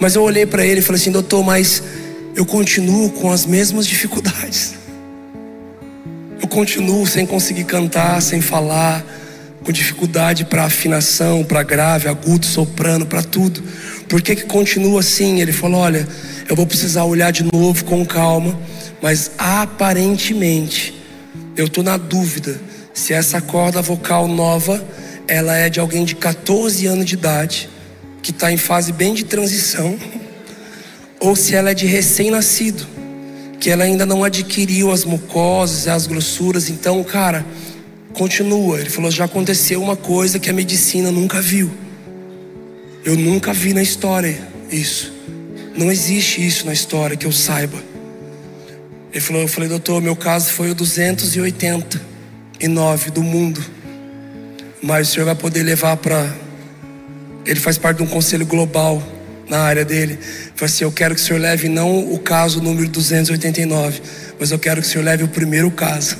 Mas 0.00 0.16
eu 0.16 0.22
olhei 0.22 0.44
para 0.44 0.66
ele 0.66 0.80
e 0.80 0.82
falei 0.82 1.00
assim, 1.00 1.12
doutor, 1.12 1.44
mas 1.44 1.84
eu 2.34 2.44
continuo 2.44 3.10
com 3.10 3.30
as 3.30 3.46
mesmas 3.46 3.86
dificuldades. 3.86 4.74
Eu 6.42 6.48
continuo 6.48 7.06
sem 7.06 7.24
conseguir 7.24 7.62
cantar, 7.62 8.20
sem 8.20 8.40
falar, 8.40 9.04
com 9.64 9.72
dificuldade 9.72 10.44
para 10.44 10.64
afinação, 10.64 11.44
para 11.44 11.62
grave, 11.62 12.08
agudo, 12.08 12.46
soprano, 12.46 13.06
para 13.06 13.22
tudo. 13.22 13.62
Por 14.08 14.22
que, 14.22 14.36
que 14.36 14.44
continua 14.44 15.00
assim? 15.00 15.40
Ele 15.40 15.52
falou: 15.52 15.80
Olha, 15.80 16.06
eu 16.48 16.56
vou 16.56 16.66
precisar 16.66 17.04
olhar 17.04 17.30
de 17.30 17.44
novo 17.44 17.84
com 17.84 18.04
calma, 18.04 18.58
mas 19.02 19.32
aparentemente 19.38 20.94
eu 21.56 21.66
estou 21.66 21.84
na 21.84 21.96
dúvida 21.96 22.60
se 22.92 23.12
essa 23.12 23.40
corda 23.40 23.80
vocal 23.80 24.26
nova 24.26 24.84
ela 25.26 25.56
é 25.56 25.70
de 25.70 25.78
alguém 25.78 26.04
de 26.04 26.16
14 26.16 26.86
anos 26.86 27.04
de 27.06 27.14
idade, 27.14 27.68
que 28.20 28.32
está 28.32 28.50
em 28.50 28.56
fase 28.56 28.92
bem 28.92 29.14
de 29.14 29.24
transição, 29.24 29.96
ou 31.20 31.36
se 31.36 31.54
ela 31.54 31.70
é 31.70 31.74
de 31.74 31.86
recém-nascido, 31.86 32.84
que 33.60 33.70
ela 33.70 33.84
ainda 33.84 34.04
não 34.04 34.24
adquiriu 34.24 34.90
as 34.90 35.04
mucosas 35.04 35.86
as 35.86 36.06
grossuras. 36.06 36.68
Então, 36.68 37.04
cara, 37.04 37.46
continua. 38.12 38.80
Ele 38.80 38.90
falou: 38.90 39.10
já 39.10 39.24
aconteceu 39.24 39.82
uma 39.82 39.96
coisa 39.96 40.38
que 40.38 40.50
a 40.50 40.52
medicina 40.52 41.10
nunca 41.10 41.40
viu. 41.40 41.70
Eu 43.04 43.16
nunca 43.16 43.52
vi 43.52 43.72
na 43.72 43.82
história 43.82 44.38
isso. 44.70 45.12
Não 45.76 45.90
existe 45.90 46.46
isso 46.46 46.66
na 46.66 46.72
história 46.72 47.16
que 47.16 47.26
eu 47.26 47.32
saiba. 47.32 47.78
Ele 49.12 49.20
falou, 49.20 49.42
eu 49.42 49.48
falei, 49.48 49.68
doutor, 49.68 50.00
meu 50.00 50.14
caso 50.14 50.52
foi 50.52 50.70
o 50.70 50.74
289 50.74 53.10
do 53.10 53.22
mundo. 53.22 53.60
Mas 54.82 55.08
o 55.08 55.12
senhor 55.12 55.26
vai 55.26 55.34
poder 55.34 55.62
levar 55.62 55.96
para. 55.96 56.32
Ele 57.44 57.58
faz 57.58 57.78
parte 57.78 57.98
de 57.98 58.02
um 58.02 58.06
conselho 58.06 58.46
global 58.46 59.02
na 59.48 59.60
área 59.60 59.84
dele. 59.84 60.12
Ele 60.12 60.22
falou 60.54 60.66
assim: 60.66 60.84
Eu 60.84 60.92
quero 60.92 61.14
que 61.14 61.20
o 61.20 61.24
senhor 61.24 61.40
leve 61.40 61.68
não 61.68 62.12
o 62.12 62.18
caso 62.18 62.62
número 62.62 62.88
289, 62.88 64.00
mas 64.38 64.50
eu 64.50 64.58
quero 64.58 64.80
que 64.80 64.86
o 64.86 64.90
senhor 64.90 65.04
leve 65.04 65.24
o 65.24 65.28
primeiro 65.28 65.70
caso. 65.70 66.16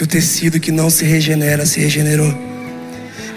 Que 0.00 0.04
o 0.04 0.06
tecido 0.06 0.58
que 0.58 0.72
não 0.72 0.88
se 0.88 1.04
regenera 1.04 1.66
se 1.66 1.78
regenerou. 1.78 2.34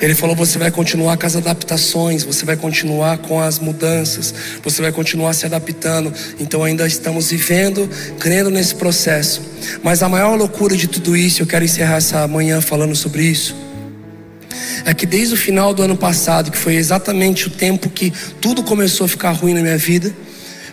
Ele 0.02 0.16
falou: 0.16 0.34
você 0.34 0.58
vai 0.58 0.72
continuar 0.72 1.18
com 1.18 1.26
as 1.26 1.36
adaptações, 1.36 2.24
você 2.24 2.46
vai 2.46 2.56
continuar 2.56 3.18
com 3.18 3.42
as 3.42 3.60
mudanças, 3.60 4.34
você 4.64 4.82
vai 4.82 4.90
continuar 4.90 5.34
se 5.34 5.46
adaptando. 5.46 6.14
Então 6.40 6.64
ainda 6.64 6.88
estamos 6.88 7.32
vivendo, 7.32 7.90
crendo 8.18 8.50
nesse 8.50 8.76
processo. 8.76 9.42
Mas 9.84 10.02
a 10.02 10.08
maior 10.08 10.38
loucura 10.38 10.78
de 10.78 10.88
tudo 10.88 11.18
isso, 11.18 11.42
eu 11.42 11.46
quero 11.46 11.66
encerrar 11.66 11.98
essa 11.98 12.26
manhã 12.30 12.62
falando 12.62 12.96
sobre 12.96 13.24
isso. 13.24 13.54
É 14.86 14.94
que 14.94 15.06
desde 15.06 15.34
o 15.34 15.38
final 15.38 15.74
do 15.74 15.84
ano 15.84 15.98
passado, 15.98 16.50
que 16.50 16.58
foi 16.58 16.76
exatamente 16.76 17.48
o 17.48 17.50
tempo 17.50 17.90
que 17.90 18.14
tudo 18.40 18.64
começou 18.64 19.04
a 19.04 19.10
ficar 19.10 19.32
ruim 19.32 19.54
na 19.54 19.62
minha 19.62 19.78
vida, 19.78 20.16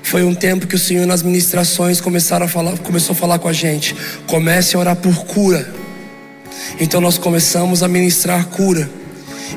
foi 0.05 0.23
um 0.23 0.37
tempo 0.37 0.69
que 0.69 0.77
o 0.77 0.79
Senhor 0.79 1.05
nas 1.05 1.25
ministrações 1.25 2.01
começaram 2.01 2.47
a 2.47 2.49
falar, 2.49 2.79
começou 2.79 3.13
a 3.13 3.17
falar 3.17 3.41
com 3.41 3.49
a 3.49 3.53
gente. 3.53 3.97
Comece 4.29 4.77
a 4.77 4.79
orar 4.79 4.95
por 4.95 5.25
cura. 5.25 5.80
Então 6.79 7.01
nós 7.01 7.19
começamos 7.19 7.83
a 7.83 7.89
ministrar 7.89 8.47
cura. 8.47 8.91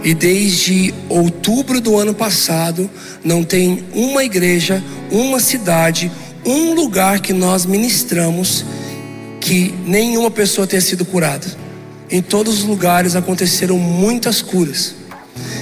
E 0.03 0.13
desde 0.13 0.93
outubro 1.07 1.79
do 1.79 1.97
ano 1.97 2.13
passado, 2.13 2.89
não 3.23 3.43
tem 3.43 3.85
uma 3.93 4.23
igreja, 4.23 4.83
uma 5.11 5.39
cidade, 5.39 6.11
um 6.45 6.73
lugar 6.73 7.19
que 7.19 7.31
nós 7.31 7.65
ministramos 7.65 8.65
que 9.39 9.73
nenhuma 9.85 10.31
pessoa 10.31 10.65
tenha 10.65 10.81
sido 10.81 11.05
curada. 11.05 11.45
Em 12.09 12.21
todos 12.21 12.59
os 12.59 12.63
lugares 12.63 13.15
aconteceram 13.15 13.77
muitas 13.77 14.41
curas. 14.41 14.95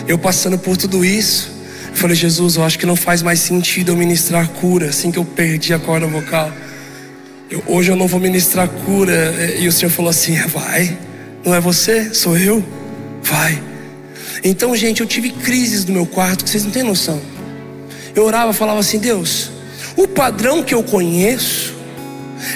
Eu 0.08 0.18
passando 0.18 0.58
por 0.58 0.78
tudo 0.78 1.04
isso, 1.06 1.52
falei, 1.94 2.16
Jesus, 2.16 2.56
eu 2.56 2.64
acho 2.64 2.78
que 2.78 2.86
não 2.86 2.96
faz 2.96 3.22
mais 3.22 3.40
sentido 3.40 3.92
eu 3.92 3.96
ministrar 3.96 4.48
cura, 4.50 4.90
assim 4.90 5.12
que 5.12 5.20
eu 5.20 5.26
perdi 5.26 5.74
a 5.74 5.80
corda 5.80 6.08
vocal. 6.08 6.52
Eu, 7.50 7.64
hoje 7.68 7.92
eu 7.92 7.96
não 7.96 8.08
vou 8.08 8.20
ministrar 8.20 8.68
cura. 8.68 9.34
E 9.60 9.68
o 9.68 9.72
Senhor 9.72 9.92
falou 9.92 10.10
assim: 10.10 10.36
vai, 10.48 10.98
não 11.44 11.56
é 11.56 11.60
você, 11.60 12.14
sou 12.14 12.38
eu, 12.38 12.64
vai. 13.24 13.62
Então, 14.44 14.76
gente, 14.76 15.02
eu 15.02 15.08
tive 15.08 15.32
crises 15.32 15.86
no 15.86 15.94
meu 15.94 16.06
quarto 16.06 16.44
que 16.44 16.50
vocês 16.50 16.64
não 16.64 16.72
têm 16.72 16.84
noção. 16.84 17.22
Eu 18.16 18.26
orava, 18.26 18.54
falava 18.54 18.80
assim: 18.80 19.00
Deus, 19.00 19.52
o 19.96 20.08
padrão 20.08 20.64
que 20.64 20.74
eu 20.74 20.84
conheço 20.84 21.76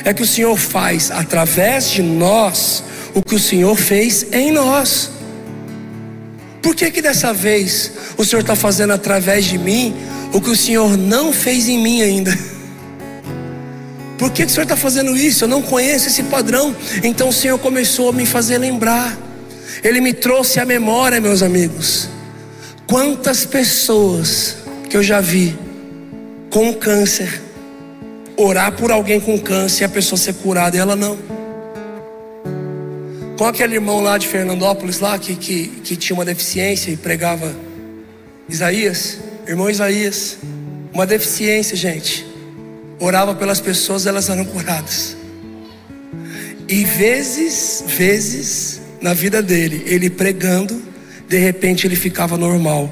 é 0.04 0.14
que 0.14 0.24
o 0.24 0.28
Senhor 0.28 0.58
faz 0.58 1.12
através 1.12 1.92
de 1.92 2.02
nós 2.02 2.84
o 3.14 3.22
que 3.22 3.36
o 3.36 3.40
Senhor 3.40 3.76
fez 3.76 4.26
em 4.32 4.52
nós. 4.52 5.12
Por 6.62 6.76
que 6.76 6.90
que 6.90 7.02
dessa 7.02 7.32
vez 7.32 7.92
o 8.18 8.26
Senhor 8.26 8.42
está 8.42 8.56
fazendo 8.56 8.94
através 8.94 9.46
de 9.46 9.58
mim 9.58 9.96
o 10.34 10.42
que 10.42 10.50
o 10.50 10.56
Senhor 10.56 10.98
não 10.98 11.32
fez 11.32 11.70
em 11.70 11.78
mim 11.78 12.02
ainda? 12.02 12.36
Por 14.18 14.32
que, 14.32 14.46
que 14.46 14.52
o 14.52 14.54
Senhor 14.54 14.64
está 14.64 14.78
fazendo 14.78 15.16
isso? 15.16 15.44
Eu 15.44 15.48
não 15.48 15.62
conheço 15.62 16.08
esse 16.08 16.24
padrão. 16.24 16.76
Então 17.04 17.30
o 17.30 17.34
Senhor 17.34 17.58
começou 17.60 18.10
a 18.10 18.14
me 18.14 18.26
fazer 18.26 18.58
lembrar. 18.58 19.18
Ele 19.84 20.00
me 20.00 20.14
trouxe 20.14 20.60
à 20.60 20.66
memória, 20.66 21.20
meus 21.20 21.44
amigos, 21.44 22.10
quantas 22.88 23.46
pessoas 23.46 24.58
que 24.90 24.96
eu 24.96 25.04
já 25.04 25.20
vi 25.20 25.58
com 26.50 26.74
câncer, 26.74 27.42
orar 28.38 28.72
por 28.72 28.92
alguém 28.92 29.20
com 29.20 29.38
câncer 29.38 29.84
e 29.84 29.86
a 29.86 29.90
pessoa 29.90 30.18
ser 30.18 30.34
curada 30.36 30.78
e 30.78 30.80
ela 30.80 30.96
não. 30.96 31.18
Com 33.38 33.46
aquele 33.46 33.76
irmão 33.76 34.00
lá 34.00 34.18
de 34.18 34.28
Fernandópolis, 34.28 35.02
lá 35.02 35.20
que, 35.20 35.36
que, 35.36 35.68
que 35.84 35.96
tinha 35.98 36.16
uma 36.16 36.24
deficiência 36.24 36.90
e 36.90 36.96
pregava 36.96 37.54
Isaías, 38.48 39.20
irmão 39.46 39.70
Isaías, 39.70 40.38
uma 40.94 41.06
deficiência, 41.06 41.76
gente. 41.76 42.35
Orava 43.00 43.36
pelas 43.36 43.60
pessoas, 43.60 44.06
elas 44.06 44.30
eram 44.30 44.46
curadas. 44.46 45.18
E 46.68 46.84
vezes, 46.84 47.84
vezes, 47.86 48.82
na 49.02 49.14
vida 49.14 49.42
dele, 49.42 49.84
ele 49.86 50.10
pregando, 50.10 50.82
de 51.28 51.38
repente 51.38 51.86
ele 51.86 51.96
ficava 51.96 52.38
normal. 52.38 52.92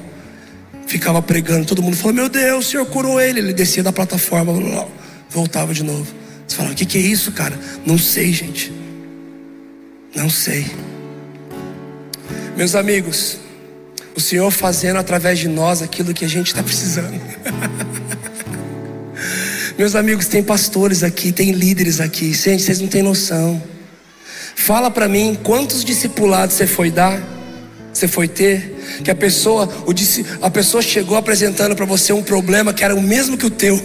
Ficava 0.86 1.20
pregando, 1.22 1.66
todo 1.66 1.82
mundo 1.82 1.96
falou: 1.96 2.12
Meu 2.12 2.28
Deus, 2.28 2.66
o 2.66 2.70
Senhor 2.70 2.86
curou 2.86 3.20
ele. 3.20 3.40
Ele 3.40 3.52
descia 3.52 3.82
da 3.82 3.92
plataforma, 3.92 4.52
voltava 5.30 5.72
de 5.72 5.82
novo. 5.82 6.06
Você 6.46 6.56
fala: 6.56 6.70
O 6.70 6.74
que, 6.74 6.84
que 6.84 6.98
é 6.98 7.00
isso, 7.00 7.32
cara? 7.32 7.58
Não 7.84 7.98
sei, 7.98 8.32
gente. 8.32 8.72
Não 10.14 10.30
sei. 10.30 10.66
Meus 12.56 12.74
amigos, 12.76 13.38
o 14.14 14.20
Senhor 14.20 14.50
fazendo 14.50 14.98
através 14.98 15.38
de 15.38 15.48
nós 15.48 15.82
aquilo 15.82 16.14
que 16.14 16.24
a 16.24 16.28
gente 16.28 16.48
está 16.48 16.62
precisando. 16.62 17.20
Meus 19.76 19.96
amigos, 19.96 20.28
tem 20.28 20.40
pastores 20.40 21.02
aqui, 21.02 21.32
tem 21.32 21.50
líderes 21.50 22.00
aqui. 22.00 22.32
Gente, 22.32 22.62
vocês 22.62 22.80
não 22.80 22.86
têm 22.86 23.02
noção. 23.02 23.60
Fala 24.54 24.88
para 24.88 25.08
mim 25.08 25.36
quantos 25.42 25.84
discipulados 25.84 26.54
você 26.54 26.64
foi 26.64 26.92
dar, 26.92 27.20
você 27.92 28.06
foi 28.06 28.28
ter, 28.28 29.00
que 29.02 29.10
a 29.10 29.16
pessoa, 29.16 29.68
o, 29.84 29.92
a 30.46 30.48
pessoa 30.48 30.80
chegou 30.80 31.16
apresentando 31.16 31.74
para 31.74 31.84
você 31.84 32.12
um 32.12 32.22
problema 32.22 32.72
que 32.72 32.84
era 32.84 32.94
o 32.94 33.02
mesmo 33.02 33.36
que 33.36 33.46
o 33.46 33.50
teu. 33.50 33.82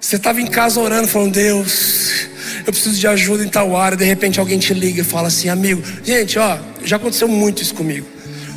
Você 0.00 0.14
estava 0.14 0.40
em 0.40 0.46
casa 0.46 0.78
orando, 0.78 1.08
falando, 1.08 1.32
Deus, 1.32 2.28
eu 2.64 2.72
preciso 2.72 3.00
de 3.00 3.06
ajuda 3.08 3.44
em 3.44 3.48
tal 3.48 3.76
área. 3.76 3.96
De 3.96 4.04
repente 4.04 4.38
alguém 4.38 4.60
te 4.60 4.72
liga 4.72 5.00
e 5.00 5.04
fala 5.04 5.26
assim, 5.26 5.48
amigo, 5.48 5.82
gente, 6.04 6.38
ó, 6.38 6.56
já 6.84 6.96
aconteceu 6.96 7.26
muito 7.26 7.62
isso 7.62 7.74
comigo. 7.74 8.06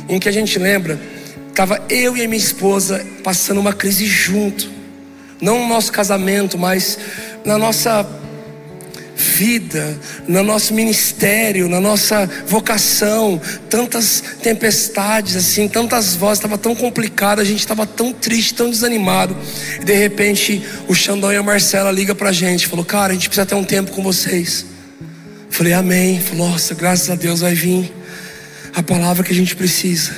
Um 0.08 0.20
que 0.20 0.28
a 0.28 0.32
gente 0.32 0.56
lembra, 0.56 1.00
estava 1.48 1.84
eu 1.88 2.16
e 2.16 2.22
a 2.22 2.28
minha 2.28 2.40
esposa 2.40 3.04
passando 3.24 3.58
uma 3.58 3.72
crise 3.72 4.06
junto. 4.06 4.83
Não 5.44 5.58
no 5.58 5.68
nosso 5.68 5.92
casamento, 5.92 6.56
mas 6.56 6.98
na 7.44 7.58
nossa 7.58 8.02
vida, 9.14 10.00
no 10.26 10.42
nosso 10.42 10.72
ministério, 10.72 11.68
na 11.68 11.78
nossa 11.78 12.26
vocação, 12.46 13.38
tantas 13.68 14.24
tempestades 14.42 15.36
assim, 15.36 15.68
tantas 15.68 16.16
vozes, 16.16 16.38
estava 16.38 16.56
tão 16.56 16.74
complicado, 16.74 17.40
a 17.40 17.44
gente 17.44 17.58
estava 17.58 17.86
tão 17.86 18.10
triste, 18.10 18.54
tão 18.54 18.70
desanimado. 18.70 19.36
E 19.82 19.84
de 19.84 19.92
repente 19.92 20.64
o 20.88 20.94
Xandão 20.94 21.30
e 21.30 21.36
a 21.36 21.42
Marcela 21.42 21.90
ligam 21.90 22.16
pra 22.16 22.32
gente, 22.32 22.66
falou: 22.66 22.82
"Cara, 22.84 23.12
a 23.12 23.14
gente 23.14 23.28
precisa 23.28 23.44
ter 23.44 23.54
um 23.54 23.64
tempo 23.64 23.90
com 23.90 24.02
vocês". 24.02 24.64
falei: 25.50 25.74
"Amém". 25.74 26.18
Falou: 26.20 26.48
"Nossa, 26.48 26.74
graças 26.74 27.10
a 27.10 27.16
Deus 27.16 27.40
vai 27.40 27.52
vir 27.52 27.92
a 28.74 28.82
palavra 28.82 29.22
que 29.22 29.30
a 29.30 29.36
gente 29.36 29.54
precisa". 29.54 30.10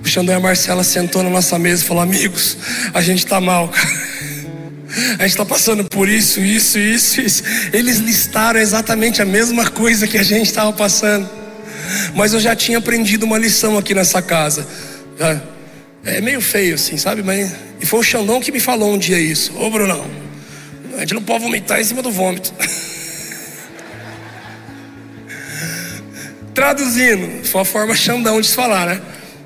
O 0.00 0.06
Xandão 0.06 0.36
e 0.36 0.38
a 0.38 0.40
Marcela 0.40 0.84
sentou 0.84 1.20
na 1.24 1.30
nossa 1.30 1.58
mesa 1.58 1.82
e 1.82 1.84
falou: 1.84 2.04
"Amigos, 2.04 2.56
a 2.94 3.02
gente 3.02 3.24
está 3.24 3.40
mal, 3.40 3.66
cara. 3.68 4.21
A 5.18 5.22
gente 5.22 5.30
está 5.32 5.44
passando 5.44 5.84
por 5.84 6.08
isso, 6.08 6.40
isso, 6.40 6.78
isso, 6.78 7.20
isso. 7.20 7.42
Eles 7.72 7.98
listaram 7.98 8.60
exatamente 8.60 9.22
a 9.22 9.24
mesma 9.24 9.70
coisa 9.70 10.06
que 10.06 10.18
a 10.18 10.22
gente 10.22 10.46
estava 10.46 10.72
passando. 10.72 11.28
Mas 12.14 12.34
eu 12.34 12.40
já 12.40 12.54
tinha 12.54 12.78
aprendido 12.78 13.24
uma 13.24 13.38
lição 13.38 13.78
aqui 13.78 13.94
nessa 13.94 14.20
casa. 14.20 14.66
É 16.04 16.20
meio 16.20 16.40
feio 16.40 16.74
assim, 16.74 16.96
sabe? 16.96 17.22
Mas 17.22 17.52
e 17.82 17.86
foi 17.86 17.98
o 17.98 18.02
Xandão 18.02 18.40
que 18.40 18.52
me 18.52 18.60
falou 18.60 18.92
um 18.94 18.98
dia 18.98 19.18
isso. 19.18 19.52
Ô 19.58 19.68
Brunão, 19.68 20.06
a 20.96 21.00
gente 21.00 21.14
não 21.14 21.22
pode 21.22 21.42
vomitar 21.42 21.80
em 21.80 21.84
cima 21.84 22.00
do 22.00 22.12
vômito. 22.12 22.54
Traduzindo, 26.54 27.44
foi 27.44 27.62
a 27.62 27.64
forma 27.64 27.94
Xandão 27.94 28.40
de 28.40 28.46
se 28.46 28.54
falar, 28.54 28.86
né? 28.86 29.00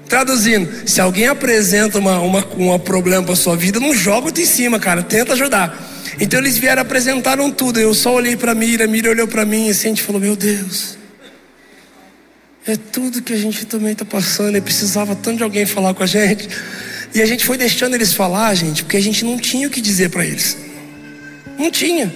Traduzindo, 0.09 0.89
se 0.89 1.01
alguém 1.01 1.27
apresenta 1.27 1.99
uma, 1.99 2.21
uma, 2.21 2.47
um 2.57 2.79
problema 2.79 3.25
para 3.25 3.35
sua 3.35 3.57
vida, 3.57 3.81
não 3.81 3.95
joga 3.95 4.31
em 4.41 4.47
cima, 4.47 4.79
cara. 4.79 5.03
Tenta 5.03 5.33
ajudar. 5.33 5.95
Então 6.21 6.39
eles 6.39 6.57
vieram, 6.57 6.83
apresentaram 6.83 7.51
tudo. 7.51 7.81
Eu 7.81 7.93
só 7.93 8.15
olhei 8.15 8.37
para 8.37 8.55
Mira, 8.55 8.87
Mira 8.87 9.11
olhou 9.11 9.27
para 9.27 9.45
mim 9.45 9.67
e 9.67 9.71
assim 9.71 9.89
a 9.89 9.91
gente 9.91 10.03
falou: 10.03 10.21
Meu 10.21 10.37
Deus, 10.37 10.97
é 12.67 12.77
tudo 12.77 13.21
que 13.21 13.33
a 13.33 13.37
gente 13.37 13.67
também 13.67 13.93
está 13.93 14.05
passando. 14.05 14.57
E 14.57 14.61
precisava 14.61 15.17
tanto 15.17 15.39
de 15.39 15.43
alguém 15.43 15.67
falar 15.67 15.93
com 15.93 16.03
a 16.03 16.07
gente. 16.07 16.49
E 17.13 17.21
a 17.21 17.27
gente 17.27 17.45
foi 17.45 17.57
deixando 17.57 17.95
eles 17.95 18.13
falar, 18.13 18.55
gente, 18.55 18.85
porque 18.85 18.97
a 18.97 19.03
gente 19.03 19.25
não 19.25 19.39
tinha 19.39 19.67
o 19.67 19.71
que 19.71 19.81
dizer 19.81 20.11
para 20.11 20.25
eles. 20.25 20.57
Não 21.59 21.71
tinha. 21.71 22.13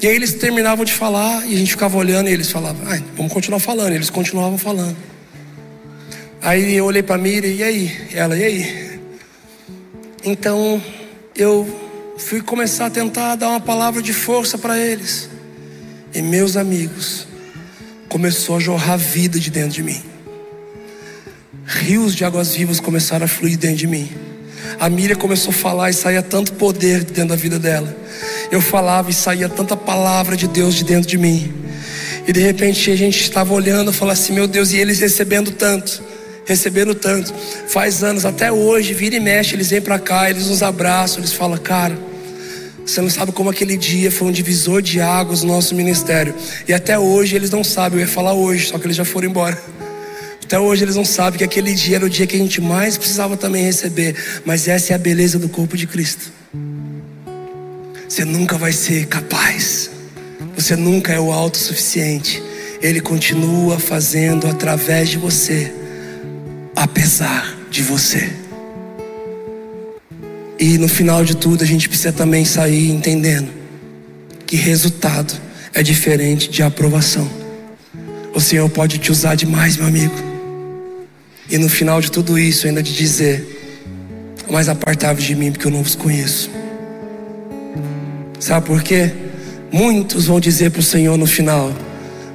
E 0.00 0.06
aí 0.06 0.14
eles 0.14 0.34
terminavam 0.34 0.84
de 0.84 0.92
falar 0.92 1.46
e 1.46 1.54
a 1.54 1.58
gente 1.58 1.70
ficava 1.70 1.96
olhando 1.96 2.28
e 2.28 2.32
eles 2.32 2.50
falavam: 2.50 2.86
ah, 2.86 3.00
Vamos 3.16 3.32
continuar 3.32 3.58
falando. 3.58 3.92
E 3.92 3.96
eles 3.96 4.10
continuavam 4.10 4.56
falando. 4.56 4.96
Aí 6.46 6.76
eu 6.76 6.84
olhei 6.84 7.02
para 7.02 7.16
a 7.16 7.18
Miriam, 7.18 7.50
e 7.50 7.60
aí? 7.60 8.08
Ela, 8.14 8.36
e 8.36 8.44
aí? 8.44 9.00
Então 10.22 10.80
eu 11.34 11.66
fui 12.18 12.40
começar 12.40 12.86
a 12.86 12.90
tentar 12.90 13.34
dar 13.34 13.48
uma 13.48 13.58
palavra 13.58 14.00
de 14.00 14.12
força 14.12 14.56
para 14.56 14.78
eles. 14.78 15.28
E 16.14 16.22
meus 16.22 16.56
amigos, 16.56 17.26
começou 18.08 18.58
a 18.58 18.60
jorrar 18.60 18.96
vida 18.96 19.40
de 19.40 19.50
dentro 19.50 19.72
de 19.72 19.82
mim. 19.82 20.00
Rios 21.66 22.14
de 22.14 22.24
águas 22.24 22.54
vivas 22.54 22.78
começaram 22.78 23.24
a 23.24 23.28
fluir 23.28 23.58
dentro 23.58 23.78
de 23.78 23.88
mim. 23.88 24.08
A 24.78 24.88
Miriam 24.88 25.16
começou 25.16 25.50
a 25.50 25.52
falar 25.52 25.90
e 25.90 25.94
saía 25.94 26.22
tanto 26.22 26.52
poder 26.52 27.02
de 27.02 27.12
dentro 27.12 27.30
da 27.30 27.36
vida 27.36 27.58
dela. 27.58 27.92
Eu 28.52 28.60
falava 28.60 29.10
e 29.10 29.14
saía 29.14 29.48
tanta 29.48 29.76
palavra 29.76 30.36
de 30.36 30.46
Deus 30.46 30.76
de 30.76 30.84
dentro 30.84 31.10
de 31.10 31.18
mim. 31.18 31.52
E 32.24 32.32
de 32.32 32.38
repente 32.38 32.88
a 32.92 32.96
gente 32.96 33.20
estava 33.20 33.52
olhando 33.52 33.90
e 33.90 33.94
falava 33.94 34.16
assim: 34.16 34.32
Meu 34.32 34.46
Deus, 34.46 34.70
e 34.70 34.76
eles 34.76 35.00
recebendo 35.00 35.50
tanto 35.50 36.14
recebendo 36.46 36.94
tanto. 36.94 37.34
Faz 37.68 38.02
anos, 38.02 38.24
até 38.24 38.50
hoje, 38.50 38.94
vira 38.94 39.16
e 39.16 39.20
mexe, 39.20 39.54
eles 39.54 39.68
vêm 39.68 39.82
para 39.82 39.98
cá, 39.98 40.30
eles 40.30 40.46
nos 40.46 40.62
abraçam, 40.62 41.18
eles 41.18 41.32
falam, 41.32 41.58
cara, 41.58 41.98
você 42.86 43.00
não 43.00 43.10
sabe 43.10 43.32
como 43.32 43.50
aquele 43.50 43.76
dia 43.76 44.12
foi 44.12 44.28
um 44.28 44.32
divisor 44.32 44.80
de 44.80 45.00
águas 45.00 45.42
no 45.42 45.52
nosso 45.52 45.74
ministério. 45.74 46.32
E 46.68 46.72
até 46.72 46.96
hoje 46.96 47.34
eles 47.34 47.50
não 47.50 47.64
sabem, 47.64 47.98
eu 47.98 48.06
ia 48.06 48.10
falar 48.10 48.32
hoje, 48.32 48.68
só 48.68 48.78
que 48.78 48.86
eles 48.86 48.96
já 48.96 49.04
foram 49.04 49.28
embora. 49.28 49.60
Até 50.40 50.60
hoje 50.60 50.84
eles 50.84 50.94
não 50.94 51.04
sabem 51.04 51.38
que 51.38 51.42
aquele 51.42 51.74
dia 51.74 51.96
era 51.96 52.06
o 52.06 52.08
dia 52.08 52.24
que 52.24 52.36
a 52.36 52.38
gente 52.38 52.60
mais 52.60 52.96
precisava 52.96 53.36
também 53.36 53.64
receber. 53.64 54.14
Mas 54.44 54.68
essa 54.68 54.92
é 54.92 54.94
a 54.94 54.98
beleza 54.98 55.40
do 55.40 55.48
corpo 55.48 55.76
de 55.76 55.88
Cristo. 55.88 56.30
Você 58.08 58.24
nunca 58.24 58.56
vai 58.56 58.70
ser 58.70 59.06
capaz. 59.06 59.90
Você 60.54 60.76
nunca 60.76 61.12
é 61.12 61.18
o 61.18 61.32
autossuficiente. 61.32 62.40
Ele 62.80 63.00
continua 63.00 63.80
fazendo 63.80 64.46
através 64.46 65.08
de 65.08 65.18
você 65.18 65.72
apesar 66.76 67.56
de 67.70 67.82
você. 67.82 68.30
E 70.58 70.76
no 70.78 70.88
final 70.88 71.24
de 71.24 71.34
tudo, 71.34 71.64
a 71.64 71.66
gente 71.66 71.88
precisa 71.88 72.12
também 72.12 72.44
sair 72.44 72.90
entendendo 72.90 73.48
que 74.46 74.56
resultado 74.56 75.34
é 75.74 75.82
diferente 75.82 76.48
de 76.48 76.62
aprovação. 76.62 77.28
O 78.34 78.40
Senhor 78.40 78.68
pode 78.68 78.98
te 78.98 79.10
usar 79.10 79.34
demais, 79.34 79.76
meu 79.76 79.86
amigo. 79.86 80.14
E 81.50 81.58
no 81.58 81.68
final 81.68 82.00
de 82.00 82.10
tudo 82.10 82.38
isso, 82.38 82.66
ainda 82.66 82.82
te 82.82 82.92
dizer: 82.92 83.44
mais 84.50 84.68
apartável 84.68 85.22
de 85.22 85.34
mim, 85.34 85.52
porque 85.52 85.66
eu 85.66 85.70
não 85.70 85.82
vos 85.82 85.94
conheço. 85.94 86.50
Sabe 88.38 88.66
por 88.66 88.82
quê? 88.82 89.12
Muitos 89.72 90.26
vão 90.26 90.38
dizer 90.38 90.70
para 90.70 90.80
o 90.80 90.82
Senhor 90.82 91.16
no 91.16 91.26
final: 91.26 91.72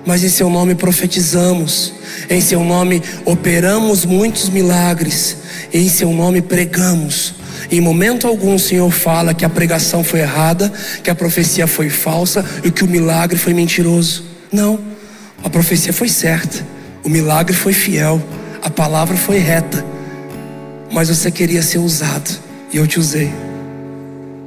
mas 0.05 0.23
em 0.23 0.29
seu 0.29 0.49
nome 0.49 0.75
profetizamos, 0.75 1.93
em 2.29 2.41
seu 2.41 2.63
nome 2.63 3.01
operamos 3.25 4.05
muitos 4.05 4.49
milagres, 4.49 5.37
em 5.73 5.87
seu 5.87 6.11
nome 6.11 6.41
pregamos. 6.41 7.35
Em 7.69 7.79
momento 7.79 8.27
algum 8.27 8.55
o 8.55 8.59
Senhor 8.59 8.89
fala 8.91 9.33
que 9.33 9.45
a 9.45 9.49
pregação 9.49 10.03
foi 10.03 10.21
errada, 10.21 10.71
que 11.03 11.09
a 11.09 11.15
profecia 11.15 11.67
foi 11.67 11.89
falsa 11.89 12.43
e 12.63 12.71
que 12.71 12.83
o 12.83 12.87
milagre 12.87 13.37
foi 13.37 13.53
mentiroso. 13.53 14.25
Não, 14.51 14.79
a 15.43 15.49
profecia 15.49 15.93
foi 15.93 16.09
certa, 16.09 16.65
o 17.03 17.09
milagre 17.09 17.55
foi 17.55 17.73
fiel, 17.73 18.21
a 18.61 18.69
palavra 18.69 19.15
foi 19.15 19.37
reta, 19.37 19.85
mas 20.91 21.09
você 21.09 21.31
queria 21.31 21.61
ser 21.61 21.77
usado 21.77 22.29
e 22.73 22.77
eu 22.77 22.87
te 22.87 22.99
usei. 22.99 23.31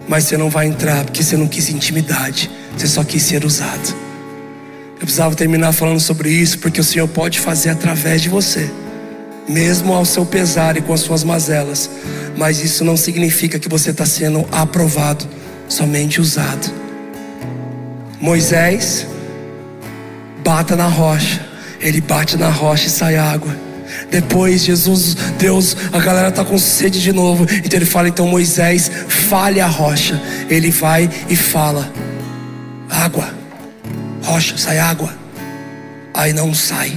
Mas 0.06 0.24
você 0.24 0.36
não 0.36 0.50
vai 0.50 0.66
entrar 0.66 1.04
porque 1.04 1.22
você 1.22 1.36
não 1.36 1.48
quis 1.48 1.70
intimidade, 1.70 2.50
você 2.76 2.86
só 2.86 3.02
quis 3.02 3.22
ser 3.22 3.44
usado. 3.44 4.03
Eu 4.94 5.00
precisava 5.00 5.34
terminar 5.34 5.72
falando 5.72 6.00
sobre 6.00 6.30
isso, 6.30 6.58
porque 6.58 6.80
o 6.80 6.84
Senhor 6.84 7.08
pode 7.08 7.40
fazer 7.40 7.70
através 7.70 8.22
de 8.22 8.28
você, 8.28 8.70
mesmo 9.48 9.92
ao 9.92 10.04
seu 10.04 10.24
pesar 10.24 10.76
e 10.76 10.80
com 10.80 10.92
as 10.92 11.00
suas 11.00 11.24
mazelas, 11.24 11.90
mas 12.36 12.62
isso 12.62 12.84
não 12.84 12.96
significa 12.96 13.58
que 13.58 13.68
você 13.68 13.90
está 13.90 14.06
sendo 14.06 14.46
aprovado, 14.52 15.26
somente 15.68 16.20
usado. 16.20 16.72
Moisés, 18.20 19.06
bata 20.44 20.76
na 20.76 20.86
rocha, 20.86 21.44
ele 21.80 22.00
bate 22.00 22.36
na 22.36 22.48
rocha 22.48 22.86
e 22.86 22.90
sai 22.90 23.16
água. 23.16 23.54
Depois 24.10 24.64
Jesus, 24.64 25.14
Deus, 25.38 25.76
a 25.92 25.98
galera 25.98 26.28
está 26.28 26.44
com 26.44 26.56
sede 26.56 27.02
de 27.02 27.12
novo. 27.12 27.44
Então 27.64 27.78
ele 27.78 27.84
fala: 27.84 28.08
então 28.08 28.26
Moisés, 28.26 28.90
fale 29.08 29.60
a 29.60 29.66
rocha. 29.66 30.20
Ele 30.48 30.70
vai 30.70 31.08
e 31.28 31.36
fala: 31.36 31.92
água 32.88 33.43
rocha, 34.24 34.56
sai 34.56 34.78
água. 34.78 35.12
Aí 36.12 36.32
não 36.32 36.54
sai. 36.54 36.96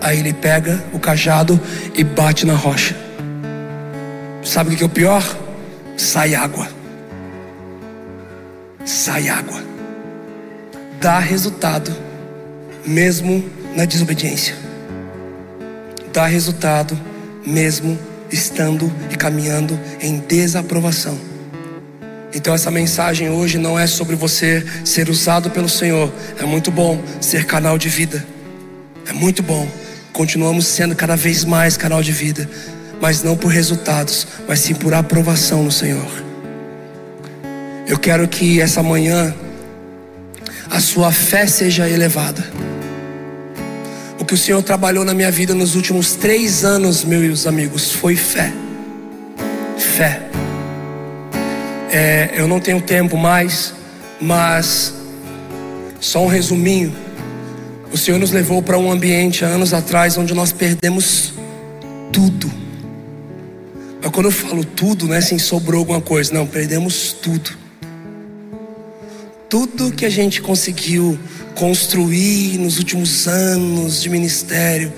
Aí 0.00 0.18
ele 0.18 0.32
pega 0.32 0.82
o 0.92 0.98
cajado 0.98 1.60
e 1.94 2.02
bate 2.02 2.44
na 2.44 2.54
rocha. 2.54 2.96
Sabe 4.42 4.74
o 4.74 4.76
que 4.76 4.82
é 4.82 4.86
o 4.86 4.90
pior? 4.90 5.22
Sai 5.96 6.34
água. 6.34 6.68
Sai 8.84 9.28
água. 9.28 9.62
Dá 11.00 11.18
resultado, 11.18 11.94
mesmo 12.84 13.44
na 13.76 13.84
desobediência. 13.84 14.54
Dá 16.12 16.26
resultado, 16.26 16.98
mesmo 17.46 17.98
estando 18.30 18.92
e 19.10 19.16
caminhando 19.16 19.78
em 20.00 20.18
desaprovação. 20.18 21.33
Então 22.34 22.52
essa 22.52 22.70
mensagem 22.70 23.30
hoje 23.30 23.58
não 23.58 23.78
é 23.78 23.86
sobre 23.86 24.16
você 24.16 24.64
ser 24.84 25.08
usado 25.08 25.50
pelo 25.50 25.68
Senhor. 25.68 26.12
É 26.38 26.44
muito 26.44 26.70
bom 26.70 27.00
ser 27.20 27.46
canal 27.46 27.78
de 27.78 27.88
vida. 27.88 28.26
É 29.06 29.12
muito 29.12 29.42
bom. 29.42 29.68
Continuamos 30.12 30.66
sendo 30.66 30.96
cada 30.96 31.16
vez 31.16 31.44
mais 31.44 31.76
canal 31.76 32.02
de 32.02 32.12
vida, 32.12 32.48
mas 33.00 33.22
não 33.22 33.36
por 33.36 33.48
resultados, 33.48 34.26
mas 34.48 34.60
sim 34.60 34.74
por 34.74 34.94
aprovação 34.94 35.62
no 35.62 35.70
Senhor. 35.70 36.08
Eu 37.86 37.98
quero 37.98 38.26
que 38.26 38.60
essa 38.60 38.82
manhã 38.82 39.34
a 40.70 40.80
sua 40.80 41.12
fé 41.12 41.46
seja 41.46 41.88
elevada. 41.88 42.44
O 44.18 44.24
que 44.24 44.34
o 44.34 44.38
Senhor 44.38 44.62
trabalhou 44.62 45.04
na 45.04 45.14
minha 45.14 45.30
vida 45.30 45.54
nos 45.54 45.74
últimos 45.76 46.14
três 46.14 46.64
anos, 46.64 47.04
meus 47.04 47.46
amigos, 47.46 47.92
foi 47.92 48.16
fé. 48.16 48.52
Fé. 49.76 50.22
É, 51.96 52.28
eu 52.34 52.48
não 52.48 52.58
tenho 52.58 52.80
tempo 52.80 53.16
mais, 53.16 53.72
mas 54.20 54.92
só 56.00 56.24
um 56.24 56.26
resuminho. 56.26 56.92
O 57.92 57.96
Senhor 57.96 58.18
nos 58.18 58.32
levou 58.32 58.60
para 58.60 58.76
um 58.76 58.90
ambiente 58.90 59.44
há 59.44 59.46
anos 59.46 59.72
atrás 59.72 60.18
onde 60.18 60.34
nós 60.34 60.50
perdemos 60.50 61.34
tudo. 62.12 62.50
Mas 64.02 64.10
quando 64.10 64.26
eu 64.26 64.32
falo 64.32 64.64
tudo, 64.64 65.06
não 65.06 65.14
é 65.14 65.18
assim, 65.18 65.38
sobrou 65.38 65.78
alguma 65.78 66.00
coisa, 66.00 66.34
não, 66.34 66.48
perdemos 66.48 67.12
tudo. 67.12 67.52
Tudo 69.48 69.92
que 69.92 70.04
a 70.04 70.10
gente 70.10 70.42
conseguiu 70.42 71.16
construir 71.54 72.58
nos 72.58 72.76
últimos 72.76 73.28
anos 73.28 74.02
de 74.02 74.10
ministério, 74.10 74.92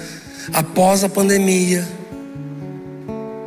após 0.51 1.05
a 1.05 1.11
pandemia, 1.11 1.87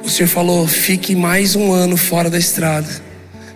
o 0.03 0.07
Senhor 0.07 0.29
falou: 0.29 0.67
fique 0.67 1.15
mais 1.15 1.55
um 1.55 1.71
ano 1.71 1.97
fora 1.97 2.29
da 2.29 2.37
estrada. 2.37 3.08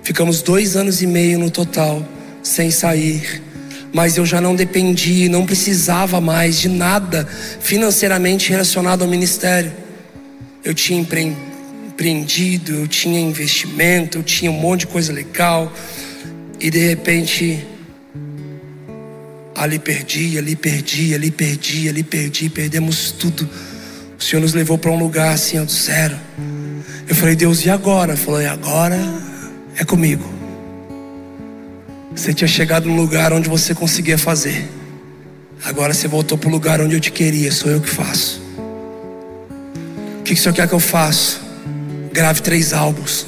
Ficamos 0.04 0.42
dois 0.42 0.76
anos 0.76 1.02
e 1.02 1.08
meio 1.08 1.40
no 1.40 1.50
total, 1.50 2.06
sem 2.44 2.70
sair. 2.70 3.42
Mas 3.94 4.18
eu 4.18 4.26
já 4.26 4.42
não 4.42 4.54
dependia, 4.54 5.30
não 5.30 5.46
precisava 5.46 6.20
mais 6.20 6.60
de 6.60 6.68
nada 6.68 7.26
financeiramente 7.62 8.50
relacionado 8.50 9.04
ao 9.04 9.08
ministério. 9.08 9.72
Eu 10.62 10.74
tinha 10.74 11.00
empreendido, 11.00 12.74
eu 12.74 12.88
tinha 12.88 13.18
investimento, 13.18 14.18
eu 14.18 14.24
tinha 14.24 14.52
um 14.52 14.60
monte 14.60 14.82
de 14.82 14.88
coisa 14.88 15.14
legal. 15.14 15.72
E 16.60 16.70
de 16.70 16.80
repente, 16.80 17.66
ali 19.56 19.80
perdi, 19.80 20.38
ali 20.38 20.56
perdi, 20.56 21.16
ali 21.16 21.32
perdi, 21.32 21.88
ali 21.88 22.04
perdi, 22.04 22.50
perdemos 22.50 23.12
tudo. 23.12 23.50
O 24.20 24.22
Senhor 24.22 24.42
nos 24.42 24.54
levou 24.54 24.78
para 24.78 24.92
um 24.92 25.00
lugar 25.00 25.34
assim, 25.34 25.64
do 25.64 25.72
zero. 25.72 26.20
Eu 27.08 27.16
falei, 27.16 27.36
Deus, 27.38 27.64
e 27.64 27.70
agora? 27.70 28.14
Ele 28.14 28.20
falou, 28.20 28.42
e 28.42 28.48
agora 28.48 29.23
é 29.78 29.84
comigo. 29.84 30.24
Você 32.16 32.34
tinha 32.34 32.48
chegado 32.48 32.88
no 32.88 32.96
lugar 32.96 33.34
onde 33.34 33.50
você 33.50 33.74
conseguia 33.74 34.18
fazer. 34.18 34.70
Agora 35.64 35.94
você 35.94 36.08
voltou 36.08 36.38
para 36.38 36.50
o 36.50 36.52
lugar 36.52 36.82
onde 36.82 36.96
eu 36.96 37.00
te 37.00 37.12
queria, 37.12 37.52
sou 37.52 37.72
eu 37.72 37.82
que 37.82 37.90
faço. 37.90 38.42
O 40.20 40.24
que, 40.24 40.34
que 40.34 40.40
o 40.40 40.44
Senhor 40.44 40.54
quer 40.54 40.68
que 40.68 40.74
eu 40.74 40.80
faça? 40.80 41.38
Grave 42.12 42.42
três 42.42 42.74
álbuns. 42.74 43.26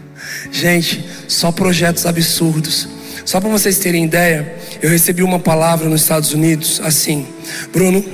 Gente, 0.52 1.04
só 1.28 1.50
projetos 1.50 2.06
absurdos. 2.06 2.88
Só 3.24 3.40
para 3.40 3.48
vocês 3.48 3.78
terem 3.78 4.04
ideia, 4.04 4.54
eu 4.82 4.90
recebi 4.90 5.22
uma 5.22 5.38
palavra 5.38 5.88
nos 5.88 6.02
Estados 6.02 6.32
Unidos 6.32 6.80
assim: 6.84 7.26
Bruno, 7.72 8.04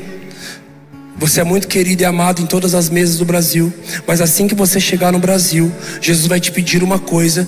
você 1.17 1.41
é 1.41 1.45
muito 1.45 1.69
querido 1.69 2.03
e 2.03 2.05
amado 2.07 2.41
em 2.41 2.47
todas 2.47 2.75
as 2.75 2.89
mesas 2.89 3.19
do 3.19 3.25
Brasil, 3.25 3.73
mas 4.07 4.21
assim 4.21 4.49
que 4.49 4.55
você 4.55 4.81
chegar 4.81 5.13
no 5.13 5.19
Brasil, 5.19 5.71
Jesus 6.01 6.27
vai 6.27 6.41
te 6.41 6.51
pedir 6.51 6.83
uma 6.83 6.99
coisa 6.99 7.47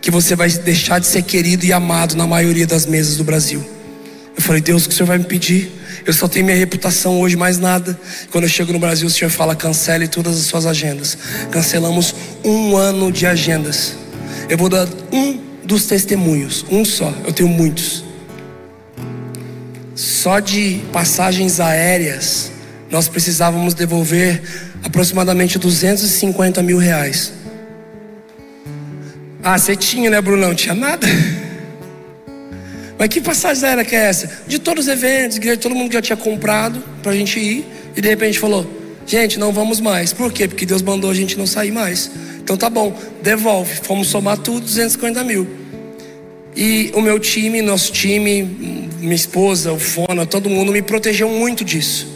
que 0.00 0.10
você 0.10 0.34
vai 0.34 0.48
deixar 0.50 0.98
de 0.98 1.06
ser 1.06 1.22
querido 1.22 1.64
e 1.64 1.72
amado 1.72 2.16
na 2.16 2.26
maioria 2.26 2.66
das 2.66 2.86
mesas 2.86 3.16
do 3.16 3.24
Brasil. 3.24 3.64
Eu 4.36 4.42
falei, 4.42 4.62
Deus, 4.62 4.84
o 4.84 4.88
que 4.88 4.94
o 4.94 4.96
Senhor 4.96 5.06
vai 5.06 5.18
me 5.18 5.24
pedir? 5.24 5.70
Eu 6.06 6.12
só 6.12 6.26
tenho 6.26 6.46
minha 6.46 6.56
reputação 6.56 7.20
hoje, 7.20 7.36
mais 7.36 7.58
nada. 7.58 7.98
Quando 8.30 8.44
eu 8.44 8.50
chego 8.50 8.72
no 8.72 8.78
Brasil, 8.78 9.06
o 9.06 9.10
Senhor 9.10 9.30
fala: 9.30 9.54
cancele 9.54 10.08
todas 10.08 10.36
as 10.38 10.46
suas 10.46 10.64
agendas. 10.64 11.18
Cancelamos 11.50 12.14
um 12.42 12.76
ano 12.76 13.12
de 13.12 13.26
agendas. 13.26 13.94
Eu 14.48 14.56
vou 14.56 14.68
dar 14.68 14.88
um 15.12 15.38
dos 15.64 15.84
testemunhos, 15.84 16.64
um 16.70 16.84
só. 16.84 17.12
Eu 17.26 17.32
tenho 17.32 17.48
muitos. 17.48 18.02
Só 19.94 20.40
de 20.40 20.80
passagens 20.92 21.60
aéreas, 21.60 22.50
nós 22.90 23.06
precisávamos 23.06 23.74
devolver 23.74 24.42
aproximadamente 24.82 25.58
250 25.58 26.62
mil 26.62 26.78
reais. 26.78 27.32
Ah, 29.42 29.58
você 29.58 29.74
tinha, 29.74 30.10
né, 30.10 30.20
Bruno? 30.20 30.46
Não 30.46 30.54
tinha 30.54 30.74
nada. 30.74 31.06
Mas 32.98 33.08
que 33.08 33.20
passagem 33.20 33.64
aérea 33.66 33.84
que 33.84 33.96
é 33.96 34.00
essa? 34.00 34.30
De 34.46 34.58
todos 34.58 34.84
os 34.84 34.92
eventos, 34.92 35.38
todo 35.58 35.74
mundo 35.74 35.90
já 35.90 36.02
tinha 36.02 36.16
comprado 36.16 36.82
para 37.02 37.12
a 37.12 37.16
gente 37.16 37.40
ir. 37.40 37.64
E 37.96 38.00
de 38.00 38.08
repente 38.08 38.38
falou: 38.38 38.70
gente, 39.06 39.38
não 39.38 39.52
vamos 39.52 39.80
mais. 39.80 40.12
Por 40.12 40.30
quê? 40.30 40.46
Porque 40.46 40.66
Deus 40.66 40.82
mandou 40.82 41.10
a 41.10 41.14
gente 41.14 41.38
não 41.38 41.46
sair 41.46 41.70
mais. 41.70 42.10
Então 42.42 42.58
tá 42.58 42.68
bom, 42.68 42.94
devolve. 43.22 43.76
Fomos 43.82 44.08
somar 44.08 44.36
tudo, 44.36 44.60
250 44.60 45.24
mil. 45.24 45.48
E 46.54 46.90
o 46.94 47.00
meu 47.00 47.18
time, 47.18 47.62
nosso 47.62 47.90
time, 47.92 48.42
minha 49.00 49.14
esposa, 49.14 49.72
o 49.72 49.78
Fona, 49.78 50.26
todo 50.26 50.50
mundo 50.50 50.70
me 50.70 50.82
protegeu 50.82 51.28
muito 51.30 51.64
disso. 51.64 52.06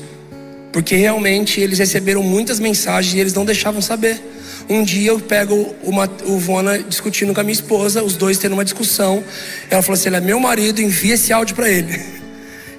Porque 0.71 0.97
realmente 0.97 1.61
eles 1.61 1.79
receberam 1.79 2.23
muitas 2.23 2.61
mensagens 2.61 3.15
e 3.15 3.19
eles 3.19 3.33
não 3.33 3.47
deixavam 3.47 3.81
saber. 3.81 4.21
Um 4.69 4.82
dia 4.82 5.11
eu 5.11 5.20
pego 5.20 5.74
uma, 5.82 6.11
o 6.24 6.39
Vona 6.39 6.78
discutindo 6.78 7.35
com 7.35 7.41
a 7.41 7.45
minha 7.45 7.53
esposa, 7.53 8.03
os 8.03 8.16
dois 8.16 8.39
tendo 8.39 8.55
uma 8.55 8.65
discussão. 8.65 9.23
Ela 9.69 9.82
falou 9.82 9.95
assim: 9.95 10.09
ele 10.09 10.16
é 10.16 10.20
meu 10.20 10.41
marido, 10.41 10.81
envia 10.81 11.15
esse 11.15 11.32
áudio 11.32 11.55
para 11.55 11.69
ele. 11.69 12.01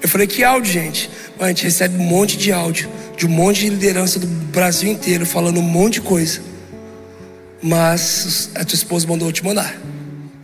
Eu 0.02 0.08
falei: 0.08 0.26
que 0.26 0.44
áudio, 0.44 0.72
gente? 0.72 1.10
a 1.38 1.48
gente 1.48 1.64
recebe 1.64 1.98
um 1.98 2.04
monte 2.04 2.36
de 2.36 2.50
áudio, 2.52 2.88
de 3.16 3.26
um 3.26 3.28
monte 3.28 3.60
de 3.60 3.70
liderança 3.70 4.18
do 4.18 4.26
Brasil 4.26 4.90
inteiro, 4.90 5.26
falando 5.26 5.58
um 5.58 5.62
monte 5.62 5.94
de 5.94 6.00
coisa. 6.02 6.40
Mas 7.62 8.50
a 8.54 8.64
tua 8.64 8.74
esposa 8.74 9.06
mandou 9.06 9.28
eu 9.28 9.32
te 9.32 9.44
mandar. 9.44 9.72
Eu 9.72 9.80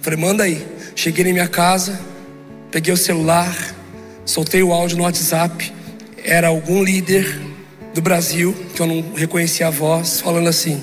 falei: 0.01 0.19
manda 0.19 0.45
aí. 0.45 0.67
Cheguei 0.95 1.25
na 1.25 1.33
minha 1.33 1.49
casa, 1.49 1.99
peguei 2.71 2.93
o 2.93 2.97
celular, 2.97 3.75
soltei 4.25 4.63
o 4.63 4.73
áudio 4.73 4.97
no 4.97 5.05
WhatsApp. 5.05 5.73
Era 6.25 6.49
algum 6.49 6.83
líder 6.83 7.41
do 7.95 8.01
Brasil, 8.01 8.55
que 8.75 8.81
eu 8.81 8.87
não 8.87 9.13
reconhecia 9.15 9.67
a 9.67 9.71
voz, 9.71 10.21
falando 10.21 10.49
assim: 10.49 10.83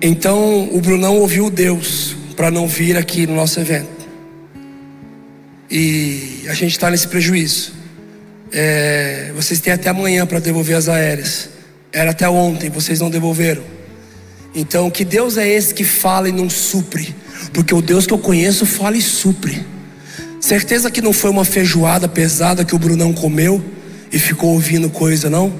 Então 0.00 0.68
o 0.72 0.80
Brunão 0.80 1.16
ouviu 1.18 1.50
Deus 1.50 2.16
para 2.36 2.50
não 2.50 2.68
vir 2.68 2.96
aqui 2.96 3.26
no 3.26 3.34
nosso 3.34 3.58
evento. 3.58 3.98
E 5.70 6.44
a 6.48 6.54
gente 6.54 6.72
está 6.72 6.90
nesse 6.90 7.08
prejuízo. 7.08 7.72
É, 8.52 9.32
vocês 9.34 9.60
têm 9.60 9.72
até 9.72 9.90
amanhã 9.90 10.24
para 10.24 10.38
devolver 10.38 10.76
as 10.76 10.88
aéreas. 10.88 11.50
Era 11.92 12.12
até 12.12 12.28
ontem, 12.28 12.70
vocês 12.70 13.00
não 13.00 13.10
devolveram. 13.10 13.62
Então, 14.54 14.90
que 14.90 15.04
Deus 15.04 15.36
é 15.36 15.46
esse 15.46 15.74
que 15.74 15.84
fala 15.84 16.28
e 16.28 16.32
não 16.32 16.48
supre? 16.48 17.14
Porque 17.52 17.74
o 17.74 17.82
Deus 17.82 18.06
que 18.06 18.14
eu 18.14 18.18
conheço 18.18 18.64
fala 18.64 18.96
e 18.96 19.02
supre. 19.02 19.66
Certeza 20.40 20.90
que 20.90 21.02
não 21.02 21.12
foi 21.12 21.30
uma 21.30 21.44
feijoada 21.44 22.08
pesada 22.08 22.64
que 22.64 22.74
o 22.74 22.78
Brunão 22.78 23.12
comeu 23.12 23.62
e 24.12 24.18
ficou 24.18 24.50
ouvindo 24.50 24.88
coisa, 24.88 25.28
não? 25.28 25.52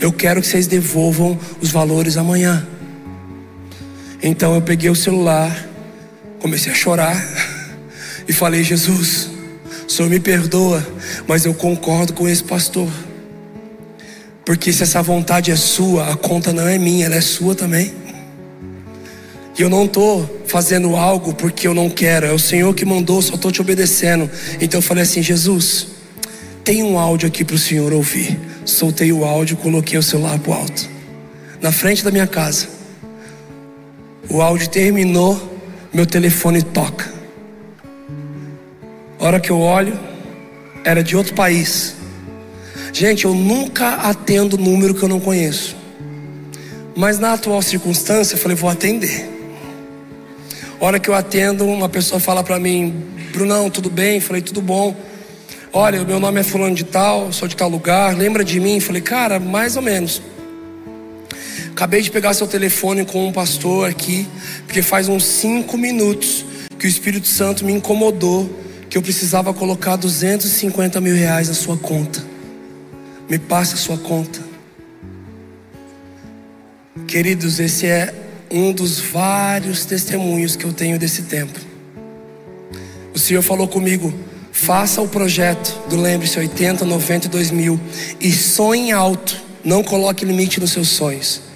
Eu 0.00 0.12
quero 0.12 0.40
que 0.40 0.46
vocês 0.46 0.66
devolvam 0.66 1.38
os 1.60 1.70
valores 1.70 2.16
amanhã. 2.16 2.66
Então 4.22 4.54
eu 4.54 4.62
peguei 4.62 4.90
o 4.90 4.96
celular, 4.96 5.66
comecei 6.40 6.72
a 6.72 6.74
chorar 6.74 7.16
e 8.26 8.32
falei: 8.32 8.64
Jesus, 8.64 9.30
o 9.86 9.90
Senhor 9.90 10.08
me 10.08 10.18
perdoa, 10.18 10.86
mas 11.26 11.44
eu 11.44 11.54
concordo 11.54 12.12
com 12.12 12.28
esse 12.28 12.42
pastor. 12.42 12.88
Porque 14.44 14.72
se 14.72 14.82
essa 14.82 15.02
vontade 15.02 15.50
é 15.50 15.56
sua, 15.56 16.10
a 16.10 16.16
conta 16.16 16.52
não 16.52 16.66
é 16.66 16.78
minha, 16.78 17.06
ela 17.06 17.16
é 17.16 17.20
sua 17.20 17.54
também. 17.54 17.92
E 19.58 19.62
eu 19.62 19.68
não 19.68 19.84
estou 19.84 20.42
fazendo 20.46 20.96
algo 20.96 21.34
porque 21.34 21.66
eu 21.66 21.74
não 21.74 21.90
quero, 21.90 22.26
é 22.26 22.32
o 22.32 22.38
Senhor 22.38 22.72
que 22.74 22.84
mandou, 22.84 23.20
só 23.20 23.34
estou 23.34 23.52
te 23.52 23.60
obedecendo. 23.60 24.30
Então 24.60 24.78
eu 24.78 24.82
falei 24.82 25.04
assim: 25.04 25.22
Jesus, 25.22 25.88
tem 26.64 26.82
um 26.82 26.98
áudio 26.98 27.28
aqui 27.28 27.44
para 27.44 27.56
o 27.56 27.58
Senhor 27.58 27.92
ouvir. 27.92 28.38
Soltei 28.64 29.12
o 29.12 29.24
áudio, 29.24 29.56
coloquei 29.56 29.98
o 29.98 30.02
celular 30.02 30.38
para 30.38 30.50
o 30.50 30.54
alto, 30.54 30.88
na 31.62 31.72
frente 31.72 32.04
da 32.04 32.10
minha 32.10 32.26
casa. 32.26 32.77
O 34.30 34.42
áudio 34.42 34.68
terminou, 34.68 35.40
meu 35.92 36.04
telefone 36.04 36.62
toca. 36.62 37.10
A 39.18 39.24
hora 39.24 39.40
que 39.40 39.50
eu 39.50 39.58
olho, 39.58 39.98
era 40.84 41.02
de 41.02 41.16
outro 41.16 41.34
país. 41.34 41.94
Gente, 42.92 43.24
eu 43.24 43.34
nunca 43.34 43.94
atendo 43.94 44.58
número 44.58 44.94
que 44.94 45.02
eu 45.02 45.08
não 45.08 45.18
conheço. 45.18 45.76
Mas 46.94 47.18
na 47.18 47.32
atual 47.32 47.62
circunstância, 47.62 48.34
eu 48.34 48.38
falei, 48.38 48.56
vou 48.56 48.68
atender. 48.68 49.28
A 50.80 50.84
hora 50.84 50.98
que 50.98 51.08
eu 51.08 51.14
atendo, 51.14 51.64
uma 51.64 51.88
pessoa 51.88 52.20
fala 52.20 52.44
para 52.44 52.58
mim, 52.58 53.04
Brunão, 53.32 53.70
tudo 53.70 53.88
bem? 53.88 54.20
Falei, 54.20 54.42
tudo 54.42 54.60
bom. 54.60 54.94
Olha, 55.72 56.04
meu 56.04 56.20
nome 56.20 56.40
é 56.40 56.42
fulano 56.42 56.74
de 56.74 56.84
tal, 56.84 57.32
sou 57.32 57.48
de 57.48 57.56
tal 57.56 57.68
lugar, 57.68 58.16
lembra 58.16 58.44
de 58.44 58.60
mim? 58.60 58.78
Falei, 58.80 59.00
cara, 59.00 59.38
mais 59.40 59.76
ou 59.76 59.82
menos. 59.82 60.20
Acabei 61.78 62.02
de 62.02 62.10
pegar 62.10 62.34
seu 62.34 62.48
telefone 62.48 63.04
com 63.04 63.28
um 63.28 63.30
pastor 63.30 63.88
aqui, 63.88 64.26
porque 64.66 64.82
faz 64.82 65.08
uns 65.08 65.22
cinco 65.24 65.78
minutos 65.78 66.44
que 66.76 66.86
o 66.86 66.88
Espírito 66.88 67.28
Santo 67.28 67.64
me 67.64 67.72
incomodou 67.72 68.50
que 68.90 68.98
eu 68.98 69.02
precisava 69.02 69.54
colocar 69.54 69.94
250 69.94 71.00
mil 71.00 71.14
reais 71.14 71.46
na 71.46 71.54
sua 71.54 71.76
conta. 71.76 72.20
Me 73.30 73.38
passa 73.38 73.76
a 73.76 73.78
sua 73.78 73.96
conta. 73.96 74.40
Queridos, 77.06 77.60
esse 77.60 77.86
é 77.86 78.12
um 78.50 78.72
dos 78.72 78.98
vários 78.98 79.84
testemunhos 79.84 80.56
que 80.56 80.64
eu 80.64 80.72
tenho 80.72 80.98
desse 80.98 81.22
tempo. 81.22 81.60
O 83.14 83.20
Senhor 83.20 83.42
falou 83.42 83.68
comigo: 83.68 84.12
faça 84.50 85.00
o 85.00 85.06
projeto 85.06 85.80
do 85.88 85.94
Lembre-se 85.94 86.40
80, 86.40 86.84
90 86.84 87.26
e 87.26 87.30
2000 87.30 87.80
e 88.20 88.32
sonhe 88.32 88.90
alto, 88.90 89.40
não 89.62 89.84
coloque 89.84 90.24
limite 90.24 90.58
nos 90.58 90.72
seus 90.72 90.88
sonhos. 90.88 91.46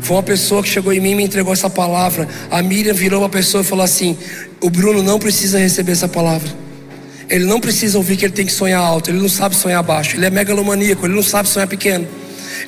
Foi 0.00 0.16
uma 0.16 0.22
pessoa 0.22 0.62
que 0.62 0.68
chegou 0.68 0.92
em 0.92 1.00
mim 1.00 1.10
e 1.10 1.14
me 1.14 1.24
entregou 1.24 1.52
essa 1.52 1.68
palavra. 1.68 2.28
A 2.50 2.62
Miriam 2.62 2.94
virou 2.94 3.20
uma 3.20 3.28
pessoa 3.28 3.62
e 3.62 3.64
falou 3.64 3.84
assim: 3.84 4.16
O 4.60 4.70
Bruno 4.70 5.02
não 5.02 5.18
precisa 5.18 5.58
receber 5.58 5.92
essa 5.92 6.08
palavra. 6.08 6.48
Ele 7.28 7.44
não 7.44 7.60
precisa 7.60 7.96
ouvir 7.98 8.16
que 8.16 8.24
ele 8.24 8.32
tem 8.32 8.46
que 8.46 8.52
sonhar 8.52 8.80
alto. 8.80 9.10
Ele 9.10 9.18
não 9.18 9.28
sabe 9.28 9.54
sonhar 9.54 9.82
baixo. 9.82 10.16
Ele 10.16 10.26
é 10.26 10.30
megalomaníaco. 10.30 11.06
Ele 11.06 11.14
não 11.14 11.22
sabe 11.22 11.48
sonhar 11.48 11.68
pequeno. 11.68 12.06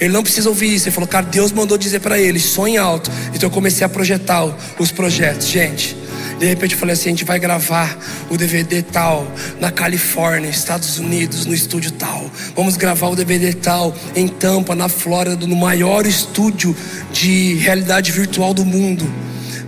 Ele 0.00 0.12
não 0.12 0.22
precisa 0.22 0.48
ouvir 0.48 0.74
isso. 0.74 0.88
Ele 0.88 0.94
falou, 0.94 1.08
cara, 1.08 1.26
Deus 1.26 1.52
mandou 1.52 1.76
dizer 1.76 2.00
para 2.00 2.18
ele, 2.18 2.38
sonhe 2.38 2.76
alto. 2.76 3.10
Então 3.34 3.48
eu 3.48 3.50
comecei 3.50 3.84
a 3.84 3.88
projetar 3.88 4.44
os 4.78 4.90
projetos. 4.90 5.48
Gente, 5.48 5.96
de 6.44 6.50
repente 6.50 6.74
eu 6.74 6.78
falei 6.78 6.92
assim: 6.92 7.08
a 7.08 7.12
gente 7.12 7.24
vai 7.24 7.38
gravar 7.38 7.98
o 8.28 8.36
DVD 8.36 8.82
tal 8.82 9.26
na 9.58 9.70
Califórnia, 9.70 10.50
Estados 10.50 10.98
Unidos, 10.98 11.46
no 11.46 11.54
estúdio 11.54 11.90
tal. 11.92 12.30
Vamos 12.54 12.76
gravar 12.76 13.08
o 13.08 13.16
DVD 13.16 13.54
tal 13.54 13.96
em 14.14 14.28
Tampa, 14.28 14.74
na 14.74 14.88
Flórida, 14.88 15.46
no 15.46 15.56
maior 15.56 16.04
estúdio 16.04 16.76
de 17.12 17.54
realidade 17.54 18.12
virtual 18.12 18.52
do 18.52 18.64
mundo. 18.64 19.10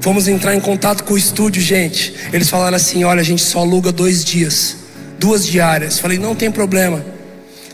Vamos 0.03 0.28
entrar 0.28 0.55
em 0.55 0.61
contato 0.61 1.03
com 1.03 1.15
o 1.15 1.19
estúdio, 1.19 1.62
gente. 1.62 2.15
Eles 2.31 2.51
falaram 2.51 2.77
assim: 2.77 3.05
olha, 3.05 3.23
a 3.23 3.24
gente 3.24 3.43
só 3.43 3.61
aluga 3.61 3.90
dois 3.90 4.23
dias, 4.23 4.77
duas 5.19 5.47
diárias. 5.47 5.98
Falei: 5.98 6.19
não 6.19 6.35
tem 6.35 6.51
problema. 6.51 7.03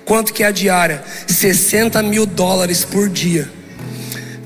Quanto 0.05 0.33
que 0.33 0.45
é 0.45 0.47
a 0.47 0.51
diária? 0.53 1.03
60 1.27 2.03
mil 2.03 2.24
dólares 2.24 2.85
por 2.85 3.09
dia. 3.09 3.51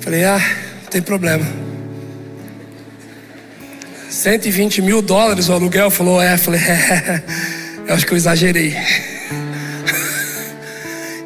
Falei, 0.01 0.25
ah, 0.25 0.39
não 0.83 0.91
tem 0.91 1.03
problema. 1.03 1.66
120 4.11 4.83
mil 4.83 5.03
dólares 5.03 5.49
o 5.49 5.53
aluguel? 5.53 5.91
Falou, 5.91 6.21
é. 6.21 6.37
Falei, 6.37 6.61
é, 6.61 7.23
eu 7.89 7.95
acho 7.95 8.07
que 8.07 8.13
eu 8.13 8.17
exagerei. 8.17 8.75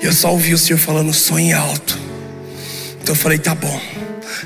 E 0.01 0.07
eu 0.07 0.12
só 0.12 0.31
ouvi 0.31 0.55
o 0.55 0.59
Senhor 0.59 0.78
falando, 0.78 1.12
sonhe 1.12 1.52
alto. 1.52 1.98
Então 3.02 3.15
eu 3.15 3.19
falei, 3.19 3.39
tá 3.39 3.55
bom. 3.55 3.81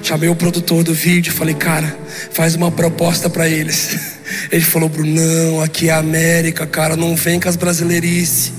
Chamei 0.03 0.29
o 0.29 0.35
produtor 0.35 0.83
do 0.83 0.93
vídeo, 0.93 1.33
falei, 1.33 1.55
cara, 1.55 1.97
faz 2.33 2.55
uma 2.55 2.71
proposta 2.71 3.31
para 3.31 3.49
eles. 3.49 3.97
Ele 4.51 4.63
falou, 4.63 4.89
Brunão, 4.89 5.63
aqui 5.63 5.89
é 5.89 5.93
a 5.93 5.99
América, 5.99 6.67
cara, 6.67 6.97
não 6.97 7.15
vem 7.15 7.39
com 7.39 7.49
as 7.49 7.57
brasileirices. 7.57 8.53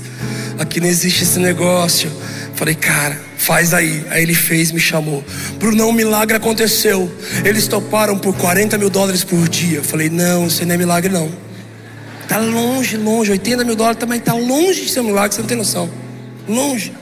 Aqui 0.58 0.80
não 0.80 0.88
existe 0.88 1.22
esse 1.22 1.38
negócio. 1.38 2.10
Falei, 2.56 2.74
cara, 2.74 3.20
faz 3.36 3.74
aí. 3.74 4.02
Aí 4.08 4.22
ele 4.22 4.34
fez, 4.34 4.72
me 4.72 4.80
chamou. 4.80 5.22
Brunão, 5.58 5.90
um 5.90 5.92
milagre 5.92 6.36
aconteceu. 6.36 7.12
Eles 7.44 7.68
toparam 7.68 8.18
por 8.18 8.34
40 8.34 8.78
mil 8.78 8.88
dólares 8.88 9.22
por 9.22 9.46
dia. 9.46 9.82
Falei, 9.82 10.08
não, 10.08 10.46
isso 10.46 10.64
não 10.64 10.74
é 10.74 10.78
milagre, 10.78 11.12
não. 11.12 11.30
Tá 12.26 12.38
longe, 12.38 12.96
longe. 12.96 13.30
80 13.30 13.62
mil 13.62 13.76
dólares 13.76 14.00
também 14.00 14.18
tá 14.18 14.32
longe 14.32 14.86
de 14.86 14.88
ser 14.90 15.00
um 15.00 15.04
milagre, 15.04 15.34
você 15.34 15.42
não 15.42 15.48
tem 15.48 15.56
noção. 15.58 15.90
Longe. 16.48 16.94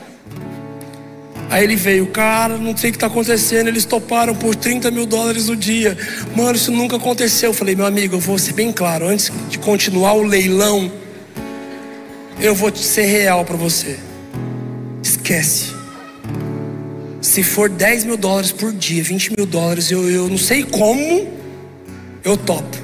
Aí 1.49 1.63
ele 1.63 1.77
veio, 1.77 2.07
cara, 2.07 2.57
não 2.57 2.75
sei 2.75 2.89
o 2.89 2.91
que 2.91 2.97
está 2.97 3.07
acontecendo. 3.07 3.69
Eles 3.69 3.85
toparam 3.85 4.35
por 4.35 4.55
30 4.55 4.91
mil 4.91 5.05
dólares 5.05 5.47
o 5.47 5.55
dia. 5.55 5.97
Mano, 6.35 6.57
isso 6.57 6.69
nunca 6.69 6.97
aconteceu. 6.97 7.51
Eu 7.51 7.53
falei, 7.53 7.77
meu 7.77 7.85
amigo, 7.85 8.15
eu 8.15 8.19
vou 8.19 8.37
ser 8.37 8.51
bem 8.51 8.73
claro. 8.73 9.07
Antes 9.07 9.31
de 9.49 9.57
continuar 9.57 10.15
o 10.15 10.23
leilão, 10.23 10.91
eu 12.41 12.53
vou 12.53 12.75
ser 12.75 13.05
real 13.05 13.45
para 13.45 13.55
você. 13.55 13.97
Esquece. 15.25 15.73
Se 17.19 17.41
for 17.41 17.67
10 17.67 18.03
mil 18.03 18.15
dólares 18.15 18.51
por 18.51 18.71
dia, 18.71 19.03
20 19.03 19.33
mil 19.35 19.47
dólares, 19.47 19.89
eu, 19.89 20.07
eu 20.07 20.29
não 20.29 20.37
sei 20.37 20.61
como, 20.61 21.27
eu 22.23 22.37
topo. 22.37 22.77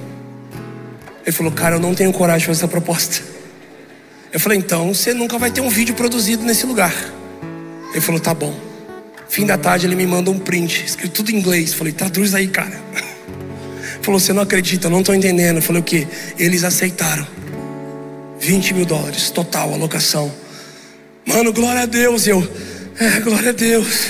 Ele 1.24 1.32
falou, 1.32 1.52
cara, 1.52 1.76
eu 1.76 1.80
não 1.80 1.94
tenho 1.94 2.12
coragem 2.12 2.40
de 2.40 2.46
fazer 2.48 2.62
essa 2.62 2.68
proposta. 2.68 3.22
Eu 4.34 4.40
falei, 4.40 4.58
então 4.58 4.92
você 4.92 5.14
nunca 5.14 5.38
vai 5.38 5.52
ter 5.52 5.62
um 5.62 5.70
vídeo 5.70 5.94
produzido 5.94 6.44
nesse 6.44 6.66
lugar. 6.66 6.92
Ele 7.92 8.02
falou: 8.02 8.20
tá 8.20 8.34
bom. 8.34 8.60
Fim 9.30 9.46
da 9.46 9.56
tarde 9.56 9.86
ele 9.86 9.96
me 9.96 10.08
manda 10.08 10.32
um 10.32 10.40
print, 10.40 10.84
escrito 10.84 11.14
tudo 11.14 11.30
em 11.30 11.36
inglês. 11.36 11.76
Falei: 11.76 11.94
traduz 11.94 12.34
aí, 12.34 12.48
cara. 12.48 12.82
Falou: 14.02 14.20
você 14.20 14.34
não 14.34 14.42
acredita, 14.42 14.88
eu 14.88 14.92
não 14.92 15.02
estou 15.02 15.14
entendendo. 15.14 15.58
Eu 15.58 15.62
falei: 15.62 15.80
o 15.80 15.86
que? 15.86 16.08
Eles 16.40 16.64
aceitaram. 16.64 17.28
20 18.40 18.74
mil 18.74 18.86
dólares, 18.86 19.30
total, 19.30 19.72
alocação. 19.76 20.34
Mano, 21.26 21.54
glória 21.54 21.84
a 21.84 21.86
Deus. 21.86 22.28
Eu, 22.28 22.48
é, 23.00 23.20
glória 23.20 23.50
a 23.50 23.54
Deus. 23.54 24.08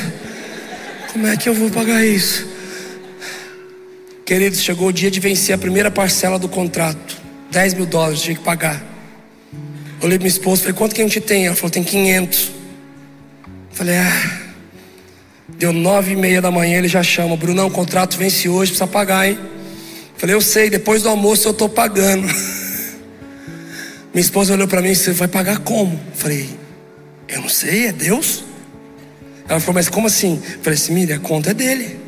Como 1.11 1.27
é 1.27 1.35
que 1.35 1.49
eu 1.49 1.53
vou 1.53 1.69
pagar 1.69 2.05
isso? 2.05 2.47
Queridos, 4.25 4.61
chegou 4.61 4.87
o 4.87 4.93
dia 4.93 5.11
de 5.11 5.19
vencer 5.19 5.53
a 5.53 5.57
primeira 5.57 5.91
parcela 5.91 6.39
do 6.39 6.47
contrato. 6.47 7.17
10 7.51 7.73
mil 7.73 7.85
dólares, 7.85 8.21
tinha 8.21 8.35
que 8.35 8.43
pagar. 8.43 8.81
Olhei 10.01 10.17
para 10.17 10.23
minha 10.23 10.27
esposa, 10.27 10.61
falei, 10.61 10.73
quanto 10.73 10.95
que 10.95 11.01
a 11.01 11.03
gente 11.03 11.19
tem? 11.19 11.47
Ela 11.47 11.55
falou, 11.55 11.69
tem 11.69 11.83
500. 11.83 12.51
Falei, 13.71 13.97
ah, 13.97 14.41
deu 15.49 15.73
nove 15.73 16.13
e 16.13 16.15
meia 16.15 16.41
da 16.41 16.49
manhã, 16.49 16.77
ele 16.77 16.87
já 16.87 17.03
chama, 17.03 17.35
Brunão, 17.35 17.67
o 17.67 17.71
contrato 17.71 18.17
vence 18.17 18.47
hoje, 18.47 18.71
precisa 18.71 18.87
pagar, 18.87 19.27
hein? 19.27 19.37
Falei, 20.17 20.35
eu 20.35 20.41
sei, 20.41 20.69
depois 20.69 21.03
do 21.03 21.09
almoço 21.09 21.47
eu 21.47 21.51
estou 21.51 21.67
pagando. 21.67 22.25
Minha 24.13 24.21
esposa 24.21 24.53
olhou 24.53 24.67
para 24.67 24.81
mim, 24.81 24.95
você 24.95 25.11
vai 25.11 25.27
pagar 25.27 25.59
como? 25.59 25.99
Falei, 26.15 26.49
eu 27.31 27.41
não 27.41 27.49
sei, 27.49 27.87
é 27.87 27.91
Deus? 27.91 28.43
Ela 29.47 29.59
falou, 29.59 29.75
mas 29.75 29.89
como 29.89 30.07
assim? 30.07 30.41
Falei 30.61 30.77
assim, 30.77 30.93
Miriam, 30.93 31.17
a 31.17 31.19
conta 31.19 31.51
é 31.51 31.53
dele. 31.53 31.99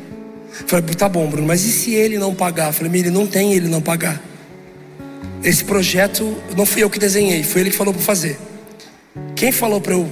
Falei, 0.66 0.84
tá 0.94 1.08
bom, 1.08 1.26
Bruno, 1.28 1.46
mas 1.46 1.64
e 1.64 1.72
se 1.72 1.94
ele 1.94 2.18
não 2.18 2.34
pagar? 2.34 2.72
Falei, 2.72 2.92
Miriam, 2.92 3.10
não 3.10 3.26
tem 3.26 3.54
ele 3.54 3.68
não 3.68 3.82
pagar. 3.82 4.22
Esse 5.42 5.64
projeto 5.64 6.36
não 6.56 6.64
fui 6.64 6.82
eu 6.82 6.88
que 6.88 6.98
desenhei, 6.98 7.42
foi 7.42 7.62
ele 7.62 7.70
que 7.70 7.76
falou 7.76 7.92
para 7.92 8.02
fazer. 8.02 8.38
Quem 9.34 9.50
falou 9.52 9.80
para 9.80 9.94
eu 9.94 10.08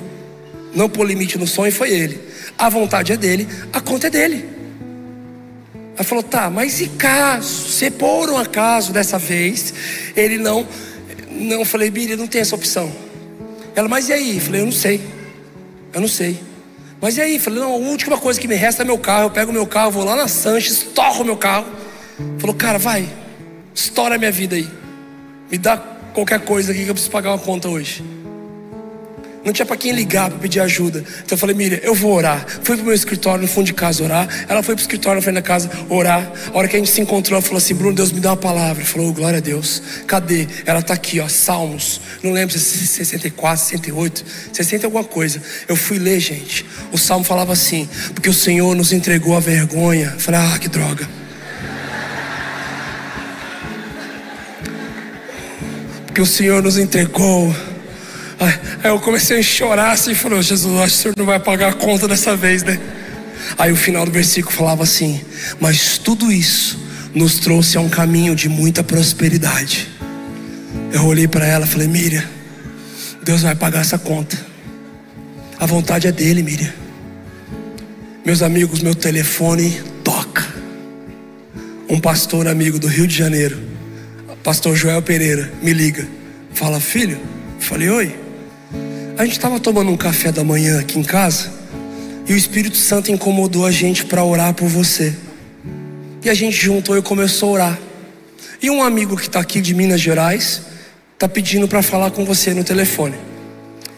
não 0.74 0.88
pôr 0.88 1.06
limite 1.06 1.38
no 1.38 1.46
sonho 1.46 1.72
foi 1.72 1.90
ele. 1.90 2.20
A 2.58 2.68
vontade 2.68 3.12
é 3.12 3.16
dele, 3.16 3.46
a 3.72 3.80
conta 3.80 4.08
é 4.08 4.10
dele. 4.10 4.44
Ela 5.94 6.04
falou: 6.04 6.22
tá, 6.22 6.50
mas 6.50 6.80
e 6.80 6.88
caso, 6.88 7.68
se 7.68 7.90
por 7.90 8.30
um 8.30 8.36
acaso 8.36 8.92
dessa 8.92 9.18
vez, 9.18 9.72
ele 10.16 10.38
não. 10.38 10.66
Não, 11.30 11.64
falei, 11.64 11.90
Bíblia, 11.90 12.16
não 12.16 12.26
tem 12.26 12.40
essa 12.40 12.54
opção. 12.54 12.92
Ela, 13.74 13.88
mas 13.88 14.08
e 14.08 14.12
aí? 14.12 14.36
Eu 14.36 14.42
falei, 14.42 14.60
eu 14.60 14.64
não 14.66 14.72
sei. 14.72 15.00
Eu 15.92 16.00
não 16.00 16.08
sei. 16.08 16.38
Mas 17.00 17.16
e 17.16 17.20
aí? 17.20 17.34
Eu 17.34 17.40
falei, 17.40 17.60
não, 17.60 17.72
a 17.72 17.76
última 17.76 18.18
coisa 18.18 18.40
que 18.40 18.46
me 18.46 18.54
resta 18.54 18.82
é 18.82 18.84
meu 18.84 18.98
carro. 18.98 19.24
Eu 19.24 19.30
pego 19.30 19.52
meu 19.52 19.66
carro, 19.66 19.90
vou 19.90 20.04
lá 20.04 20.14
na 20.14 20.28
Sanches, 20.28 20.72
estouro 20.78 21.24
meu 21.24 21.36
carro. 21.36 21.66
Falou, 22.38 22.54
cara, 22.54 22.78
vai, 22.78 23.08
estoura 23.74 24.14
a 24.14 24.18
minha 24.18 24.30
vida 24.30 24.56
aí. 24.56 24.68
Me 25.50 25.58
dá 25.58 25.76
qualquer 25.76 26.40
coisa 26.40 26.72
aqui 26.72 26.84
que 26.84 26.90
eu 26.90 26.94
preciso 26.94 27.10
pagar 27.10 27.30
uma 27.30 27.38
conta 27.38 27.68
hoje. 27.68 28.04
Não 29.44 29.52
tinha 29.52 29.66
para 29.66 29.76
quem 29.76 29.92
ligar 29.92 30.30
para 30.30 30.38
pedir 30.38 30.60
ajuda. 30.60 31.00
Então 31.00 31.32
eu 31.32 31.38
falei, 31.38 31.54
Miriam, 31.54 31.80
eu 31.82 31.94
vou 31.94 32.12
orar. 32.12 32.46
Fui 32.62 32.76
pro 32.76 32.84
meu 32.84 32.94
escritório 32.94 33.42
no 33.42 33.48
fundo 33.48 33.66
de 33.66 33.74
casa 33.74 34.04
orar. 34.04 34.28
Ela 34.48 34.62
foi 34.62 34.74
pro 34.74 34.82
escritório 34.82 35.16
na 35.16 35.22
frente 35.22 35.34
da 35.34 35.42
casa 35.42 35.68
orar. 35.88 36.30
A 36.52 36.56
hora 36.56 36.68
que 36.68 36.76
a 36.76 36.78
gente 36.78 36.90
se 36.90 37.00
encontrou, 37.00 37.36
ela 37.36 37.42
falou 37.42 37.58
assim: 37.58 37.74
Bruno, 37.74 37.94
Deus 37.94 38.12
me 38.12 38.20
deu 38.20 38.30
uma 38.30 38.36
palavra. 38.36 38.84
Falou, 38.84 39.08
oh, 39.08 39.12
glória 39.12 39.38
a 39.38 39.40
Deus. 39.40 39.82
Cadê? 40.06 40.46
Ela 40.64 40.80
tá 40.80 40.94
aqui, 40.94 41.18
ó, 41.18 41.28
Salmos. 41.28 42.00
Não 42.22 42.32
lembro 42.32 42.56
se 42.56 42.84
é 42.84 43.04
64, 43.04 43.64
68, 43.64 44.24
60 44.52 44.86
alguma 44.86 45.04
coisa. 45.04 45.42
Eu 45.66 45.74
fui 45.74 45.98
ler, 45.98 46.20
gente. 46.20 46.64
O 46.92 46.98
salmo 46.98 47.24
falava 47.24 47.52
assim: 47.52 47.88
Porque 48.14 48.30
o 48.30 48.34
Senhor 48.34 48.76
nos 48.76 48.92
entregou 48.92 49.36
a 49.36 49.40
vergonha. 49.40 50.12
Eu 50.14 50.20
falei, 50.20 50.40
ah, 50.40 50.58
que 50.58 50.68
droga. 50.68 51.08
Porque 56.06 56.20
o 56.20 56.26
Senhor 56.26 56.62
nos 56.62 56.76
entregou 56.76 57.54
Aí 58.82 58.90
eu 58.90 58.98
comecei 58.98 59.38
a 59.38 59.42
chorar 59.42 59.92
assim, 59.92 60.14
falou, 60.14 60.42
Jesus, 60.42 60.74
acho 60.80 60.92
que 60.92 60.98
o 60.98 61.02
Senhor 61.02 61.14
não 61.16 61.26
vai 61.26 61.38
pagar 61.38 61.68
a 61.68 61.72
conta 61.72 62.08
dessa 62.08 62.36
vez, 62.36 62.62
né? 62.62 62.78
Aí 63.56 63.70
o 63.70 63.76
final 63.76 64.04
do 64.04 64.10
versículo 64.10 64.54
falava 64.54 64.82
assim: 64.82 65.20
Mas 65.60 65.98
tudo 65.98 66.32
isso 66.32 66.78
nos 67.14 67.38
trouxe 67.38 67.76
a 67.76 67.80
um 67.80 67.88
caminho 67.88 68.34
de 68.34 68.48
muita 68.48 68.82
prosperidade. 68.82 69.88
Eu 70.92 71.04
olhei 71.04 71.28
para 71.28 71.46
ela 71.46 71.64
e 71.64 71.68
falei: 71.68 71.86
Miriam, 71.86 72.24
Deus 73.22 73.42
vai 73.42 73.54
pagar 73.54 73.80
essa 73.80 73.98
conta. 73.98 74.36
A 75.58 75.66
vontade 75.66 76.08
é 76.08 76.12
dele, 76.12 76.42
Miriam. 76.42 76.72
Meus 78.24 78.42
amigos, 78.42 78.80
meu 78.80 78.94
telefone 78.94 79.80
toca. 80.02 80.44
Um 81.88 82.00
pastor 82.00 82.48
amigo 82.48 82.78
do 82.78 82.86
Rio 82.86 83.06
de 83.06 83.16
Janeiro, 83.16 83.58
pastor 84.42 84.74
Joel 84.74 85.02
Pereira, 85.02 85.52
me 85.62 85.72
liga. 85.72 86.08
Fala, 86.52 86.80
filho. 86.80 87.20
Falei, 87.58 87.88
oi. 87.88 88.21
A 89.16 89.24
gente 89.24 89.32
estava 89.32 89.60
tomando 89.60 89.90
um 89.90 89.96
café 89.96 90.32
da 90.32 90.42
manhã 90.42 90.80
aqui 90.80 90.98
em 90.98 91.02
casa 91.02 91.52
e 92.26 92.32
o 92.32 92.36
Espírito 92.36 92.76
Santo 92.76 93.12
incomodou 93.12 93.66
a 93.66 93.70
gente 93.70 94.06
para 94.06 94.24
orar 94.24 94.54
por 94.54 94.68
você. 94.68 95.14
E 96.24 96.30
a 96.30 96.34
gente 96.34 96.56
juntou 96.56 96.96
e 96.96 97.02
começou 97.02 97.50
a 97.50 97.52
orar. 97.52 97.78
E 98.60 98.70
um 98.70 98.82
amigo 98.82 99.16
que 99.16 99.26
está 99.26 99.40
aqui 99.40 99.60
de 99.60 99.74
Minas 99.74 100.00
Gerais 100.00 100.62
está 101.12 101.28
pedindo 101.28 101.68
para 101.68 101.82
falar 101.82 102.10
com 102.10 102.24
você 102.24 102.54
no 102.54 102.64
telefone. 102.64 103.14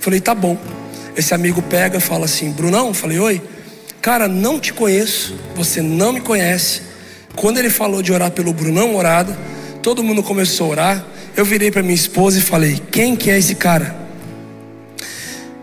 Falei, 0.00 0.20
tá 0.20 0.34
bom. 0.34 0.58
Esse 1.16 1.32
amigo 1.32 1.62
pega 1.62 1.98
e 1.98 2.00
fala 2.00 2.24
assim: 2.24 2.50
Brunão, 2.50 2.92
falei, 2.92 3.18
oi. 3.18 3.42
Cara, 4.02 4.26
não 4.26 4.58
te 4.58 4.72
conheço, 4.72 5.34
você 5.54 5.80
não 5.80 6.12
me 6.12 6.20
conhece. 6.20 6.82
Quando 7.36 7.58
ele 7.58 7.70
falou 7.70 8.02
de 8.02 8.12
orar 8.12 8.32
pelo 8.32 8.52
Brunão 8.52 8.96
Orada, 8.96 9.38
todo 9.80 10.02
mundo 10.02 10.22
começou 10.22 10.66
a 10.66 10.70
orar. 10.70 11.06
Eu 11.36 11.44
virei 11.44 11.70
para 11.70 11.82
minha 11.82 11.94
esposa 11.94 12.38
e 12.38 12.42
falei: 12.42 12.82
Quem 12.90 13.14
que 13.14 13.30
é 13.30 13.38
esse 13.38 13.54
cara? 13.54 14.03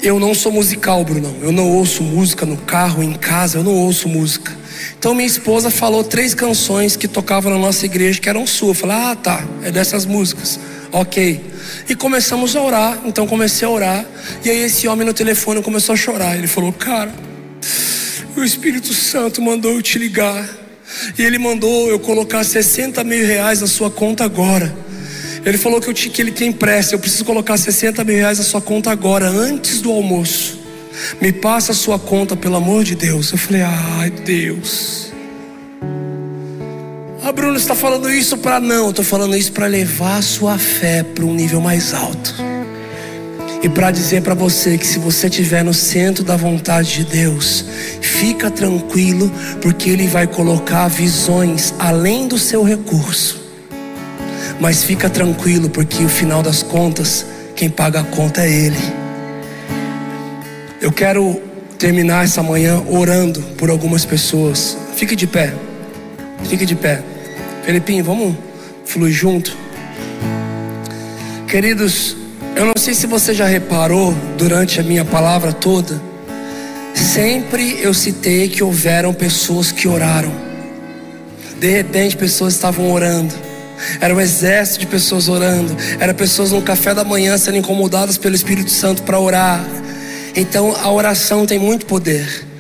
Eu 0.01 0.19
não 0.19 0.33
sou 0.33 0.51
musical, 0.51 1.03
Brunão. 1.03 1.35
Eu 1.41 1.51
não 1.51 1.69
ouço 1.69 2.01
música 2.01 2.43
no 2.43 2.57
carro, 2.57 3.03
em 3.03 3.13
casa, 3.13 3.59
eu 3.59 3.63
não 3.63 3.73
ouço 3.73 4.09
música. 4.09 4.51
Então 4.97 5.13
minha 5.13 5.27
esposa 5.27 5.69
falou 5.69 6.03
três 6.03 6.33
canções 6.33 6.95
que 6.95 7.07
tocavam 7.07 7.51
na 7.51 7.59
nossa 7.59 7.85
igreja 7.85 8.19
que 8.19 8.27
eram 8.27 8.47
suas. 8.47 8.69
Eu 8.69 8.81
falei, 8.81 8.95
ah 8.97 9.15
tá, 9.15 9.45
é 9.63 9.71
dessas 9.71 10.05
músicas. 10.05 10.59
Ok. 10.91 11.39
E 11.87 11.95
começamos 11.95 12.55
a 12.55 12.61
orar. 12.61 12.99
Então 13.05 13.27
comecei 13.27 13.67
a 13.67 13.69
orar. 13.69 14.05
E 14.43 14.49
aí 14.49 14.63
esse 14.63 14.87
homem 14.87 15.05
no 15.05 15.13
telefone 15.13 15.61
começou 15.61 15.93
a 15.93 15.97
chorar. 15.97 16.35
Ele 16.35 16.47
falou, 16.47 16.73
cara, 16.73 17.13
o 18.35 18.43
Espírito 18.43 18.93
Santo 18.93 19.39
mandou 19.39 19.71
eu 19.71 19.81
te 19.83 19.99
ligar. 19.99 20.49
E 21.17 21.21
ele 21.21 21.37
mandou 21.37 21.89
eu 21.89 21.99
colocar 21.99 22.43
60 22.43 23.03
mil 23.03 23.25
reais 23.25 23.61
na 23.61 23.67
sua 23.67 23.91
conta 23.91 24.25
agora. 24.25 24.73
Ele 25.45 25.57
falou 25.57 25.81
que, 25.81 25.89
eu, 25.89 25.93
que 25.93 26.21
ele 26.21 26.31
tem 26.31 26.51
pressa. 26.51 26.93
Eu 26.93 26.99
preciso 26.99 27.25
colocar 27.25 27.57
60 27.57 28.03
mil 28.03 28.15
reais 28.15 28.37
na 28.37 28.43
sua 28.43 28.61
conta 28.61 28.91
agora, 28.91 29.27
antes 29.27 29.81
do 29.81 29.91
almoço. 29.91 30.59
Me 31.19 31.31
passa 31.31 31.71
a 31.71 31.75
sua 31.75 31.97
conta, 31.97 32.35
pelo 32.35 32.55
amor 32.55 32.83
de 32.83 32.95
Deus. 32.95 33.31
Eu 33.31 33.37
falei, 33.37 33.61
ai 33.61 34.11
Deus. 34.11 35.11
Ah, 37.23 37.31
Bruno, 37.31 37.55
está 37.57 37.73
falando 37.73 38.11
isso 38.11 38.37
para 38.37 38.59
não. 38.59 38.89
Estou 38.89 39.05
falando 39.05 39.35
isso 39.35 39.51
para 39.51 39.65
levar 39.65 40.17
a 40.17 40.21
sua 40.21 40.57
fé 40.57 41.03
para 41.03 41.25
um 41.25 41.33
nível 41.33 41.59
mais 41.59 41.93
alto. 41.93 42.35
e 43.63 43.69
para 43.69 43.91
dizer 43.91 44.23
para 44.23 44.33
você 44.33 44.75
que 44.75 44.87
se 44.87 44.97
você 44.97 45.27
estiver 45.27 45.63
no 45.63 45.73
centro 45.73 46.23
da 46.23 46.35
vontade 46.35 46.95
de 46.95 47.05
Deus, 47.05 47.63
fica 48.01 48.49
tranquilo, 48.49 49.31
porque 49.61 49.91
Ele 49.91 50.07
vai 50.07 50.25
colocar 50.25 50.87
visões 50.87 51.73
além 51.77 52.27
do 52.27 52.39
seu 52.39 52.63
recurso. 52.63 53.40
Mas 54.59 54.83
fica 54.83 55.09
tranquilo, 55.09 55.69
porque 55.69 56.03
o 56.03 56.09
final 56.09 56.43
das 56.43 56.61
contas, 56.61 57.25
quem 57.55 57.69
paga 57.69 58.01
a 58.01 58.03
conta 58.03 58.41
é 58.43 58.49
Ele. 58.49 58.77
Eu 60.81 60.91
quero 60.91 61.41
terminar 61.77 62.25
essa 62.25 62.43
manhã 62.43 62.81
orando 62.87 63.41
por 63.57 63.69
algumas 63.69 64.05
pessoas. 64.05 64.77
Fique 64.95 65.15
de 65.15 65.25
pé, 65.25 65.53
fique 66.43 66.65
de 66.65 66.75
pé. 66.75 67.01
Felipinho, 67.63 68.03
vamos 68.03 68.35
fluir 68.85 69.13
junto. 69.13 69.55
Queridos, 71.47 72.15
eu 72.55 72.65
não 72.65 72.73
sei 72.77 72.93
se 72.93 73.07
você 73.07 73.33
já 73.33 73.45
reparou 73.45 74.13
durante 74.37 74.79
a 74.79 74.83
minha 74.83 75.03
palavra 75.03 75.51
toda, 75.51 76.01
sempre 76.93 77.79
eu 77.81 77.93
citei 77.93 78.47
que 78.47 78.63
houveram 78.63 79.13
pessoas 79.13 79.71
que 79.71 79.87
oraram. 79.87 80.31
De 81.59 81.69
repente, 81.69 82.17
pessoas 82.17 82.53
estavam 82.53 82.91
orando. 82.91 83.33
Era 83.99 84.13
um 84.13 84.19
exército 84.19 84.79
de 84.79 84.87
pessoas 84.87 85.27
orando. 85.27 85.75
Era 85.99 86.13
pessoas 86.13 86.51
no 86.51 86.61
café 86.61 86.93
da 86.93 87.03
manhã 87.03 87.37
sendo 87.37 87.57
incomodadas 87.57 88.17
pelo 88.17 88.35
Espírito 88.35 88.71
Santo 88.71 89.03
para 89.03 89.19
orar. 89.19 89.65
Então 90.35 90.75
a 90.75 90.91
oração 90.91 91.45
tem 91.45 91.59
muito 91.59 91.85
poder. 91.85 92.51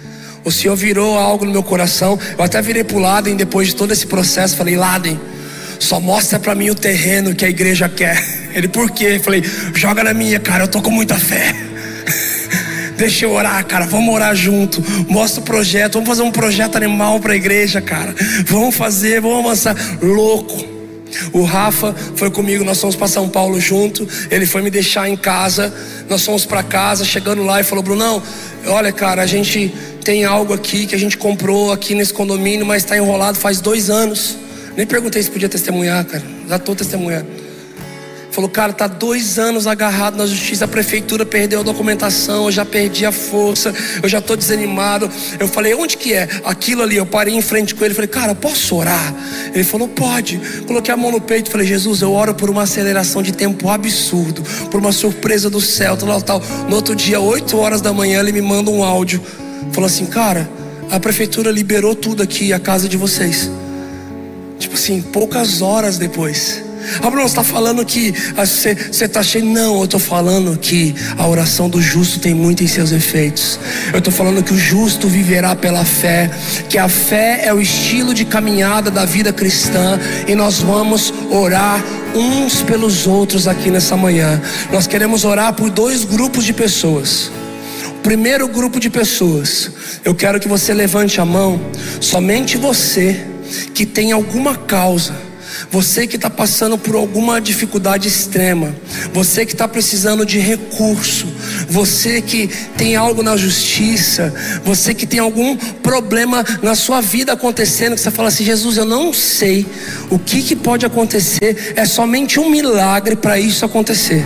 O 0.43 0.51
Senhor 0.51 0.75
virou 0.75 1.17
algo 1.17 1.45
no 1.45 1.51
meu 1.51 1.63
coração. 1.63 2.19
Eu 2.37 2.43
até 2.43 2.61
virei 2.61 2.83
para 2.83 2.97
o 2.97 2.99
Laden 2.99 3.35
depois 3.35 3.69
de 3.69 3.75
todo 3.75 3.91
esse 3.91 4.07
processo. 4.07 4.57
Falei, 4.57 4.75
Laden, 4.75 5.19
só 5.79 5.99
mostra 5.99 6.39
para 6.39 6.55
mim 6.55 6.69
o 6.69 6.75
terreno 6.75 7.35
que 7.35 7.45
a 7.45 7.49
igreja 7.49 7.87
quer. 7.87 8.23
Ele, 8.53 8.67
por 8.67 8.89
quê? 8.91 9.19
Falei, 9.23 9.43
joga 9.75 10.03
na 10.03 10.13
minha, 10.13 10.39
cara, 10.39 10.63
eu 10.63 10.67
tô 10.67 10.81
com 10.81 10.91
muita 10.91 11.15
fé. 11.15 11.55
Deixa 12.97 13.25
eu 13.25 13.31
orar, 13.31 13.65
cara. 13.65 13.85
Vamos 13.85 14.13
orar 14.13 14.35
junto. 14.35 14.83
Mostra 15.07 15.41
o 15.41 15.43
projeto. 15.43 15.93
Vamos 15.93 16.09
fazer 16.09 16.23
um 16.23 16.31
projeto 16.31 16.75
animal 16.75 17.19
para 17.19 17.33
a 17.33 17.35
igreja, 17.35 17.81
cara. 17.81 18.13
Vamos 18.45 18.75
fazer, 18.75 19.21
vamos 19.21 19.45
avançar. 19.45 19.75
Louco. 20.01 20.70
O 21.33 21.43
Rafa 21.43 21.93
foi 22.15 22.29
comigo, 22.29 22.63
nós 22.63 22.79
fomos 22.79 22.95
para 22.95 23.07
São 23.07 23.27
Paulo 23.27 23.59
junto. 23.59 24.07
Ele 24.29 24.45
foi 24.45 24.61
me 24.61 24.69
deixar 24.69 25.09
em 25.09 25.17
casa. 25.17 25.73
Nós 26.09 26.25
fomos 26.25 26.45
para 26.45 26.63
casa, 26.63 27.03
chegando 27.05 27.43
lá 27.43 27.59
e 27.59 27.63
falou: 27.63 27.83
Brunão, 27.83 28.21
olha, 28.67 28.91
cara, 28.91 29.21
a 29.21 29.27
gente 29.27 29.73
tem 30.03 30.23
algo 30.25 30.53
aqui 30.53 30.85
que 30.85 30.95
a 30.95 30.99
gente 30.99 31.17
comprou 31.17 31.71
aqui 31.71 31.95
nesse 31.95 32.13
condomínio, 32.13 32.65
mas 32.65 32.83
está 32.83 32.97
enrolado 32.97 33.37
faz 33.37 33.61
dois 33.61 33.89
anos. 33.89 34.37
Nem 34.75 34.85
perguntei 34.85 35.21
se 35.21 35.29
podia 35.29 35.49
testemunhar, 35.49 36.05
cara. 36.05 36.23
Já 36.47 36.55
estou 36.55 36.75
testemunhando. 36.75 37.40
Falou, 38.31 38.49
cara, 38.49 38.71
tá 38.71 38.87
dois 38.87 39.37
anos 39.37 39.67
agarrado 39.67 40.15
na 40.15 40.25
justiça, 40.25 40.63
a 40.63 40.67
prefeitura 40.67 41.25
perdeu 41.25 41.59
a 41.59 41.63
documentação, 41.63 42.45
eu 42.45 42.51
já 42.51 42.63
perdi 42.63 43.05
a 43.05 43.11
força, 43.11 43.73
eu 44.01 44.07
já 44.07 44.21
tô 44.21 44.37
desanimado. 44.37 45.09
Eu 45.37 45.49
falei, 45.49 45.75
onde 45.75 45.97
que 45.97 46.13
é? 46.13 46.29
Aquilo 46.45 46.81
ali, 46.81 46.95
eu 46.95 47.05
parei 47.05 47.35
em 47.35 47.41
frente 47.41 47.75
com 47.75 47.83
ele, 47.83 47.93
falei, 47.93 48.07
cara, 48.07 48.33
posso 48.33 48.77
orar? 48.77 49.13
Ele 49.53 49.65
falou, 49.65 49.89
pode. 49.89 50.39
Coloquei 50.65 50.93
a 50.93 50.97
mão 50.97 51.11
no 51.11 51.19
peito, 51.19 51.51
falei, 51.51 51.67
Jesus, 51.67 52.01
eu 52.01 52.13
oro 52.13 52.33
por 52.33 52.49
uma 52.49 52.63
aceleração 52.63 53.21
de 53.21 53.33
tempo 53.33 53.69
absurdo, 53.69 54.41
por 54.69 54.79
uma 54.79 54.93
surpresa 54.93 55.49
do 55.49 55.59
céu, 55.59 55.97
tal, 55.97 56.21
tal. 56.21 56.41
No 56.69 56.77
outro 56.77 56.95
dia, 56.95 57.19
8 57.19 57.57
horas 57.57 57.81
da 57.81 57.91
manhã, 57.91 58.21
ele 58.21 58.31
me 58.31 58.41
manda 58.41 58.71
um 58.71 58.81
áudio. 58.81 59.21
Falou 59.73 59.87
assim, 59.87 60.05
cara, 60.05 60.49
a 60.89 60.99
prefeitura 61.01 61.51
liberou 61.51 61.93
tudo 61.93 62.23
aqui, 62.23 62.53
a 62.53 62.59
casa 62.59 62.87
de 62.87 62.95
vocês. 62.95 63.51
Tipo 64.57 64.75
assim, 64.75 65.01
poucas 65.01 65.61
horas 65.61 65.97
depois. 65.97 66.70
Ah, 67.01 67.09
Bruno, 67.09 67.27
você 67.27 67.39
está 67.39 67.43
falando 67.43 67.85
que 67.85 68.13
você 68.35 68.75
está 69.05 69.23
cheio. 69.23 69.45
Não, 69.45 69.77
eu 69.79 69.85
estou 69.85 69.99
falando 69.99 70.57
que 70.57 70.95
a 71.17 71.27
oração 71.27 71.69
do 71.69 71.81
justo 71.81 72.19
tem 72.19 72.33
muito 72.33 72.63
em 72.63 72.67
seus 72.67 72.91
efeitos. 72.91 73.59
Eu 73.91 73.99
estou 73.99 74.11
falando 74.11 74.43
que 74.43 74.53
o 74.53 74.57
justo 74.57 75.07
viverá 75.07 75.55
pela 75.55 75.85
fé, 75.85 76.29
que 76.69 76.77
a 76.77 76.87
fé 76.87 77.41
é 77.43 77.53
o 77.53 77.61
estilo 77.61 78.13
de 78.13 78.25
caminhada 78.25 78.89
da 78.91 79.05
vida 79.05 79.31
cristã 79.31 79.99
e 80.27 80.35
nós 80.35 80.59
vamos 80.59 81.13
orar 81.29 81.83
uns 82.15 82.61
pelos 82.61 83.07
outros 83.07 83.47
aqui 83.47 83.69
nessa 83.69 83.95
manhã. 83.95 84.41
Nós 84.71 84.87
queremos 84.87 85.23
orar 85.23 85.53
por 85.53 85.69
dois 85.69 86.03
grupos 86.03 86.45
de 86.45 86.53
pessoas. 86.53 87.31
Primeiro 88.03 88.47
grupo 88.47 88.79
de 88.79 88.89
pessoas, 88.89 89.71
eu 90.03 90.15
quero 90.15 90.39
que 90.39 90.47
você 90.47 90.73
levante 90.73 91.21
a 91.21 91.25
mão, 91.25 91.61
somente 91.99 92.57
você 92.57 93.27
que 93.75 93.85
tem 93.85 94.11
alguma 94.11 94.55
causa 94.55 95.30
você 95.69 96.07
que 96.07 96.15
está 96.15 96.29
passando 96.29 96.77
por 96.77 96.95
alguma 96.95 97.39
dificuldade 97.39 98.07
extrema, 98.07 98.75
você 99.13 99.45
que 99.45 99.53
está 99.53 99.67
precisando 99.67 100.25
de 100.25 100.39
recurso, 100.39 101.27
você 101.69 102.21
que 102.21 102.47
tem 102.77 102.95
algo 102.95 103.21
na 103.21 103.37
justiça, 103.37 104.33
você 104.63 104.93
que 104.93 105.05
tem 105.05 105.19
algum 105.19 105.55
problema 105.55 106.43
na 106.61 106.75
sua 106.75 107.01
vida 107.01 107.33
acontecendo, 107.33 107.95
que 107.95 108.01
você 108.01 108.11
fala 108.11 108.29
assim: 108.29 108.43
Jesus, 108.43 108.77
eu 108.77 108.85
não 108.85 109.13
sei 109.13 109.65
o 110.09 110.17
que, 110.17 110.41
que 110.41 110.55
pode 110.55 110.85
acontecer, 110.85 111.73
é 111.75 111.85
somente 111.85 112.39
um 112.39 112.49
milagre 112.49 113.15
para 113.15 113.39
isso 113.39 113.65
acontecer. 113.65 114.25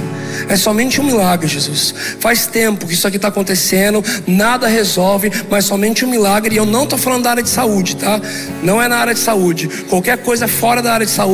É 0.50 0.56
somente 0.56 1.00
um 1.00 1.04
milagre, 1.04 1.48
Jesus. 1.48 1.94
Faz 2.20 2.46
tempo 2.46 2.86
que 2.86 2.94
isso 2.94 3.08
aqui 3.08 3.16
está 3.16 3.30
acontecendo, 3.30 4.04
nada 4.28 4.68
resolve, 4.68 5.32
mas 5.50 5.66
somente 5.66 6.06
um 6.06 6.10
milagre. 6.10 6.56
E 6.56 6.58
eu 6.58 6.66
não 6.66 6.84
estou 6.84 7.00
falando 7.00 7.24
da 7.24 7.32
área 7.32 7.44
de 7.44 7.50
saúde, 7.50 7.96
tá? 7.96 8.20
Não 8.62 8.82
é 8.82 8.88
na 8.88 8.98
área 8.98 9.14
de 9.14 9.20
saúde. 9.20 9.68
Qualquer 9.90 10.18
coisa 10.18 10.48
fora 10.48 10.82
da 10.82 10.94
área 10.94 11.06
de 11.06 11.12
saúde, 11.12 11.25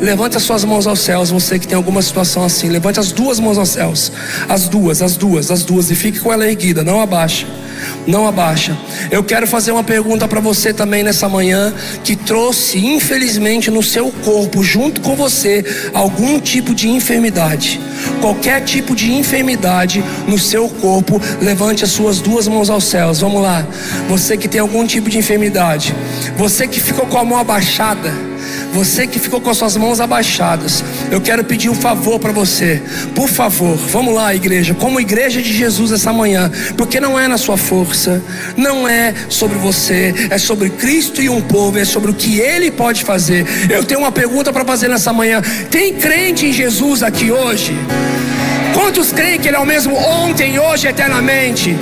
levante 0.00 0.36
as 0.36 0.42
suas 0.42 0.64
mãos 0.64 0.86
aos 0.86 1.00
céus. 1.00 1.30
Você 1.30 1.58
que 1.58 1.66
tem 1.66 1.76
alguma 1.76 2.02
situação 2.02 2.44
assim, 2.44 2.68
levante 2.68 3.00
as 3.00 3.12
duas 3.12 3.40
mãos 3.40 3.58
aos 3.58 3.70
céus. 3.70 4.12
As 4.48 4.68
duas, 4.68 5.02
as 5.02 5.16
duas, 5.16 5.50
as 5.50 5.62
duas. 5.62 5.90
E 5.90 5.94
fique 5.94 6.20
com 6.20 6.32
ela 6.32 6.46
erguida, 6.46 6.84
não 6.84 7.00
abaixa 7.00 7.46
não 8.06 8.26
abaixa. 8.26 8.76
Eu 9.10 9.22
quero 9.22 9.46
fazer 9.46 9.70
uma 9.72 9.84
pergunta 9.84 10.26
para 10.26 10.40
você 10.40 10.72
também 10.72 11.02
nessa 11.02 11.28
manhã, 11.28 11.72
que 12.02 12.16
trouxe, 12.16 12.78
infelizmente, 12.78 13.70
no 13.70 13.82
seu 13.82 14.10
corpo, 14.24 14.62
junto 14.62 15.00
com 15.00 15.14
você, 15.14 15.64
algum 15.92 16.40
tipo 16.40 16.74
de 16.74 16.88
enfermidade. 16.88 17.80
Qualquer 18.20 18.62
tipo 18.62 18.94
de 18.94 19.12
enfermidade 19.12 20.02
no 20.26 20.38
seu 20.38 20.68
corpo, 20.68 21.20
levante 21.40 21.84
as 21.84 21.90
suas 21.90 22.20
duas 22.20 22.48
mãos 22.48 22.70
aos 22.70 22.84
céus. 22.84 23.20
Vamos 23.20 23.42
lá. 23.42 23.66
Você 24.08 24.36
que 24.36 24.48
tem 24.48 24.60
algum 24.60 24.86
tipo 24.86 25.10
de 25.10 25.18
enfermidade, 25.18 25.94
você 26.36 26.66
que 26.66 26.80
ficou 26.80 27.06
com 27.06 27.18
a 27.18 27.24
mão 27.24 27.38
abaixada, 27.38 28.27
você 28.72 29.06
que 29.06 29.18
ficou 29.18 29.40
com 29.40 29.50
as 29.50 29.56
suas 29.56 29.76
mãos 29.76 30.00
abaixadas, 30.00 30.84
eu 31.10 31.20
quero 31.20 31.44
pedir 31.44 31.68
um 31.68 31.74
favor 31.74 32.18
para 32.18 32.32
você. 32.32 32.82
Por 33.14 33.28
favor, 33.28 33.76
vamos 33.76 34.14
lá, 34.14 34.34
igreja, 34.34 34.74
como 34.74 35.00
igreja 35.00 35.40
de 35.42 35.52
Jesus 35.52 35.92
essa 35.92 36.12
manhã, 36.12 36.50
porque 36.76 37.00
não 37.00 37.18
é 37.18 37.26
na 37.26 37.38
sua 37.38 37.56
força, 37.56 38.22
não 38.56 38.86
é 38.86 39.14
sobre 39.28 39.58
você, 39.58 40.14
é 40.30 40.38
sobre 40.38 40.70
Cristo 40.70 41.20
e 41.20 41.28
um 41.28 41.40
povo, 41.40 41.78
é 41.78 41.84
sobre 41.84 42.10
o 42.10 42.14
que 42.14 42.38
ele 42.38 42.70
pode 42.70 43.04
fazer. 43.04 43.46
Eu 43.70 43.84
tenho 43.84 44.00
uma 44.00 44.12
pergunta 44.12 44.52
para 44.52 44.64
fazer 44.64 44.88
nessa 44.88 45.12
manhã. 45.12 45.42
Tem 45.70 45.94
crente 45.94 46.46
em 46.46 46.52
Jesus 46.52 47.02
aqui 47.02 47.30
hoje? 47.30 47.76
Quantos 48.74 49.12
creem 49.12 49.40
que 49.40 49.48
ele 49.48 49.56
é 49.56 49.60
o 49.60 49.66
mesmo 49.66 49.96
ontem, 49.96 50.58
hoje, 50.58 50.86
eternamente? 50.86 51.76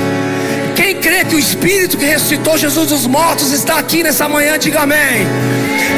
Crê 1.07 1.25
que 1.25 1.37
o 1.37 1.39
Espírito 1.39 1.97
que 1.97 2.05
ressuscitou 2.05 2.59
Jesus 2.59 2.89
dos 2.89 3.07
mortos 3.07 3.53
está 3.53 3.79
aqui 3.79 4.03
nessa 4.03 4.29
manhã, 4.29 4.59
diga 4.59 4.81
amém. 4.81 5.25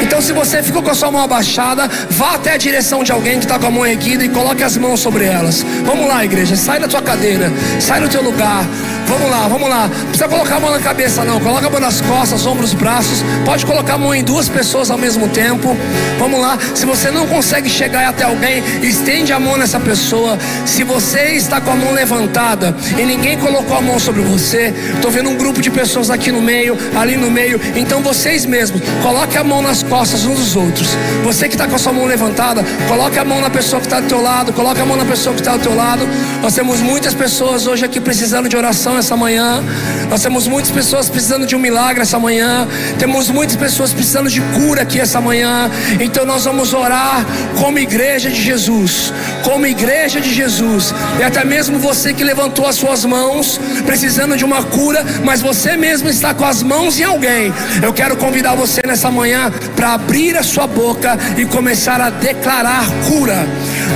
Então, 0.03 0.21
se 0.21 0.31
você 0.31 0.61
ficou 0.61 0.83
com 0.83 0.91
a 0.91 0.93
sua 0.93 1.09
mão 1.09 1.23
abaixada, 1.23 1.89
vá 2.11 2.35
até 2.35 2.53
a 2.53 2.57
direção 2.57 3.03
de 3.03 3.11
alguém 3.11 3.39
que 3.39 3.45
está 3.45 3.57
com 3.57 3.65
a 3.65 3.71
mão 3.71 3.87
erguida 3.87 4.23
e 4.23 4.29
coloque 4.29 4.63
as 4.63 4.77
mãos 4.77 4.99
sobre 4.99 5.25
elas. 5.25 5.65
Vamos 5.83 6.07
lá, 6.07 6.23
igreja, 6.23 6.55
sai 6.55 6.79
da 6.79 6.87
tua 6.87 7.01
cadeira, 7.01 7.51
sai 7.79 7.99
do 8.01 8.07
teu 8.07 8.21
lugar. 8.21 8.63
Vamos 9.07 9.31
lá, 9.31 9.47
vamos 9.47 9.67
lá. 9.67 9.87
Não 9.87 10.05
precisa 10.05 10.27
colocar 10.27 10.57
a 10.57 10.59
mão 10.59 10.69
na 10.69 10.79
cabeça, 10.79 11.25
não. 11.25 11.39
Coloca 11.39 11.65
a 11.65 11.69
mão 11.69 11.79
nas 11.79 11.99
costas, 12.01 12.45
ombros, 12.45 12.73
braços. 12.73 13.23
Pode 13.43 13.65
colocar 13.65 13.95
a 13.95 13.97
mão 13.97 14.13
em 14.13 14.23
duas 14.23 14.47
pessoas 14.47 14.91
ao 14.91 14.99
mesmo 14.99 15.27
tempo. 15.29 15.75
Vamos 16.19 16.39
lá. 16.39 16.59
Se 16.75 16.85
você 16.85 17.09
não 17.09 17.25
consegue 17.25 17.67
chegar 17.67 18.07
até 18.07 18.23
alguém, 18.23 18.63
estende 18.83 19.33
a 19.33 19.39
mão 19.39 19.57
nessa 19.57 19.79
pessoa. 19.79 20.37
Se 20.63 20.83
você 20.83 21.31
está 21.31 21.59
com 21.59 21.71
a 21.71 21.75
mão 21.75 21.91
levantada 21.91 22.75
e 22.99 23.03
ninguém 23.03 23.35
colocou 23.39 23.75
a 23.75 23.81
mão 23.81 23.97
sobre 23.99 24.21
você, 24.21 24.71
estou 24.99 25.11
vendo 25.11 25.29
um 25.29 25.35
grupo 25.35 25.61
de 25.61 25.71
pessoas 25.71 26.09
aqui 26.09 26.31
no 26.31 26.41
meio, 26.41 26.77
ali 26.95 27.17
no 27.17 27.31
meio. 27.31 27.59
Então 27.75 28.01
vocês 28.01 28.45
mesmos, 28.45 28.81
coloque 29.01 29.37
a 29.37 29.43
mão 29.43 29.61
nas 29.61 29.81
costas 29.81 30.25
uns 30.25 30.37
dos 30.39 30.55
outros. 30.55 30.87
Você 31.23 31.47
que 31.47 31.55
está 31.55 31.67
com 31.67 31.75
a 31.75 31.79
sua 31.79 31.93
mão 31.93 32.05
levantada, 32.05 32.63
coloque 32.87 33.17
a 33.17 33.25
mão 33.25 33.41
na 33.41 33.49
pessoa 33.49 33.79
que 33.79 33.87
está 33.87 33.99
do 33.99 34.07
teu 34.07 34.21
lado, 34.21 34.53
coloque 34.53 34.79
a 34.79 34.85
mão 34.85 34.97
na 34.97 35.05
pessoa 35.05 35.33
que 35.33 35.41
está 35.41 35.57
do 35.57 35.63
teu 35.63 35.75
lado. 35.75 36.07
Nós 36.41 36.53
temos 36.53 36.81
muitas 36.81 37.13
pessoas 37.13 37.65
hoje 37.65 37.85
aqui 37.85 37.99
precisando 37.99 38.47
de 38.47 38.55
oração 38.55 38.97
essa 38.97 39.15
manhã. 39.15 39.63
Nós 40.09 40.21
temos 40.21 40.47
muitas 40.47 40.71
pessoas 40.71 41.09
precisando 41.09 41.45
de 41.45 41.55
um 41.55 41.59
milagre 41.59 42.01
essa 42.01 42.19
manhã. 42.19 42.67
Temos 42.97 43.29
muitas 43.29 43.55
pessoas 43.55 43.93
precisando 43.93 44.29
de 44.29 44.41
cura 44.41 44.81
aqui 44.81 44.99
essa 44.99 45.21
manhã. 45.21 45.69
Então 45.99 46.25
nós 46.25 46.45
vamos 46.45 46.73
orar 46.73 47.25
como 47.59 47.79
igreja 47.79 48.29
de 48.29 48.41
Jesus, 48.41 49.13
como 49.43 49.65
igreja 49.65 50.19
de 50.19 50.33
Jesus. 50.33 50.93
E 51.19 51.23
até 51.23 51.45
mesmo 51.45 51.79
você 51.79 52.13
que 52.13 52.23
levantou 52.23 52.67
as 52.67 52.75
suas 52.75 53.05
mãos, 53.05 53.59
precisando 53.85 54.35
de 54.35 54.43
uma 54.43 54.63
cura, 54.63 54.78
mas 55.23 55.41
você 55.41 55.75
mesmo 55.75 56.09
está 56.09 56.33
com 56.33 56.45
as 56.45 56.63
mãos 56.63 56.99
em 56.99 57.03
alguém. 57.03 57.53
Eu 57.83 57.93
quero 57.93 58.15
convidar 58.15 58.55
você 58.55 58.81
nessa 58.85 59.11
manhã 59.11 59.51
para 59.75 59.93
abrir 59.93 60.37
a 60.37 60.43
sua 60.43 60.67
boca 60.67 61.17
e 61.37 61.45
começar 61.45 61.99
a 62.01 62.09
declarar 62.09 62.85
cura. 63.07 63.45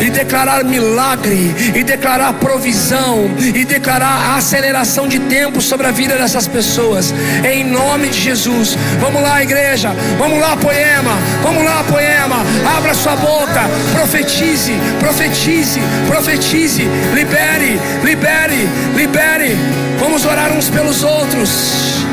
E 0.02 0.10
declarar 0.10 0.64
milagre, 0.64 1.54
e 1.76 1.84
declarar 1.84 2.34
provisão, 2.34 3.30
e 3.38 3.64
declarar 3.66 4.36
aceleração 4.38 5.08
de 5.08 5.20
tempo 5.20 5.62
sobre 5.62 5.88
a 5.88 5.92
vida 5.92 6.16
dessas 6.16 6.48
pessoas, 6.48 7.14
em 7.44 7.64
nome 7.64 8.10
de 8.10 8.20
Jesus. 8.20 8.78
Vamos 9.00 9.22
lá, 9.22 9.44
igreja, 9.44 9.92
vamos 10.18 10.40
lá, 10.40 10.56
poema, 10.58 11.18
vamos 11.42 11.64
lá, 11.64 11.84
poema, 11.84 12.38
abra 12.78 12.94
sua 12.94 13.16
boca, 13.16 13.62
profetize, 13.94 14.74
profetize, 15.00 15.82
profetize, 16.08 16.84
libere, 17.14 17.80
libere, 18.04 18.70
libere. 18.96 19.58
Vamos 20.00 20.26
orar 20.26 20.52
uns 20.52 20.70
pelos 20.70 21.04
outros. 21.04 22.13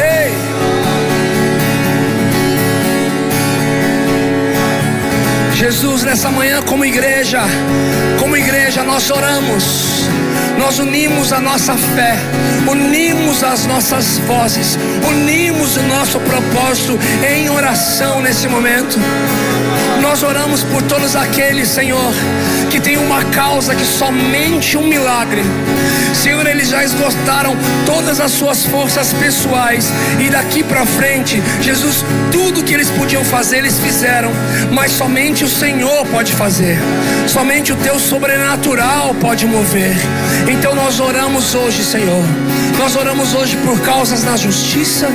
Ei! 0.00 0.32
Jesus, 5.54 6.04
nessa 6.04 6.30
manhã, 6.30 6.62
como 6.62 6.84
igreja, 6.84 7.40
como 8.20 8.36
igreja, 8.36 8.84
nós 8.84 9.10
oramos, 9.10 10.08
nós 10.56 10.78
unimos 10.78 11.32
a 11.32 11.40
nossa 11.40 11.74
fé, 11.74 12.16
unimos 12.70 13.42
as 13.42 13.66
nossas 13.66 14.18
vozes, 14.18 14.78
unimos 15.08 15.76
o 15.76 15.82
nosso 15.82 16.20
propósito 16.20 16.96
em 17.28 17.50
oração 17.50 18.22
nesse 18.22 18.46
momento. 18.46 19.00
Nós 20.00 20.22
oramos 20.22 20.62
por 20.64 20.82
todos 20.82 21.14
aqueles, 21.14 21.68
Senhor, 21.68 22.12
que 22.70 22.80
tem 22.80 22.96
uma 22.96 23.24
causa 23.26 23.74
que 23.74 23.84
somente 23.84 24.76
um 24.76 24.86
milagre. 24.86 25.42
Senhor, 26.14 26.46
eles 26.46 26.68
já 26.68 26.82
esgotaram 26.82 27.56
todas 27.84 28.20
as 28.20 28.32
suas 28.32 28.64
forças 28.64 29.12
pessoais 29.12 29.92
e 30.18 30.30
daqui 30.30 30.62
para 30.62 30.84
frente, 30.86 31.42
Jesus, 31.60 32.04
tudo 32.32 32.62
que 32.62 32.74
eles 32.74 32.90
podiam 32.90 33.24
fazer, 33.24 33.58
eles 33.58 33.78
fizeram, 33.78 34.30
mas 34.72 34.92
somente 34.92 35.44
o 35.44 35.48
Senhor 35.48 36.06
pode 36.06 36.32
fazer. 36.32 36.78
Somente 37.26 37.72
o 37.72 37.76
teu 37.76 37.98
sobrenatural 37.98 39.14
pode 39.20 39.46
mover. 39.46 39.96
Então 40.50 40.74
nós 40.74 41.00
oramos 41.00 41.54
hoje, 41.54 41.84
Senhor. 41.84 42.24
Nós 42.78 42.94
oramos 42.94 43.34
hoje 43.34 43.56
por 43.56 43.80
causas 43.80 44.22
na 44.22 44.36
justiça. 44.36 45.08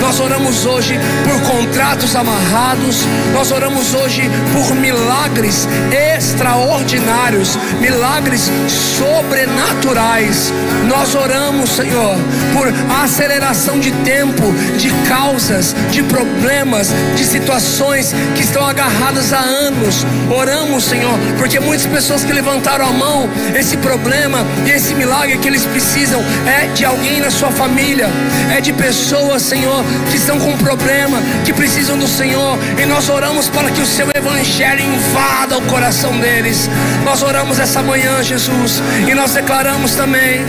Nós 0.00 0.18
oramos 0.18 0.64
hoje 0.64 0.98
por 1.24 1.40
contratos 1.42 2.16
amarrados. 2.16 3.06
Nós 3.34 3.52
oramos 3.52 3.92
hoje 3.92 4.22
por 4.52 4.74
milagres 4.74 5.68
extraordinários, 6.16 7.58
milagres 7.80 8.50
sobrenaturais. 8.96 10.52
Nós 10.88 11.14
oramos, 11.14 11.70
Senhor, 11.70 12.16
por 12.54 12.72
aceleração 13.04 13.78
de 13.78 13.92
tempo, 14.04 14.42
de 14.78 14.90
causas, 15.06 15.76
de 15.90 16.02
problemas, 16.02 16.88
de 17.14 17.24
situações 17.24 18.14
que 18.34 18.42
estão 18.42 18.66
agarradas 18.66 19.32
há 19.34 19.40
anos. 19.40 20.06
Oramos, 20.34 20.84
Senhor, 20.84 21.18
porque 21.38 21.60
muitas 21.60 21.86
pessoas 21.86 22.24
que 22.24 22.32
levantaram 22.32 22.86
a 22.86 22.92
mão, 22.92 23.28
esse 23.54 23.76
problema 23.76 24.38
e 24.66 24.70
esse 24.70 24.94
milagre 24.94 25.36
que 25.38 25.46
eles 25.46 25.66
precisam 25.66 26.22
é 26.46 26.66
de 26.68 26.84
alguém 26.84 27.01
na 27.20 27.30
sua 27.30 27.50
família, 27.50 28.08
é 28.54 28.60
de 28.60 28.72
pessoas, 28.72 29.42
Senhor, 29.42 29.84
que 30.10 30.16
estão 30.16 30.38
com 30.38 30.56
problema, 30.56 31.18
que 31.44 31.52
precisam 31.52 31.96
do 31.98 32.06
Senhor, 32.06 32.58
e 32.80 32.86
nós 32.86 33.08
oramos 33.08 33.48
para 33.48 33.70
que 33.70 33.80
o 33.80 33.86
seu 33.86 34.08
evangelho 34.14 34.80
invada 34.80 35.58
o 35.58 35.62
coração 35.62 36.18
deles. 36.18 36.68
Nós 37.04 37.22
oramos 37.22 37.58
essa 37.58 37.82
manhã, 37.82 38.22
Jesus, 38.22 38.82
e 39.08 39.14
nós 39.14 39.32
declaramos 39.32 39.94
também 39.94 40.44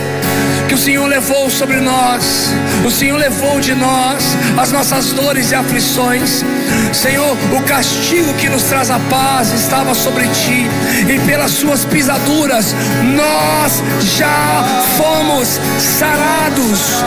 que 0.74 0.80
o 0.80 0.82
Senhor 0.82 1.06
levou 1.06 1.48
sobre 1.48 1.76
nós, 1.76 2.52
o 2.84 2.90
Senhor 2.90 3.16
levou 3.16 3.60
de 3.60 3.74
nós 3.74 4.36
as 4.58 4.72
nossas 4.72 5.12
dores 5.12 5.52
e 5.52 5.54
aflições. 5.54 6.44
Senhor, 6.92 7.36
o 7.56 7.62
castigo 7.62 8.34
que 8.34 8.48
nos 8.48 8.64
traz 8.64 8.90
a 8.90 8.98
paz 8.98 9.52
estava 9.52 9.94
sobre 9.94 10.26
ti, 10.28 10.66
e 11.08 11.18
pelas 11.26 11.52
suas 11.52 11.84
pisaduras 11.84 12.74
nós 13.14 13.82
já 14.16 14.64
fomos 14.96 15.60
sarados. 15.78 17.04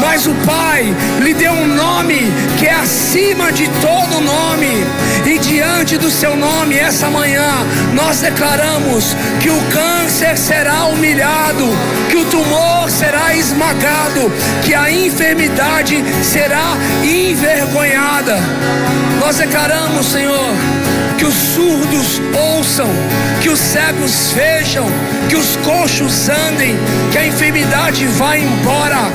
Mas 0.00 0.26
o 0.26 0.34
Pai 0.46 0.94
lhe 1.20 1.34
deu 1.34 1.52
um 1.52 1.66
nome 1.66 2.32
que 2.58 2.66
é 2.66 2.74
acima 2.74 3.52
de 3.52 3.68
todo 3.80 4.22
nome, 4.22 4.86
e 5.26 5.38
diante 5.38 5.98
do 5.98 6.10
seu 6.10 6.34
nome, 6.34 6.76
essa 6.76 7.10
manhã, 7.10 7.50
nós 7.92 8.20
declaramos 8.20 9.14
que 9.40 9.50
o 9.50 9.60
câncer 9.70 10.36
será 10.38 10.86
humilhado, 10.86 11.68
que 12.10 12.16
o 12.16 12.24
tumor 12.24 12.90
será 12.90 13.01
esmagado, 13.42 14.30
que 14.64 14.74
a 14.74 14.90
enfermidade 14.90 16.02
será 16.22 16.76
envergonhada. 17.02 18.38
Nós 19.20 19.36
declaramos, 19.36 20.06
Senhor, 20.06 20.54
que 21.18 21.24
os 21.24 21.34
surdos 21.34 22.20
ouçam, 22.34 22.88
que 23.40 23.48
os 23.48 23.58
cegos 23.58 24.32
vejam, 24.32 24.86
que 25.28 25.36
os 25.36 25.56
coxos 25.56 26.28
andem, 26.28 26.76
que 27.10 27.18
a 27.18 27.26
enfermidade 27.26 28.06
vá 28.06 28.36
embora. 28.36 29.10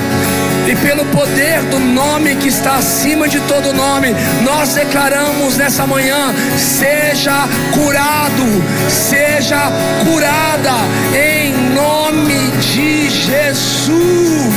E 0.68 0.76
pelo 0.76 1.06
poder 1.06 1.64
do 1.64 1.80
nome 1.80 2.36
que 2.36 2.50
está 2.50 2.76
acima 2.76 3.30
de 3.30 3.40
todo 3.42 3.72
nome, 3.72 4.14
nós 4.44 4.74
declaramos 4.74 5.56
nessa 5.56 5.88
manhã: 5.88 6.36
seja 6.58 7.48
curado, 7.74 8.44
seja 8.90 9.72
curada, 10.04 10.74
em 11.16 11.54
nome 11.74 12.52
de 12.60 13.10
Jesus. 13.10 14.54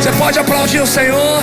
Você 0.00 0.12
pode 0.18 0.38
aplaudir 0.38 0.80
o 0.80 0.86
Senhor? 0.86 1.42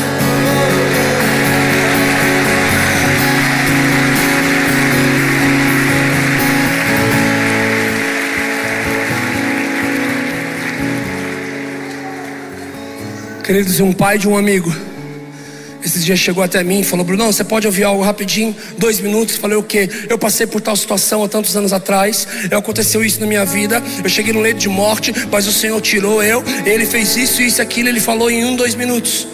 Queridos, 13.44 13.80
um 13.80 13.92
pai 13.92 14.18
de 14.18 14.30
um 14.30 14.38
amigo, 14.38 14.74
esses 15.84 16.06
dias 16.06 16.20
chegou 16.20 16.44
até 16.44 16.64
mim 16.64 16.82
e 16.82 16.84
falou: 16.84 17.04
Bruno, 17.04 17.26
você 17.26 17.44
pode 17.44 17.66
ouvir 17.66 17.84
algo 17.84 18.04
rapidinho? 18.04 18.56
Dois 18.78 19.00
minutos. 19.00 19.36
Falei: 19.36 19.58
O 19.58 19.64
quê? 19.64 19.90
Eu 20.08 20.18
passei 20.18 20.46
por 20.46 20.62
tal 20.62 20.76
situação 20.76 21.24
há 21.24 21.28
tantos 21.28 21.56
anos 21.56 21.74
atrás. 21.74 22.28
Aconteceu 22.52 23.04
isso 23.04 23.20
na 23.20 23.26
minha 23.26 23.44
vida. 23.44 23.82
Eu 24.04 24.10
cheguei 24.10 24.32
no 24.32 24.42
leito 24.42 24.60
de 24.60 24.70
morte, 24.70 25.12
mas 25.32 25.48
o 25.48 25.52
Senhor 25.52 25.82
tirou 25.82 26.24
eu. 26.24 26.44
Ele 26.66 26.86
fez 26.86 27.18
isso, 27.18 27.42
isso, 27.42 27.62
aquilo. 27.62 27.90
Ele 27.90 28.00
falou 28.00 28.30
em 28.30 28.46
um, 28.46 28.56
dois 28.56 28.76
minutos. 28.76 29.28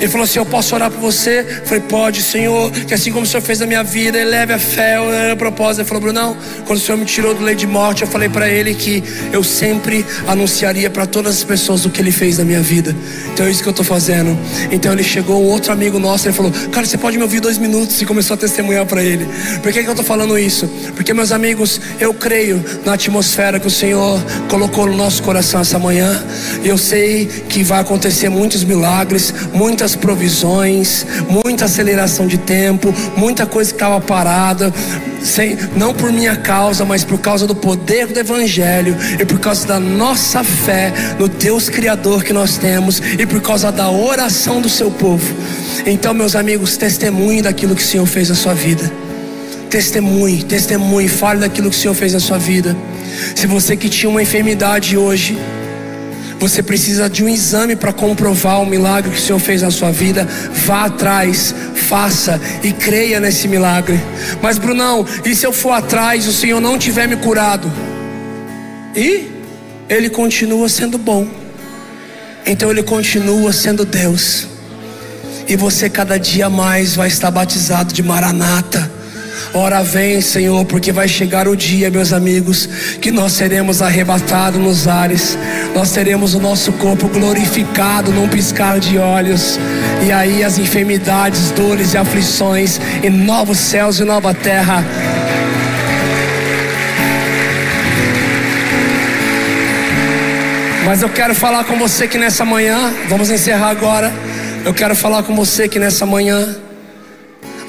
Ele 0.00 0.08
falou 0.08 0.24
assim: 0.24 0.38
Eu 0.38 0.46
posso 0.46 0.74
orar 0.74 0.90
por 0.90 0.98
você? 0.98 1.46
Eu 1.60 1.66
falei: 1.66 1.80
Pode, 1.80 2.22
Senhor, 2.22 2.70
que 2.70 2.94
assim 2.94 3.12
como 3.12 3.24
o 3.24 3.28
Senhor 3.28 3.42
fez 3.42 3.60
na 3.60 3.66
minha 3.66 3.84
vida, 3.84 4.18
eleve 4.18 4.54
a 4.54 4.58
fé, 4.58 4.96
o 4.98 5.36
propósito. 5.36 5.82
Ele 5.82 5.88
falou: 5.88 6.02
Brunão, 6.02 6.36
quando 6.66 6.78
o 6.78 6.80
Senhor 6.82 6.96
me 6.96 7.04
tirou 7.04 7.34
do 7.34 7.44
leito 7.44 7.60
de 7.60 7.66
morte, 7.66 8.02
eu 8.02 8.08
falei 8.08 8.28
para 8.28 8.48
ele 8.48 8.74
que 8.74 9.02
eu 9.32 9.44
sempre 9.44 10.04
anunciaria 10.26 10.88
para 10.88 11.06
todas 11.06 11.36
as 11.36 11.44
pessoas 11.44 11.84
o 11.84 11.90
que 11.90 12.00
ele 12.00 12.10
fez 12.10 12.38
na 12.38 12.44
minha 12.44 12.60
vida. 12.60 12.96
Então 13.32 13.46
é 13.46 13.50
isso 13.50 13.62
que 13.62 13.68
eu 13.68 13.72
estou 13.72 13.84
fazendo. 13.84 14.36
Então 14.70 14.92
ele 14.92 15.04
chegou, 15.04 15.42
um 15.42 15.46
outro 15.46 15.72
amigo 15.72 15.98
nosso, 15.98 16.26
ele 16.26 16.34
falou: 16.34 16.50
Cara, 16.72 16.86
você 16.86 16.96
pode 16.96 17.18
me 17.18 17.22
ouvir 17.22 17.40
dois 17.40 17.58
minutos? 17.58 18.00
E 18.00 18.06
começou 18.06 18.34
a 18.34 18.36
testemunhar 18.38 18.86
para 18.86 19.02
ele. 19.02 19.26
Por 19.62 19.70
que, 19.70 19.82
que 19.82 19.88
eu 19.88 19.92
estou 19.92 20.04
falando 20.04 20.38
isso? 20.38 20.66
Porque, 20.96 21.12
meus 21.12 21.30
amigos, 21.30 21.80
eu 22.00 22.14
creio 22.14 22.64
na 22.84 22.94
atmosfera 22.94 23.60
que 23.60 23.66
o 23.66 23.70
Senhor 23.70 24.18
colocou 24.48 24.86
no 24.86 24.96
nosso 24.96 25.22
coração 25.22 25.60
essa 25.60 25.78
manhã. 25.78 26.24
Eu 26.64 26.78
sei 26.78 27.26
que 27.48 27.62
vai 27.62 27.80
acontecer 27.80 28.28
muitos 28.28 28.64
milagres, 28.64 29.32
muitas 29.52 29.89
muitas 29.90 29.96
provisões, 29.96 31.06
muita 31.28 31.64
aceleração 31.64 32.26
de 32.26 32.38
tempo, 32.38 32.94
muita 33.16 33.46
coisa 33.46 33.70
que 33.70 33.76
estava 33.76 34.00
parada, 34.00 34.72
sem, 35.22 35.56
não 35.76 35.92
por 35.92 36.12
minha 36.12 36.36
causa, 36.36 36.84
mas 36.84 37.04
por 37.04 37.18
causa 37.18 37.46
do 37.46 37.54
poder 37.54 38.06
do 38.06 38.18
Evangelho 38.18 38.96
e 39.18 39.24
por 39.24 39.40
causa 39.40 39.66
da 39.66 39.80
nossa 39.80 40.44
fé 40.44 40.92
no 41.18 41.28
Deus 41.28 41.68
Criador 41.68 42.22
que 42.22 42.32
nós 42.32 42.56
temos 42.56 43.00
e 43.18 43.26
por 43.26 43.40
causa 43.40 43.72
da 43.72 43.90
oração 43.90 44.60
do 44.60 44.68
seu 44.68 44.90
povo. 44.90 45.34
Então, 45.86 46.14
meus 46.14 46.36
amigos, 46.36 46.76
testemunhe 46.76 47.42
daquilo 47.42 47.74
que 47.74 47.82
o 47.82 47.86
Senhor 47.86 48.06
fez 48.06 48.28
na 48.28 48.34
sua 48.34 48.54
vida. 48.54 48.90
Testemunhe, 49.68 50.42
testemunhe, 50.42 51.08
fale 51.08 51.40
daquilo 51.40 51.70
que 51.70 51.76
o 51.76 51.80
Senhor 51.80 51.94
fez 51.94 52.12
na 52.12 52.20
sua 52.20 52.38
vida. 52.38 52.76
Se 53.34 53.46
você 53.46 53.76
que 53.76 53.88
tinha 53.88 54.10
uma 54.10 54.22
enfermidade 54.22 54.96
hoje, 54.96 55.38
você 56.40 56.62
precisa 56.62 57.08
de 57.08 57.22
um 57.22 57.28
exame 57.28 57.76
para 57.76 57.92
comprovar 57.92 58.62
o 58.62 58.66
milagre 58.66 59.10
que 59.10 59.18
o 59.18 59.20
Senhor 59.20 59.38
fez 59.38 59.60
na 59.60 59.70
sua 59.70 59.92
vida. 59.92 60.26
Vá 60.64 60.86
atrás, 60.86 61.54
faça 61.74 62.40
e 62.62 62.72
creia 62.72 63.20
nesse 63.20 63.46
milagre. 63.46 64.00
Mas, 64.40 64.56
Brunão, 64.56 65.06
e 65.22 65.34
se 65.34 65.46
eu 65.46 65.52
for 65.52 65.72
atrás 65.72 66.24
e 66.24 66.28
o 66.30 66.32
Senhor 66.32 66.58
não 66.58 66.78
tiver 66.78 67.06
me 67.06 67.16
curado? 67.16 67.70
E 68.96 69.28
Ele 69.86 70.08
continua 70.08 70.66
sendo 70.70 70.96
bom. 70.96 71.28
Então 72.46 72.70
Ele 72.70 72.82
continua 72.82 73.52
sendo 73.52 73.84
Deus. 73.84 74.46
E 75.46 75.56
você 75.56 75.90
cada 75.90 76.18
dia 76.18 76.48
mais 76.48 76.96
vai 76.96 77.08
estar 77.08 77.30
batizado 77.30 77.92
de 77.92 78.02
Maranata. 78.02 78.90
Ora 79.52 79.82
vem, 79.82 80.20
Senhor, 80.20 80.64
porque 80.64 80.92
vai 80.92 81.08
chegar 81.08 81.48
o 81.48 81.56
dia, 81.56 81.90
meus 81.90 82.12
amigos, 82.12 82.68
que 83.00 83.10
nós 83.10 83.32
seremos 83.32 83.82
arrebatados 83.82 84.60
nos 84.60 84.86
ares, 84.86 85.36
nós 85.74 85.90
teremos 85.92 86.34
o 86.34 86.40
nosso 86.40 86.72
corpo 86.72 87.08
glorificado 87.08 88.12
num 88.12 88.28
piscar 88.28 88.78
de 88.78 88.98
olhos, 88.98 89.58
e 90.06 90.12
aí 90.12 90.44
as 90.44 90.58
enfermidades, 90.58 91.50
dores 91.50 91.94
e 91.94 91.98
aflições, 91.98 92.80
e 93.02 93.10
novos 93.10 93.58
céus 93.58 93.98
e 93.98 94.04
nova 94.04 94.32
terra. 94.32 94.84
Mas 100.84 101.02
eu 101.02 101.08
quero 101.08 101.34
falar 101.34 101.64
com 101.64 101.78
você 101.78 102.08
que 102.08 102.18
nessa 102.18 102.44
manhã, 102.44 102.92
vamos 103.08 103.30
encerrar 103.30 103.70
agora. 103.70 104.12
Eu 104.64 104.74
quero 104.74 104.94
falar 104.94 105.22
com 105.22 105.34
você 105.36 105.68
que 105.68 105.78
nessa 105.78 106.04
manhã 106.04 106.56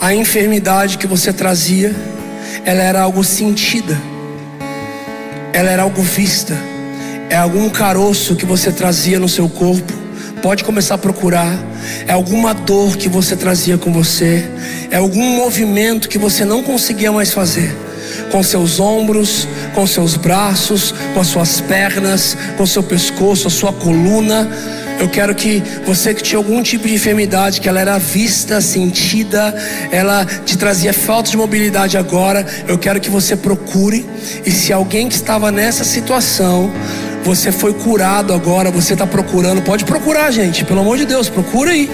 a 0.01 0.15
enfermidade 0.15 0.97
que 0.97 1.05
você 1.05 1.31
trazia, 1.31 1.95
ela 2.65 2.81
era 2.81 3.01
algo 3.01 3.23
sentida, 3.23 3.95
ela 5.53 5.69
era 5.69 5.83
algo 5.83 6.01
vista, 6.01 6.57
é 7.29 7.35
algum 7.35 7.69
caroço 7.69 8.35
que 8.35 8.43
você 8.43 8.71
trazia 8.71 9.19
no 9.19 9.29
seu 9.29 9.47
corpo. 9.47 9.93
Pode 10.41 10.63
começar 10.63 10.95
a 10.95 10.97
procurar. 10.97 11.55
É 12.07 12.13
alguma 12.13 12.51
dor 12.51 12.97
que 12.97 13.07
você 13.07 13.35
trazia 13.35 13.77
com 13.77 13.93
você. 13.93 14.43
É 14.89 14.97
algum 14.97 15.35
movimento 15.35 16.09
que 16.09 16.17
você 16.17 16.43
não 16.43 16.63
conseguia 16.63 17.11
mais 17.11 17.31
fazer. 17.31 17.71
Com 18.31 18.41
seus 18.41 18.79
ombros, 18.79 19.47
com 19.73 19.85
seus 19.87 20.15
braços, 20.15 20.93
com 21.13 21.19
as 21.19 21.27
suas 21.27 21.61
pernas, 21.61 22.37
com 22.57 22.65
seu 22.65 22.83
pescoço, 22.83 23.47
a 23.47 23.51
sua 23.51 23.73
coluna 23.73 24.49
eu 25.01 25.09
quero 25.09 25.33
que 25.33 25.63
você 25.83 26.13
que 26.13 26.21
tinha 26.21 26.37
algum 26.37 26.61
tipo 26.61 26.87
de 26.87 26.93
enfermidade, 26.93 27.59
que 27.59 27.67
ela 27.67 27.81
era 27.81 27.97
vista, 27.97 28.61
sentida, 28.61 29.51
ela 29.91 30.23
te 30.23 30.55
trazia 30.55 30.93
falta 30.93 31.31
de 31.31 31.35
mobilidade 31.35 31.97
agora, 31.97 32.45
eu 32.67 32.77
quero 32.77 33.01
que 33.01 33.09
você 33.09 33.35
procure. 33.35 34.05
E 34.45 34.51
se 34.51 34.71
alguém 34.71 35.09
que 35.09 35.15
estava 35.15 35.51
nessa 35.51 35.83
situação, 35.83 36.71
você 37.23 37.51
foi 37.51 37.73
curado 37.73 38.31
agora, 38.31 38.69
você 38.69 38.93
está 38.93 39.07
procurando, 39.07 39.63
pode 39.63 39.85
procurar, 39.85 40.29
gente, 40.29 40.63
pelo 40.63 40.81
amor 40.81 40.99
de 40.99 41.05
Deus, 41.05 41.27
procura 41.27 41.71
aí. 41.71 41.89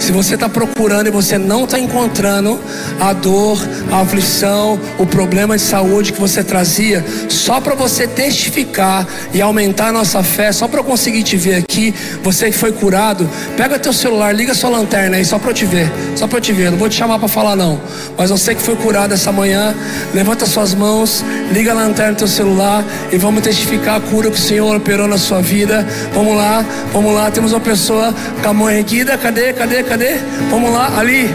Se 0.00 0.12
você 0.12 0.34
está 0.34 0.48
procurando 0.48 1.06
e 1.06 1.10
você 1.10 1.38
não 1.38 1.64
está 1.64 1.78
encontrando 1.78 2.58
a 2.98 3.12
dor, 3.12 3.60
a 3.92 4.00
aflição, 4.00 4.80
o 4.98 5.06
problema 5.06 5.56
de 5.56 5.62
saúde 5.62 6.12
que 6.12 6.20
você 6.20 6.42
trazia, 6.42 7.04
só 7.28 7.60
para 7.60 7.74
você 7.74 8.06
testificar 8.06 9.06
e 9.32 9.40
aumentar 9.40 9.88
a 9.88 9.92
nossa 9.92 10.22
fé, 10.22 10.50
só 10.52 10.66
para 10.66 10.80
eu 10.80 10.84
conseguir 10.84 11.22
te 11.22 11.36
ver 11.36 11.56
aqui, 11.56 11.94
você 12.22 12.50
que 12.50 12.56
foi 12.56 12.72
curado, 12.72 13.28
pega 13.56 13.78
teu 13.78 13.92
celular, 13.92 14.34
liga 14.34 14.54
sua 14.54 14.70
lanterna 14.70 15.18
aí, 15.18 15.24
só 15.24 15.38
para 15.38 15.50
eu 15.50 15.54
te 15.54 15.66
ver, 15.66 15.92
só 16.16 16.26
para 16.26 16.38
eu 16.38 16.42
te 16.42 16.52
ver, 16.52 16.70
não 16.70 16.78
vou 16.78 16.88
te 16.88 16.96
chamar 16.96 17.18
para 17.18 17.28
falar 17.28 17.54
não, 17.54 17.78
mas 18.16 18.30
você 18.30 18.54
que 18.54 18.62
foi 18.62 18.76
curado 18.76 19.12
essa 19.12 19.30
manhã, 19.30 19.74
levanta 20.14 20.46
suas 20.46 20.74
mãos, 20.74 21.22
liga 21.52 21.72
a 21.72 21.74
lanterna 21.74 22.12
no 22.12 22.16
teu 22.16 22.28
celular 22.28 22.84
e 23.12 23.18
vamos 23.18 23.42
testificar 23.42 23.96
a 23.96 24.00
cura 24.00 24.30
que 24.30 24.36
o 24.36 24.40
Senhor 24.40 24.74
operou 24.74 25.06
na 25.06 25.18
sua 25.18 25.42
vida. 25.42 25.86
Vamos 26.14 26.36
lá, 26.36 26.64
vamos 26.92 27.14
lá, 27.14 27.30
temos 27.30 27.52
uma 27.52 27.60
pessoa 27.60 28.14
com 28.42 28.48
a 28.48 28.52
mão 28.52 28.70
erguida, 28.70 29.16
cadê, 29.18 29.52
cadê, 29.52 29.82
cadê? 29.90 30.18
Vamos 30.48 30.72
lá, 30.72 31.00
ali. 31.00 31.28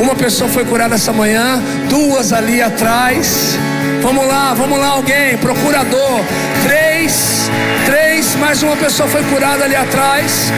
Uma 0.00 0.14
pessoa 0.14 0.48
foi 0.48 0.64
curada 0.64 0.94
essa 0.94 1.12
manhã, 1.12 1.60
duas 1.88 2.32
ali 2.32 2.62
atrás. 2.62 3.58
Vamos 4.00 4.28
lá, 4.28 4.54
vamos 4.54 4.78
lá, 4.78 4.90
alguém, 4.90 5.36
procurador. 5.38 6.20
Três, 6.62 7.50
três, 7.84 8.36
mais 8.36 8.62
uma 8.62 8.76
pessoa 8.76 9.08
foi 9.08 9.24
curada 9.24 9.64
ali 9.64 9.74
atrás. 9.74 10.52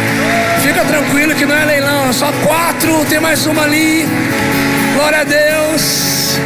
Fica 0.62 0.84
tranquilo 0.84 1.34
que 1.34 1.46
não 1.46 1.56
é 1.56 1.64
leilão, 1.64 2.10
é 2.10 2.12
só 2.12 2.30
quatro, 2.46 3.02
tem 3.08 3.18
mais 3.18 3.46
uma 3.46 3.62
ali. 3.62 4.06
Glória 4.94 5.20
a 5.20 5.24
Deus. 5.24 6.38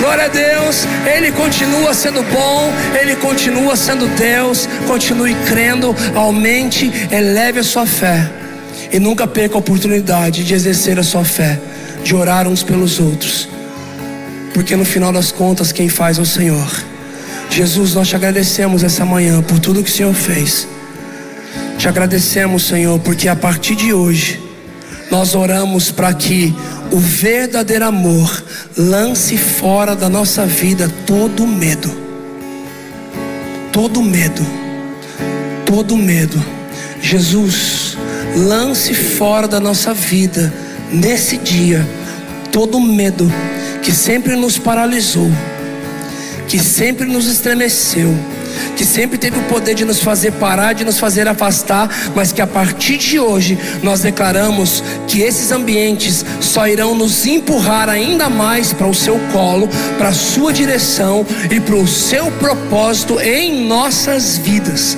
Glória 0.00 0.24
a 0.24 0.28
Deus, 0.28 0.86
Ele 1.04 1.30
continua 1.32 1.92
sendo 1.92 2.22
bom, 2.32 2.72
Ele 2.98 3.14
continua 3.16 3.76
sendo 3.76 4.06
Deus. 4.16 4.66
Continue 4.86 5.34
crendo, 5.46 5.94
aumente, 6.14 6.90
eleve 7.12 7.60
a 7.60 7.62
sua 7.62 7.84
fé. 7.84 8.40
E 8.92 8.98
nunca 8.98 9.26
perca 9.26 9.54
a 9.54 9.58
oportunidade 9.58 10.44
de 10.44 10.54
exercer 10.54 10.98
a 10.98 11.02
sua 11.02 11.24
fé, 11.24 11.60
de 12.02 12.14
orar 12.14 12.48
uns 12.48 12.62
pelos 12.62 12.98
outros. 12.98 13.48
Porque 14.52 14.74
no 14.74 14.84
final 14.84 15.12
das 15.12 15.30
contas, 15.30 15.72
quem 15.72 15.88
faz 15.88 16.18
é 16.18 16.22
o 16.22 16.26
Senhor. 16.26 16.68
Jesus, 17.50 17.94
nós 17.94 18.08
te 18.08 18.16
agradecemos 18.16 18.82
essa 18.82 19.04
manhã 19.04 19.42
por 19.42 19.58
tudo 19.58 19.82
que 19.82 19.90
o 19.90 19.92
Senhor 19.92 20.14
fez. 20.14 20.66
Te 21.78 21.88
agradecemos, 21.88 22.64
Senhor, 22.64 22.98
porque 23.00 23.28
a 23.28 23.34
partir 23.34 23.74
de 23.74 23.92
hoje, 23.92 24.40
nós 25.10 25.34
oramos 25.34 25.90
para 25.90 26.12
que 26.14 26.54
o 26.92 26.98
verdadeiro 26.98 27.84
amor 27.84 28.44
lance 28.76 29.36
fora 29.36 29.96
da 29.96 30.08
nossa 30.08 30.46
vida 30.46 30.90
todo 31.06 31.46
medo. 31.46 31.90
Todo 33.72 34.02
medo. 34.02 34.44
Todo 35.64 35.96
medo. 35.96 36.42
Jesus, 37.00 37.79
lance 38.36 38.94
fora 38.94 39.48
da 39.48 39.60
nossa 39.60 39.92
vida, 39.92 40.52
nesse 40.92 41.36
dia, 41.36 41.86
todo 42.52 42.80
medo 42.80 43.30
que 43.82 43.92
sempre 43.92 44.36
nos 44.36 44.58
paralisou, 44.58 45.30
que 46.46 46.58
sempre 46.58 47.06
nos 47.06 47.26
estremeceu, 47.26 48.14
que 48.76 48.84
sempre 48.84 49.18
teve 49.18 49.38
o 49.38 49.42
poder 49.44 49.74
de 49.74 49.84
nos 49.84 50.00
fazer 50.00 50.32
parar, 50.32 50.74
de 50.74 50.84
nos 50.84 50.98
fazer 50.98 51.26
afastar, 51.28 51.88
mas 52.14 52.32
que 52.32 52.42
a 52.42 52.46
partir 52.46 52.98
de 52.98 53.18
hoje 53.18 53.58
nós 53.82 54.00
declaramos 54.00 54.82
que 55.06 55.20
esses 55.22 55.50
ambientes 55.52 56.24
só 56.40 56.66
irão 56.66 56.94
nos 56.94 57.26
empurrar 57.26 57.88
ainda 57.88 58.28
mais 58.28 58.72
para 58.72 58.86
o 58.86 58.94
seu 58.94 59.18
colo, 59.32 59.68
para 59.98 60.08
a 60.08 60.14
sua 60.14 60.52
direção 60.52 61.26
e 61.50 61.60
para 61.60 61.76
o 61.76 61.86
seu 61.86 62.30
propósito 62.32 63.20
em 63.20 63.66
nossas 63.66 64.38
vidas. 64.38 64.96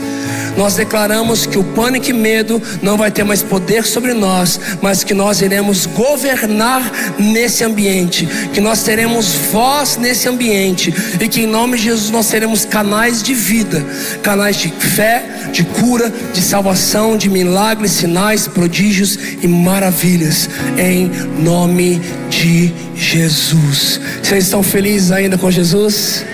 Nós 0.56 0.74
declaramos 0.74 1.46
que 1.46 1.58
o 1.58 1.64
pânico 1.64 2.10
e 2.10 2.12
medo 2.12 2.60
não 2.82 2.96
vai 2.96 3.10
ter 3.10 3.24
mais 3.24 3.42
poder 3.42 3.84
sobre 3.84 4.12
nós, 4.12 4.60
mas 4.80 5.02
que 5.02 5.14
nós 5.14 5.40
iremos 5.40 5.86
governar 5.86 6.82
nesse 7.18 7.64
ambiente, 7.64 8.26
que 8.52 8.60
nós 8.60 8.82
teremos 8.82 9.34
voz 9.50 9.96
nesse 9.96 10.28
ambiente 10.28 10.94
e 11.20 11.28
que 11.28 11.42
em 11.42 11.46
nome 11.46 11.76
de 11.76 11.84
Jesus 11.84 12.10
nós 12.10 12.26
seremos 12.26 12.64
canais 12.64 13.22
de 13.22 13.34
vida, 13.34 13.84
canais 14.22 14.56
de 14.56 14.68
fé, 14.68 15.24
de 15.52 15.64
cura, 15.64 16.12
de 16.32 16.40
salvação, 16.40 17.16
de 17.16 17.28
milagres, 17.28 17.92
sinais, 17.92 18.46
prodígios 18.46 19.18
e 19.42 19.48
maravilhas 19.48 20.48
em 20.78 21.10
nome 21.42 22.00
de 22.28 22.72
Jesus. 22.94 24.00
Vocês 24.22 24.44
estão 24.44 24.62
felizes 24.62 25.10
ainda 25.10 25.36
com 25.38 25.50
Jesus? 25.50 26.24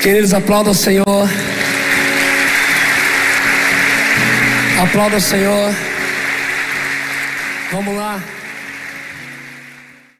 Queridos, 0.00 0.34
aplaudam 0.34 0.72
o 0.72 0.74
Senhor. 0.74 1.28
Aplauda 4.82 5.16
o 5.16 5.20
Senhor. 5.20 5.72
Vamos 7.70 7.96
lá. 7.96 8.20